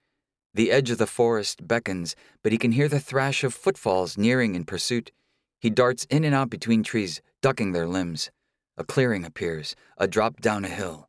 The 0.54 0.72
edge 0.72 0.92
of 0.92 0.98
the 0.98 1.08
forest 1.08 1.68
beckons, 1.68 2.16
but 2.44 2.52
he 2.52 2.58
can 2.58 2.74
hear 2.74 2.88
the 2.88 3.00
thrash 3.00 3.44
of 3.44 3.54
footfalls 3.54 4.18
nearing 4.18 4.54
in 4.54 4.66
pursuit. 4.66 5.12
He 5.60 5.70
darts 5.70 6.06
in 6.10 6.24
and 6.24 6.36
out 6.36 6.50
between 6.50 6.84
trees, 6.84 7.22
ducking 7.42 7.72
their 7.72 7.88
limbs. 7.88 8.30
A 8.78 8.84
clearing 8.84 9.26
appears, 9.26 9.76
a 9.98 10.08
drop 10.08 10.42
down 10.42 10.66
a 10.66 10.70
hill. 10.70 11.08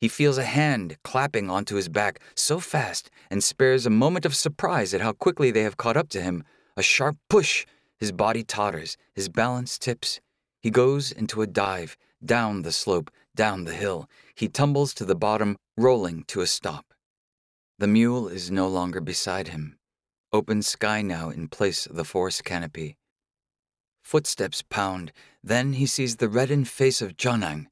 He 0.00 0.08
feels 0.08 0.36
a 0.36 0.44
hand 0.44 0.96
clapping 1.04 1.48
onto 1.48 1.76
his 1.76 1.88
back 1.88 2.18
so 2.34 2.58
fast 2.58 3.08
and 3.30 3.44
spares 3.44 3.86
a 3.86 3.90
moment 3.90 4.26
of 4.26 4.34
surprise 4.34 4.92
at 4.92 5.00
how 5.00 5.12
quickly 5.12 5.52
they 5.52 5.62
have 5.62 5.76
caught 5.76 5.96
up 5.96 6.08
to 6.08 6.20
him. 6.20 6.42
A 6.76 6.82
sharp 6.82 7.16
push. 7.30 7.64
His 7.98 8.10
body 8.10 8.42
totters, 8.42 8.96
his 9.14 9.28
balance 9.28 9.78
tips. 9.78 10.20
He 10.62 10.70
goes 10.70 11.12
into 11.12 11.42
a 11.42 11.46
dive, 11.46 11.96
down 12.24 12.62
the 12.62 12.72
slope, 12.72 13.10
down 13.34 13.64
the 13.64 13.74
hill. 13.74 14.08
He 14.34 14.48
tumbles 14.48 14.94
to 14.94 15.04
the 15.04 15.14
bottom, 15.14 15.56
rolling 15.76 16.24
to 16.28 16.40
a 16.40 16.46
stop. 16.46 16.94
The 17.78 17.88
mule 17.88 18.28
is 18.28 18.50
no 18.50 18.68
longer 18.68 19.00
beside 19.00 19.48
him. 19.48 19.78
Open 20.32 20.62
sky 20.62 21.02
now 21.02 21.30
in 21.30 21.48
place 21.48 21.86
of 21.86 21.96
the 21.96 22.04
forest 22.04 22.44
canopy. 22.44 22.96
Footsteps 24.02 24.62
pound, 24.62 25.12
then 25.42 25.74
he 25.74 25.86
sees 25.86 26.16
the 26.16 26.28
reddened 26.28 26.68
face 26.68 27.02
of 27.02 27.16
Jonang, 27.16 27.66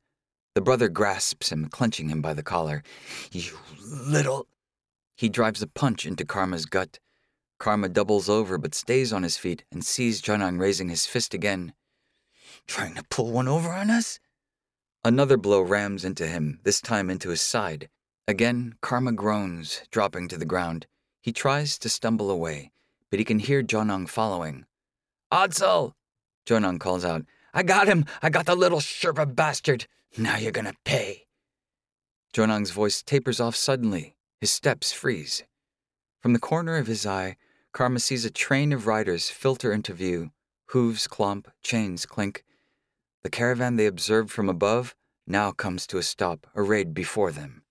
the 0.54 0.60
brother 0.60 0.88
grasps 0.88 1.52
him, 1.52 1.68
clenching 1.68 2.08
him 2.08 2.20
by 2.20 2.34
the 2.34 2.42
collar. 2.42 2.82
You 3.30 3.52
little. 3.80 4.48
He 5.16 5.28
drives 5.28 5.62
a 5.62 5.68
punch 5.68 6.04
into 6.04 6.24
Karma's 6.24 6.66
gut. 6.66 6.98
Karma 7.60 7.88
doubles 7.88 8.28
over 8.28 8.58
but 8.58 8.74
stays 8.74 9.12
on 9.12 9.22
his 9.22 9.36
feet 9.36 9.64
and 9.70 9.84
sees 9.84 10.20
Jonang 10.20 10.58
raising 10.58 10.88
his 10.88 11.06
fist 11.06 11.34
again. 11.34 11.72
Trying 12.66 12.94
to 12.94 13.04
pull 13.10 13.30
one 13.30 13.48
over 13.48 13.70
on 13.70 13.90
us? 13.90 14.20
Another 15.04 15.36
blow 15.36 15.60
rams 15.60 16.04
into 16.04 16.26
him, 16.26 16.60
this 16.62 16.80
time 16.80 17.10
into 17.10 17.30
his 17.30 17.40
side. 17.40 17.88
Again, 18.28 18.74
Karma 18.80 19.12
groans, 19.12 19.82
dropping 19.90 20.28
to 20.28 20.36
the 20.36 20.44
ground. 20.44 20.86
He 21.20 21.32
tries 21.32 21.78
to 21.78 21.88
stumble 21.88 22.30
away, 22.30 22.70
but 23.10 23.18
he 23.18 23.24
can 23.24 23.38
hear 23.38 23.62
Jonang 23.62 24.08
following. 24.08 24.66
Odsel! 25.32 25.94
Jonang 26.46 26.78
calls 26.78 27.04
out. 27.04 27.24
I 27.52 27.62
got 27.62 27.88
him! 27.88 28.04
I 28.22 28.30
got 28.30 28.46
the 28.46 28.54
little 28.54 28.80
Sherpa 28.80 29.34
bastard! 29.34 29.86
Now 30.16 30.36
you're 30.36 30.52
gonna 30.52 30.74
pay. 30.84 31.26
Jonang's 32.32 32.70
voice 32.70 33.02
tapers 33.02 33.40
off 33.40 33.56
suddenly. 33.56 34.14
His 34.40 34.50
steps 34.50 34.92
freeze. 34.92 35.42
From 36.20 36.32
the 36.32 36.38
corner 36.38 36.76
of 36.76 36.86
his 36.86 37.04
eye, 37.04 37.36
Karma 37.72 38.00
sees 38.00 38.24
a 38.24 38.30
train 38.30 38.72
of 38.72 38.86
riders 38.86 39.30
filter 39.30 39.72
into 39.72 39.92
view. 39.92 40.30
Hooves 40.66 41.08
clomp, 41.08 41.46
chains 41.62 42.06
clink. 42.06 42.44
The 43.22 43.30
caravan 43.30 43.76
they 43.76 43.86
observed 43.86 44.30
from 44.30 44.48
above 44.48 44.94
now 45.26 45.52
comes 45.52 45.86
to 45.88 45.98
a 45.98 46.02
stop, 46.02 46.46
arrayed 46.54 46.94
before 46.94 47.32
them. 47.32 47.62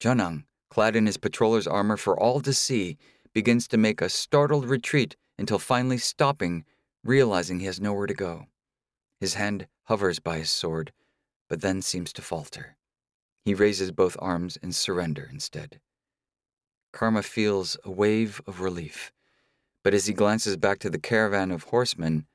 Jonang, 0.00 0.44
clad 0.70 0.94
in 0.94 1.06
his 1.06 1.16
patroller's 1.16 1.66
armor 1.66 1.96
for 1.96 2.18
all 2.18 2.40
to 2.40 2.52
see, 2.52 2.98
begins 3.32 3.66
to 3.68 3.76
make 3.76 4.00
a 4.00 4.08
startled 4.08 4.66
retreat 4.66 5.16
until 5.38 5.58
finally 5.58 5.98
stopping, 5.98 6.64
realizing 7.02 7.60
he 7.60 7.66
has 7.66 7.80
nowhere 7.80 8.06
to 8.06 8.14
go. 8.14 8.46
His 9.20 9.34
hand 9.34 9.66
hovers 9.84 10.18
by 10.18 10.38
his 10.38 10.50
sword, 10.50 10.92
but 11.48 11.60
then 11.60 11.82
seems 11.82 12.12
to 12.12 12.22
falter. 12.22 12.76
He 13.44 13.54
raises 13.54 13.90
both 13.92 14.16
arms 14.20 14.56
in 14.58 14.72
surrender 14.72 15.28
instead. 15.32 15.80
Karma 16.92 17.22
feels 17.22 17.76
a 17.84 17.90
wave 17.90 18.40
of 18.46 18.60
relief, 18.60 19.12
but 19.82 19.94
as 19.94 20.06
he 20.06 20.12
glances 20.12 20.56
back 20.56 20.78
to 20.80 20.90
the 20.90 20.98
caravan 20.98 21.50
of 21.50 21.64
horsemen, 21.64 22.26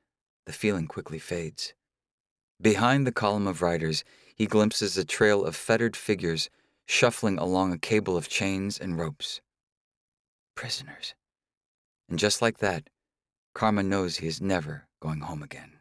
the 0.46 0.52
feeling 0.52 0.86
quickly 0.86 1.18
fades. 1.18 1.74
Behind 2.60 3.06
the 3.06 3.12
column 3.12 3.46
of 3.46 3.62
riders, 3.62 4.04
he 4.34 4.46
glimpses 4.46 4.96
a 4.96 5.04
trail 5.04 5.44
of 5.44 5.56
fettered 5.56 5.96
figures 5.96 6.50
shuffling 6.86 7.38
along 7.38 7.72
a 7.72 7.78
cable 7.78 8.16
of 8.16 8.28
chains 8.28 8.78
and 8.78 8.98
ropes. 8.98 9.40
Prisoners. 10.54 11.14
And 12.08 12.18
just 12.18 12.42
like 12.42 12.58
that, 12.58 12.88
Karma 13.54 13.82
knows 13.82 14.16
he 14.16 14.26
is 14.26 14.40
never 14.40 14.86
going 15.00 15.20
home 15.20 15.42
again. 15.42 15.80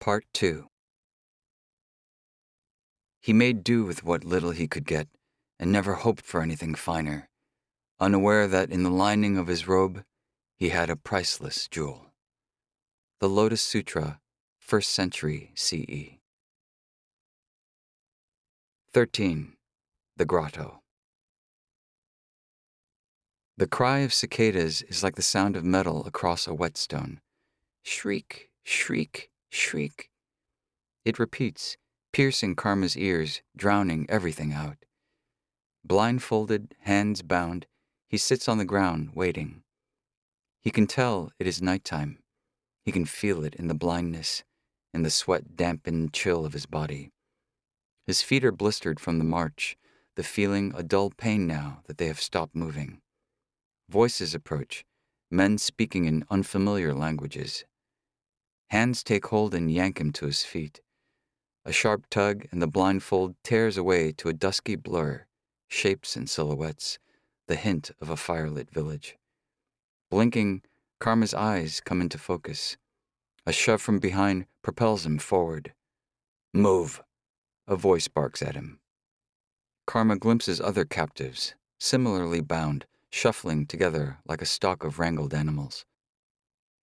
Part 0.00 0.24
2 0.32 0.66
He 3.20 3.32
made 3.32 3.62
do 3.62 3.84
with 3.84 4.02
what 4.02 4.24
little 4.24 4.52
he 4.52 4.66
could 4.66 4.86
get, 4.86 5.08
and 5.58 5.70
never 5.70 5.94
hoped 5.94 6.24
for 6.24 6.40
anything 6.40 6.74
finer, 6.74 7.28
unaware 7.98 8.46
that 8.46 8.70
in 8.70 8.82
the 8.82 8.90
lining 8.90 9.36
of 9.36 9.46
his 9.46 9.68
robe 9.68 10.02
he 10.56 10.70
had 10.70 10.88
a 10.88 10.96
priceless 10.96 11.68
jewel. 11.68 12.09
The 13.20 13.28
Lotus 13.28 13.60
Sutra, 13.60 14.18
1st 14.66 14.84
century 14.84 15.52
CE. 15.54 16.16
13. 18.94 19.52
The 20.16 20.24
Grotto. 20.24 20.80
The 23.58 23.66
cry 23.66 23.98
of 23.98 24.14
cicadas 24.14 24.80
is 24.80 25.02
like 25.02 25.16
the 25.16 25.22
sound 25.22 25.54
of 25.54 25.64
metal 25.66 26.06
across 26.06 26.46
a 26.46 26.54
whetstone. 26.54 27.20
Shriek, 27.82 28.48
shriek, 28.64 29.28
shriek. 29.50 30.08
It 31.04 31.18
repeats, 31.18 31.76
piercing 32.14 32.56
Karma's 32.56 32.96
ears, 32.96 33.42
drowning 33.54 34.06
everything 34.08 34.54
out. 34.54 34.78
Blindfolded, 35.84 36.74
hands 36.84 37.20
bound, 37.20 37.66
he 38.08 38.16
sits 38.16 38.48
on 38.48 38.56
the 38.56 38.64
ground, 38.64 39.10
waiting. 39.12 39.62
He 40.62 40.70
can 40.70 40.86
tell 40.86 41.32
it 41.38 41.46
is 41.46 41.60
nighttime. 41.60 42.19
He 42.90 42.92
can 42.92 43.04
feel 43.04 43.44
it 43.44 43.54
in 43.54 43.68
the 43.68 43.74
blindness, 43.74 44.42
in 44.92 45.04
the 45.04 45.10
sweat 45.10 45.54
dampened 45.54 46.12
chill 46.12 46.44
of 46.44 46.54
his 46.54 46.66
body. 46.66 47.12
His 48.04 48.20
feet 48.20 48.44
are 48.44 48.50
blistered 48.50 48.98
from 48.98 49.18
the 49.18 49.24
march, 49.24 49.76
the 50.16 50.24
feeling 50.24 50.72
a 50.74 50.82
dull 50.82 51.10
pain 51.10 51.46
now 51.46 51.82
that 51.86 51.98
they 51.98 52.08
have 52.08 52.20
stopped 52.20 52.56
moving. 52.56 53.00
Voices 53.88 54.34
approach, 54.34 54.84
men 55.30 55.56
speaking 55.56 56.06
in 56.06 56.24
unfamiliar 56.32 56.92
languages. 56.92 57.64
Hands 58.70 59.00
take 59.04 59.26
hold 59.26 59.54
and 59.54 59.70
yank 59.70 60.00
him 60.00 60.10
to 60.14 60.26
his 60.26 60.42
feet. 60.42 60.80
A 61.64 61.70
sharp 61.70 62.10
tug, 62.10 62.48
and 62.50 62.60
the 62.60 62.66
blindfold 62.66 63.36
tears 63.44 63.76
away 63.76 64.10
to 64.14 64.28
a 64.28 64.32
dusky 64.32 64.74
blur, 64.74 65.26
shapes 65.68 66.16
and 66.16 66.28
silhouettes, 66.28 66.98
the 67.46 67.54
hint 67.54 67.92
of 68.00 68.10
a 68.10 68.16
firelit 68.16 68.68
village. 68.68 69.16
Blinking, 70.10 70.62
Karma's 71.00 71.32
eyes 71.32 71.80
come 71.80 72.02
into 72.02 72.18
focus. 72.18 72.76
A 73.46 73.52
shove 73.52 73.80
from 73.80 73.98
behind 73.98 74.46
propels 74.62 75.06
him 75.06 75.18
forward. 75.18 75.72
Move, 76.52 77.02
a 77.66 77.74
voice 77.74 78.06
barks 78.06 78.42
at 78.42 78.54
him. 78.54 78.80
Karma 79.86 80.16
glimpses 80.16 80.60
other 80.60 80.84
captives, 80.84 81.54
similarly 81.78 82.42
bound, 82.42 82.84
shuffling 83.10 83.66
together 83.66 84.18
like 84.26 84.42
a 84.42 84.46
stock 84.46 84.84
of 84.84 84.98
wrangled 84.98 85.32
animals. 85.32 85.86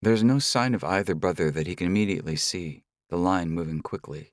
There's 0.02 0.24
no 0.24 0.40
sign 0.40 0.74
of 0.74 0.84
either 0.84 1.14
brother 1.14 1.50
that 1.52 1.66
he 1.66 1.76
can 1.76 1.86
immediately 1.86 2.36
see, 2.36 2.84
the 3.10 3.16
line 3.16 3.50
moving 3.50 3.80
quickly. 3.80 4.32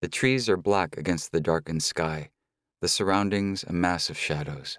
The 0.00 0.08
trees 0.08 0.48
are 0.48 0.56
black 0.56 0.96
against 0.96 1.32
the 1.32 1.40
darkened 1.40 1.82
sky, 1.82 2.30
the 2.80 2.88
surroundings 2.88 3.64
a 3.64 3.72
mass 3.72 4.08
of 4.08 4.16
shadows. 4.16 4.78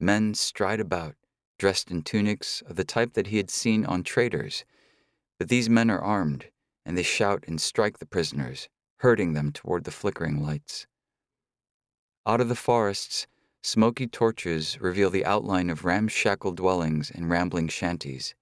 Men 0.00 0.34
stride 0.34 0.80
about, 0.80 1.14
dressed 1.62 1.92
in 1.92 2.02
tunics 2.02 2.60
of 2.62 2.74
the 2.74 2.82
type 2.82 3.12
that 3.12 3.28
he 3.28 3.36
had 3.36 3.48
seen 3.48 3.86
on 3.86 4.02
traders, 4.02 4.64
but 5.38 5.48
these 5.48 5.70
men 5.70 5.92
are 5.92 6.00
armed, 6.00 6.46
and 6.84 6.98
they 6.98 7.04
shout 7.04 7.44
and 7.46 7.60
strike 7.60 7.98
the 7.98 8.04
prisoners, 8.04 8.68
herding 8.96 9.32
them 9.32 9.52
toward 9.52 9.84
the 9.84 9.92
flickering 9.92 10.42
lights. 10.42 10.88
Out 12.26 12.40
of 12.40 12.48
the 12.48 12.56
forests, 12.56 13.28
smoky 13.62 14.08
torches 14.08 14.80
reveal 14.80 15.08
the 15.08 15.24
outline 15.24 15.70
of 15.70 15.84
ramshackle 15.84 16.50
dwellings 16.50 17.12
and 17.12 17.30
rambling 17.30 17.68
shanties. 17.68 18.34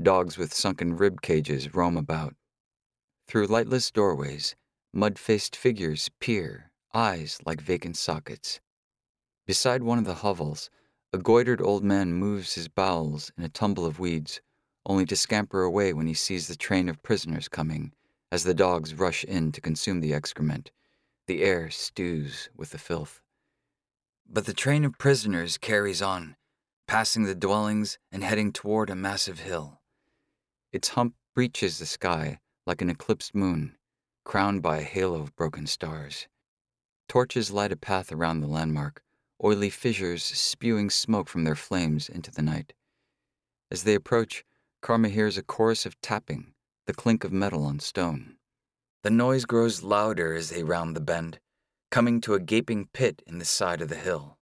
Dogs 0.00 0.38
with 0.38 0.54
sunken 0.54 0.96
rib 0.96 1.22
cages 1.22 1.74
roam 1.74 1.96
about. 1.96 2.36
Through 3.26 3.48
lightless 3.48 3.90
doorways, 3.90 4.54
mud 4.92 5.18
faced 5.18 5.56
figures 5.56 6.10
peer, 6.20 6.70
eyes 6.94 7.40
like 7.44 7.60
vacant 7.60 7.96
sockets. 7.96 8.60
Beside 9.46 9.82
one 9.82 9.98
of 9.98 10.04
the 10.04 10.22
hovels, 10.22 10.70
a 11.16 11.18
goitered 11.18 11.62
old 11.62 11.82
man 11.82 12.12
moves 12.12 12.56
his 12.56 12.68
bowels 12.68 13.32
in 13.38 13.42
a 13.42 13.48
tumble 13.48 13.86
of 13.86 13.98
weeds, 13.98 14.42
only 14.84 15.06
to 15.06 15.16
scamper 15.16 15.62
away 15.62 15.94
when 15.94 16.06
he 16.06 16.12
sees 16.12 16.46
the 16.46 16.54
train 16.54 16.90
of 16.90 17.02
prisoners 17.02 17.48
coming, 17.48 17.94
as 18.30 18.44
the 18.44 18.52
dogs 18.52 18.92
rush 18.92 19.24
in 19.24 19.50
to 19.50 19.62
consume 19.62 20.00
the 20.00 20.12
excrement. 20.12 20.70
The 21.26 21.42
air 21.42 21.70
stews 21.70 22.50
with 22.54 22.68
the 22.68 22.78
filth. 22.78 23.22
But 24.28 24.44
the 24.44 24.52
train 24.52 24.84
of 24.84 24.98
prisoners 24.98 25.56
carries 25.56 26.02
on, 26.02 26.36
passing 26.86 27.24
the 27.24 27.34
dwellings 27.34 27.98
and 28.12 28.22
heading 28.22 28.52
toward 28.52 28.90
a 28.90 28.94
massive 28.94 29.38
hill. 29.38 29.80
Its 30.70 30.88
hump 30.88 31.14
breaches 31.34 31.78
the 31.78 31.86
sky 31.86 32.40
like 32.66 32.82
an 32.82 32.90
eclipsed 32.90 33.34
moon, 33.34 33.78
crowned 34.26 34.60
by 34.60 34.80
a 34.80 34.82
halo 34.82 35.22
of 35.22 35.34
broken 35.34 35.66
stars. 35.66 36.28
Torches 37.08 37.50
light 37.50 37.72
a 37.72 37.76
path 37.76 38.12
around 38.12 38.42
the 38.42 38.46
landmark, 38.46 39.02
oily 39.42 39.70
fissures 39.70 40.24
spewing 40.24 40.90
smoke 40.90 41.28
from 41.28 41.44
their 41.44 41.54
flames 41.54 42.08
into 42.08 42.30
the 42.30 42.42
night. 42.42 42.72
As 43.70 43.82
they 43.82 43.94
approach, 43.94 44.44
Karma 44.82 45.08
hears 45.08 45.36
a 45.36 45.42
chorus 45.42 45.86
of 45.86 46.00
tapping, 46.00 46.54
the 46.86 46.94
clink 46.94 47.24
of 47.24 47.32
metal 47.32 47.64
on 47.64 47.80
stone. 47.80 48.36
The 49.02 49.10
noise 49.10 49.44
grows 49.44 49.82
louder 49.82 50.34
as 50.34 50.50
they 50.50 50.62
round 50.62 50.96
the 50.96 51.00
bend, 51.00 51.40
coming 51.90 52.20
to 52.22 52.34
a 52.34 52.40
gaping 52.40 52.88
pit 52.92 53.22
in 53.26 53.38
the 53.38 53.44
side 53.44 53.80
of 53.80 53.88
the 53.88 53.96
hill. 53.96 54.38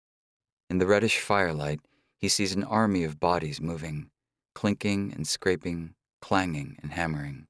In 0.70 0.78
the 0.78 0.86
reddish 0.86 1.18
firelight, 1.18 1.80
he 2.18 2.28
sees 2.28 2.54
an 2.54 2.64
army 2.64 3.04
of 3.04 3.20
bodies 3.20 3.60
moving, 3.60 4.10
clinking 4.54 5.12
and 5.14 5.26
scraping, 5.26 5.94
clanging 6.22 6.78
and 6.82 6.92
hammering. 6.92 7.46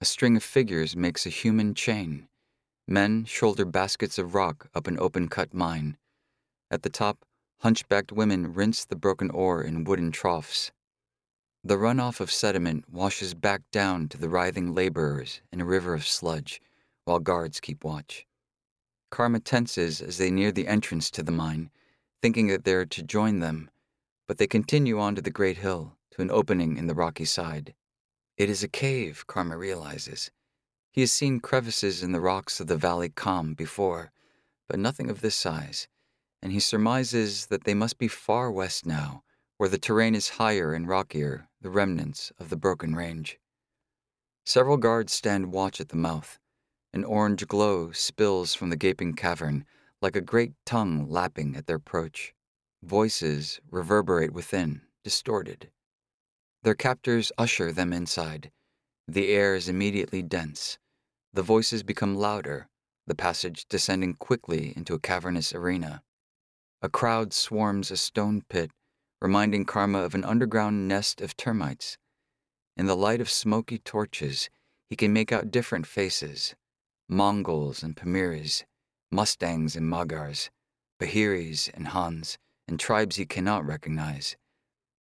A 0.00 0.04
string 0.04 0.36
of 0.36 0.42
figures 0.42 0.94
makes 0.94 1.26
a 1.26 1.30
human 1.30 1.74
chain. 1.74 2.28
Men 2.86 3.24
shoulder 3.24 3.64
baskets 3.64 4.18
of 4.18 4.34
rock 4.34 4.68
up 4.74 4.86
an 4.86 4.98
open 4.98 5.28
cut 5.28 5.54
mine. 5.54 5.96
At 6.70 6.82
the 6.82 6.90
top, 6.90 7.24
hunchbacked 7.60 8.12
women 8.12 8.52
rinse 8.52 8.84
the 8.84 8.96
broken 8.96 9.30
ore 9.30 9.62
in 9.62 9.84
wooden 9.84 10.12
troughs. 10.12 10.70
The 11.62 11.78
runoff 11.78 12.20
of 12.20 12.30
sediment 12.30 12.84
washes 12.90 13.32
back 13.32 13.62
down 13.72 14.10
to 14.10 14.18
the 14.18 14.28
writhing 14.28 14.74
laborers 14.74 15.40
in 15.50 15.62
a 15.62 15.64
river 15.64 15.94
of 15.94 16.06
sludge, 16.06 16.60
while 17.04 17.20
guards 17.20 17.58
keep 17.58 17.84
watch. 17.84 18.26
Karma 19.10 19.40
tenses 19.40 20.02
as 20.02 20.18
they 20.18 20.30
near 20.30 20.52
the 20.52 20.68
entrance 20.68 21.10
to 21.12 21.22
the 21.22 21.32
mine, 21.32 21.70
thinking 22.20 22.48
that 22.48 22.64
they're 22.64 22.84
to 22.84 23.02
join 23.02 23.38
them, 23.38 23.70
but 24.28 24.36
they 24.36 24.46
continue 24.46 25.00
on 25.00 25.14
to 25.14 25.22
the 25.22 25.30
great 25.30 25.56
hill, 25.56 25.96
to 26.10 26.20
an 26.20 26.30
opening 26.30 26.76
in 26.76 26.86
the 26.86 26.94
rocky 26.94 27.24
side. 27.24 27.72
It 28.36 28.50
is 28.50 28.62
a 28.62 28.68
cave, 28.68 29.26
Karma 29.26 29.56
realizes. 29.56 30.30
He 30.94 31.00
has 31.00 31.10
seen 31.10 31.40
crevices 31.40 32.04
in 32.04 32.12
the 32.12 32.20
rocks 32.20 32.60
of 32.60 32.68
the 32.68 32.76
Valley 32.76 33.08
Calm 33.08 33.54
before, 33.54 34.12
but 34.68 34.78
nothing 34.78 35.10
of 35.10 35.22
this 35.22 35.34
size, 35.34 35.88
and 36.40 36.52
he 36.52 36.60
surmises 36.60 37.46
that 37.46 37.64
they 37.64 37.74
must 37.74 37.98
be 37.98 38.06
far 38.06 38.48
west 38.48 38.86
now, 38.86 39.24
where 39.56 39.68
the 39.68 39.76
terrain 39.76 40.14
is 40.14 40.38
higher 40.38 40.72
and 40.72 40.86
rockier, 40.86 41.48
the 41.60 41.68
remnants 41.68 42.30
of 42.38 42.48
the 42.48 42.56
broken 42.56 42.94
range. 42.94 43.40
Several 44.46 44.76
guards 44.76 45.12
stand 45.12 45.50
watch 45.50 45.80
at 45.80 45.88
the 45.88 45.96
mouth. 45.96 46.38
An 46.92 47.02
orange 47.02 47.44
glow 47.48 47.90
spills 47.90 48.54
from 48.54 48.70
the 48.70 48.76
gaping 48.76 49.14
cavern, 49.14 49.64
like 50.00 50.14
a 50.14 50.20
great 50.20 50.52
tongue 50.64 51.10
lapping 51.10 51.56
at 51.56 51.66
their 51.66 51.78
approach. 51.78 52.34
Voices 52.84 53.58
reverberate 53.68 54.30
within, 54.32 54.82
distorted. 55.02 55.72
Their 56.62 56.76
captors 56.76 57.32
usher 57.36 57.72
them 57.72 57.92
inside. 57.92 58.52
The 59.08 59.30
air 59.30 59.56
is 59.56 59.68
immediately 59.68 60.22
dense. 60.22 60.78
The 61.34 61.42
voices 61.42 61.82
become 61.82 62.14
louder, 62.14 62.68
the 63.08 63.16
passage 63.16 63.66
descending 63.68 64.14
quickly 64.14 64.72
into 64.76 64.94
a 64.94 65.00
cavernous 65.00 65.52
arena. 65.52 66.04
A 66.80 66.88
crowd 66.88 67.32
swarms 67.32 67.90
a 67.90 67.96
stone 67.96 68.42
pit, 68.48 68.70
reminding 69.20 69.64
Karma 69.64 69.98
of 69.98 70.14
an 70.14 70.22
underground 70.22 70.86
nest 70.86 71.20
of 71.20 71.36
termites. 71.36 71.98
In 72.76 72.86
the 72.86 72.94
light 72.94 73.20
of 73.20 73.28
smoky 73.28 73.78
torches, 73.80 74.48
he 74.88 74.94
can 74.94 75.12
make 75.12 75.32
out 75.32 75.50
different 75.50 75.88
faces 75.88 76.54
Mongols 77.08 77.82
and 77.82 77.96
Pamirs, 77.96 78.62
Mustangs 79.10 79.74
and 79.74 79.90
Magars, 79.90 80.50
Bahiris 81.00 81.68
and 81.74 81.88
Hans, 81.88 82.38
and 82.68 82.78
tribes 82.78 83.16
he 83.16 83.26
cannot 83.26 83.66
recognize. 83.66 84.36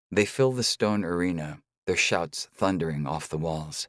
They 0.09 0.25
fill 0.25 0.51
the 0.51 0.63
stone 0.63 1.05
arena, 1.05 1.59
their 1.85 1.95
shouts 1.95 2.49
thundering 2.55 3.05
off 3.05 3.29
the 3.29 3.37
walls. 3.37 3.87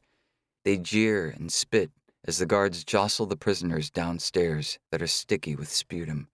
They 0.63 0.77
jeer 0.77 1.27
and 1.27 1.51
spit 1.51 1.89
as 2.27 2.39
the 2.39 2.45
guards 2.45 2.83
jostle 2.83 3.27
the 3.27 3.37
prisoners 3.37 3.89
downstairs 3.89 4.79
that 4.91 5.01
are 5.01 5.07
sticky 5.07 5.55
with 5.55 5.71
sputum. 5.71 6.27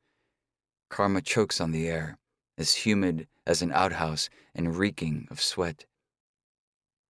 Karma 0.90 1.22
chokes 1.22 1.60
on 1.60 1.72
the 1.72 1.88
air, 1.88 2.18
as 2.58 2.74
humid 2.74 3.28
as 3.46 3.62
an 3.62 3.72
outhouse 3.74 4.30
and 4.56 4.78
reeking 4.78 5.28
of 5.30 5.42
sweat. 5.42 5.86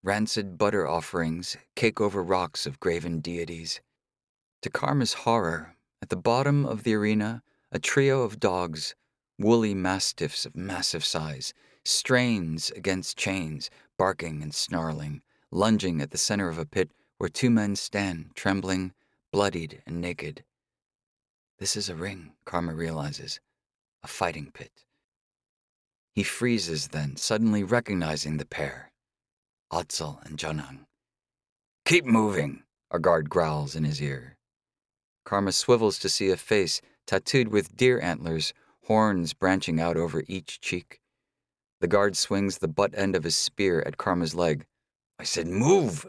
Rancid 0.04 0.58
butter 0.58 0.88
offerings 0.88 1.58
cake 1.76 2.02
over 2.02 2.24
rocks 2.24 2.66
of 2.66 2.80
graven 2.80 3.20
deities. 3.20 3.82
To 4.64 4.70
Karma's 4.70 5.14
horror, 5.14 5.76
at 6.02 6.10
the 6.10 6.16
bottom 6.16 6.66
of 6.66 6.84
the 6.84 6.96
arena, 6.96 7.44
a 7.72 7.80
trio 7.80 8.24
of 8.24 8.40
dogs, 8.40 8.96
woolly 9.38 9.76
mastiffs 9.76 10.46
of 10.46 10.56
massive 10.56 11.06
size, 11.06 11.54
strains 11.84 12.72
against 12.72 13.18
chains, 13.18 13.70
barking 13.98 14.42
and 14.42 14.54
snarling, 14.54 15.22
lunging 15.52 16.02
at 16.02 16.12
the 16.12 16.18
center 16.18 16.50
of 16.50 16.58
a 16.58 16.66
pit 16.66 16.92
where 17.22 17.30
two 17.30 17.52
men 17.52 17.76
stand, 17.76 18.32
trembling, 18.34 18.92
bloodied, 19.32 19.84
and 19.86 20.02
naked. 20.02 20.44
This 21.60 21.76
is 21.76 21.88
a 21.88 21.94
ring, 21.94 22.32
Karma 22.46 22.74
realizes, 22.74 23.40
a 24.02 24.08
fighting 24.08 24.50
pit. 24.52 24.86
He 26.16 26.24
freezes 26.24 26.88
then, 26.88 27.18
suddenly 27.18 27.64
recognizing 27.64 28.38
the 28.38 28.46
pair 28.48 28.92
Odsel 29.72 30.26
and 30.26 30.40
Jonang. 30.40 30.88
Keep 31.86 32.06
moving, 32.06 32.64
a 32.90 32.98
guard 32.98 33.30
growls 33.30 33.76
in 33.76 33.84
his 33.84 34.02
ear. 34.02 34.36
Karma 35.24 35.52
swivels 35.52 36.00
to 36.00 36.10
see 36.10 36.32
a 36.32 36.38
face 36.38 36.82
tattooed 37.06 37.50
with 37.50 37.78
deer 37.78 38.00
antlers, 38.02 38.52
horns 38.86 39.36
branching 39.36 39.80
out 39.80 39.96
over 39.96 40.24
each 40.28 40.60
cheek. 40.60 41.02
The 41.82 41.88
guard 41.88 42.18
swings 42.18 42.58
the 42.58 42.68
butt 42.68 42.98
end 42.98 43.16
of 43.16 43.26
his 43.26 43.36
spear 43.36 43.84
at 43.86 43.98
Karma's 43.98 44.34
leg. 44.34 44.66
I 45.20 45.24
said, 45.24 45.46
Move! 45.46 46.08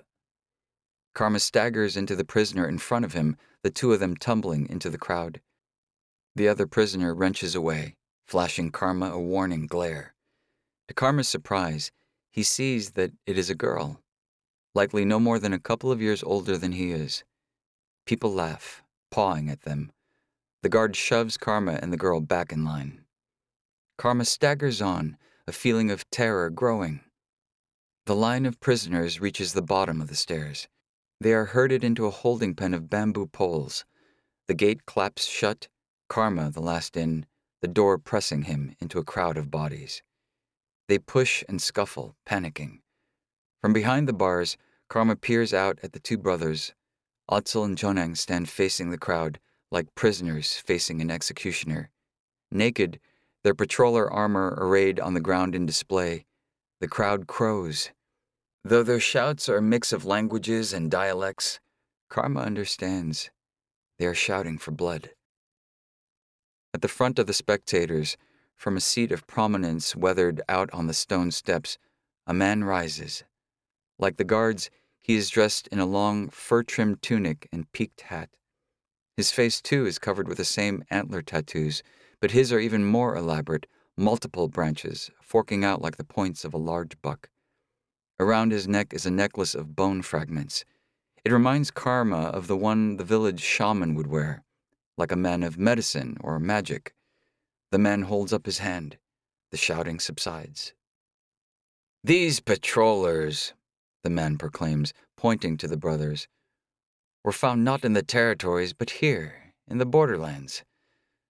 Karma 1.14 1.40
staggers 1.40 1.97
into 1.97 2.16
the 2.16 2.24
prisoner 2.24 2.66
in 2.66 2.78
front 2.78 3.05
of 3.05 3.12
him, 3.12 3.36
the 3.62 3.70
two 3.70 3.93
of 3.93 4.01
them 4.01 4.16
tumbling 4.16 4.68
into 4.68 4.89
the 4.89 4.98
crowd. 4.98 5.40
The 6.34 6.48
other 6.48 6.66
prisoner 6.66 7.14
wrenches 7.14 7.55
away, 7.55 7.97
flashing 8.26 8.70
Karma 8.70 9.10
a 9.10 9.20
warning 9.20 9.66
glare. 9.66 10.14
To 10.89 10.94
Karma's 10.94 11.28
surprise, 11.28 11.93
he 12.30 12.43
sees 12.43 12.93
that 12.93 13.12
it 13.26 13.36
is 13.36 13.51
a 13.51 13.55
girl, 13.55 14.01
likely 14.74 15.05
no 15.05 15.20
more 15.20 15.39
than 15.39 15.52
a 15.52 15.59
couple 15.59 15.93
of 15.93 16.01
years 16.01 16.22
older 16.22 16.56
than 16.56 16.72
he 16.72 16.93
is. 16.93 17.24
People 18.06 18.32
laugh, 18.32 18.82
pawing 19.10 19.51
at 19.51 19.62
them. 19.62 19.93
The 20.62 20.70
guard 20.70 20.97
shoves 20.97 21.36
Karma 21.36 21.78
and 21.82 21.93
the 21.93 21.98
girl 21.98 22.20
back 22.20 22.52
in 22.52 22.64
line. 22.64 23.05
Karma 23.98 24.24
staggers 24.24 24.80
on, 24.80 25.18
a 25.47 25.52
feeling 25.52 25.90
of 25.90 26.09
terror 26.10 26.48
growing. 26.48 27.01
The 28.06 28.16
line 28.16 28.47
of 28.47 28.60
prisoners 28.60 29.20
reaches 29.20 29.52
the 29.52 29.62
bottom 29.62 30.01
of 30.01 30.09
the 30.09 30.16
stairs. 30.16 30.68
They 31.23 31.35
are 31.35 31.44
herded 31.44 31.85
into 31.85 32.07
a 32.07 32.11
holding 32.11 32.57
pen 32.57 32.74
of 32.74 32.90
bamboo 32.90 33.28
poles. 33.28 33.85
The 34.49 34.55
gate 34.55 34.86
claps 34.86 35.24
shut, 35.24 35.69
Karma 36.09 36.51
the 36.51 36.61
last 36.61 36.97
in, 36.97 37.27
the 37.61 37.69
door 37.69 37.97
pressing 37.97 38.43
him 38.43 38.74
into 38.81 38.99
a 38.99 39.05
crowd 39.05 39.36
of 39.36 39.49
bodies. 39.49 40.03
They 40.89 40.99
push 40.99 41.44
and 41.49 41.62
scuffle, 41.62 42.16
panicking. 42.27 42.81
From 43.61 43.73
behind 43.73 44.09
the 44.09 44.12
bars, 44.12 44.57
Karma 44.89 45.15
peers 45.15 45.55
out 45.55 45.78
at 45.85 45.93
the 45.93 46.01
two 46.01 46.19
brothers. 46.19 46.74
Odsel 47.31 47.66
and 47.66 47.78
Jonang 47.78 48.16
stand 48.16 48.49
facing 48.49 48.90
the 48.90 48.99
crowd, 48.99 49.39
like 49.70 49.94
prisoners 49.94 50.57
facing 50.57 51.01
an 51.01 51.12
executioner. 51.12 51.90
Naked, 52.51 52.99
their 53.44 53.55
patroller 53.55 54.12
armor 54.12 54.57
arrayed 54.59 54.99
on 54.99 55.15
the 55.15 55.20
ground 55.20 55.55
in 55.55 55.66
display, 55.66 56.27
the 56.81 56.89
crowd 56.89 57.28
crows. 57.28 57.90
Though 58.64 58.84
their 58.84 59.01
shouts 59.01 59.48
are 59.48 59.56
a 59.56 59.62
mix 59.62 59.93
of 59.93 60.05
languages 60.05 60.72
and 60.72 60.89
dialects, 60.89 61.59
Karma 62.09 62.40
understands. 62.40 63.30
They 63.98 64.06
are 64.06 64.14
shouting 64.14 64.56
for 64.56 64.70
blood. 64.70 65.10
At 66.72 66.80
the 66.80 66.89
front 66.89 67.18
of 67.18 67.26
the 67.26 67.32
spectators, 67.32 68.16
from 68.55 68.76
a 68.76 68.80
seat 68.80 69.10
of 69.10 69.26
prominence 69.26 69.97
weathered 69.97 70.40
out 70.48 70.70
on 70.72 70.86
the 70.86 70.94
stone 70.94 71.32
steps, 71.32 71.76
a 72.24 72.32
man 72.32 72.62
rises. 72.62 73.24
Like 73.98 74.16
the 74.16 74.24
guards, 74.24 74.70
he 75.01 75.16
is 75.16 75.28
dressed 75.28 75.66
in 75.68 75.80
a 75.80 75.86
long, 75.86 76.28
fur 76.28 76.62
trimmed 76.62 77.02
tunic 77.02 77.48
and 77.52 77.70
peaked 77.72 78.02
hat. 78.02 78.30
His 79.16 79.32
face, 79.32 79.60
too, 79.60 79.86
is 79.86 79.98
covered 79.98 80.28
with 80.28 80.39
the 80.39 80.44
same 80.44 80.84
antler 80.89 81.20
tattoos, 81.20 81.82
but 82.20 82.30
his 82.30 82.52
are 82.52 82.60
even 82.60 82.84
more 82.84 83.16
elaborate, 83.16 83.66
multiple 83.97 84.47
branches, 84.47 85.10
forking 85.20 85.64
out 85.64 85.82
like 85.82 85.97
the 85.97 86.05
points 86.05 86.44
of 86.44 86.55
a 86.55 86.59
large 86.59 87.01
buck. 87.02 87.28
Around 88.23 88.53
his 88.53 88.69
neck 88.69 88.94
is 88.94 89.05
a 89.05 89.11
necklace 89.11 89.53
of 89.53 89.74
bone 89.74 90.01
fragments. 90.01 90.65
It 91.24 91.32
reminds 91.32 91.73
Karma 91.73 92.27
of 92.28 92.47
the 92.47 92.57
one 92.57 92.97
the 92.97 93.03
village 93.03 93.40
shaman 93.40 93.97
would 93.97 94.07
wear 94.07 94.44
like 94.97 95.11
a 95.11 95.16
man 95.16 95.43
of 95.43 95.59
medicine 95.59 96.16
or 96.20 96.39
magic. 96.39 96.94
The 97.73 97.81
man 97.81 98.03
holds 98.03 98.32
up 98.32 98.47
his 98.47 98.59
hand. 98.59 98.97
The 99.51 99.57
shouting 99.57 99.99
subsides. 99.99 100.73
These 102.05 102.39
patrollers, 102.39 103.55
the 104.05 104.11
man 104.11 104.39
proclaims, 104.39 104.94
pointing 105.16 105.57
to 105.57 105.66
the 105.66 105.77
brothers, 105.77 106.28
were 107.24 107.32
found 107.32 107.65
not 107.65 107.85
in 107.85 107.94
the 107.94 108.05
territories, 108.05 108.73
but 108.73 109.03
here, 109.03 109.53
in 109.66 109.78
the 109.78 109.85
borderlands. 109.85 110.62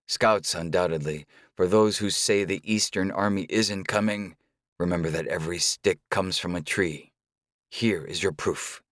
Scouts, 0.07 0.55
undoubtedly, 0.55 1.25
for 1.57 1.67
those 1.67 1.97
who 1.97 2.11
say 2.11 2.45
the 2.45 2.61
Eastern 2.71 3.11
Army 3.11 3.47
isn't 3.49 3.85
coming, 3.89 4.37
remember 4.83 5.09
that 5.11 5.27
every 5.27 5.59
stick 5.59 5.99
comes 6.11 6.39
from 6.39 6.55
a 6.55 6.61
tree. 6.61 7.13
Here 7.71 8.05
is 8.05 8.23
your 8.23 8.33
proof. 8.33 8.83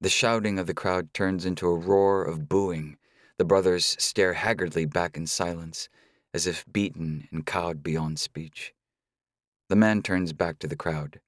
The 0.00 0.08
shouting 0.08 0.58
of 0.58 0.66
the 0.66 0.74
crowd 0.74 1.14
turns 1.14 1.46
into 1.46 1.68
a 1.68 1.78
roar 1.78 2.24
of 2.24 2.48
booing 2.48 2.98
the 3.38 3.44
brothers 3.44 3.96
stare 3.98 4.32
haggardly 4.32 4.86
back 4.86 5.16
in 5.16 5.26
silence, 5.26 5.88
as 6.32 6.46
if 6.46 6.64
beaten 6.72 7.28
and 7.30 7.44
cowed 7.44 7.82
beyond 7.82 8.18
speech. 8.18 8.72
The 9.68 9.76
man 9.76 10.02
turns 10.02 10.32
back 10.32 10.58
to 10.60 10.66
the 10.66 10.76
crowd. 10.76 11.20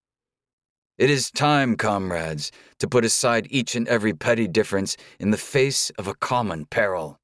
It 0.97 1.11
is 1.11 1.31
time, 1.31 1.77
comrades, 1.77 2.51
to 2.79 2.89
put 2.89 3.05
aside 3.05 3.47
each 3.51 3.77
and 3.77 3.87
every 3.89 4.15
petty 4.15 4.49
difference 4.49 4.97
in 5.21 5.31
the 5.31 5.37
face 5.37 5.91
of 5.91 6.09
a 6.09 6.15
common 6.15 6.65
peril, 6.65 7.21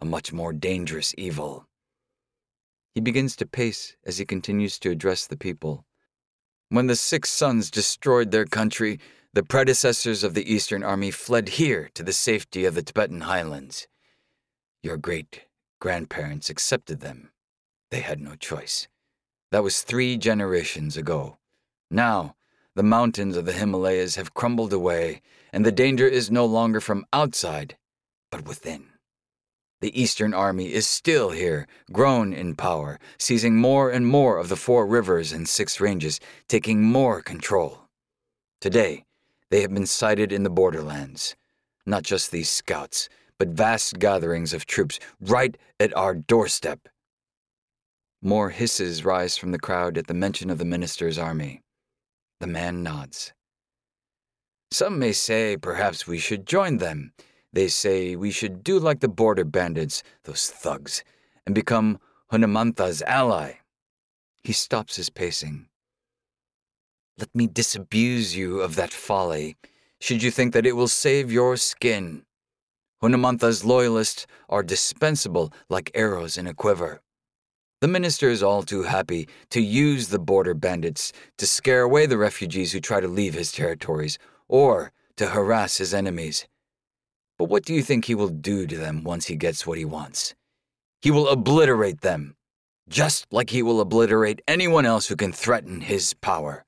a 0.00 0.04
much 0.04 0.32
more 0.32 0.52
dangerous 0.52 1.14
evil. 1.16 1.66
He 2.94 3.00
begins 3.00 3.36
to 3.36 3.46
pace 3.46 3.96
as 4.04 4.18
he 4.18 4.24
continues 4.24 4.78
to 4.80 4.90
address 4.90 5.26
the 5.26 5.36
people. 5.36 5.84
When 6.68 6.86
the 6.86 6.96
Six 6.96 7.30
Suns 7.30 7.70
destroyed 7.70 8.30
their 8.30 8.46
country, 8.46 9.00
the 9.32 9.42
predecessors 9.44 10.24
of 10.24 10.34
the 10.34 10.52
Eastern 10.52 10.82
Army 10.82 11.10
fled 11.10 11.50
here 11.50 11.88
to 11.94 12.02
the 12.02 12.12
safety 12.12 12.64
of 12.64 12.74
the 12.74 12.82
Tibetan 12.82 13.22
highlands. 13.22 13.86
Your 14.82 14.96
great 14.96 15.42
grandparents 15.80 16.50
accepted 16.50 17.00
them. 17.00 17.30
They 17.90 18.00
had 18.00 18.20
no 18.20 18.34
choice. 18.34 18.88
That 19.50 19.62
was 19.62 19.82
three 19.82 20.16
generations 20.16 20.96
ago. 20.96 21.38
Now, 21.90 22.36
the 22.76 22.82
mountains 22.82 23.36
of 23.36 23.46
the 23.46 23.52
Himalayas 23.52 24.14
have 24.14 24.34
crumbled 24.34 24.72
away, 24.72 25.22
and 25.52 25.66
the 25.66 25.72
danger 25.72 26.06
is 26.06 26.30
no 26.30 26.46
longer 26.46 26.80
from 26.80 27.04
outside, 27.12 27.76
but 28.30 28.46
within. 28.46 28.89
The 29.80 29.98
Eastern 29.98 30.34
Army 30.34 30.72
is 30.72 30.86
still 30.86 31.30
here, 31.30 31.66
grown 31.90 32.34
in 32.34 32.54
power, 32.54 32.98
seizing 33.18 33.56
more 33.56 33.90
and 33.90 34.06
more 34.06 34.36
of 34.36 34.50
the 34.50 34.56
four 34.56 34.86
rivers 34.86 35.32
and 35.32 35.48
six 35.48 35.80
ranges, 35.80 36.20
taking 36.48 36.82
more 36.82 37.22
control. 37.22 37.84
Today, 38.60 39.04
they 39.50 39.62
have 39.62 39.72
been 39.72 39.86
sighted 39.86 40.32
in 40.32 40.42
the 40.42 40.50
borderlands. 40.50 41.34
Not 41.86 42.02
just 42.02 42.30
these 42.30 42.50
scouts, 42.50 43.08
but 43.38 43.48
vast 43.48 43.98
gatherings 43.98 44.52
of 44.52 44.66
troops 44.66 45.00
right 45.18 45.56
at 45.80 45.96
our 45.96 46.14
doorstep. 46.14 46.88
More 48.20 48.50
hisses 48.50 49.02
rise 49.02 49.38
from 49.38 49.50
the 49.50 49.58
crowd 49.58 49.96
at 49.96 50.08
the 50.08 50.14
mention 50.14 50.50
of 50.50 50.58
the 50.58 50.66
minister's 50.66 51.16
army. 51.16 51.62
The 52.38 52.46
man 52.46 52.82
nods. 52.82 53.32
Some 54.70 54.98
may 54.98 55.12
say 55.12 55.56
perhaps 55.56 56.06
we 56.06 56.18
should 56.18 56.46
join 56.46 56.76
them. 56.76 57.12
They 57.52 57.68
say 57.68 58.14
we 58.14 58.30
should 58.30 58.62
do 58.62 58.78
like 58.78 59.00
the 59.00 59.08
border 59.08 59.44
bandits, 59.44 60.02
those 60.24 60.48
thugs, 60.48 61.02
and 61.44 61.54
become 61.54 61.98
Hanumantha's 62.30 63.02
ally. 63.02 63.54
He 64.42 64.52
stops 64.52 64.96
his 64.96 65.10
pacing. 65.10 65.66
Let 67.18 67.34
me 67.34 67.46
disabuse 67.46 68.36
you 68.36 68.60
of 68.60 68.76
that 68.76 68.92
folly, 68.92 69.56
should 70.00 70.22
you 70.22 70.30
think 70.30 70.52
that 70.54 70.64
it 70.64 70.76
will 70.76 70.88
save 70.88 71.30
your 71.32 71.56
skin. 71.56 72.24
Hanumantha's 73.02 73.64
loyalists 73.64 74.26
are 74.48 74.62
dispensable 74.62 75.52
like 75.68 75.90
arrows 75.94 76.38
in 76.38 76.46
a 76.46 76.54
quiver. 76.54 77.00
The 77.80 77.88
minister 77.88 78.28
is 78.28 78.42
all 78.42 78.62
too 78.62 78.82
happy 78.82 79.26
to 79.50 79.60
use 79.60 80.08
the 80.08 80.18
border 80.18 80.52
bandits 80.52 81.12
to 81.38 81.46
scare 81.46 81.82
away 81.82 82.06
the 82.06 82.18
refugees 82.18 82.72
who 82.72 82.80
try 82.80 83.00
to 83.00 83.08
leave 83.08 83.34
his 83.34 83.52
territories 83.52 84.18
or 84.48 84.92
to 85.16 85.28
harass 85.28 85.78
his 85.78 85.94
enemies. 85.94 86.46
But 87.40 87.48
what 87.48 87.64
do 87.64 87.72
you 87.72 87.82
think 87.82 88.04
he 88.04 88.14
will 88.14 88.28
do 88.28 88.66
to 88.66 88.76
them 88.76 89.02
once 89.02 89.28
he 89.28 89.34
gets 89.34 89.66
what 89.66 89.78
he 89.78 89.84
wants? 89.86 90.34
He 91.00 91.10
will 91.10 91.26
obliterate 91.26 92.02
them, 92.02 92.36
just 92.86 93.24
like 93.32 93.48
he 93.48 93.62
will 93.62 93.80
obliterate 93.80 94.42
anyone 94.46 94.84
else 94.84 95.06
who 95.06 95.16
can 95.16 95.32
threaten 95.32 95.80
his 95.80 96.12
power. 96.12 96.66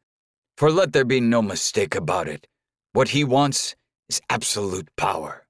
For 0.57 0.73
let 0.73 0.95
there 0.95 1.05
be 1.05 1.21
no 1.21 1.43
mistake 1.43 1.95
about 1.95 2.27
it, 2.27 2.47
what 2.95 3.11
he 3.11 3.23
wants 3.23 3.77
is 4.09 4.23
absolute 4.31 4.89
power. 4.97 5.47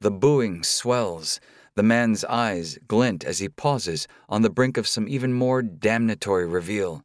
The 0.00 0.10
booing 0.10 0.62
swells. 0.62 1.38
The 1.74 1.82
man's 1.82 2.24
eyes 2.24 2.78
glint 2.88 3.24
as 3.24 3.40
he 3.40 3.50
pauses 3.50 4.08
on 4.26 4.40
the 4.40 4.48
brink 4.48 4.78
of 4.78 4.88
some 4.88 5.06
even 5.06 5.34
more 5.34 5.62
damnatory 5.62 6.50
reveal. 6.50 7.02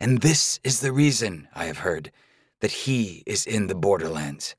And 0.00 0.20
this 0.20 0.58
is 0.64 0.80
the 0.80 0.90
reason, 0.90 1.46
I 1.54 1.66
have 1.66 1.78
heard, 1.78 2.10
that 2.60 2.72
he 2.72 3.22
is 3.24 3.46
in 3.46 3.68
the 3.68 3.76
borderlands. 3.76 4.56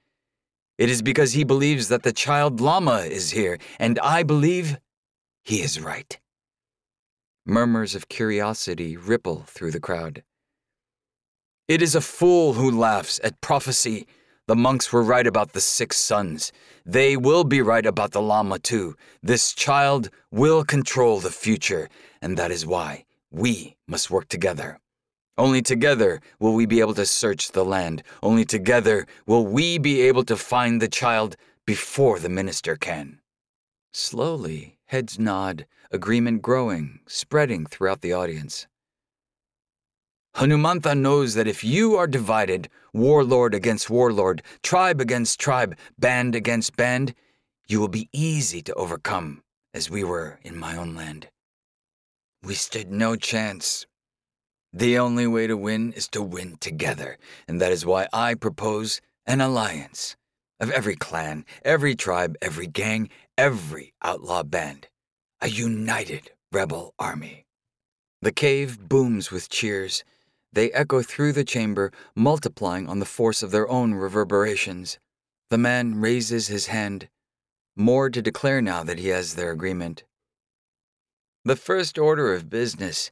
It 0.78 0.90
is 0.90 1.02
because 1.02 1.34
he 1.34 1.44
believes 1.44 1.88
that 1.90 2.04
the 2.04 2.14
child 2.14 2.62
Lama 2.62 3.00
is 3.00 3.32
here, 3.32 3.58
and 3.80 4.00
I 4.00 4.24
believe 4.24 4.78
he 5.44 5.62
is 5.62 5.80
right. 5.80 6.20
Murmurs 7.46 7.96
of 7.96 8.10
curiosity 8.10 8.98
ripple 8.98 9.44
through 9.48 9.72
the 9.72 9.80
crowd. 9.80 10.24
It 11.68 11.82
is 11.82 11.96
a 11.96 12.02
fool 12.02 12.54
who 12.54 12.70
laughs 12.70 13.20
at 13.24 13.42
prophecy 13.42 14.06
the 14.48 14.56
monks 14.56 14.94
were 14.94 15.04
right 15.04 15.28
about 15.28 15.52
the 15.52 15.60
six 15.60 15.98
suns. 15.98 16.54
They 16.86 17.18
will 17.18 17.44
be 17.44 17.62
right 17.62 17.86
about 17.86 18.12
the 18.12 18.22
Lama 18.22 18.60
too. 18.60 18.96
This 19.22 19.54
child 19.54 20.10
will 20.32 20.64
control 20.64 21.20
the 21.20 21.32
future, 21.32 21.90
and 22.22 22.38
that 22.38 22.50
is 22.50 22.66
why 22.66 23.04
we 23.30 23.76
must 23.88 24.10
work 24.10 24.30
together. 24.30 24.80
Only 25.38 25.62
together 25.62 26.20
will 26.40 26.54
we 26.54 26.66
be 26.66 26.80
able 26.80 26.96
to 26.96 27.06
search 27.06 27.52
the 27.52 27.64
land. 27.64 28.02
Only 28.24 28.44
together 28.44 29.06
will 29.28 29.46
we 29.46 29.78
be 29.78 30.02
able 30.02 30.24
to 30.26 30.36
find 30.36 30.82
the 30.82 30.88
child 30.88 31.36
before 31.66 32.18
the 32.18 32.30
minister 32.30 32.76
can. 32.76 33.20
Slowly, 33.94 34.80
heads 34.86 35.20
nod, 35.20 35.68
agreement 35.92 36.42
growing, 36.42 37.02
spreading 37.08 37.66
throughout 37.66 38.02
the 38.02 38.14
audience. 38.14 38.68
Hanumantha 40.36 40.96
knows 40.96 41.34
that 41.34 41.48
if 41.48 41.64
you 41.64 41.96
are 41.96 42.08
divided, 42.08 42.70
warlord 42.94 43.54
against 43.54 43.90
warlord, 43.90 44.44
tribe 44.64 45.02
against 45.02 45.40
tribe, 45.40 45.76
band 45.98 46.36
against 46.36 46.76
band, 46.76 47.14
you 47.68 47.80
will 47.80 47.88
be 47.88 48.10
easy 48.14 48.62
to 48.62 48.74
overcome, 48.76 49.44
as 49.74 49.90
we 49.90 50.04
were 50.04 50.40
in 50.44 50.58
my 50.58 50.78
own 50.78 50.96
land. 50.96 51.30
We 52.44 52.54
stood 52.54 52.92
no 52.92 53.16
chance. 53.16 53.86
The 54.78 55.00
only 55.00 55.26
way 55.26 55.48
to 55.48 55.58
win 55.58 55.92
is 55.94 56.08
to 56.10 56.22
win 56.22 56.58
together, 56.58 57.18
and 57.48 57.60
that 57.60 57.72
is 57.72 57.84
why 57.84 58.08
I 58.14 58.36
propose 58.36 59.02
an 59.26 59.42
alliance 59.42 60.16
of 60.60 60.70
every 60.70 60.96
clan, 60.96 61.46
every 61.66 61.96
tribe, 61.96 62.36
every 62.44 62.68
gang, 62.68 63.10
every 63.40 63.96
outlaw 64.04 64.44
band. 64.44 64.88
A 65.42 65.50
united 65.50 66.30
rebel 66.52 66.94
army. 67.00 67.48
The 68.22 68.32
cave 68.32 68.88
booms 68.88 69.32
with 69.32 69.50
cheers. 69.50 70.04
They 70.54 70.72
echo 70.74 71.02
through 71.02 71.34
the 71.34 71.44
chamber, 71.44 71.92
multiplying 72.16 72.88
on 72.88 73.00
the 73.00 73.06
force 73.06 73.42
of 73.42 73.50
their 73.50 73.68
own 73.68 73.96
reverberations. 73.96 75.00
The 75.50 75.58
man 75.58 76.00
raises 76.00 76.50
his 76.50 76.68
hand, 76.68 77.10
more 77.76 78.12
to 78.12 78.22
declare 78.22 78.62
now 78.62 78.84
that 78.84 79.00
he 79.00 79.08
has 79.08 79.34
their 79.34 79.50
agreement. 79.50 80.04
The 81.44 81.56
first 81.56 81.98
order 81.98 82.32
of 82.36 82.52
business, 82.52 83.10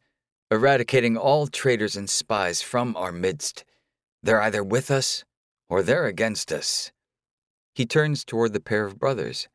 eradicating 0.56 1.16
all 1.18 1.48
traitors 1.48 1.96
and 1.96 2.10
spies 2.10 2.62
from 2.62 2.96
our 2.96 3.12
midst. 3.12 3.64
They're 4.24 4.42
either 4.42 4.64
with 4.64 4.90
us 4.90 5.24
or 5.70 5.84
they're 5.84 6.06
against 6.06 6.52
us. 6.52 6.92
He 7.74 7.86
turns 7.86 8.24
toward 8.24 8.54
the 8.54 8.60
pair 8.60 8.86
of 8.86 8.98
brothers. 8.98 9.48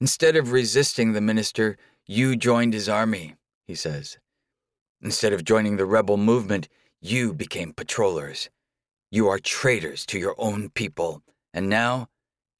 Instead 0.00 0.36
of 0.36 0.52
resisting 0.52 1.12
the 1.12 1.20
minister, 1.20 1.76
you 2.06 2.36
joined 2.36 2.72
his 2.72 2.88
army, 2.88 3.34
he 3.66 3.74
says. 3.74 4.18
Instead 5.02 5.32
of 5.32 5.44
joining 5.44 5.76
the 5.76 5.86
rebel 5.86 6.16
movement, 6.16 6.68
you 7.00 7.32
became 7.34 7.72
patrollers. 7.72 8.48
You 9.10 9.28
are 9.28 9.38
traitors 9.38 10.06
to 10.06 10.18
your 10.18 10.34
own 10.38 10.70
people, 10.70 11.22
and 11.52 11.68
now 11.68 12.08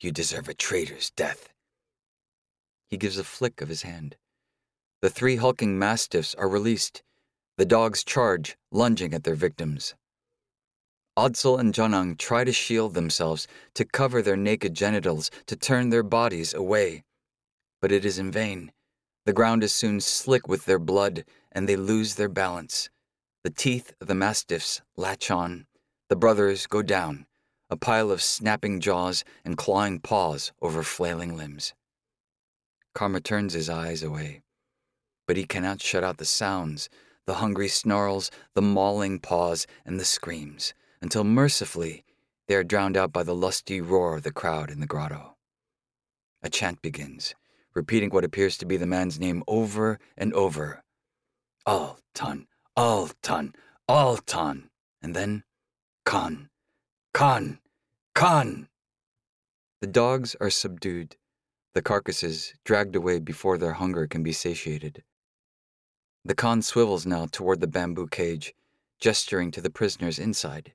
you 0.00 0.12
deserve 0.12 0.48
a 0.48 0.54
traitor's 0.54 1.10
death. 1.10 1.48
He 2.88 2.96
gives 2.96 3.18
a 3.18 3.24
flick 3.24 3.60
of 3.60 3.68
his 3.68 3.82
hand. 3.82 4.16
The 5.02 5.10
three 5.10 5.36
hulking 5.36 5.78
mastiffs 5.78 6.34
are 6.34 6.48
released. 6.48 7.02
The 7.58 7.64
dogs 7.64 8.04
charge, 8.04 8.56
lunging 8.70 9.14
at 9.14 9.24
their 9.24 9.34
victims. 9.34 9.94
Odsel 11.16 11.58
and 11.58 11.72
Jonang 11.72 12.18
try 12.18 12.44
to 12.44 12.52
shield 12.52 12.92
themselves, 12.92 13.48
to 13.74 13.86
cover 13.86 14.20
their 14.20 14.36
naked 14.36 14.74
genitals, 14.74 15.30
to 15.46 15.56
turn 15.56 15.88
their 15.88 16.02
bodies 16.02 16.52
away. 16.52 17.04
But 17.80 17.92
it 17.92 18.04
is 18.04 18.18
in 18.18 18.30
vain. 18.30 18.72
The 19.24 19.32
ground 19.32 19.64
is 19.64 19.72
soon 19.72 20.00
slick 20.00 20.46
with 20.46 20.66
their 20.66 20.78
blood, 20.78 21.24
and 21.50 21.66
they 21.66 21.76
lose 21.76 22.16
their 22.16 22.28
balance. 22.28 22.90
The 23.42 23.50
teeth 23.50 23.94
of 24.00 24.08
the 24.08 24.14
mastiffs 24.14 24.82
latch 24.96 25.30
on. 25.30 25.66
The 26.10 26.16
brothers 26.16 26.66
go 26.66 26.82
down, 26.82 27.26
a 27.70 27.76
pile 27.76 28.10
of 28.10 28.22
snapping 28.22 28.80
jaws 28.80 29.24
and 29.44 29.56
clawing 29.56 30.00
paws 30.00 30.52
over 30.60 30.82
flailing 30.82 31.36
limbs. 31.36 31.72
Karma 32.94 33.20
turns 33.20 33.54
his 33.54 33.70
eyes 33.70 34.02
away, 34.02 34.42
but 35.26 35.36
he 35.36 35.44
cannot 35.44 35.80
shut 35.80 36.04
out 36.04 36.18
the 36.18 36.24
sounds, 36.24 36.88
the 37.26 37.34
hungry 37.34 37.68
snarls, 37.68 38.30
the 38.54 38.62
mauling 38.62 39.18
paws, 39.18 39.66
and 39.84 39.98
the 39.98 40.04
screams, 40.04 40.74
until 41.00 41.24
mercifully 41.24 42.04
they 42.48 42.54
are 42.54 42.64
drowned 42.64 42.96
out 42.96 43.12
by 43.12 43.22
the 43.22 43.34
lusty 43.34 43.80
roar 43.80 44.16
of 44.16 44.22
the 44.22 44.32
crowd 44.32 44.70
in 44.70 44.80
the 44.80 44.86
grotto. 44.86 45.36
A 46.42 46.48
chant 46.48 46.80
begins, 46.80 47.34
repeating 47.74 48.10
what 48.10 48.24
appears 48.24 48.56
to 48.58 48.66
be 48.66 48.76
the 48.76 48.86
man's 48.86 49.18
name 49.18 49.42
over 49.48 49.98
and 50.16 50.32
over. 50.32 50.82
Altan, 51.66 52.46
Altan, 52.78 53.54
Altan, 53.88 54.68
and 55.02 55.14
then 55.14 55.42
Khan, 56.04 56.48
Khan, 57.12 57.58
Khan. 58.14 58.68
The 59.80 59.86
dogs 59.88 60.36
are 60.40 60.50
subdued, 60.50 61.16
the 61.74 61.82
carcasses 61.82 62.54
dragged 62.64 62.96
away 62.96 63.18
before 63.18 63.58
their 63.58 63.72
hunger 63.72 64.06
can 64.06 64.22
be 64.22 64.32
satiated. 64.32 65.02
The 66.26 66.34
Khan 66.34 66.60
swivels 66.60 67.06
now 67.06 67.26
toward 67.30 67.60
the 67.60 67.68
bamboo 67.68 68.08
cage, 68.08 68.52
gesturing 68.98 69.52
to 69.52 69.60
the 69.60 69.70
prisoners 69.70 70.18
inside. 70.18 70.72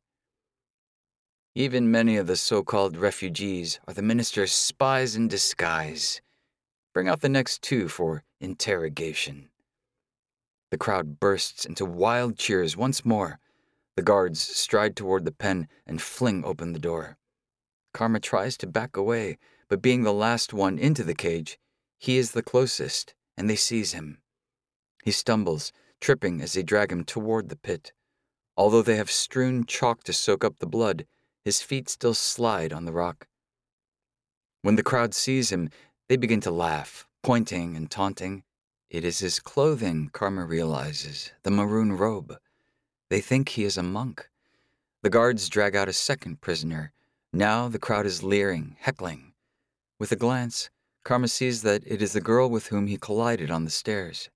Even 1.55 1.91
many 1.91 2.15
of 2.15 2.27
the 2.27 2.37
so 2.37 2.63
called 2.63 2.95
refugees 2.95 3.77
are 3.85 3.93
the 3.93 4.01
minister's 4.01 4.53
spies 4.53 5.13
in 5.13 5.27
disguise. 5.27 6.21
Bring 6.93 7.09
out 7.09 7.19
the 7.19 7.27
next 7.27 7.61
two 7.61 7.89
for 7.89 8.23
interrogation. 8.39 9.49
The 10.69 10.77
crowd 10.77 11.19
bursts 11.19 11.65
into 11.65 11.83
wild 11.83 12.37
cheers 12.37 12.77
once 12.77 13.03
more. 13.03 13.37
The 13.97 14.03
guards 14.03 14.39
stride 14.39 14.95
toward 14.95 15.25
the 15.25 15.33
pen 15.33 15.67
and 15.85 16.01
fling 16.01 16.45
open 16.45 16.71
the 16.71 16.79
door. 16.79 17.17
Karma 17.93 18.21
tries 18.21 18.55
to 18.59 18.67
back 18.67 18.95
away, 18.95 19.37
but 19.67 19.81
being 19.81 20.03
the 20.03 20.13
last 20.13 20.53
one 20.53 20.79
into 20.79 21.03
the 21.03 21.13
cage, 21.13 21.59
he 21.99 22.17
is 22.17 22.31
the 22.31 22.41
closest, 22.41 23.15
and 23.35 23.49
they 23.49 23.57
seize 23.57 23.91
him. 23.91 24.20
He 25.03 25.11
stumbles, 25.11 25.71
tripping 25.99 26.41
as 26.41 26.53
they 26.53 26.63
drag 26.63 26.91
him 26.91 27.03
toward 27.03 27.49
the 27.49 27.55
pit. 27.55 27.93
Although 28.57 28.81
they 28.81 28.97
have 28.97 29.09
strewn 29.09 29.65
chalk 29.65 30.03
to 30.03 30.13
soak 30.13 30.43
up 30.43 30.59
the 30.59 30.67
blood, 30.67 31.05
his 31.43 31.61
feet 31.61 31.89
still 31.89 32.13
slide 32.13 32.71
on 32.73 32.85
the 32.85 32.91
rock. 32.91 33.27
When 34.61 34.75
the 34.75 34.83
crowd 34.83 35.13
sees 35.13 35.51
him, 35.51 35.69
they 36.07 36.17
begin 36.17 36.41
to 36.41 36.51
laugh, 36.51 37.07
pointing 37.23 37.75
and 37.75 37.89
taunting. 37.89 38.43
It 38.89 39.03
is 39.03 39.19
his 39.19 39.39
clothing, 39.39 40.09
Karma 40.13 40.45
realizes, 40.45 41.31
the 41.43 41.49
maroon 41.49 41.93
robe. 41.93 42.37
They 43.09 43.21
think 43.21 43.49
he 43.49 43.63
is 43.63 43.77
a 43.77 43.83
monk. 43.83 44.29
The 45.01 45.09
guards 45.09 45.49
drag 45.49 45.75
out 45.75 45.89
a 45.89 45.93
second 45.93 46.41
prisoner. 46.41 46.93
Now 47.33 47.67
the 47.69 47.79
crowd 47.79 48.05
is 48.05 48.21
leering, 48.21 48.75
heckling. 48.79 49.33
With 49.97 50.11
a 50.11 50.15
glance, 50.15 50.69
Karma 51.03 51.27
sees 51.27 51.63
that 51.63 51.83
it 51.87 52.01
is 52.01 52.13
the 52.13 52.21
girl 52.21 52.49
with 52.49 52.67
whom 52.67 52.87
he 52.87 52.97
collided 52.97 53.49
on 53.49 53.65
the 53.65 53.71
stairs. 53.71 54.29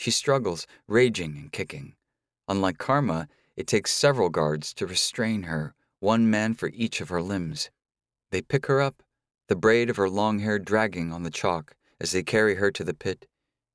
She 0.00 0.10
struggles, 0.10 0.66
raging 0.88 1.36
and 1.36 1.52
kicking. 1.52 1.94
Unlike 2.48 2.78
Karma, 2.78 3.28
it 3.54 3.66
takes 3.66 3.90
several 3.90 4.30
guards 4.30 4.72
to 4.72 4.86
restrain 4.86 5.42
her, 5.42 5.74
one 5.98 6.30
man 6.30 6.54
for 6.54 6.70
each 6.72 7.02
of 7.02 7.10
her 7.10 7.20
limbs. 7.20 7.68
They 8.30 8.40
pick 8.40 8.64
her 8.64 8.80
up, 8.80 9.02
the 9.48 9.56
braid 9.56 9.90
of 9.90 9.98
her 9.98 10.08
long 10.08 10.38
hair 10.38 10.58
dragging 10.58 11.12
on 11.12 11.22
the 11.22 11.30
chalk 11.30 11.76
as 12.00 12.12
they 12.12 12.22
carry 12.22 12.54
her 12.54 12.70
to 12.70 12.82
the 12.82 12.94
pit. 12.94 13.26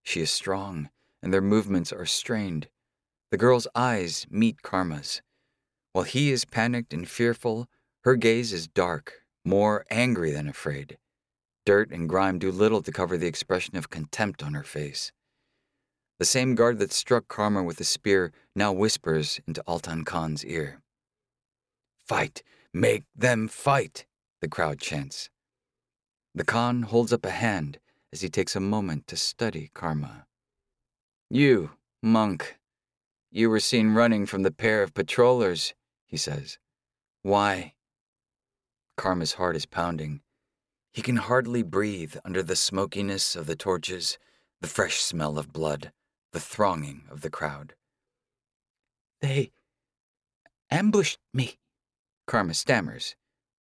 She 0.01 0.19
is 0.19 0.31
strong, 0.31 0.89
and 1.21 1.31
their 1.31 1.43
movements 1.43 1.93
are 1.93 2.07
strained. 2.07 2.69
The 3.29 3.37
girl's 3.37 3.67
eyes 3.75 4.25
meet 4.27 4.63
Karma's. 4.63 5.21
While 5.93 6.05
he 6.05 6.31
is 6.31 6.43
panicked 6.43 6.91
and 6.91 7.07
fearful, 7.07 7.67
her 8.01 8.15
gaze 8.15 8.51
is 8.51 8.67
dark, 8.67 9.13
more 9.43 9.85
angry 9.91 10.31
than 10.31 10.47
afraid. 10.47 10.97
Dirt 11.67 11.91
and 11.91 12.09
grime 12.09 12.39
do 12.39 12.51
little 12.51 12.81
to 12.81 12.91
cover 12.91 13.15
the 13.15 13.27
expression 13.27 13.77
of 13.77 13.91
contempt 13.91 14.41
on 14.41 14.55
her 14.55 14.63
face. 14.63 15.11
The 16.17 16.25
same 16.25 16.55
guard 16.55 16.79
that 16.79 16.93
struck 16.93 17.27
Karma 17.27 17.61
with 17.61 17.77
the 17.77 17.83
spear 17.83 18.31
now 18.55 18.71
whispers 18.71 19.41
into 19.45 19.61
Altan 19.67 20.05
Khan's 20.05 20.45
ear. 20.45 20.81
Fight! 22.05 22.41
Make 22.73 23.03
them 23.15 23.47
fight! 23.49 24.05
The 24.39 24.47
crowd 24.47 24.79
chants. 24.79 25.29
The 26.33 26.45
Khan 26.45 26.83
holds 26.83 27.11
up 27.11 27.25
a 27.25 27.31
hand 27.31 27.79
as 28.13 28.21
he 28.21 28.29
takes 28.29 28.55
a 28.55 28.61
moment 28.61 29.07
to 29.07 29.17
study 29.17 29.71
Karma. 29.73 30.25
You, 31.29 31.71
monk, 32.01 32.57
you 33.31 33.49
were 33.49 33.59
seen 33.59 33.93
running 33.93 34.25
from 34.25 34.43
the 34.43 34.51
pair 34.51 34.83
of 34.83 34.93
patrollers, 34.93 35.73
he 36.05 36.15
says. 36.15 36.57
Why? 37.23 37.73
Karma's 38.95 39.33
heart 39.33 39.57
is 39.57 39.65
pounding. 39.65 40.21
He 40.93 41.01
can 41.01 41.17
hardly 41.17 41.63
breathe 41.63 42.15
under 42.23 42.41
the 42.41 42.55
smokiness 42.55 43.35
of 43.35 43.47
the 43.47 43.57
torches, 43.57 44.17
the 44.61 44.67
fresh 44.69 45.01
smell 45.01 45.37
of 45.37 45.51
blood, 45.51 45.91
the 46.35 46.41
thronging 46.41 47.03
of 47.09 47.21
the 47.21 47.29
crowd. 47.29 47.75
They 49.21 49.51
ambushed 50.69 51.19
me, 51.33 51.59
Karma 52.27 52.53
stammers, 52.53 53.15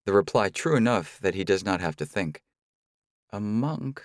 the 0.07 0.15
reply 0.15 0.49
true 0.49 0.75
enough 0.75 1.19
that 1.21 1.35
he 1.35 1.45
does 1.45 1.63
not 1.63 1.83
have 1.83 1.97
to 1.97 2.07
think. 2.07 2.41
A 3.31 3.41
monk 3.41 4.03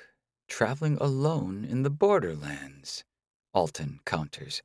traveling 0.50 0.98
alone 1.00 1.64
in 1.64 1.84
the 1.84 1.90
borderlands, 1.90 3.06
Altan 3.56 4.00
counters. 4.04 4.62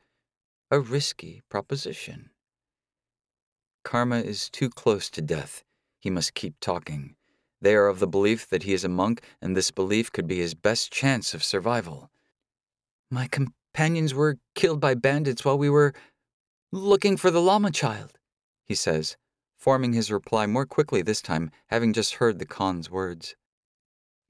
A 0.73 0.81
risky 0.81 1.43
proposition. 1.49 2.31
Karma 3.85 4.16
is 4.16 4.51
too 4.51 4.69
close 4.69 5.11
to 5.11 5.23
death 5.23 5.62
he 6.01 6.11
must 6.11 6.35
keep 6.35 6.59
talking. 6.59 7.15
They 7.61 7.77
are 7.77 7.87
of 7.87 8.01
the 8.01 8.09
belief 8.09 8.49
that 8.49 8.65
he 8.65 8.73
is 8.73 8.83
a 8.83 8.89
monk, 8.89 9.23
and 9.41 9.57
this 9.57 9.70
belief 9.70 10.11
could 10.11 10.27
be 10.27 10.39
his 10.39 10.55
best 10.55 10.91
chance 10.91 11.35
of 11.35 11.45
survival. 11.45 12.11
My 13.09 13.29
companions 13.74 14.12
were 14.12 14.36
killed 14.55 14.81
by 14.81 14.93
bandits 14.93 15.47
while 15.47 15.57
we 15.57 15.70
were 15.70 15.94
looking 16.73 17.16
for 17.16 17.31
the 17.31 17.40
Lama 17.40 17.70
child, 17.70 18.19
he 18.66 18.74
says, 18.74 19.16
forming 19.59 19.94
his 19.94 20.12
reply 20.12 20.44
more 20.47 20.66
quickly 20.66 21.01
this 21.01 21.23
time, 21.23 21.51
having 21.69 21.94
just 21.94 22.16
heard 22.16 22.39
the 22.39 22.44
Khan's 22.44 22.90
words. 22.90 23.35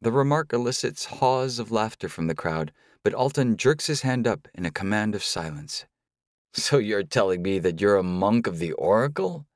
The 0.00 0.12
remark 0.12 0.52
elicits 0.52 1.06
haws 1.06 1.58
of 1.58 1.72
laughter 1.72 2.08
from 2.08 2.28
the 2.28 2.36
crowd, 2.36 2.70
but 3.02 3.14
Altan 3.14 3.56
jerks 3.56 3.88
his 3.88 4.02
hand 4.02 4.28
up 4.28 4.46
in 4.54 4.64
a 4.64 4.70
command 4.70 5.14
of 5.14 5.24
silence. 5.24 5.86
So 6.54 6.76
you're 6.76 7.02
telling 7.02 7.40
me 7.42 7.58
that 7.60 7.80
you're 7.80 7.96
a 7.96 8.02
monk 8.02 8.46
of 8.46 8.58
the 8.58 8.72
Oracle? 8.72 9.46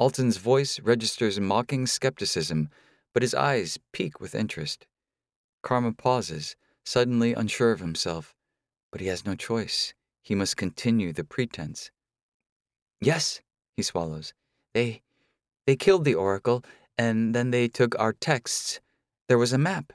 Altan's 0.00 0.36
voice 0.36 0.78
registers 0.78 1.40
mocking 1.40 1.88
skepticism, 1.88 2.70
but 3.12 3.22
his 3.22 3.34
eyes 3.34 3.78
peak 3.92 4.20
with 4.20 4.36
interest. 4.36 4.86
Karma 5.62 5.92
pauses, 5.92 6.54
suddenly 6.84 7.34
unsure 7.34 7.72
of 7.72 7.80
himself, 7.80 8.32
but 8.92 9.00
he 9.00 9.06
has 9.08 9.24
no 9.24 9.34
choice. 9.34 9.94
He 10.22 10.34
must 10.34 10.56
continue 10.56 11.12
the 11.12 11.24
pretense. 11.24 11.90
Yes, 13.00 13.40
he 13.76 13.82
swallows. 13.82 14.34
They 14.74 15.02
they 15.66 15.76
killed 15.76 16.04
the 16.04 16.14
oracle, 16.14 16.64
and 16.98 17.34
then 17.34 17.50
they 17.50 17.68
took 17.68 17.98
our 17.98 18.12
texts. 18.12 18.80
There 19.28 19.38
was 19.38 19.52
a 19.52 19.58
map. 19.58 19.92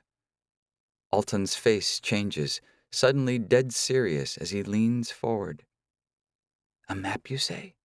Altan's 1.13 1.55
face 1.55 1.99
changes, 1.99 2.61
suddenly 2.91 3.37
dead 3.37 3.73
serious 3.73 4.37
as 4.37 4.51
he 4.51 4.63
leans 4.63 5.11
forward. 5.11 5.63
A 6.87 6.95
map, 6.95 7.29
you 7.29 7.37
say? 7.37 7.75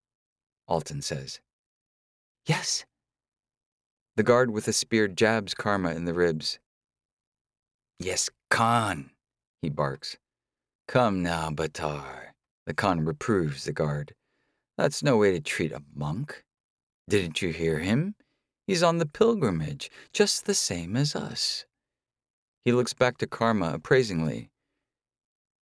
Altan 0.69 1.03
says. 1.03 1.41
Yes. 2.47 2.85
The 4.17 4.23
guard 4.23 4.51
with 4.51 4.67
the 4.67 4.73
spear 4.73 5.09
jabs 5.09 5.55
Karma 5.55 5.91
in 5.95 6.05
the 6.05 6.15
ribs. 6.15 6.59
Yes, 7.99 8.31
Khan, 8.51 9.11
he 9.63 9.69
barks. 9.69 10.17
Come 10.91 11.23
now, 11.23 11.51
Batar. 11.51 12.31
The 12.67 12.75
Khan 12.75 13.05
reproves 13.05 13.63
the 13.63 13.73
guard. 13.73 14.13
That's 14.77 15.05
no 15.05 15.17
way 15.17 15.31
to 15.31 15.41
treat 15.41 15.71
a 15.71 15.85
monk. 15.95 16.43
Didn't 17.09 17.41
you 17.41 17.51
hear 17.51 17.79
him? 17.79 18.17
He's 18.67 18.83
on 18.83 18.99
the 18.99 19.07
pilgrimage, 19.07 19.89
just 20.13 20.47
the 20.47 20.55
same 20.55 20.97
as 20.97 21.15
us. 21.15 21.65
He 22.65 22.73
looks 22.73 22.93
back 22.93 23.19
to 23.19 23.29
Karma 23.29 23.73
appraisingly. 23.73 24.51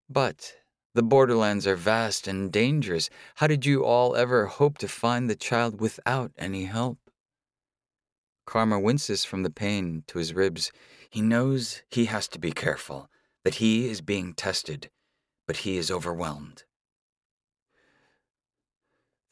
But 0.09 0.55
the 0.95 1.03
borderlands 1.03 1.67
are 1.67 1.77
vast 1.77 2.27
and 2.27 2.51
dangerous. 2.51 3.11
How 3.35 3.49
did 3.49 3.67
you 3.67 3.85
all 3.85 4.17
ever 4.17 4.47
hope 4.47 4.79
to 4.79 4.89
find 4.89 5.29
the 5.29 5.37
child 5.37 5.79
without 5.79 6.33
any 6.39 6.65
help? 6.65 6.97
Karma 8.47 8.81
winces 8.81 9.27
from 9.27 9.43
the 9.43 9.51
pain 9.51 10.05
to 10.07 10.17
his 10.17 10.33
ribs. 10.33 10.73
He 11.11 11.21
knows 11.21 11.83
he 11.91 12.07
has 12.07 12.29
to 12.29 12.39
be 12.39 12.51
careful, 12.51 13.11
that 13.45 13.57
he 13.57 13.91
is 13.91 14.01
being 14.01 14.33
tested, 14.33 14.89
but 15.49 15.57
he 15.57 15.79
is 15.79 15.91
overwhelmed. 15.91 16.65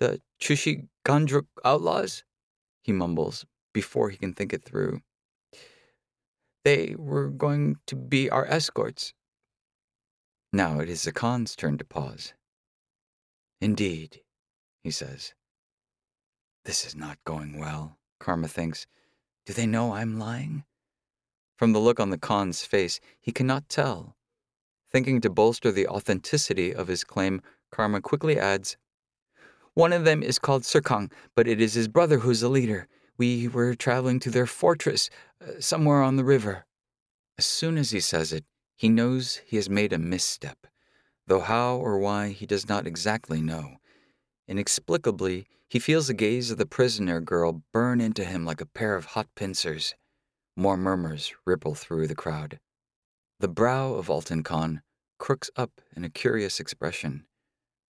The 0.00 0.20
Chushi 0.40 0.88
Gangdruk 1.04 1.46
outlaws? 1.64 2.24
He 2.82 2.92
mumbles 2.92 3.44
before 3.74 4.08
he 4.08 4.16
can 4.16 4.32
think 4.32 4.52
it 4.54 4.64
through. 4.64 5.02
They 6.64 6.96
were 6.98 7.28
going 7.28 7.76
to 7.86 7.94
be 7.94 8.30
our 8.30 8.46
escorts. 8.46 9.12
Now 10.52 10.80
it 10.80 10.88
is 10.88 11.02
the 11.02 11.12
Khan's 11.12 11.54
turn 11.54 11.76
to 11.78 11.84
pause. 11.84 12.32
Indeed, 13.60 14.22
he 14.82 14.90
says. 14.90 15.34
This 16.64 16.86
is 16.86 16.96
not 16.96 17.18
going 17.24 17.58
well, 17.58 17.98
Karma 18.18 18.48
thinks. 18.48 18.86
Do 19.44 19.52
they 19.52 19.66
know 19.66 19.92
I'm 19.92 20.18
lying? 20.18 20.64
From 21.56 21.72
the 21.72 21.78
look 21.78 22.00
on 22.00 22.10
the 22.10 22.18
Khan's 22.18 22.64
face, 22.64 23.00
he 23.20 23.32
cannot 23.32 23.68
tell. 23.68 24.15
Thinking 24.96 25.20
to 25.20 25.28
bolster 25.28 25.70
the 25.70 25.86
authenticity 25.88 26.74
of 26.74 26.88
his 26.88 27.04
claim, 27.04 27.42
Karma 27.70 28.00
quickly 28.00 28.38
adds, 28.38 28.78
One 29.74 29.92
of 29.92 30.06
them 30.06 30.22
is 30.22 30.38
called 30.38 30.62
Sirkang, 30.62 31.12
but 31.34 31.46
it 31.46 31.60
is 31.60 31.74
his 31.74 31.86
brother 31.86 32.20
who's 32.20 32.40
the 32.40 32.48
leader. 32.48 32.88
We 33.18 33.46
were 33.46 33.74
traveling 33.74 34.20
to 34.20 34.30
their 34.30 34.46
fortress, 34.46 35.10
uh, 35.46 35.60
somewhere 35.60 36.00
on 36.00 36.16
the 36.16 36.24
river. 36.24 36.64
As 37.36 37.44
soon 37.44 37.76
as 37.76 37.90
he 37.90 38.00
says 38.00 38.32
it, 38.32 38.46
he 38.74 38.88
knows 38.88 39.42
he 39.44 39.56
has 39.56 39.68
made 39.68 39.92
a 39.92 39.98
misstep, 39.98 40.66
though 41.26 41.40
how 41.40 41.76
or 41.76 41.98
why 41.98 42.30
he 42.30 42.46
does 42.46 42.66
not 42.66 42.86
exactly 42.86 43.42
know. 43.42 43.76
Inexplicably, 44.48 45.46
he 45.68 45.78
feels 45.78 46.06
the 46.06 46.14
gaze 46.14 46.50
of 46.50 46.56
the 46.56 46.64
prisoner 46.64 47.20
girl 47.20 47.64
burn 47.70 48.00
into 48.00 48.24
him 48.24 48.46
like 48.46 48.62
a 48.62 48.72
pair 48.80 48.96
of 48.96 49.04
hot 49.04 49.26
pincers. 49.34 49.94
More 50.56 50.78
murmurs 50.78 51.34
ripple 51.44 51.74
through 51.74 52.06
the 52.06 52.14
crowd. 52.14 52.60
The 53.40 53.48
brow 53.48 53.92
of 53.92 54.06
Altan 54.06 54.42
Khan 54.42 54.80
crooks 55.18 55.50
up 55.56 55.80
in 55.96 56.04
a 56.04 56.10
curious 56.10 56.60
expression. 56.60 57.24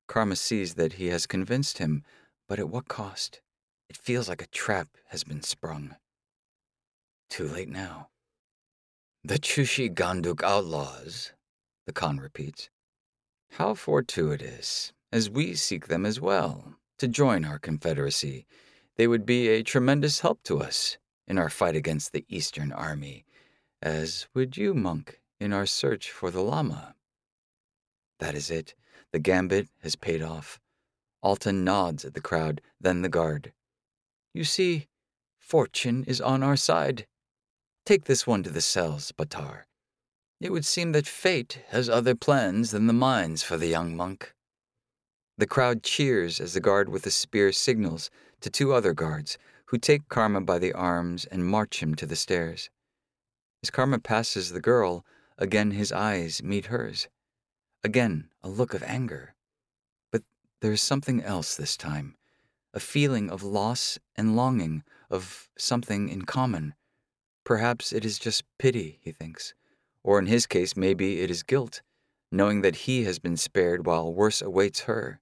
Karma 0.09 0.37
sees 0.37 0.75
that 0.75 0.95
he 0.95 1.09
has 1.09 1.27
convinced 1.27 1.79
him, 1.79 2.03
but 2.49 2.59
at 2.59 2.69
what 2.69 2.89
cost? 2.89 3.41
It 3.89 3.97
feels 3.97 4.29
like 4.29 4.43
a 4.43 4.49
trap 4.49 4.89
has 5.09 5.25
been 5.25 5.43
sprung. 5.43 5.97
Too 7.29 7.47
late 7.49 7.69
now. 7.69 8.09
The 9.25 9.39
Chushi 9.39 9.93
Gangdruk 9.93 10.43
outlaws, 10.43 11.33
the 11.87 11.93
Khan 11.93 12.19
repeats. 12.19 12.71
How 13.53 13.75
fortuitous, 13.75 14.93
as 15.13 15.31
we 15.31 15.55
seek 15.55 15.89
them 15.89 16.05
as 16.05 16.21
well, 16.21 16.75
to 16.99 17.09
join 17.09 17.45
our 17.45 17.59
confederacy. 17.59 18.47
They 18.97 19.07
would 19.07 19.27
be 19.27 19.49
a 19.49 19.63
tremendous 19.63 20.21
help 20.21 20.43
to 20.45 20.61
us 20.61 20.99
in 21.27 21.39
our 21.39 21.51
fight 21.51 21.77
against 21.77 22.13
the 22.13 22.25
Eastern 22.29 22.73
Army, 22.73 23.25
as 23.83 24.27
would 24.35 24.57
you, 24.57 24.75
monk, 24.75 25.21
in 25.39 25.53
our 25.53 25.67
search 25.67 26.11
for 26.11 26.31
the 26.31 26.43
Lama. 26.43 26.96
That 28.19 28.35
is 28.35 28.51
it. 28.51 28.75
The 29.13 29.19
gambit 29.19 29.69
has 29.83 29.97
paid 29.97 30.23
off. 30.23 30.59
Altan 31.25 31.65
nods 31.65 32.05
at 32.05 32.15
the 32.15 32.21
crowd, 32.21 32.61
then 32.81 33.03
the 33.03 33.09
guard. 33.09 33.53
You 34.33 34.45
see, 34.45 34.89
fortune 35.39 36.05
is 36.05 36.21
on 36.21 36.43
our 36.43 36.57
side. 36.57 37.07
Take 37.85 38.05
this 38.05 38.27
one 38.27 38.43
to 38.43 38.51
the 38.51 38.61
cells, 38.61 39.13
Batar. 39.13 39.63
It 40.41 40.53
would 40.53 40.67
seem 40.67 40.93
that 40.93 41.07
fate 41.07 41.63
has 41.69 41.89
other 41.89 42.15
plans 42.15 42.71
than 42.71 42.87
the 42.87 42.93
mines 42.93 43.43
for 43.43 43.57
the 43.57 43.69
young 43.69 43.97
monk. 43.97 44.35
The 45.39 45.47
crowd 45.47 45.83
cheers 45.83 46.41
as 46.41 46.55
the 46.55 46.61
guard 46.61 46.89
with 46.89 47.03
the 47.03 47.11
spear 47.11 47.53
signals 47.53 48.11
to 48.41 48.51
two 48.51 48.73
other 48.73 48.93
guards, 48.93 49.39
who 49.67 49.79
take 49.79 50.09
Karma 50.09 50.41
by 50.41 50.59
the 50.59 50.73
arms 50.73 51.25
and 51.27 51.47
march 51.47 51.83
him 51.83 51.95
to 51.97 52.07
the 52.07 52.17
stairs. 52.17 52.71
As 53.63 53.71
Karma 53.71 53.99
passes 53.99 54.53
the 54.53 54.61
girl, 54.61 55.05
again 55.39 55.73
his 55.73 55.93
eyes 55.93 56.43
meet 56.43 56.67
hers. 56.67 57.09
Again, 57.87 58.31
a 58.43 58.49
look 58.49 58.75
of 58.75 58.83
anger. 58.83 59.37
But 60.11 60.25
there 60.61 60.73
is 60.73 60.83
something 60.83 61.23
else 61.23 61.55
this 61.55 61.77
time 61.77 62.17
a 62.75 62.81
feeling 62.81 63.31
of 63.31 63.45
loss 63.45 63.97
and 64.17 64.35
longing, 64.35 64.83
of 65.09 65.49
something 65.57 66.09
in 66.09 66.23
common. 66.23 66.75
Perhaps 67.45 67.93
it 67.93 68.05
is 68.05 68.19
just 68.19 68.43
pity, 68.59 68.99
he 69.03 69.13
thinks. 69.13 69.55
Or 70.03 70.19
in 70.19 70.27
his 70.27 70.49
case, 70.49 70.77
maybe 70.77 71.21
it 71.21 71.31
is 71.31 71.45
guilt, 71.45 71.83
knowing 72.33 72.63
that 72.63 72.75
he 72.87 73.05
has 73.05 73.21
been 73.21 73.37
spared 73.37 73.87
while 73.87 74.13
worse 74.13 74.43
awaits 74.43 74.81
her. 74.81 75.21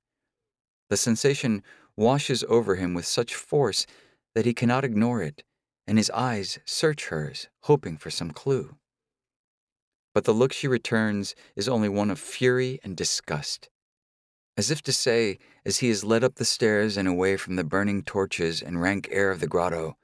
The 0.88 0.96
sensation 0.96 1.62
washes 1.96 2.44
over 2.48 2.76
him 2.76 2.94
with 2.94 3.04
such 3.04 3.34
force 3.34 3.86
that 4.34 4.46
he 4.46 4.54
cannot 4.54 4.86
ignore 4.86 5.20
it, 5.20 5.44
and 5.86 5.98
his 5.98 6.08
eyes 6.12 6.58
search 6.64 7.08
hers, 7.08 7.48
hoping 7.64 7.98
for 7.98 8.10
some 8.10 8.30
clue. 8.30 8.78
But 10.14 10.24
the 10.24 10.32
look 10.32 10.52
she 10.52 10.68
returns 10.68 11.34
is 11.54 11.68
only 11.68 11.90
one 11.90 12.10
of 12.10 12.18
fury 12.18 12.80
and 12.82 12.96
disgust 12.96 13.68
as 14.56 14.70
if 14.70 14.82
to 14.82 14.92
say, 14.92 15.38
as 15.64 15.78
he 15.78 15.88
is 15.88 16.04
led 16.04 16.22
up 16.22 16.36
the 16.36 16.44
stairs 16.44 16.96
and 16.96 17.08
away 17.08 17.36
from 17.36 17.56
the 17.56 17.64
burning 17.64 18.02
torches 18.02 18.62
and 18.62 18.80
rank 18.80 19.08
air 19.10 19.30
of 19.30 19.40
the 19.40 19.46
grotto, 19.46 19.96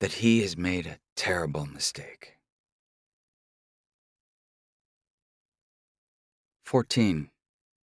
that 0.00 0.14
he 0.14 0.42
has 0.42 0.56
made 0.56 0.86
a 0.86 0.98
terrible 1.16 1.64
mistake. 1.66 2.38
14. 6.64 7.30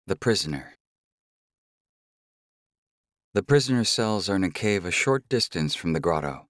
The 0.08 0.16
Prisoner. 0.16 0.74
The 3.34 3.44
prisoner's 3.44 3.90
cells 3.90 4.30
are 4.30 4.36
in 4.36 4.44
a 4.44 4.50
cave 4.50 4.86
a 4.86 4.92
short 4.92 5.28
distance 5.30 5.76
from 5.76 5.94
the 5.94 6.00
grotto. 6.00 6.48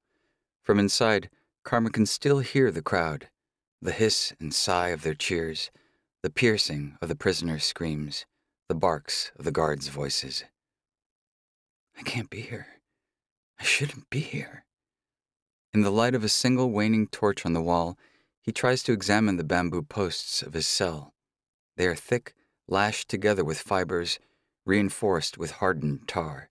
From 0.63 0.79
inside, 0.79 1.29
Karma 1.63 1.89
can 1.89 2.05
still 2.05 2.39
hear 2.39 2.71
the 2.71 2.81
crowd, 2.81 3.29
the 3.81 3.91
hiss 3.91 4.33
and 4.39 4.53
sigh 4.53 4.89
of 4.89 5.03
their 5.03 5.13
cheers, 5.13 5.71
the 6.23 6.29
piercing 6.29 6.97
of 7.01 7.09
the 7.09 7.15
prisoner's 7.15 7.63
screams 7.63 8.25
the 8.67 8.75
barks 8.75 9.31
of 9.39 9.45
the 9.45 9.51
guards' 9.51 9.87
voices. 9.87 10.43
I 11.97 12.01
can't 12.03 12.29
be 12.29 12.41
here. 12.41 12.67
I 13.59 13.63
shouldn't 13.63 14.09
be 14.09 14.19
here. 14.19 14.65
In 15.73 15.81
the 15.81 15.91
light 15.91 16.15
of 16.15 16.23
a 16.23 16.29
single 16.29 16.71
waning 16.71 17.07
torch 17.07 17.45
on 17.45 17.53
the 17.53 17.61
wall, 17.61 17.97
he 18.41 18.51
tries 18.51 18.83
to 18.83 18.91
examine 18.91 19.37
the 19.37 19.43
bamboo 19.43 19.83
posts 19.83 20.41
of 20.41 20.53
his 20.53 20.67
cell. 20.67 21.13
They 21.77 21.87
are 21.87 21.95
thick, 21.95 22.33
lashed 22.67 23.09
together 23.09 23.43
with 23.43 23.59
fibers, 23.59 24.19
reinforced 24.65 25.37
with 25.37 25.51
hardened 25.51 26.07
tar. 26.07 26.49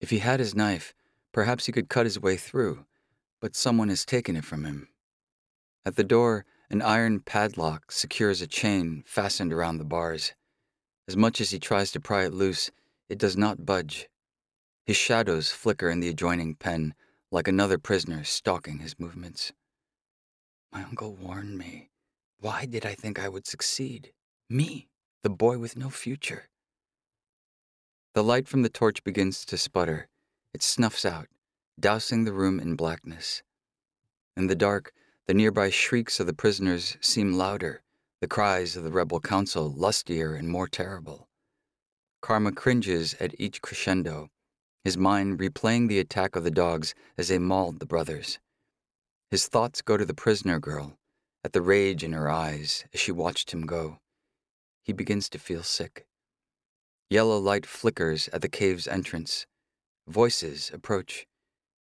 If 0.00 0.10
he 0.10 0.18
had 0.18 0.38
his 0.38 0.54
knife, 0.54 0.94
perhaps 1.32 1.66
he 1.66 1.72
could 1.72 1.88
cut 1.88 2.06
his 2.06 2.20
way 2.20 2.36
through, 2.36 2.84
but 3.40 3.56
someone 3.56 3.88
has 3.88 4.04
taken 4.04 4.36
it 4.36 4.44
from 4.44 4.64
him. 4.64 4.88
At 5.88 5.96
the 5.96 6.04
door, 6.04 6.44
an 6.68 6.82
iron 6.82 7.20
padlock 7.20 7.90
secures 7.92 8.42
a 8.42 8.46
chain 8.46 9.04
fastened 9.06 9.54
around 9.54 9.78
the 9.78 9.86
bars. 9.86 10.34
As 11.08 11.16
much 11.16 11.40
as 11.40 11.50
he 11.50 11.58
tries 11.58 11.90
to 11.92 11.98
pry 11.98 12.26
it 12.26 12.34
loose, 12.34 12.70
it 13.08 13.16
does 13.16 13.38
not 13.38 13.64
budge. 13.64 14.06
His 14.84 14.98
shadows 14.98 15.50
flicker 15.50 15.88
in 15.88 16.00
the 16.00 16.10
adjoining 16.10 16.56
pen, 16.56 16.92
like 17.30 17.48
another 17.48 17.78
prisoner 17.78 18.22
stalking 18.22 18.80
his 18.80 19.00
movements. 19.00 19.52
My 20.74 20.82
uncle 20.82 21.14
warned 21.14 21.56
me. 21.56 21.88
Why 22.38 22.66
did 22.66 22.84
I 22.84 22.94
think 22.94 23.18
I 23.18 23.30
would 23.30 23.46
succeed? 23.46 24.12
Me, 24.50 24.90
the 25.22 25.30
boy 25.30 25.56
with 25.56 25.74
no 25.74 25.88
future. 25.88 26.50
The 28.12 28.22
light 28.22 28.46
from 28.46 28.60
the 28.60 28.68
torch 28.68 29.02
begins 29.04 29.46
to 29.46 29.56
sputter. 29.56 30.08
It 30.52 30.62
snuffs 30.62 31.06
out, 31.06 31.28
dousing 31.80 32.24
the 32.24 32.34
room 32.34 32.60
in 32.60 32.76
blackness. 32.76 33.42
In 34.36 34.48
the 34.48 34.54
dark, 34.54 34.92
the 35.28 35.34
nearby 35.34 35.68
shrieks 35.68 36.18
of 36.20 36.26
the 36.26 36.32
prisoners 36.32 36.96
seem 37.02 37.34
louder, 37.34 37.82
the 38.22 38.26
cries 38.26 38.76
of 38.76 38.82
the 38.82 38.90
rebel 38.90 39.20
council 39.20 39.70
lustier 39.70 40.34
and 40.34 40.48
more 40.48 40.66
terrible. 40.66 41.28
Karma 42.22 42.50
cringes 42.50 43.14
at 43.20 43.38
each 43.38 43.60
crescendo, 43.60 44.30
his 44.84 44.96
mind 44.96 45.38
replaying 45.38 45.86
the 45.86 45.98
attack 45.98 46.34
of 46.34 46.44
the 46.44 46.50
dogs 46.50 46.94
as 47.18 47.28
they 47.28 47.38
mauled 47.38 47.78
the 47.78 47.84
brothers. 47.84 48.38
His 49.30 49.46
thoughts 49.48 49.82
go 49.82 49.98
to 49.98 50.06
the 50.06 50.14
prisoner 50.14 50.58
girl, 50.58 50.96
at 51.44 51.52
the 51.52 51.60
rage 51.60 52.02
in 52.02 52.14
her 52.14 52.30
eyes 52.30 52.86
as 52.94 52.98
she 52.98 53.12
watched 53.12 53.50
him 53.50 53.66
go. 53.66 53.98
He 54.82 54.94
begins 54.94 55.28
to 55.28 55.38
feel 55.38 55.62
sick. 55.62 56.06
Yellow 57.10 57.38
light 57.38 57.66
flickers 57.66 58.28
at 58.28 58.40
the 58.40 58.48
cave's 58.48 58.88
entrance. 58.88 59.46
Voices 60.06 60.70
approach. 60.72 61.26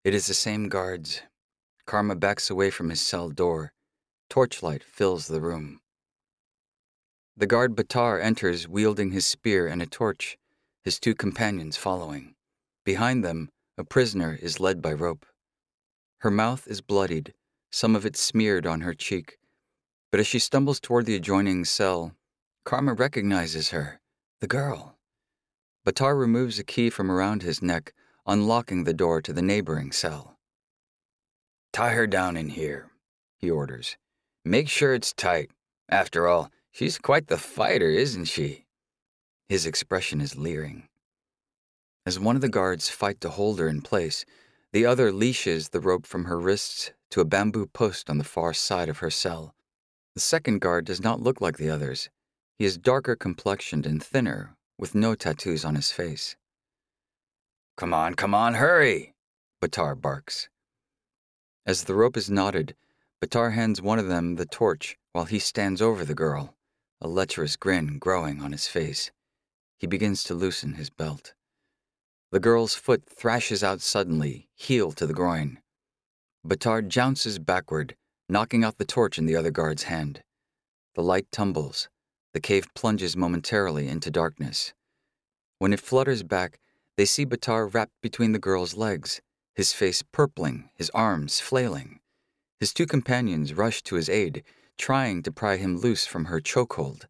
It 0.03 0.13
is 0.13 0.27
the 0.27 0.35
same 0.35 0.69
guards. 0.69 1.23
Karma 1.85 2.15
backs 2.15 2.49
away 2.49 2.69
from 2.69 2.89
his 2.89 3.01
cell 3.01 3.29
door. 3.29 3.73
Torchlight 4.29 4.83
fills 4.83 5.27
the 5.27 5.41
room. 5.41 5.81
The 7.35 7.47
guard 7.47 7.75
Batar 7.75 8.21
enters 8.21 8.67
wielding 8.67 9.11
his 9.11 9.25
spear 9.25 9.67
and 9.67 9.81
a 9.81 9.85
torch, 9.85 10.37
his 10.83 10.99
two 10.99 11.15
companions 11.15 11.77
following. 11.77 12.35
Behind 12.83 13.23
them, 13.23 13.49
a 13.77 13.83
prisoner 13.83 14.37
is 14.41 14.59
led 14.59 14.81
by 14.81 14.93
rope. 14.93 15.25
Her 16.19 16.31
mouth 16.31 16.67
is 16.67 16.81
bloodied, 16.81 17.33
some 17.71 17.95
of 17.95 18.05
it 18.05 18.15
smeared 18.15 18.67
on 18.67 18.81
her 18.81 18.93
cheek. 18.93 19.37
But 20.11 20.19
as 20.19 20.27
she 20.27 20.39
stumbles 20.39 20.79
toward 20.79 21.05
the 21.05 21.15
adjoining 21.15 21.65
cell, 21.65 22.13
Karma 22.63 22.93
recognizes 22.93 23.69
her, 23.69 23.99
the 24.39 24.47
girl. 24.47 24.97
Batar 25.85 26.19
removes 26.19 26.59
a 26.59 26.63
key 26.63 26.89
from 26.89 27.09
around 27.09 27.41
his 27.41 27.61
neck, 27.61 27.93
unlocking 28.27 28.83
the 28.83 28.93
door 28.93 29.21
to 29.21 29.33
the 29.33 29.41
neighboring 29.41 29.91
cell. 29.91 30.37
Tie 31.73 31.93
her 31.93 32.07
down 32.07 32.35
in 32.35 32.49
here, 32.49 32.91
he 33.37 33.49
orders. 33.49 33.97
Make 34.43 34.67
sure 34.67 34.93
it's 34.93 35.13
tight. 35.13 35.51
After 35.87 36.27
all, 36.27 36.51
she's 36.71 36.97
quite 36.97 37.27
the 37.27 37.37
fighter, 37.37 37.89
isn't 37.89 38.25
she? 38.25 38.65
His 39.47 39.65
expression 39.65 40.19
is 40.19 40.37
leering. 40.37 40.87
As 42.05 42.19
one 42.19 42.35
of 42.35 42.41
the 42.41 42.49
guards 42.49 42.89
fight 42.89 43.21
to 43.21 43.29
hold 43.29 43.59
her 43.59 43.67
in 43.67 43.81
place, 43.81 44.25
the 44.73 44.85
other 44.85 45.11
leashes 45.11 45.69
the 45.69 45.79
rope 45.79 46.05
from 46.05 46.25
her 46.25 46.39
wrists 46.39 46.91
to 47.11 47.21
a 47.21 47.25
bamboo 47.25 47.67
post 47.67 48.09
on 48.09 48.17
the 48.17 48.23
far 48.23 48.53
side 48.53 48.89
of 48.89 48.99
her 48.99 49.09
cell. 49.11 49.53
The 50.15 50.21
second 50.21 50.59
guard 50.59 50.85
does 50.85 51.01
not 51.01 51.21
look 51.21 51.39
like 51.39 51.57
the 51.57 51.69
others. 51.69 52.09
He 52.57 52.65
is 52.65 52.77
darker 52.77 53.15
complexioned 53.15 53.85
and 53.85 54.03
thinner, 54.03 54.55
with 54.77 54.95
no 54.95 55.15
tattoos 55.15 55.63
on 55.63 55.75
his 55.75 55.91
face. 55.91 56.35
Come 57.77 57.93
on, 57.93 58.15
come 58.15 58.33
on, 58.33 58.55
hurry! 58.55 59.13
Batar 59.61 59.99
barks. 59.99 60.49
As 61.65 61.83
the 61.83 61.93
rope 61.93 62.17
is 62.17 62.29
knotted, 62.29 62.75
Batar 63.21 63.53
hands 63.53 63.81
one 63.81 63.99
of 63.99 64.07
them 64.07 64.35
the 64.35 64.45
torch 64.45 64.97
while 65.11 65.25
he 65.25 65.37
stands 65.37 65.81
over 65.81 66.03
the 66.03 66.15
girl, 66.15 66.55
a 66.99 67.07
lecherous 67.07 67.55
grin 67.55 67.99
growing 67.99 68.41
on 68.41 68.51
his 68.51 68.67
face. 68.67 69.11
He 69.77 69.85
begins 69.85 70.23
to 70.23 70.33
loosen 70.33 70.73
his 70.73 70.89
belt. 70.89 71.33
The 72.31 72.39
girl's 72.39 72.75
foot 72.75 73.03
thrashes 73.05 73.63
out 73.63 73.81
suddenly, 73.81 74.49
heel 74.55 74.91
to 74.93 75.05
the 75.05 75.13
groin. 75.13 75.59
Batar 76.47 76.87
jounces 76.87 77.37
backward, 77.37 77.95
knocking 78.27 78.63
out 78.63 78.77
the 78.77 78.85
torch 78.85 79.19
in 79.19 79.25
the 79.25 79.35
other 79.35 79.51
guard's 79.51 79.83
hand. 79.83 80.23
The 80.95 81.03
light 81.03 81.27
tumbles. 81.31 81.89
The 82.33 82.39
cave 82.39 82.67
plunges 82.73 83.15
momentarily 83.17 83.87
into 83.87 84.09
darkness. 84.09 84.73
When 85.59 85.73
it 85.73 85.81
flutters 85.81 86.23
back, 86.23 86.59
they 86.97 87.05
see 87.05 87.25
Batar 87.25 87.71
wrapped 87.71 88.01
between 88.01 88.31
the 88.31 88.39
girl's 88.39 88.75
legs, 88.75 89.21
his 89.55 89.73
face 89.73 90.01
purpling, 90.01 90.69
his 90.75 90.89
arms 90.91 91.39
flailing. 91.39 91.99
His 92.59 92.73
two 92.73 92.85
companions 92.85 93.53
rush 93.53 93.81
to 93.83 93.95
his 93.95 94.09
aid, 94.09 94.43
trying 94.77 95.23
to 95.23 95.31
pry 95.31 95.57
him 95.57 95.77
loose 95.77 96.05
from 96.05 96.25
her 96.25 96.39
chokehold. 96.39 97.05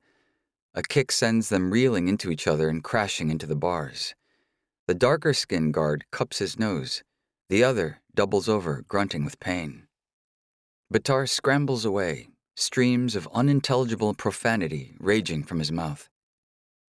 A 0.73 0.81
kick 0.81 1.11
sends 1.11 1.49
them 1.49 1.71
reeling 1.71 2.07
into 2.07 2.31
each 2.31 2.47
other 2.47 2.69
and 2.69 2.83
crashing 2.83 3.29
into 3.29 3.45
the 3.45 3.55
bars. 3.55 4.15
The 4.87 4.95
darker 4.95 5.33
skinned 5.33 5.73
guard 5.73 6.05
cups 6.11 6.39
his 6.39 6.57
nose. 6.57 7.03
The 7.49 7.63
other 7.63 7.99
doubles 8.15 8.47
over, 8.49 8.83
grunting 8.87 9.25
with 9.25 9.39
pain. 9.39 9.87
Batar 10.93 11.27
scrambles 11.29 11.85
away, 11.85 12.27
streams 12.55 13.15
of 13.15 13.27
unintelligible 13.33 14.13
profanity 14.13 14.95
raging 14.99 15.43
from 15.43 15.59
his 15.59 15.71
mouth. 15.71 16.09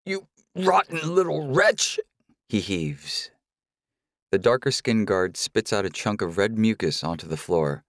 You 0.05 0.27
rotten 0.57 1.15
little 1.15 1.49
wretch! 1.53 1.99
He 2.49 2.61
heaves. 2.61 3.31
The 4.33 4.39
darker 4.39 4.71
skinned 4.71 5.07
guard 5.07 5.37
spits 5.37 5.75
out 5.75 5.85
a 5.85 5.91
chunk 5.91 6.23
of 6.23 6.39
red 6.39 6.57
mucus 6.57 7.05
onto 7.05 7.29
the 7.29 7.37
floor. 7.37 7.85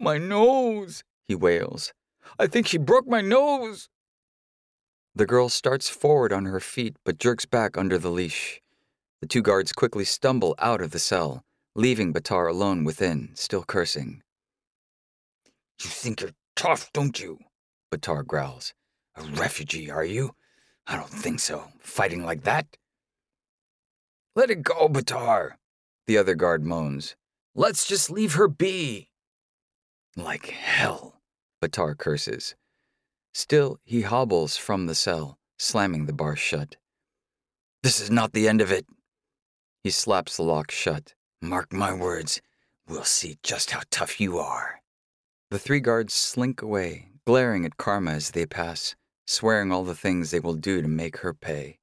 My 0.00 0.16
nose, 0.16 1.04
he 1.28 1.34
wails. 1.34 1.92
I 2.38 2.46
think 2.46 2.66
she 2.66 2.78
broke 2.78 3.06
my 3.06 3.20
nose. 3.20 3.90
The 5.14 5.26
girl 5.26 5.50
starts 5.50 5.90
forward 5.90 6.32
on 6.32 6.46
her 6.46 6.58
feet 6.58 6.96
but 7.04 7.18
jerks 7.18 7.44
back 7.44 7.76
under 7.76 7.98
the 7.98 8.08
leash. 8.08 8.62
The 9.20 9.26
two 9.26 9.42
guards 9.42 9.74
quickly 9.74 10.06
stumble 10.06 10.54
out 10.58 10.80
of 10.80 10.90
the 10.90 10.98
cell, 10.98 11.44
leaving 11.74 12.14
Batar 12.14 12.48
alone 12.48 12.82
within, 12.82 13.32
still 13.34 13.62
cursing. 13.62 14.22
You 15.82 15.90
think 15.90 16.22
you're 16.22 16.30
tough, 16.56 16.90
don't 16.94 17.20
you? 17.20 17.38
Batar 17.92 18.26
growls. 18.26 18.72
A 19.16 19.22
refugee, 19.22 19.90
are 19.90 20.04
you? 20.04 20.34
I 20.86 20.96
don't 20.96 21.10
think 21.10 21.40
so. 21.40 21.68
Fighting 21.80 22.24
like 22.24 22.44
that? 22.44 22.78
Let 24.34 24.50
it 24.50 24.62
go, 24.62 24.88
Batar, 24.88 25.52
the 26.06 26.16
other 26.16 26.34
guard 26.34 26.64
moans. 26.64 27.16
Let's 27.54 27.86
just 27.86 28.10
leave 28.10 28.34
her 28.34 28.48
be. 28.48 29.10
Like 30.16 30.46
hell, 30.46 31.20
Batar 31.62 31.96
curses. 31.96 32.54
Still, 33.34 33.78
he 33.84 34.02
hobbles 34.02 34.56
from 34.56 34.86
the 34.86 34.94
cell, 34.94 35.38
slamming 35.58 36.06
the 36.06 36.14
bar 36.14 36.34
shut. 36.34 36.76
This 37.82 38.00
is 38.00 38.10
not 38.10 38.32
the 38.32 38.48
end 38.48 38.62
of 38.62 38.72
it. 38.72 38.86
He 39.84 39.90
slaps 39.90 40.38
the 40.38 40.44
lock 40.44 40.70
shut. 40.70 41.14
Mark 41.42 41.72
my 41.72 41.92
words, 41.92 42.40
we'll 42.88 43.04
see 43.04 43.36
just 43.42 43.72
how 43.72 43.80
tough 43.90 44.18
you 44.18 44.38
are. 44.38 44.80
The 45.50 45.58
three 45.58 45.80
guards 45.80 46.14
slink 46.14 46.62
away, 46.62 47.08
glaring 47.26 47.66
at 47.66 47.76
Karma 47.76 48.12
as 48.12 48.30
they 48.30 48.46
pass, 48.46 48.94
swearing 49.26 49.72
all 49.72 49.84
the 49.84 49.94
things 49.94 50.30
they 50.30 50.40
will 50.40 50.54
do 50.54 50.80
to 50.80 50.88
make 50.88 51.18
her 51.18 51.34
pay. 51.34 51.78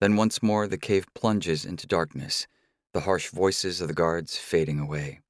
Then 0.00 0.16
once 0.16 0.42
more 0.42 0.66
the 0.66 0.78
cave 0.78 1.06
plunges 1.14 1.64
into 1.64 1.86
darkness, 1.86 2.46
the 2.92 3.00
harsh 3.00 3.30
voices 3.30 3.80
of 3.80 3.88
the 3.88 3.94
guards 3.94 4.36
fading 4.36 4.78
away. 4.78 5.20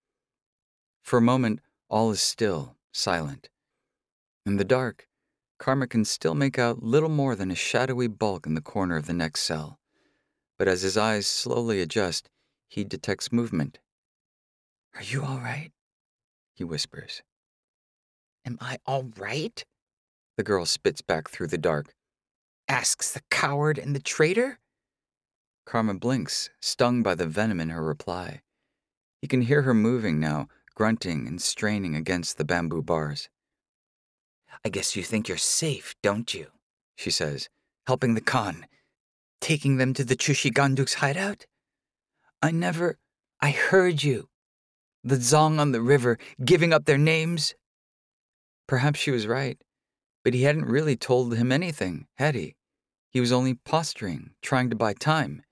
For 1.03 1.19
a 1.19 1.23
moment, 1.23 1.61
all 1.89 2.11
is 2.11 2.21
still, 2.21 2.77
silent. 2.93 3.49
In 4.45 4.57
the 4.57 4.65
dark, 4.65 5.09
Karma 5.59 5.87
can 5.87 6.05
still 6.05 6.35
make 6.35 6.59
out 6.59 6.83
little 6.83 7.09
more 7.09 7.35
than 7.35 7.51
a 7.51 7.57
shadowy 7.57 8.07
bulk 8.07 8.47
in 8.47 8.55
the 8.55 8.61
corner 8.61 8.97
of 8.97 9.07
the 9.07 9.13
next 9.13 9.43
cell. 9.43 9.79
But 10.59 10.69
as 10.69 10.83
his 10.83 10.97
eyes 10.97 11.27
slowly 11.27 11.81
adjust, 11.81 12.31
he 12.69 12.85
detects 12.85 13.33
movement. 13.33 13.79
Are 14.95 15.03
you 15.03 15.25
all 15.25 15.39
right? 15.39 15.73
He 16.55 16.65
whispers. 16.65 17.23
Am 18.45 18.59
I 18.61 18.79
all 18.87 19.11
right? 19.17 19.65
The 20.37 20.43
girl 20.43 20.67
spits 20.67 21.01
back 21.03 21.29
through 21.29 21.49
the 21.49 21.59
dark. 21.59 21.95
Asks 22.69 23.13
the 23.13 23.23
coward 23.31 23.79
and 23.79 23.95
the 23.95 24.01
traitor? 24.01 24.59
Karma 25.65 25.95
blinks, 25.95 26.51
stung 26.61 27.03
by 27.03 27.15
the 27.15 27.27
venom 27.27 27.61
in 27.61 27.71
her 27.71 27.83
reply. 27.83 28.43
He 29.21 29.27
can 29.27 29.43
hear 29.43 29.63
her 29.63 29.75
moving 29.75 30.21
now, 30.21 30.49
grunting 30.75 31.27
and 31.27 31.41
straining 31.41 31.95
against 31.95 32.39
the 32.39 32.45
bamboo 32.45 32.83
bars. 32.83 33.29
I 34.65 34.69
guess 34.69 34.97
you 34.97 35.03
think 35.03 35.29
you're 35.29 35.37
safe, 35.37 35.95
don't 36.03 36.33
you? 36.35 36.49
She 36.97 37.11
says, 37.11 37.49
helping 37.87 38.15
the 38.15 38.21
Khan, 38.21 38.67
taking 39.41 39.77
them 39.77 39.95
to 39.95 40.05
the 40.05 40.17
Chushi 40.17 40.53
Gangdruk's 40.53 40.95
hideout? 40.95 41.47
I 42.43 42.51
never. 42.51 42.99
I 43.41 43.51
heard 43.51 44.03
you. 44.03 44.29
The 45.05 45.17
Dzong 45.17 45.59
on 45.59 45.73
the 45.73 45.81
river 45.81 46.19
giving 46.45 46.73
up 46.73 46.85
their 46.85 46.99
names, 46.99 47.55
Perhaps 48.69 49.01
she 49.01 49.11
was 49.11 49.27
right, 49.27 49.59
but 50.23 50.35
he 50.35 50.43
hadn't 50.43 50.67
really 50.67 50.95
told 50.95 51.35
him 51.35 51.51
anything, 51.51 52.07
had 52.17 52.35
he? 52.35 52.55
He 53.11 53.21
was 53.21 53.33
only 53.33 53.55
posturing, 53.55 54.31
trying 54.43 54.71
to 54.71 54.77
buy 54.77 54.95
time. 54.95 55.43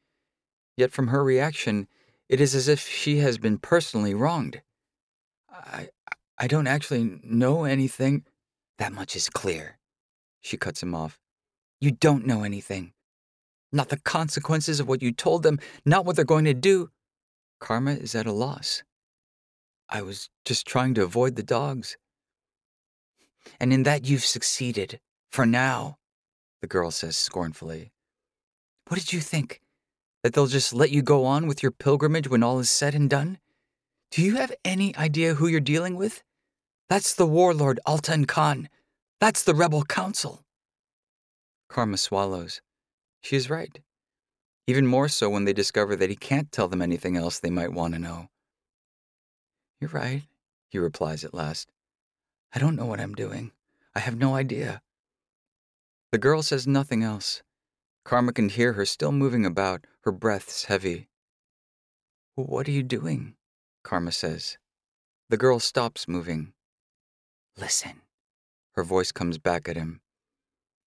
Yet 0.77 0.93
from 0.93 1.09
her 1.09 1.25
reaction, 1.25 1.89
it 2.29 2.41
is 2.41 2.55
as 2.55 2.69
if 2.69 2.81
she 2.87 3.19
has 3.19 3.39
been 3.39 3.59
personally 3.59 4.15
wronged. 4.15 4.63
I, 5.51 5.89
I 6.39 6.47
don't 6.47 6.67
actually 6.67 7.21
know 7.23 7.65
anything. 7.65 8.25
That 8.79 8.93
much 8.93 9.17
is 9.17 9.31
clear. 9.31 9.79
She 10.41 10.57
cuts 10.57 10.83
him 10.83 10.95
off. 10.95 11.19
You 11.81 11.93
don't 11.93 12.27
know 12.27 12.43
anything. 12.43 12.93
Not 13.73 13.89
the 13.89 13.99
consequences 13.99 14.81
of 14.81 14.89
what 14.89 15.03
you 15.03 15.13
told 15.13 15.43
them, 15.43 15.59
not 15.85 16.05
what 16.05 16.17
they're 16.17 16.25
going 16.25 16.45
to 16.45 16.55
do. 16.55 16.91
Karma 17.59 17.93
is 17.93 18.15
at 18.15 18.27
a 18.27 18.33
loss. 18.33 18.83
I 19.89 20.03
was 20.03 20.29
just 20.45 20.67
trying 20.67 20.95
to 20.95 21.05
avoid 21.05 21.37
the 21.37 21.43
dogs 21.43 21.97
and 23.61 23.73
in 23.73 23.85
that 23.85 24.07
you've 24.07 24.25
succeeded. 24.25 25.01
For 25.31 25.47
now, 25.47 25.99
the 26.61 26.67
girl 26.67 26.91
says 26.91 27.17
scornfully. 27.17 27.93
What 28.89 29.01
did 29.01 29.13
you 29.13 29.21
think? 29.21 29.61
That 30.23 30.35
they'll 30.35 30.47
just 30.47 30.73
let 30.73 30.91
you 30.91 31.03
go 31.03 31.25
on 31.25 31.47
with 31.47 31.63
your 31.63 31.73
pilgrimage 31.73 32.29
when 32.29 32.43
all 32.43 32.59
is 32.59 32.71
said 32.71 32.95
and 32.95 33.09
done? 33.09 33.39
Do 34.11 34.23
you 34.23 34.37
have 34.37 34.53
any 34.65 34.97
idea 34.97 35.35
who 35.35 35.47
you're 35.47 35.61
dealing 35.61 35.97
with? 35.97 36.23
That's 36.89 37.15
the 37.15 37.27
warlord 37.27 37.81
Altan 37.87 38.27
Khan. 38.27 38.69
That's 39.21 39.43
the 39.43 39.55
rebel 39.55 39.83
council. 39.83 40.45
Karma 41.69 41.97
swallows. 41.97 42.61
She 43.23 43.37
is 43.37 43.51
right. 43.51 43.81
Even 44.67 44.87
more 44.87 45.09
so 45.09 45.29
when 45.31 45.45
they 45.45 45.53
discover 45.53 45.97
that 45.97 46.11
he 46.11 46.17
can't 46.17 46.53
tell 46.53 46.69
them 46.69 46.83
anything 46.83 47.17
else 47.17 47.39
they 47.39 47.51
might 47.51 47.73
want 47.73 47.95
to 47.95 48.01
know. 48.01 48.29
You're 49.81 49.91
right, 49.91 50.23
he 50.69 50.79
replies 50.79 51.25
at 51.25 51.35
last. 51.35 51.71
I 52.55 52.59
don't 52.59 52.77
know 52.77 52.87
what 52.87 53.01
I'm 53.01 53.15
doing. 53.15 53.53
I 53.95 54.01
have 54.01 54.17
no 54.17 54.35
idea. 54.35 54.81
The 56.13 56.19
girl 56.19 56.43
says 56.43 56.67
nothing 56.67 57.03
else. 57.03 57.43
Karma 58.05 58.33
can 58.33 58.49
hear 58.49 58.75
her 58.75 58.87
still 58.87 59.13
moving 59.13 59.45
about, 59.45 59.85
her 60.03 60.13
breaths 60.13 60.67
heavy. 60.67 61.09
What 62.37 62.69
are 62.69 62.73
you 62.73 62.83
doing? 62.83 63.35
Karma 63.83 64.13
says. 64.13 64.59
The 65.29 65.37
girl 65.37 65.59
stops 65.59 66.07
moving. 66.07 66.53
Listen. 67.57 68.03
Her 68.75 68.85
voice 68.85 69.11
comes 69.11 69.39
back 69.39 69.69
at 69.69 69.77
him. 69.77 70.01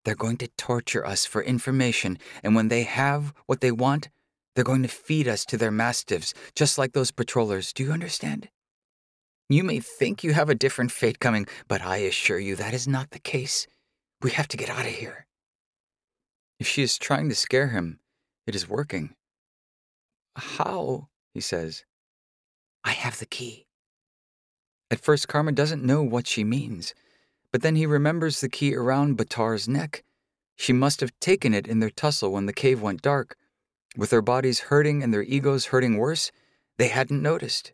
They're 0.05 0.15
going 0.15 0.37
to 0.39 0.49
torture 0.59 1.07
us 1.07 1.25
for 1.25 1.43
information, 1.43 2.19
and 2.43 2.55
when 2.55 2.69
they 2.69 2.83
have 2.83 3.33
what 3.47 3.61
they 3.61 3.73
want, 3.73 4.09
they're 4.55 4.65
going 4.65 4.83
to 4.83 4.89
feed 4.89 5.27
us 5.27 5.45
to 5.47 5.57
their 5.57 5.71
mastiffs, 5.71 6.35
just 6.55 6.79
like 6.79 6.93
those 6.93 7.11
patrollers. 7.11 7.73
Do 7.73 7.83
you 7.83 7.93
understand? 7.93 8.49
You 9.49 9.65
may 9.65 9.81
think 9.81 10.23
you 10.23 10.33
have 10.33 10.51
a 10.51 10.55
different 10.55 10.93
fate 10.93 11.21
coming, 11.21 11.47
but 11.69 11.81
I 11.81 11.99
assure 11.99 12.39
you 12.39 12.57
that 12.57 12.75
is 12.75 12.87
not 12.87 13.11
the 13.11 13.19
case. 13.19 13.67
We 14.23 14.31
have 14.33 14.49
to 14.49 14.57
get 14.57 14.71
out 14.71 14.87
of 14.87 14.93
here. 14.93 15.27
If 16.59 16.67
she 16.67 16.83
is 16.83 16.99
trying 16.99 17.29
to 17.29 17.35
scare 17.35 17.69
him, 17.69 18.01
it 18.47 18.55
is 18.55 18.69
working. 18.69 19.15
How? 20.37 21.09
he 21.35 21.41
says. 21.41 21.85
I 22.85 22.93
have 22.93 23.19
the 23.19 23.27
key. 23.27 23.67
At 24.91 25.01
first, 25.01 25.29
Karma 25.29 25.53
doesn't 25.53 25.85
know 25.85 26.03
what 26.03 26.27
she 26.27 26.45
means, 26.45 26.95
but 27.53 27.63
then 27.63 27.77
he 27.77 27.87
remembers 27.87 28.41
the 28.41 28.49
key 28.49 28.75
around 28.75 29.19
Batar's 29.19 29.69
neck. 29.69 30.05
She 30.57 30.73
must 30.73 31.01
have 31.01 31.19
taken 31.21 31.53
it 31.53 31.67
in 31.67 31.81
their 31.81 31.91
tussle 31.91 32.33
when 32.33 32.47
the 32.47 32.53
cave 32.53 32.81
went 32.81 33.03
dark. 33.03 33.37
With 33.97 34.11
their 34.11 34.23
bodies 34.23 34.61
hurting 34.61 35.03
and 35.03 35.13
their 35.13 35.23
egos 35.23 35.67
hurting 35.67 35.97
worse, 35.97 36.31
they 36.79 36.89
hadn't 36.89 37.21
noticed. 37.21 37.73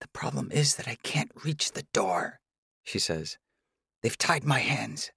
The 0.00 0.08
problem 0.08 0.50
is 0.52 0.76
that 0.76 0.88
I 0.88 0.96
can't 1.02 1.30
reach 1.44 1.72
the 1.72 1.84
door, 1.92 2.40
she 2.82 2.98
says. 2.98 3.38
They've 4.04 4.18
tied 4.18 4.44
my 4.44 4.58
hands. 4.58 5.12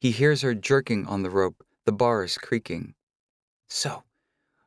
He 0.00 0.12
hears 0.12 0.40
her 0.40 0.54
jerking 0.54 1.06
on 1.06 1.22
the 1.22 1.28
rope, 1.28 1.62
the 1.84 1.92
bars 1.92 2.38
creaking. 2.38 2.94
So, 3.68 4.04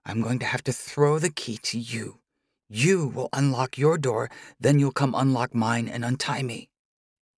I'm 0.06 0.22
going 0.22 0.38
to 0.38 0.46
have 0.46 0.64
to 0.66 0.72
throw 0.72 1.18
the 1.18 1.32
key 1.32 1.58
to 1.64 1.80
you. 1.80 2.20
You 2.70 3.08
will 3.08 3.30
unlock 3.34 3.80
your 3.80 3.98
door, 3.98 4.30
then 4.60 4.78
you'll 4.78 4.92
come 4.92 5.16
unlock 5.18 5.56
mine 5.56 5.88
and 5.88 6.06
untie 6.06 6.44
me. 6.44 6.70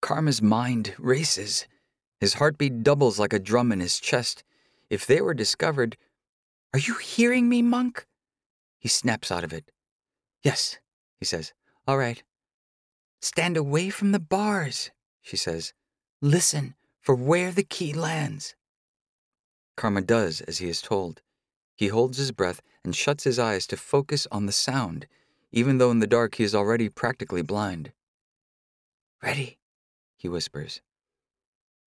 Karma's 0.01 0.41
mind 0.41 0.93
races. 0.99 1.67
His 2.19 2.33
heartbeat 2.33 2.83
doubles 2.83 3.17
like 3.17 3.31
a 3.31 3.39
drum 3.39 3.71
in 3.71 3.79
his 3.79 3.97
chest. 3.97 4.43
If 4.89 5.07
they 5.07 5.21
were 5.21 5.33
discovered, 5.33 5.95
Are 6.73 6.79
you 6.79 6.95
hearing 6.95 7.47
me, 7.47 7.61
monk? 7.61 8.05
He 8.77 8.89
snaps 8.89 9.31
out 9.31 9.45
of 9.45 9.53
it. 9.53 9.71
Yes, 10.43 10.79
he 11.17 11.25
says. 11.25 11.53
All 11.87 11.97
right. 11.97 12.21
Stand 13.21 13.55
away 13.55 13.89
from 13.89 14.11
the 14.11 14.19
bars, 14.19 14.91
she 15.25 15.35
says. 15.35 15.73
Listen 16.21 16.75
for 17.01 17.15
where 17.15 17.51
the 17.51 17.63
key 17.63 17.93
lands. 17.93 18.55
Karma 19.75 20.01
does 20.01 20.39
as 20.41 20.59
he 20.59 20.69
is 20.69 20.81
told. 20.81 21.21
He 21.75 21.87
holds 21.87 22.17
his 22.17 22.31
breath 22.31 22.61
and 22.83 22.95
shuts 22.95 23.25
his 23.25 23.39
eyes 23.39 23.67
to 23.67 23.75
focus 23.75 24.27
on 24.31 24.45
the 24.45 24.51
sound, 24.51 25.07
even 25.51 25.79
though 25.79 25.91
in 25.91 25.99
the 25.99 26.07
dark 26.07 26.35
he 26.35 26.43
is 26.43 26.55
already 26.55 26.87
practically 26.89 27.41
blind. 27.41 27.91
Ready, 29.21 29.57
he 30.15 30.29
whispers. 30.29 30.81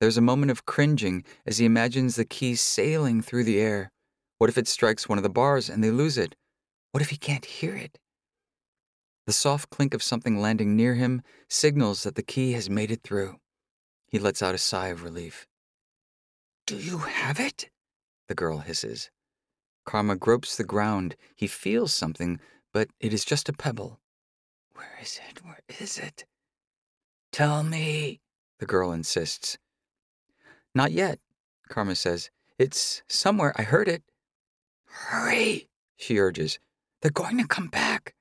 There's 0.01 0.19
a 0.19 0.23
moment 0.23 0.51
of 0.51 0.66
cringing 0.66 1.24
as 1.47 1.59
he 1.59 1.65
imagines 1.65 2.16
the 2.16 2.24
key 2.24 2.56
sailing 2.56 3.23
through 3.23 3.44
the 3.44 3.60
air. 3.60 3.93
What 4.39 4.51
if 4.51 4.59
it 4.59 4.69
strikes 4.69 5.09
one 5.09 5.19
of 5.19 5.24
the 5.24 5.31
bars 5.31 5.70
and 5.70 5.82
they 5.82 5.90
lose 5.90 6.19
it? 6.19 6.35
What 6.90 7.02
if 7.02 7.10
he 7.10 7.16
can't 7.16 7.44
hear 7.44 7.74
it? 7.74 7.98
The 9.28 9.34
soft 9.34 9.68
clink 9.68 9.92
of 9.92 10.02
something 10.02 10.40
landing 10.40 10.74
near 10.74 10.94
him 10.94 11.20
signals 11.50 12.02
that 12.05 12.14
the 12.14 12.22
key 12.22 12.52
has 12.52 12.70
made 12.70 12.90
it 12.90 13.02
through. 13.02 13.36
He 14.06 14.18
lets 14.18 14.42
out 14.42 14.55
a 14.55 14.56
sigh 14.59 14.86
of 14.86 15.05
relief. 15.05 15.46
Do 16.66 16.78
you 16.78 16.96
have 16.96 17.38
it? 17.38 17.68
The 18.28 18.34
girl 18.34 18.60
hisses. 18.60 19.10
Karma 19.84 20.16
gropes 20.16 20.56
the 20.56 20.64
ground. 20.64 21.14
He 21.36 21.46
feels 21.46 21.92
something, 21.92 22.40
but 22.72 22.88
it 23.00 23.12
is 23.12 23.22
just 23.22 23.50
a 23.50 23.52
pebble. 23.52 24.00
Where 24.72 24.96
is 25.02 25.20
it? 25.28 25.44
Where 25.44 25.60
is 25.78 25.98
it? 25.98 26.24
Tell 27.30 27.62
me, 27.62 28.22
the 28.60 28.64
girl 28.64 28.92
insists. 28.92 29.59
Not 30.74 30.90
yet, 30.90 31.18
Karma 31.68 31.96
says. 31.96 32.30
It's 32.59 33.02
somewhere. 33.09 33.52
I 33.56 33.62
heard 33.64 33.88
it. 33.88 34.05
Hurry, 34.86 35.68
she 35.98 36.18
urges. 36.18 36.59
They're 37.02 37.10
going 37.10 37.36
to 37.36 37.46
come 37.46 37.68
back. 37.68 38.14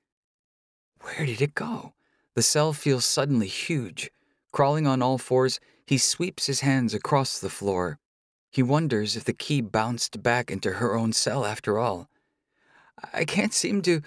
Where 1.08 1.26
did 1.26 1.42
it 1.42 1.56
go? 1.56 1.94
The 2.36 2.44
cell 2.44 2.74
feels 2.74 3.06
suddenly 3.06 3.48
huge. 3.48 4.12
Crawling 4.52 4.86
on 4.86 5.02
all 5.02 5.18
fours, 5.18 5.60
he 5.86 5.98
sweeps 5.98 6.48
his 6.48 6.60
hands 6.60 6.94
across 6.94 7.40
the 7.40 7.50
floor. 7.50 7.98
He 8.52 8.62
wonders 8.62 9.16
if 9.16 9.24
the 9.24 9.34
key 9.34 9.62
bounced 9.62 10.22
back 10.22 10.52
into 10.52 10.74
her 10.74 10.96
own 10.96 11.14
cell 11.14 11.46
after 11.46 11.80
all. 11.80 12.10
I 13.14 13.24
can't 13.24 13.54
seem 13.54 13.82
to. 13.84 14.02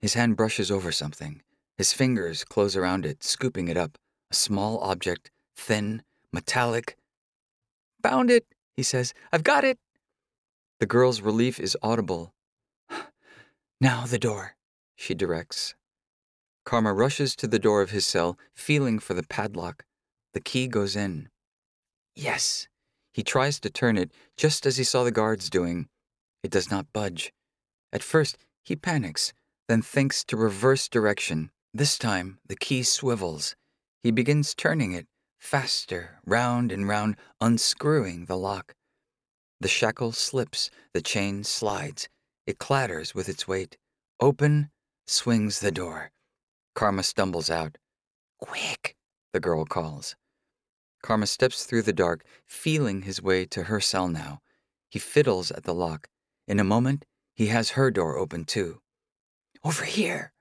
His 0.00 0.14
hand 0.14 0.36
brushes 0.36 0.70
over 0.70 0.90
something. 0.90 1.42
His 1.76 1.92
fingers 1.92 2.42
close 2.42 2.74
around 2.74 3.04
it, 3.04 3.22
scooping 3.22 3.68
it 3.68 3.76
up. 3.76 3.98
A 4.30 4.34
small 4.34 4.78
object, 4.78 5.30
thin, 5.54 6.02
metallic. 6.32 6.96
Found 8.02 8.30
it, 8.30 8.46
he 8.76 8.82
says. 8.82 9.12
I've 9.30 9.44
got 9.44 9.62
it. 9.62 9.78
The 10.78 10.86
girl's 10.86 11.20
relief 11.20 11.60
is 11.60 11.76
audible. 11.82 12.32
Now 13.82 14.06
the 14.06 14.18
door, 14.18 14.56
she 14.94 15.14
directs. 15.14 15.74
Karma 16.64 16.92
rushes 16.92 17.34
to 17.36 17.46
the 17.46 17.58
door 17.58 17.82
of 17.82 17.90
his 17.90 18.06
cell, 18.06 18.38
feeling 18.54 18.98
for 18.98 19.14
the 19.14 19.22
padlock. 19.22 19.84
The 20.32 20.40
key 20.40 20.68
goes 20.68 20.94
in. 20.94 21.28
Yes. 22.14 22.68
He 23.12 23.22
tries 23.22 23.58
to 23.60 23.70
turn 23.70 23.96
it, 23.96 24.12
just 24.36 24.66
as 24.66 24.76
he 24.76 24.84
saw 24.84 25.02
the 25.02 25.10
guards 25.10 25.50
doing. 25.50 25.88
It 26.42 26.50
does 26.50 26.70
not 26.70 26.92
budge. 26.92 27.32
At 27.92 28.02
first, 28.02 28.38
he 28.62 28.76
panics, 28.76 29.32
then 29.68 29.82
thinks 29.82 30.24
to 30.24 30.36
reverse 30.36 30.88
direction. 30.88 31.50
This 31.74 31.98
time, 31.98 32.38
the 32.46 32.56
key 32.56 32.82
swivels. 32.82 33.56
He 34.02 34.10
begins 34.10 34.54
turning 34.54 34.92
it, 34.92 35.06
faster, 35.38 36.20
round 36.24 36.72
and 36.72 36.86
round, 36.86 37.16
unscrewing 37.40 38.26
the 38.26 38.36
lock. 38.36 38.74
The 39.60 39.68
shackle 39.68 40.12
slips, 40.12 40.70
the 40.94 41.02
chain 41.02 41.44
slides. 41.44 42.08
It 42.46 42.58
clatters 42.58 43.14
with 43.14 43.28
its 43.28 43.46
weight. 43.46 43.76
Open, 44.20 44.70
swings 45.06 45.60
the 45.60 45.72
door. 45.72 46.10
Karma 46.80 47.02
stumbles 47.02 47.50
out. 47.50 47.76
Quick, 48.38 48.96
the 49.34 49.38
girl 49.38 49.66
calls. 49.66 50.16
Karma 51.02 51.26
steps 51.26 51.66
through 51.66 51.82
the 51.82 51.92
dark, 51.92 52.24
feeling 52.46 53.02
his 53.02 53.20
way 53.20 53.44
to 53.44 53.64
her 53.64 53.82
cell 53.82 54.08
now. 54.08 54.40
He 54.88 54.98
fiddles 54.98 55.50
at 55.50 55.64
the 55.64 55.74
lock. 55.74 56.08
In 56.48 56.58
a 56.58 56.64
moment, 56.64 57.04
he 57.34 57.48
has 57.48 57.76
her 57.76 57.90
door 57.90 58.16
open 58.16 58.46
too. 58.46 58.80
Over 59.62 59.84
here! 59.84 60.32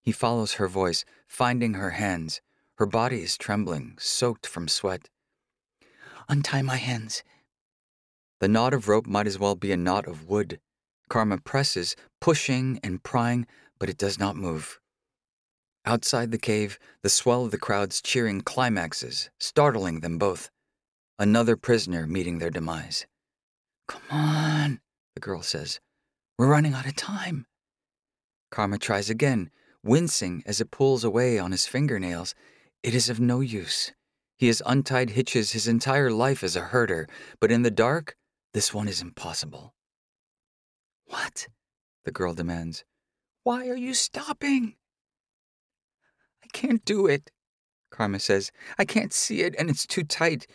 He 0.00 0.12
follows 0.12 0.54
her 0.54 0.66
voice, 0.66 1.04
finding 1.28 1.74
her 1.74 1.90
hands. 1.90 2.40
Her 2.76 2.86
body 2.86 3.22
is 3.22 3.36
trembling, 3.36 3.98
soaked 4.00 4.46
from 4.46 4.66
sweat. 4.66 5.10
Untie 6.26 6.62
my 6.62 6.76
hands. 6.76 7.22
The 8.38 8.48
knot 8.48 8.72
of 8.72 8.88
rope 8.88 9.06
might 9.06 9.26
as 9.26 9.38
well 9.38 9.56
be 9.56 9.72
a 9.72 9.76
knot 9.76 10.08
of 10.08 10.26
wood. 10.26 10.58
Karma 11.10 11.36
presses, 11.36 11.96
pushing 12.18 12.80
and 12.82 13.02
prying, 13.02 13.46
but 13.78 13.90
it 13.90 13.98
does 13.98 14.18
not 14.18 14.36
move. 14.36 14.80
Outside 15.90 16.30
the 16.30 16.38
cave, 16.38 16.78
the 17.02 17.08
swell 17.08 17.44
of 17.44 17.50
the 17.50 17.58
crowds 17.58 18.00
cheering 18.00 18.42
climaxes, 18.42 19.28
startling 19.40 20.02
them 20.02 20.18
both. 20.18 20.48
Another 21.18 21.56
prisoner 21.56 22.06
meeting 22.06 22.38
their 22.38 22.48
demise. 22.48 23.08
Come 23.88 24.02
on, 24.08 24.80
the 25.16 25.20
girl 25.20 25.42
says. 25.42 25.80
We're 26.38 26.46
running 26.46 26.74
out 26.74 26.86
of 26.86 26.94
time. 26.94 27.44
Karma 28.52 28.78
tries 28.78 29.10
again, 29.10 29.50
wincing 29.82 30.44
as 30.46 30.60
it 30.60 30.70
pulls 30.70 31.02
away 31.02 31.40
on 31.40 31.50
his 31.50 31.66
fingernails. 31.66 32.36
It 32.84 32.94
is 32.94 33.10
of 33.10 33.18
no 33.18 33.40
use. 33.40 33.90
He 34.38 34.46
has 34.46 34.62
untied 34.64 35.10
hitches 35.10 35.50
his 35.50 35.66
entire 35.66 36.12
life 36.12 36.44
as 36.44 36.54
a 36.54 36.60
herder, 36.70 37.08
but 37.40 37.50
in 37.50 37.62
the 37.62 37.70
dark, 37.72 38.14
this 38.54 38.72
one 38.72 38.86
is 38.86 39.02
impossible. 39.02 39.74
What? 41.06 41.48
the 42.04 42.12
girl 42.12 42.32
demands. 42.32 42.84
Why 43.42 43.66
are 43.68 43.76
you 43.76 43.92
stopping? 43.92 44.76
I 46.44 46.48
can't 46.52 46.84
do 46.84 47.06
it, 47.06 47.30
Karma 47.90 48.18
says. 48.18 48.50
I 48.78 48.84
can't 48.84 49.12
see 49.12 49.42
it, 49.42 49.54
and 49.58 49.68
it's 49.68 49.86
too 49.86 50.04
tight. 50.04 50.46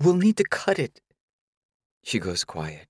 We'll 0.00 0.16
need 0.16 0.36
to 0.38 0.44
cut 0.44 0.78
it. 0.78 1.00
She 2.02 2.18
goes 2.18 2.44
quiet. 2.44 2.86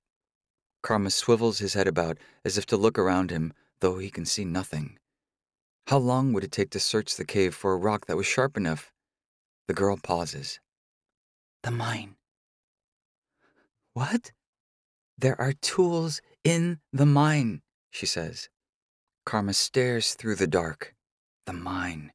Karma 0.83 1.11
swivels 1.11 1.59
his 1.59 1.75
head 1.75 1.89
about 1.89 2.19
as 2.45 2.57
if 2.57 2.67
to 2.67 2.77
look 2.77 2.99
around 2.99 3.31
him, 3.31 3.53
though 3.81 3.99
he 3.99 4.11
can 4.11 4.25
see 4.25 4.45
nothing. 4.45 4.99
How 5.89 5.99
long 5.99 6.33
would 6.33 6.45
it 6.45 6.53
take 6.53 6.71
to 6.71 6.81
search 6.81 7.17
the 7.17 7.25
cave 7.25 7.55
for 7.55 7.73
a 7.73 7.77
rock 7.77 8.07
that 8.07 8.17
was 8.17 8.27
sharp 8.27 8.57
enough? 8.57 8.93
The 9.67 9.75
girl 9.75 9.99
pauses. 10.03 10.61
The 11.63 11.71
mine. 11.71 12.17
What? 13.93 14.33
There 15.19 15.39
are 15.41 15.53
tools 15.53 16.21
in 16.45 16.79
the 16.93 17.07
mine, 17.07 17.63
she 17.91 18.07
says. 18.07 18.49
Karma 19.27 19.53
stares 19.53 20.15
through 20.15 20.37
the 20.37 20.47
dark. 20.47 20.95
The 21.47 21.53
mine. 21.53 22.13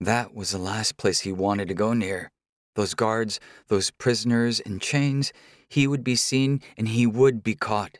That 0.00 0.34
was 0.34 0.50
the 0.50 0.58
last 0.58 0.96
place 0.96 1.20
he 1.20 1.32
wanted 1.32 1.68
to 1.68 1.74
go 1.74 1.92
near. 1.92 2.30
Those 2.74 2.94
guards, 2.94 3.38
those 3.68 3.90
prisoners 3.90 4.58
in 4.58 4.78
chains, 4.78 5.32
he 5.68 5.86
would 5.86 6.02
be 6.02 6.16
seen 6.16 6.62
and 6.78 6.88
he 6.88 7.06
would 7.06 7.42
be 7.42 7.54
caught. 7.54 7.98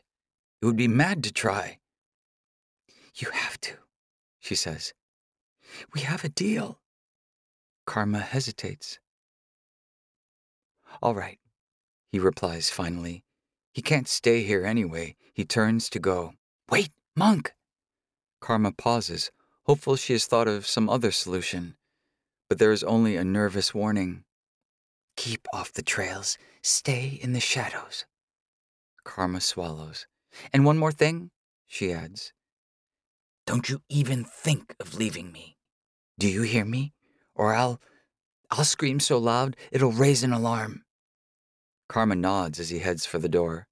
It 0.61 0.65
would 0.65 0.77
be 0.77 0.87
mad 0.87 1.23
to 1.25 1.31
try. 1.31 1.77
You 3.15 3.29
have 3.31 3.61
to, 3.61 3.73
she 4.39 4.55
says. 4.55 4.93
We 5.93 6.01
have 6.01 6.23
a 6.23 6.29
deal. 6.29 6.79
Karma 7.85 8.19
hesitates. 8.19 8.99
All 11.01 11.13
right, 11.13 11.39
he 12.11 12.19
replies 12.19 12.69
finally. 12.69 13.23
He 13.73 13.81
can't 13.81 14.07
stay 14.07 14.41
here 14.41 14.65
anyway. 14.65 15.15
He 15.33 15.45
turns 15.45 15.89
to 15.89 15.99
go. 15.99 16.33
Wait, 16.69 16.89
monk! 17.15 17.53
Karma 18.39 18.71
pauses, 18.71 19.31
hopeful 19.65 19.95
she 19.95 20.13
has 20.13 20.25
thought 20.25 20.47
of 20.47 20.67
some 20.67 20.89
other 20.89 21.11
solution. 21.11 21.75
But 22.51 22.59
there 22.59 22.73
is 22.73 22.83
only 22.83 23.15
a 23.15 23.23
nervous 23.23 23.73
warning. 23.73 24.25
Keep 25.15 25.47
off 25.53 25.71
the 25.71 25.81
trails, 25.81 26.37
stay 26.61 27.17
in 27.23 27.31
the 27.31 27.39
shadows. 27.39 28.03
Karma 29.05 29.39
swallows. 29.39 30.05
And 30.51 30.65
one 30.65 30.77
more 30.77 30.91
thing, 30.91 31.31
she 31.65 31.93
adds. 31.93 32.33
Don't 33.47 33.69
you 33.69 33.83
even 33.87 34.25
think 34.25 34.75
of 34.81 34.97
leaving 34.97 35.31
me. 35.31 35.55
Do 36.19 36.27
you 36.27 36.41
hear 36.41 36.65
me? 36.65 36.91
Or 37.35 37.53
I'll. 37.53 37.79
I'll 38.49 38.65
scream 38.65 38.99
so 38.99 39.17
loud 39.17 39.55
it'll 39.71 39.93
raise 39.93 40.21
an 40.21 40.33
alarm. 40.33 40.83
Karma 41.87 42.15
nods 42.15 42.59
as 42.59 42.69
he 42.69 42.79
heads 42.79 43.05
for 43.05 43.17
the 43.17 43.29
door. 43.29 43.69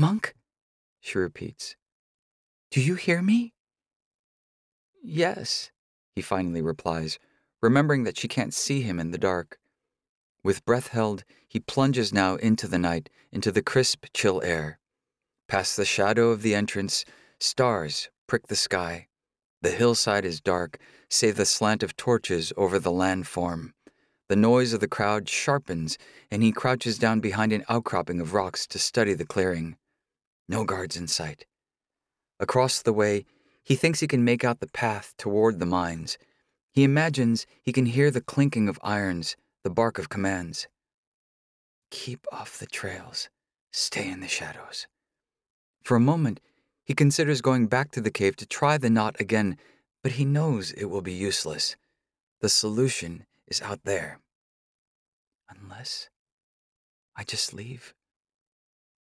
Monk? 0.00 0.34
She 0.98 1.16
repeats. 1.16 1.76
Do 2.72 2.80
you 2.80 2.96
hear 2.96 3.22
me? 3.22 3.54
Yes, 5.00 5.70
he 6.16 6.22
finally 6.22 6.60
replies, 6.60 7.20
remembering 7.62 8.04
that 8.04 8.18
she 8.18 8.28
can't 8.28 8.54
see 8.54 8.82
him 8.82 8.98
in 8.98 9.10
the 9.10 9.18
dark. 9.18 9.58
With 10.42 10.64
breath 10.64 10.88
held, 10.88 11.24
he 11.46 11.60
plunges 11.60 12.12
now 12.12 12.36
into 12.36 12.66
the 12.66 12.78
night, 12.78 13.10
into 13.30 13.52
the 13.52 13.62
crisp, 13.62 14.06
chill 14.14 14.40
air. 14.42 14.78
Past 15.48 15.76
the 15.76 15.84
shadow 15.84 16.30
of 16.30 16.42
the 16.42 16.54
entrance, 16.54 17.04
stars 17.38 18.08
prick 18.26 18.46
the 18.46 18.56
sky. 18.56 19.08
The 19.62 19.70
hillside 19.70 20.24
is 20.24 20.40
dark, 20.40 20.78
save 21.08 21.36
the 21.36 21.44
slant 21.44 21.82
of 21.82 21.96
torches 21.96 22.52
over 22.56 22.78
the 22.78 22.92
landform. 22.92 23.72
The 24.28 24.36
noise 24.36 24.72
of 24.72 24.80
the 24.80 24.88
crowd 24.88 25.28
sharpens, 25.28 25.98
and 26.30 26.42
he 26.42 26.52
crouches 26.52 26.98
down 26.98 27.20
behind 27.20 27.52
an 27.52 27.64
outcropping 27.68 28.20
of 28.20 28.32
rocks 28.32 28.66
to 28.68 28.78
study 28.78 29.12
the 29.12 29.26
clearing. 29.26 29.76
No 30.48 30.64
guards 30.64 30.96
in 30.96 31.08
sight. 31.08 31.46
Across 32.38 32.82
the 32.82 32.92
way, 32.92 33.26
he 33.62 33.74
thinks 33.74 34.00
he 34.00 34.06
can 34.06 34.24
make 34.24 34.44
out 34.44 34.60
the 34.60 34.68
path 34.68 35.14
toward 35.18 35.58
the 35.58 35.66
mines. 35.66 36.16
He 36.72 36.84
imagines 36.84 37.46
he 37.62 37.72
can 37.72 37.86
hear 37.86 38.10
the 38.10 38.20
clinking 38.20 38.68
of 38.68 38.78
irons, 38.82 39.36
the 39.64 39.70
bark 39.70 39.98
of 39.98 40.08
commands. 40.08 40.68
Keep 41.90 42.26
off 42.30 42.58
the 42.58 42.66
trails. 42.66 43.28
Stay 43.72 44.10
in 44.10 44.20
the 44.20 44.28
shadows. 44.28 44.86
For 45.82 45.96
a 45.96 46.00
moment, 46.00 46.40
he 46.84 46.94
considers 46.94 47.40
going 47.40 47.66
back 47.66 47.90
to 47.92 48.00
the 48.00 48.10
cave 48.10 48.36
to 48.36 48.46
try 48.46 48.78
the 48.78 48.90
knot 48.90 49.16
again, 49.20 49.56
but 50.02 50.12
he 50.12 50.24
knows 50.24 50.72
it 50.72 50.86
will 50.86 51.02
be 51.02 51.12
useless. 51.12 51.76
The 52.40 52.48
solution 52.48 53.26
is 53.46 53.60
out 53.60 53.80
there. 53.84 54.20
Unless 55.48 56.08
I 57.16 57.24
just 57.24 57.52
leave. 57.52 57.94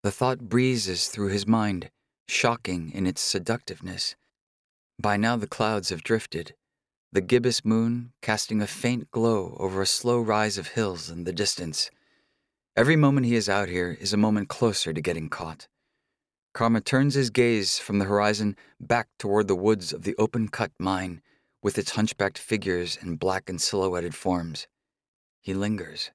The 0.02 0.10
thought 0.10 0.48
breezes 0.48 1.08
through 1.08 1.28
his 1.28 1.46
mind, 1.46 1.90
shocking 2.28 2.90
in 2.92 3.06
its 3.06 3.20
seductiveness. 3.20 4.16
By 5.00 5.16
now 5.16 5.36
the 5.36 5.46
clouds 5.46 5.90
have 5.90 6.02
drifted, 6.02 6.54
the 7.10 7.20
gibbous 7.22 7.64
moon 7.64 8.12
casting 8.20 8.60
a 8.60 8.66
faint 8.66 9.10
glow 9.10 9.56
over 9.58 9.80
a 9.80 9.86
slow 9.86 10.20
rise 10.20 10.58
of 10.58 10.68
hills 10.68 11.08
in 11.08 11.24
the 11.24 11.32
distance. 11.32 11.90
Every 12.76 12.96
moment 12.96 13.26
he 13.26 13.34
is 13.34 13.48
out 13.48 13.68
here 13.68 13.96
is 13.98 14.12
a 14.12 14.18
moment 14.18 14.48
closer 14.48 14.92
to 14.92 15.00
getting 15.00 15.30
caught. 15.30 15.68
Karma 16.52 16.80
turns 16.80 17.14
his 17.14 17.30
gaze 17.30 17.78
from 17.78 17.98
the 17.98 18.04
horizon 18.04 18.56
back 18.78 19.08
toward 19.18 19.48
the 19.48 19.56
woods 19.56 19.92
of 19.92 20.02
the 20.02 20.14
open 20.18 20.48
cut 20.48 20.70
mine, 20.78 21.22
with 21.62 21.78
its 21.78 21.92
hunchbacked 21.92 22.38
figures 22.38 22.98
and 23.00 23.18
blackened 23.18 23.62
silhouetted 23.62 24.14
forms. 24.14 24.66
He 25.40 25.54
lingers. 25.54 26.10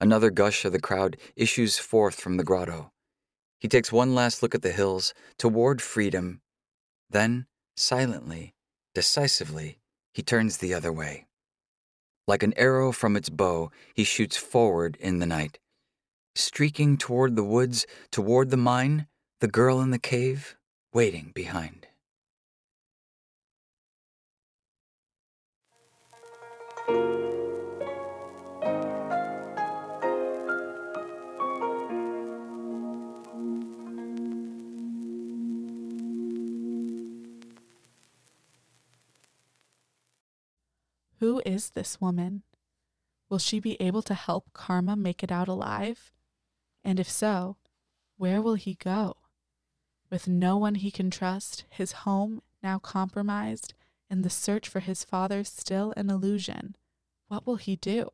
Another 0.00 0.30
gush 0.30 0.64
of 0.64 0.72
the 0.72 0.80
crowd 0.80 1.16
issues 1.36 1.78
forth 1.78 2.18
from 2.18 2.36
the 2.36 2.44
grotto. 2.44 2.90
He 3.60 3.68
takes 3.68 3.92
one 3.92 4.14
last 4.14 4.42
look 4.42 4.54
at 4.54 4.62
the 4.62 4.72
hills, 4.72 5.14
toward 5.38 5.80
freedom. 5.82 6.40
Then, 7.10 7.46
silently, 7.76 8.54
decisively, 8.94 9.78
he 10.12 10.22
turns 10.22 10.58
the 10.58 10.74
other 10.74 10.92
way. 10.92 11.26
Like 12.26 12.42
an 12.42 12.54
arrow 12.56 12.92
from 12.92 13.16
its 13.16 13.28
bow, 13.28 13.70
he 13.94 14.04
shoots 14.04 14.36
forward 14.36 14.96
in 15.00 15.18
the 15.18 15.26
night. 15.26 15.58
Streaking 16.34 16.96
toward 16.96 17.36
the 17.36 17.44
woods, 17.44 17.86
toward 18.10 18.50
the 18.50 18.56
mine, 18.56 19.06
the 19.40 19.48
girl 19.48 19.80
in 19.80 19.90
the 19.90 19.98
cave, 19.98 20.56
waiting 20.92 21.32
behind. 21.34 21.86
Who 41.22 41.40
is 41.46 41.70
this 41.70 42.00
woman? 42.00 42.42
Will 43.28 43.38
she 43.38 43.60
be 43.60 43.80
able 43.80 44.02
to 44.02 44.12
help 44.12 44.52
Karma 44.54 44.96
make 44.96 45.22
it 45.22 45.30
out 45.30 45.46
alive? 45.46 46.10
And 46.82 46.98
if 46.98 47.08
so, 47.08 47.58
where 48.16 48.42
will 48.42 48.56
he 48.56 48.74
go? 48.74 49.18
With 50.10 50.26
no 50.26 50.56
one 50.56 50.74
he 50.74 50.90
can 50.90 51.12
trust, 51.12 51.64
his 51.70 51.92
home 51.92 52.42
now 52.60 52.80
compromised, 52.80 53.72
and 54.10 54.24
the 54.24 54.30
search 54.30 54.68
for 54.68 54.80
his 54.80 55.04
father 55.04 55.44
still 55.44 55.94
an 55.96 56.10
illusion, 56.10 56.74
what 57.28 57.46
will 57.46 57.54
he 57.54 57.76
do? 57.76 58.10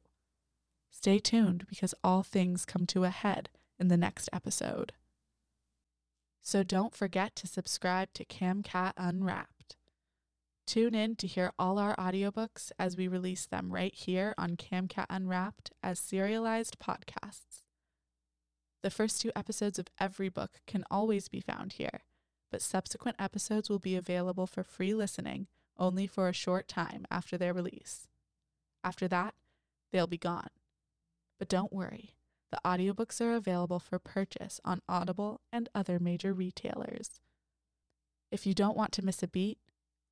Stay 0.91 1.19
tuned 1.19 1.67
because 1.67 1.95
all 2.05 2.23
things 2.23 2.67
come 2.67 2.85
to 2.89 3.05
a 3.05 3.09
head 3.09 3.49
in 3.79 3.89
the 3.89 3.97
next 3.97 4.29
episode. 4.35 4.93
So 6.43 6.63
don't 6.63 6.95
forget 6.95 7.35
to 7.37 7.47
subscribe 7.47 8.13
to 8.13 8.27
CamCat 8.27 8.93
Unwrapped. 8.99 9.58
Tune 10.69 10.95
in 10.95 11.17
to 11.17 11.27
hear 11.27 11.55
all 11.59 11.79
our 11.79 11.97
audiobooks 11.97 12.73
as 12.79 12.95
we 12.95 13.09
release 13.09 13.47
them 13.47 13.73
right 13.73 13.95
here 13.95 14.35
on 14.37 14.55
CamCat 14.55 15.07
Unwrapped 15.09 15.73
as 15.83 15.99
serialized 15.99 16.79
podcasts. 16.79 17.63
The 18.83 18.91
first 18.91 19.23
two 19.23 19.33
episodes 19.35 19.79
of 19.79 19.87
every 19.99 20.29
book 20.29 20.61
can 20.67 20.85
always 20.91 21.27
be 21.29 21.41
found 21.41 21.73
here, 21.73 22.01
but 22.53 22.61
subsequent 22.61 23.17
episodes 23.19 23.71
will 23.71 23.79
be 23.79 23.97
available 23.97 24.47
for 24.47 24.63
free 24.63 24.93
listening 24.93 25.47
only 25.79 26.07
for 26.07 26.29
a 26.29 26.35
short 26.35 26.69
time 26.69 27.07
after 27.11 27.39
their 27.39 27.55
release. 27.55 28.07
After 28.85 29.09
that, 29.09 29.33
they'll 29.91 30.07
be 30.07 30.19
gone. 30.19 30.51
But 31.39 31.49
don't 31.49 31.73
worry, 31.73 32.11
the 32.51 32.61
audiobooks 32.63 33.23
are 33.23 33.35
available 33.35 33.79
for 33.79 33.99
purchase 33.99 34.61
on 34.67 34.83
Audible 34.87 35.41
and 35.51 35.71
other 35.75 35.99
major 35.99 36.35
retailers. 36.35 37.23
If 38.31 38.47
you 38.47 38.53
don't 38.53 38.77
want 38.77 38.93
to 38.93 39.03
miss 39.03 39.23
a 39.23 39.29
beat, 39.29 39.57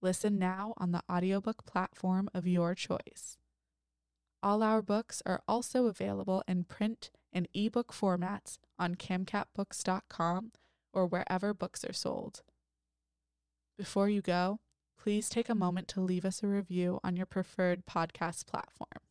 Listen 0.02 0.38
now 0.38 0.74
on 0.76 0.92
the 0.92 1.02
audiobook 1.10 1.64
platform 1.64 2.28
of 2.34 2.46
your 2.46 2.74
choice. 2.74 3.38
All 4.42 4.62
our 4.62 4.82
books 4.82 5.22
are 5.24 5.42
also 5.48 5.86
available 5.86 6.42
in 6.46 6.64
print 6.64 7.10
and 7.32 7.48
ebook 7.54 7.92
formats 7.92 8.58
on 8.78 8.94
camcatbooks.com 8.94 10.52
or 10.92 11.06
wherever 11.06 11.52
books 11.52 11.84
are 11.84 11.92
sold. 11.92 12.42
Before 13.78 14.08
you 14.08 14.22
go, 14.22 14.60
please 14.98 15.28
take 15.28 15.48
a 15.48 15.54
moment 15.54 15.88
to 15.88 16.00
leave 16.00 16.24
us 16.24 16.42
a 16.42 16.46
review 16.46 17.00
on 17.04 17.16
your 17.16 17.26
preferred 17.26 17.84
podcast 17.86 18.46
platform. 18.46 19.02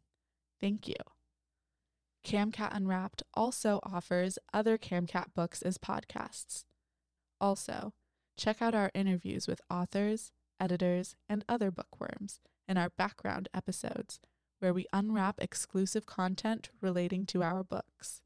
Thank 0.60 0.88
you. 0.88 0.96
CamCat 2.26 2.76
Unwrapped 2.76 3.22
also 3.36 3.80
offers 3.84 4.40
other 4.52 4.78
CamCat 4.78 5.34
books 5.36 5.62
as 5.62 5.78
podcasts. 5.78 6.64
Also, 7.40 7.94
check 8.38 8.62
out 8.62 8.74
our 8.74 8.90
interviews 8.96 9.48
with 9.48 9.62
authors, 9.70 10.32
editors, 10.60 11.16
and 11.28 11.44
other 11.48 11.72
bookworms 11.72 12.40
in 12.68 12.78
our 12.78 12.90
background 12.90 13.50
episodes, 13.54 14.20
where 14.60 14.74
we 14.74 14.86
unwrap 14.94 15.40
exclusive 15.40 16.06
content 16.06 16.70
relating 16.82 17.26
to 17.26 17.44
our 17.44 17.64
books. 17.64 18.22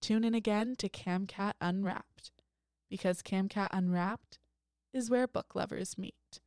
Tune 0.00 0.24
in 0.24 0.34
again 0.34 0.76
to 0.76 0.88
CamCat 0.88 1.54
Unwrapped, 1.60 2.30
because 2.88 3.22
CamCat 3.22 3.68
Unwrapped 3.72 4.38
is 4.92 5.10
where 5.10 5.26
book 5.26 5.54
lovers 5.54 5.98
meet. 5.98 6.40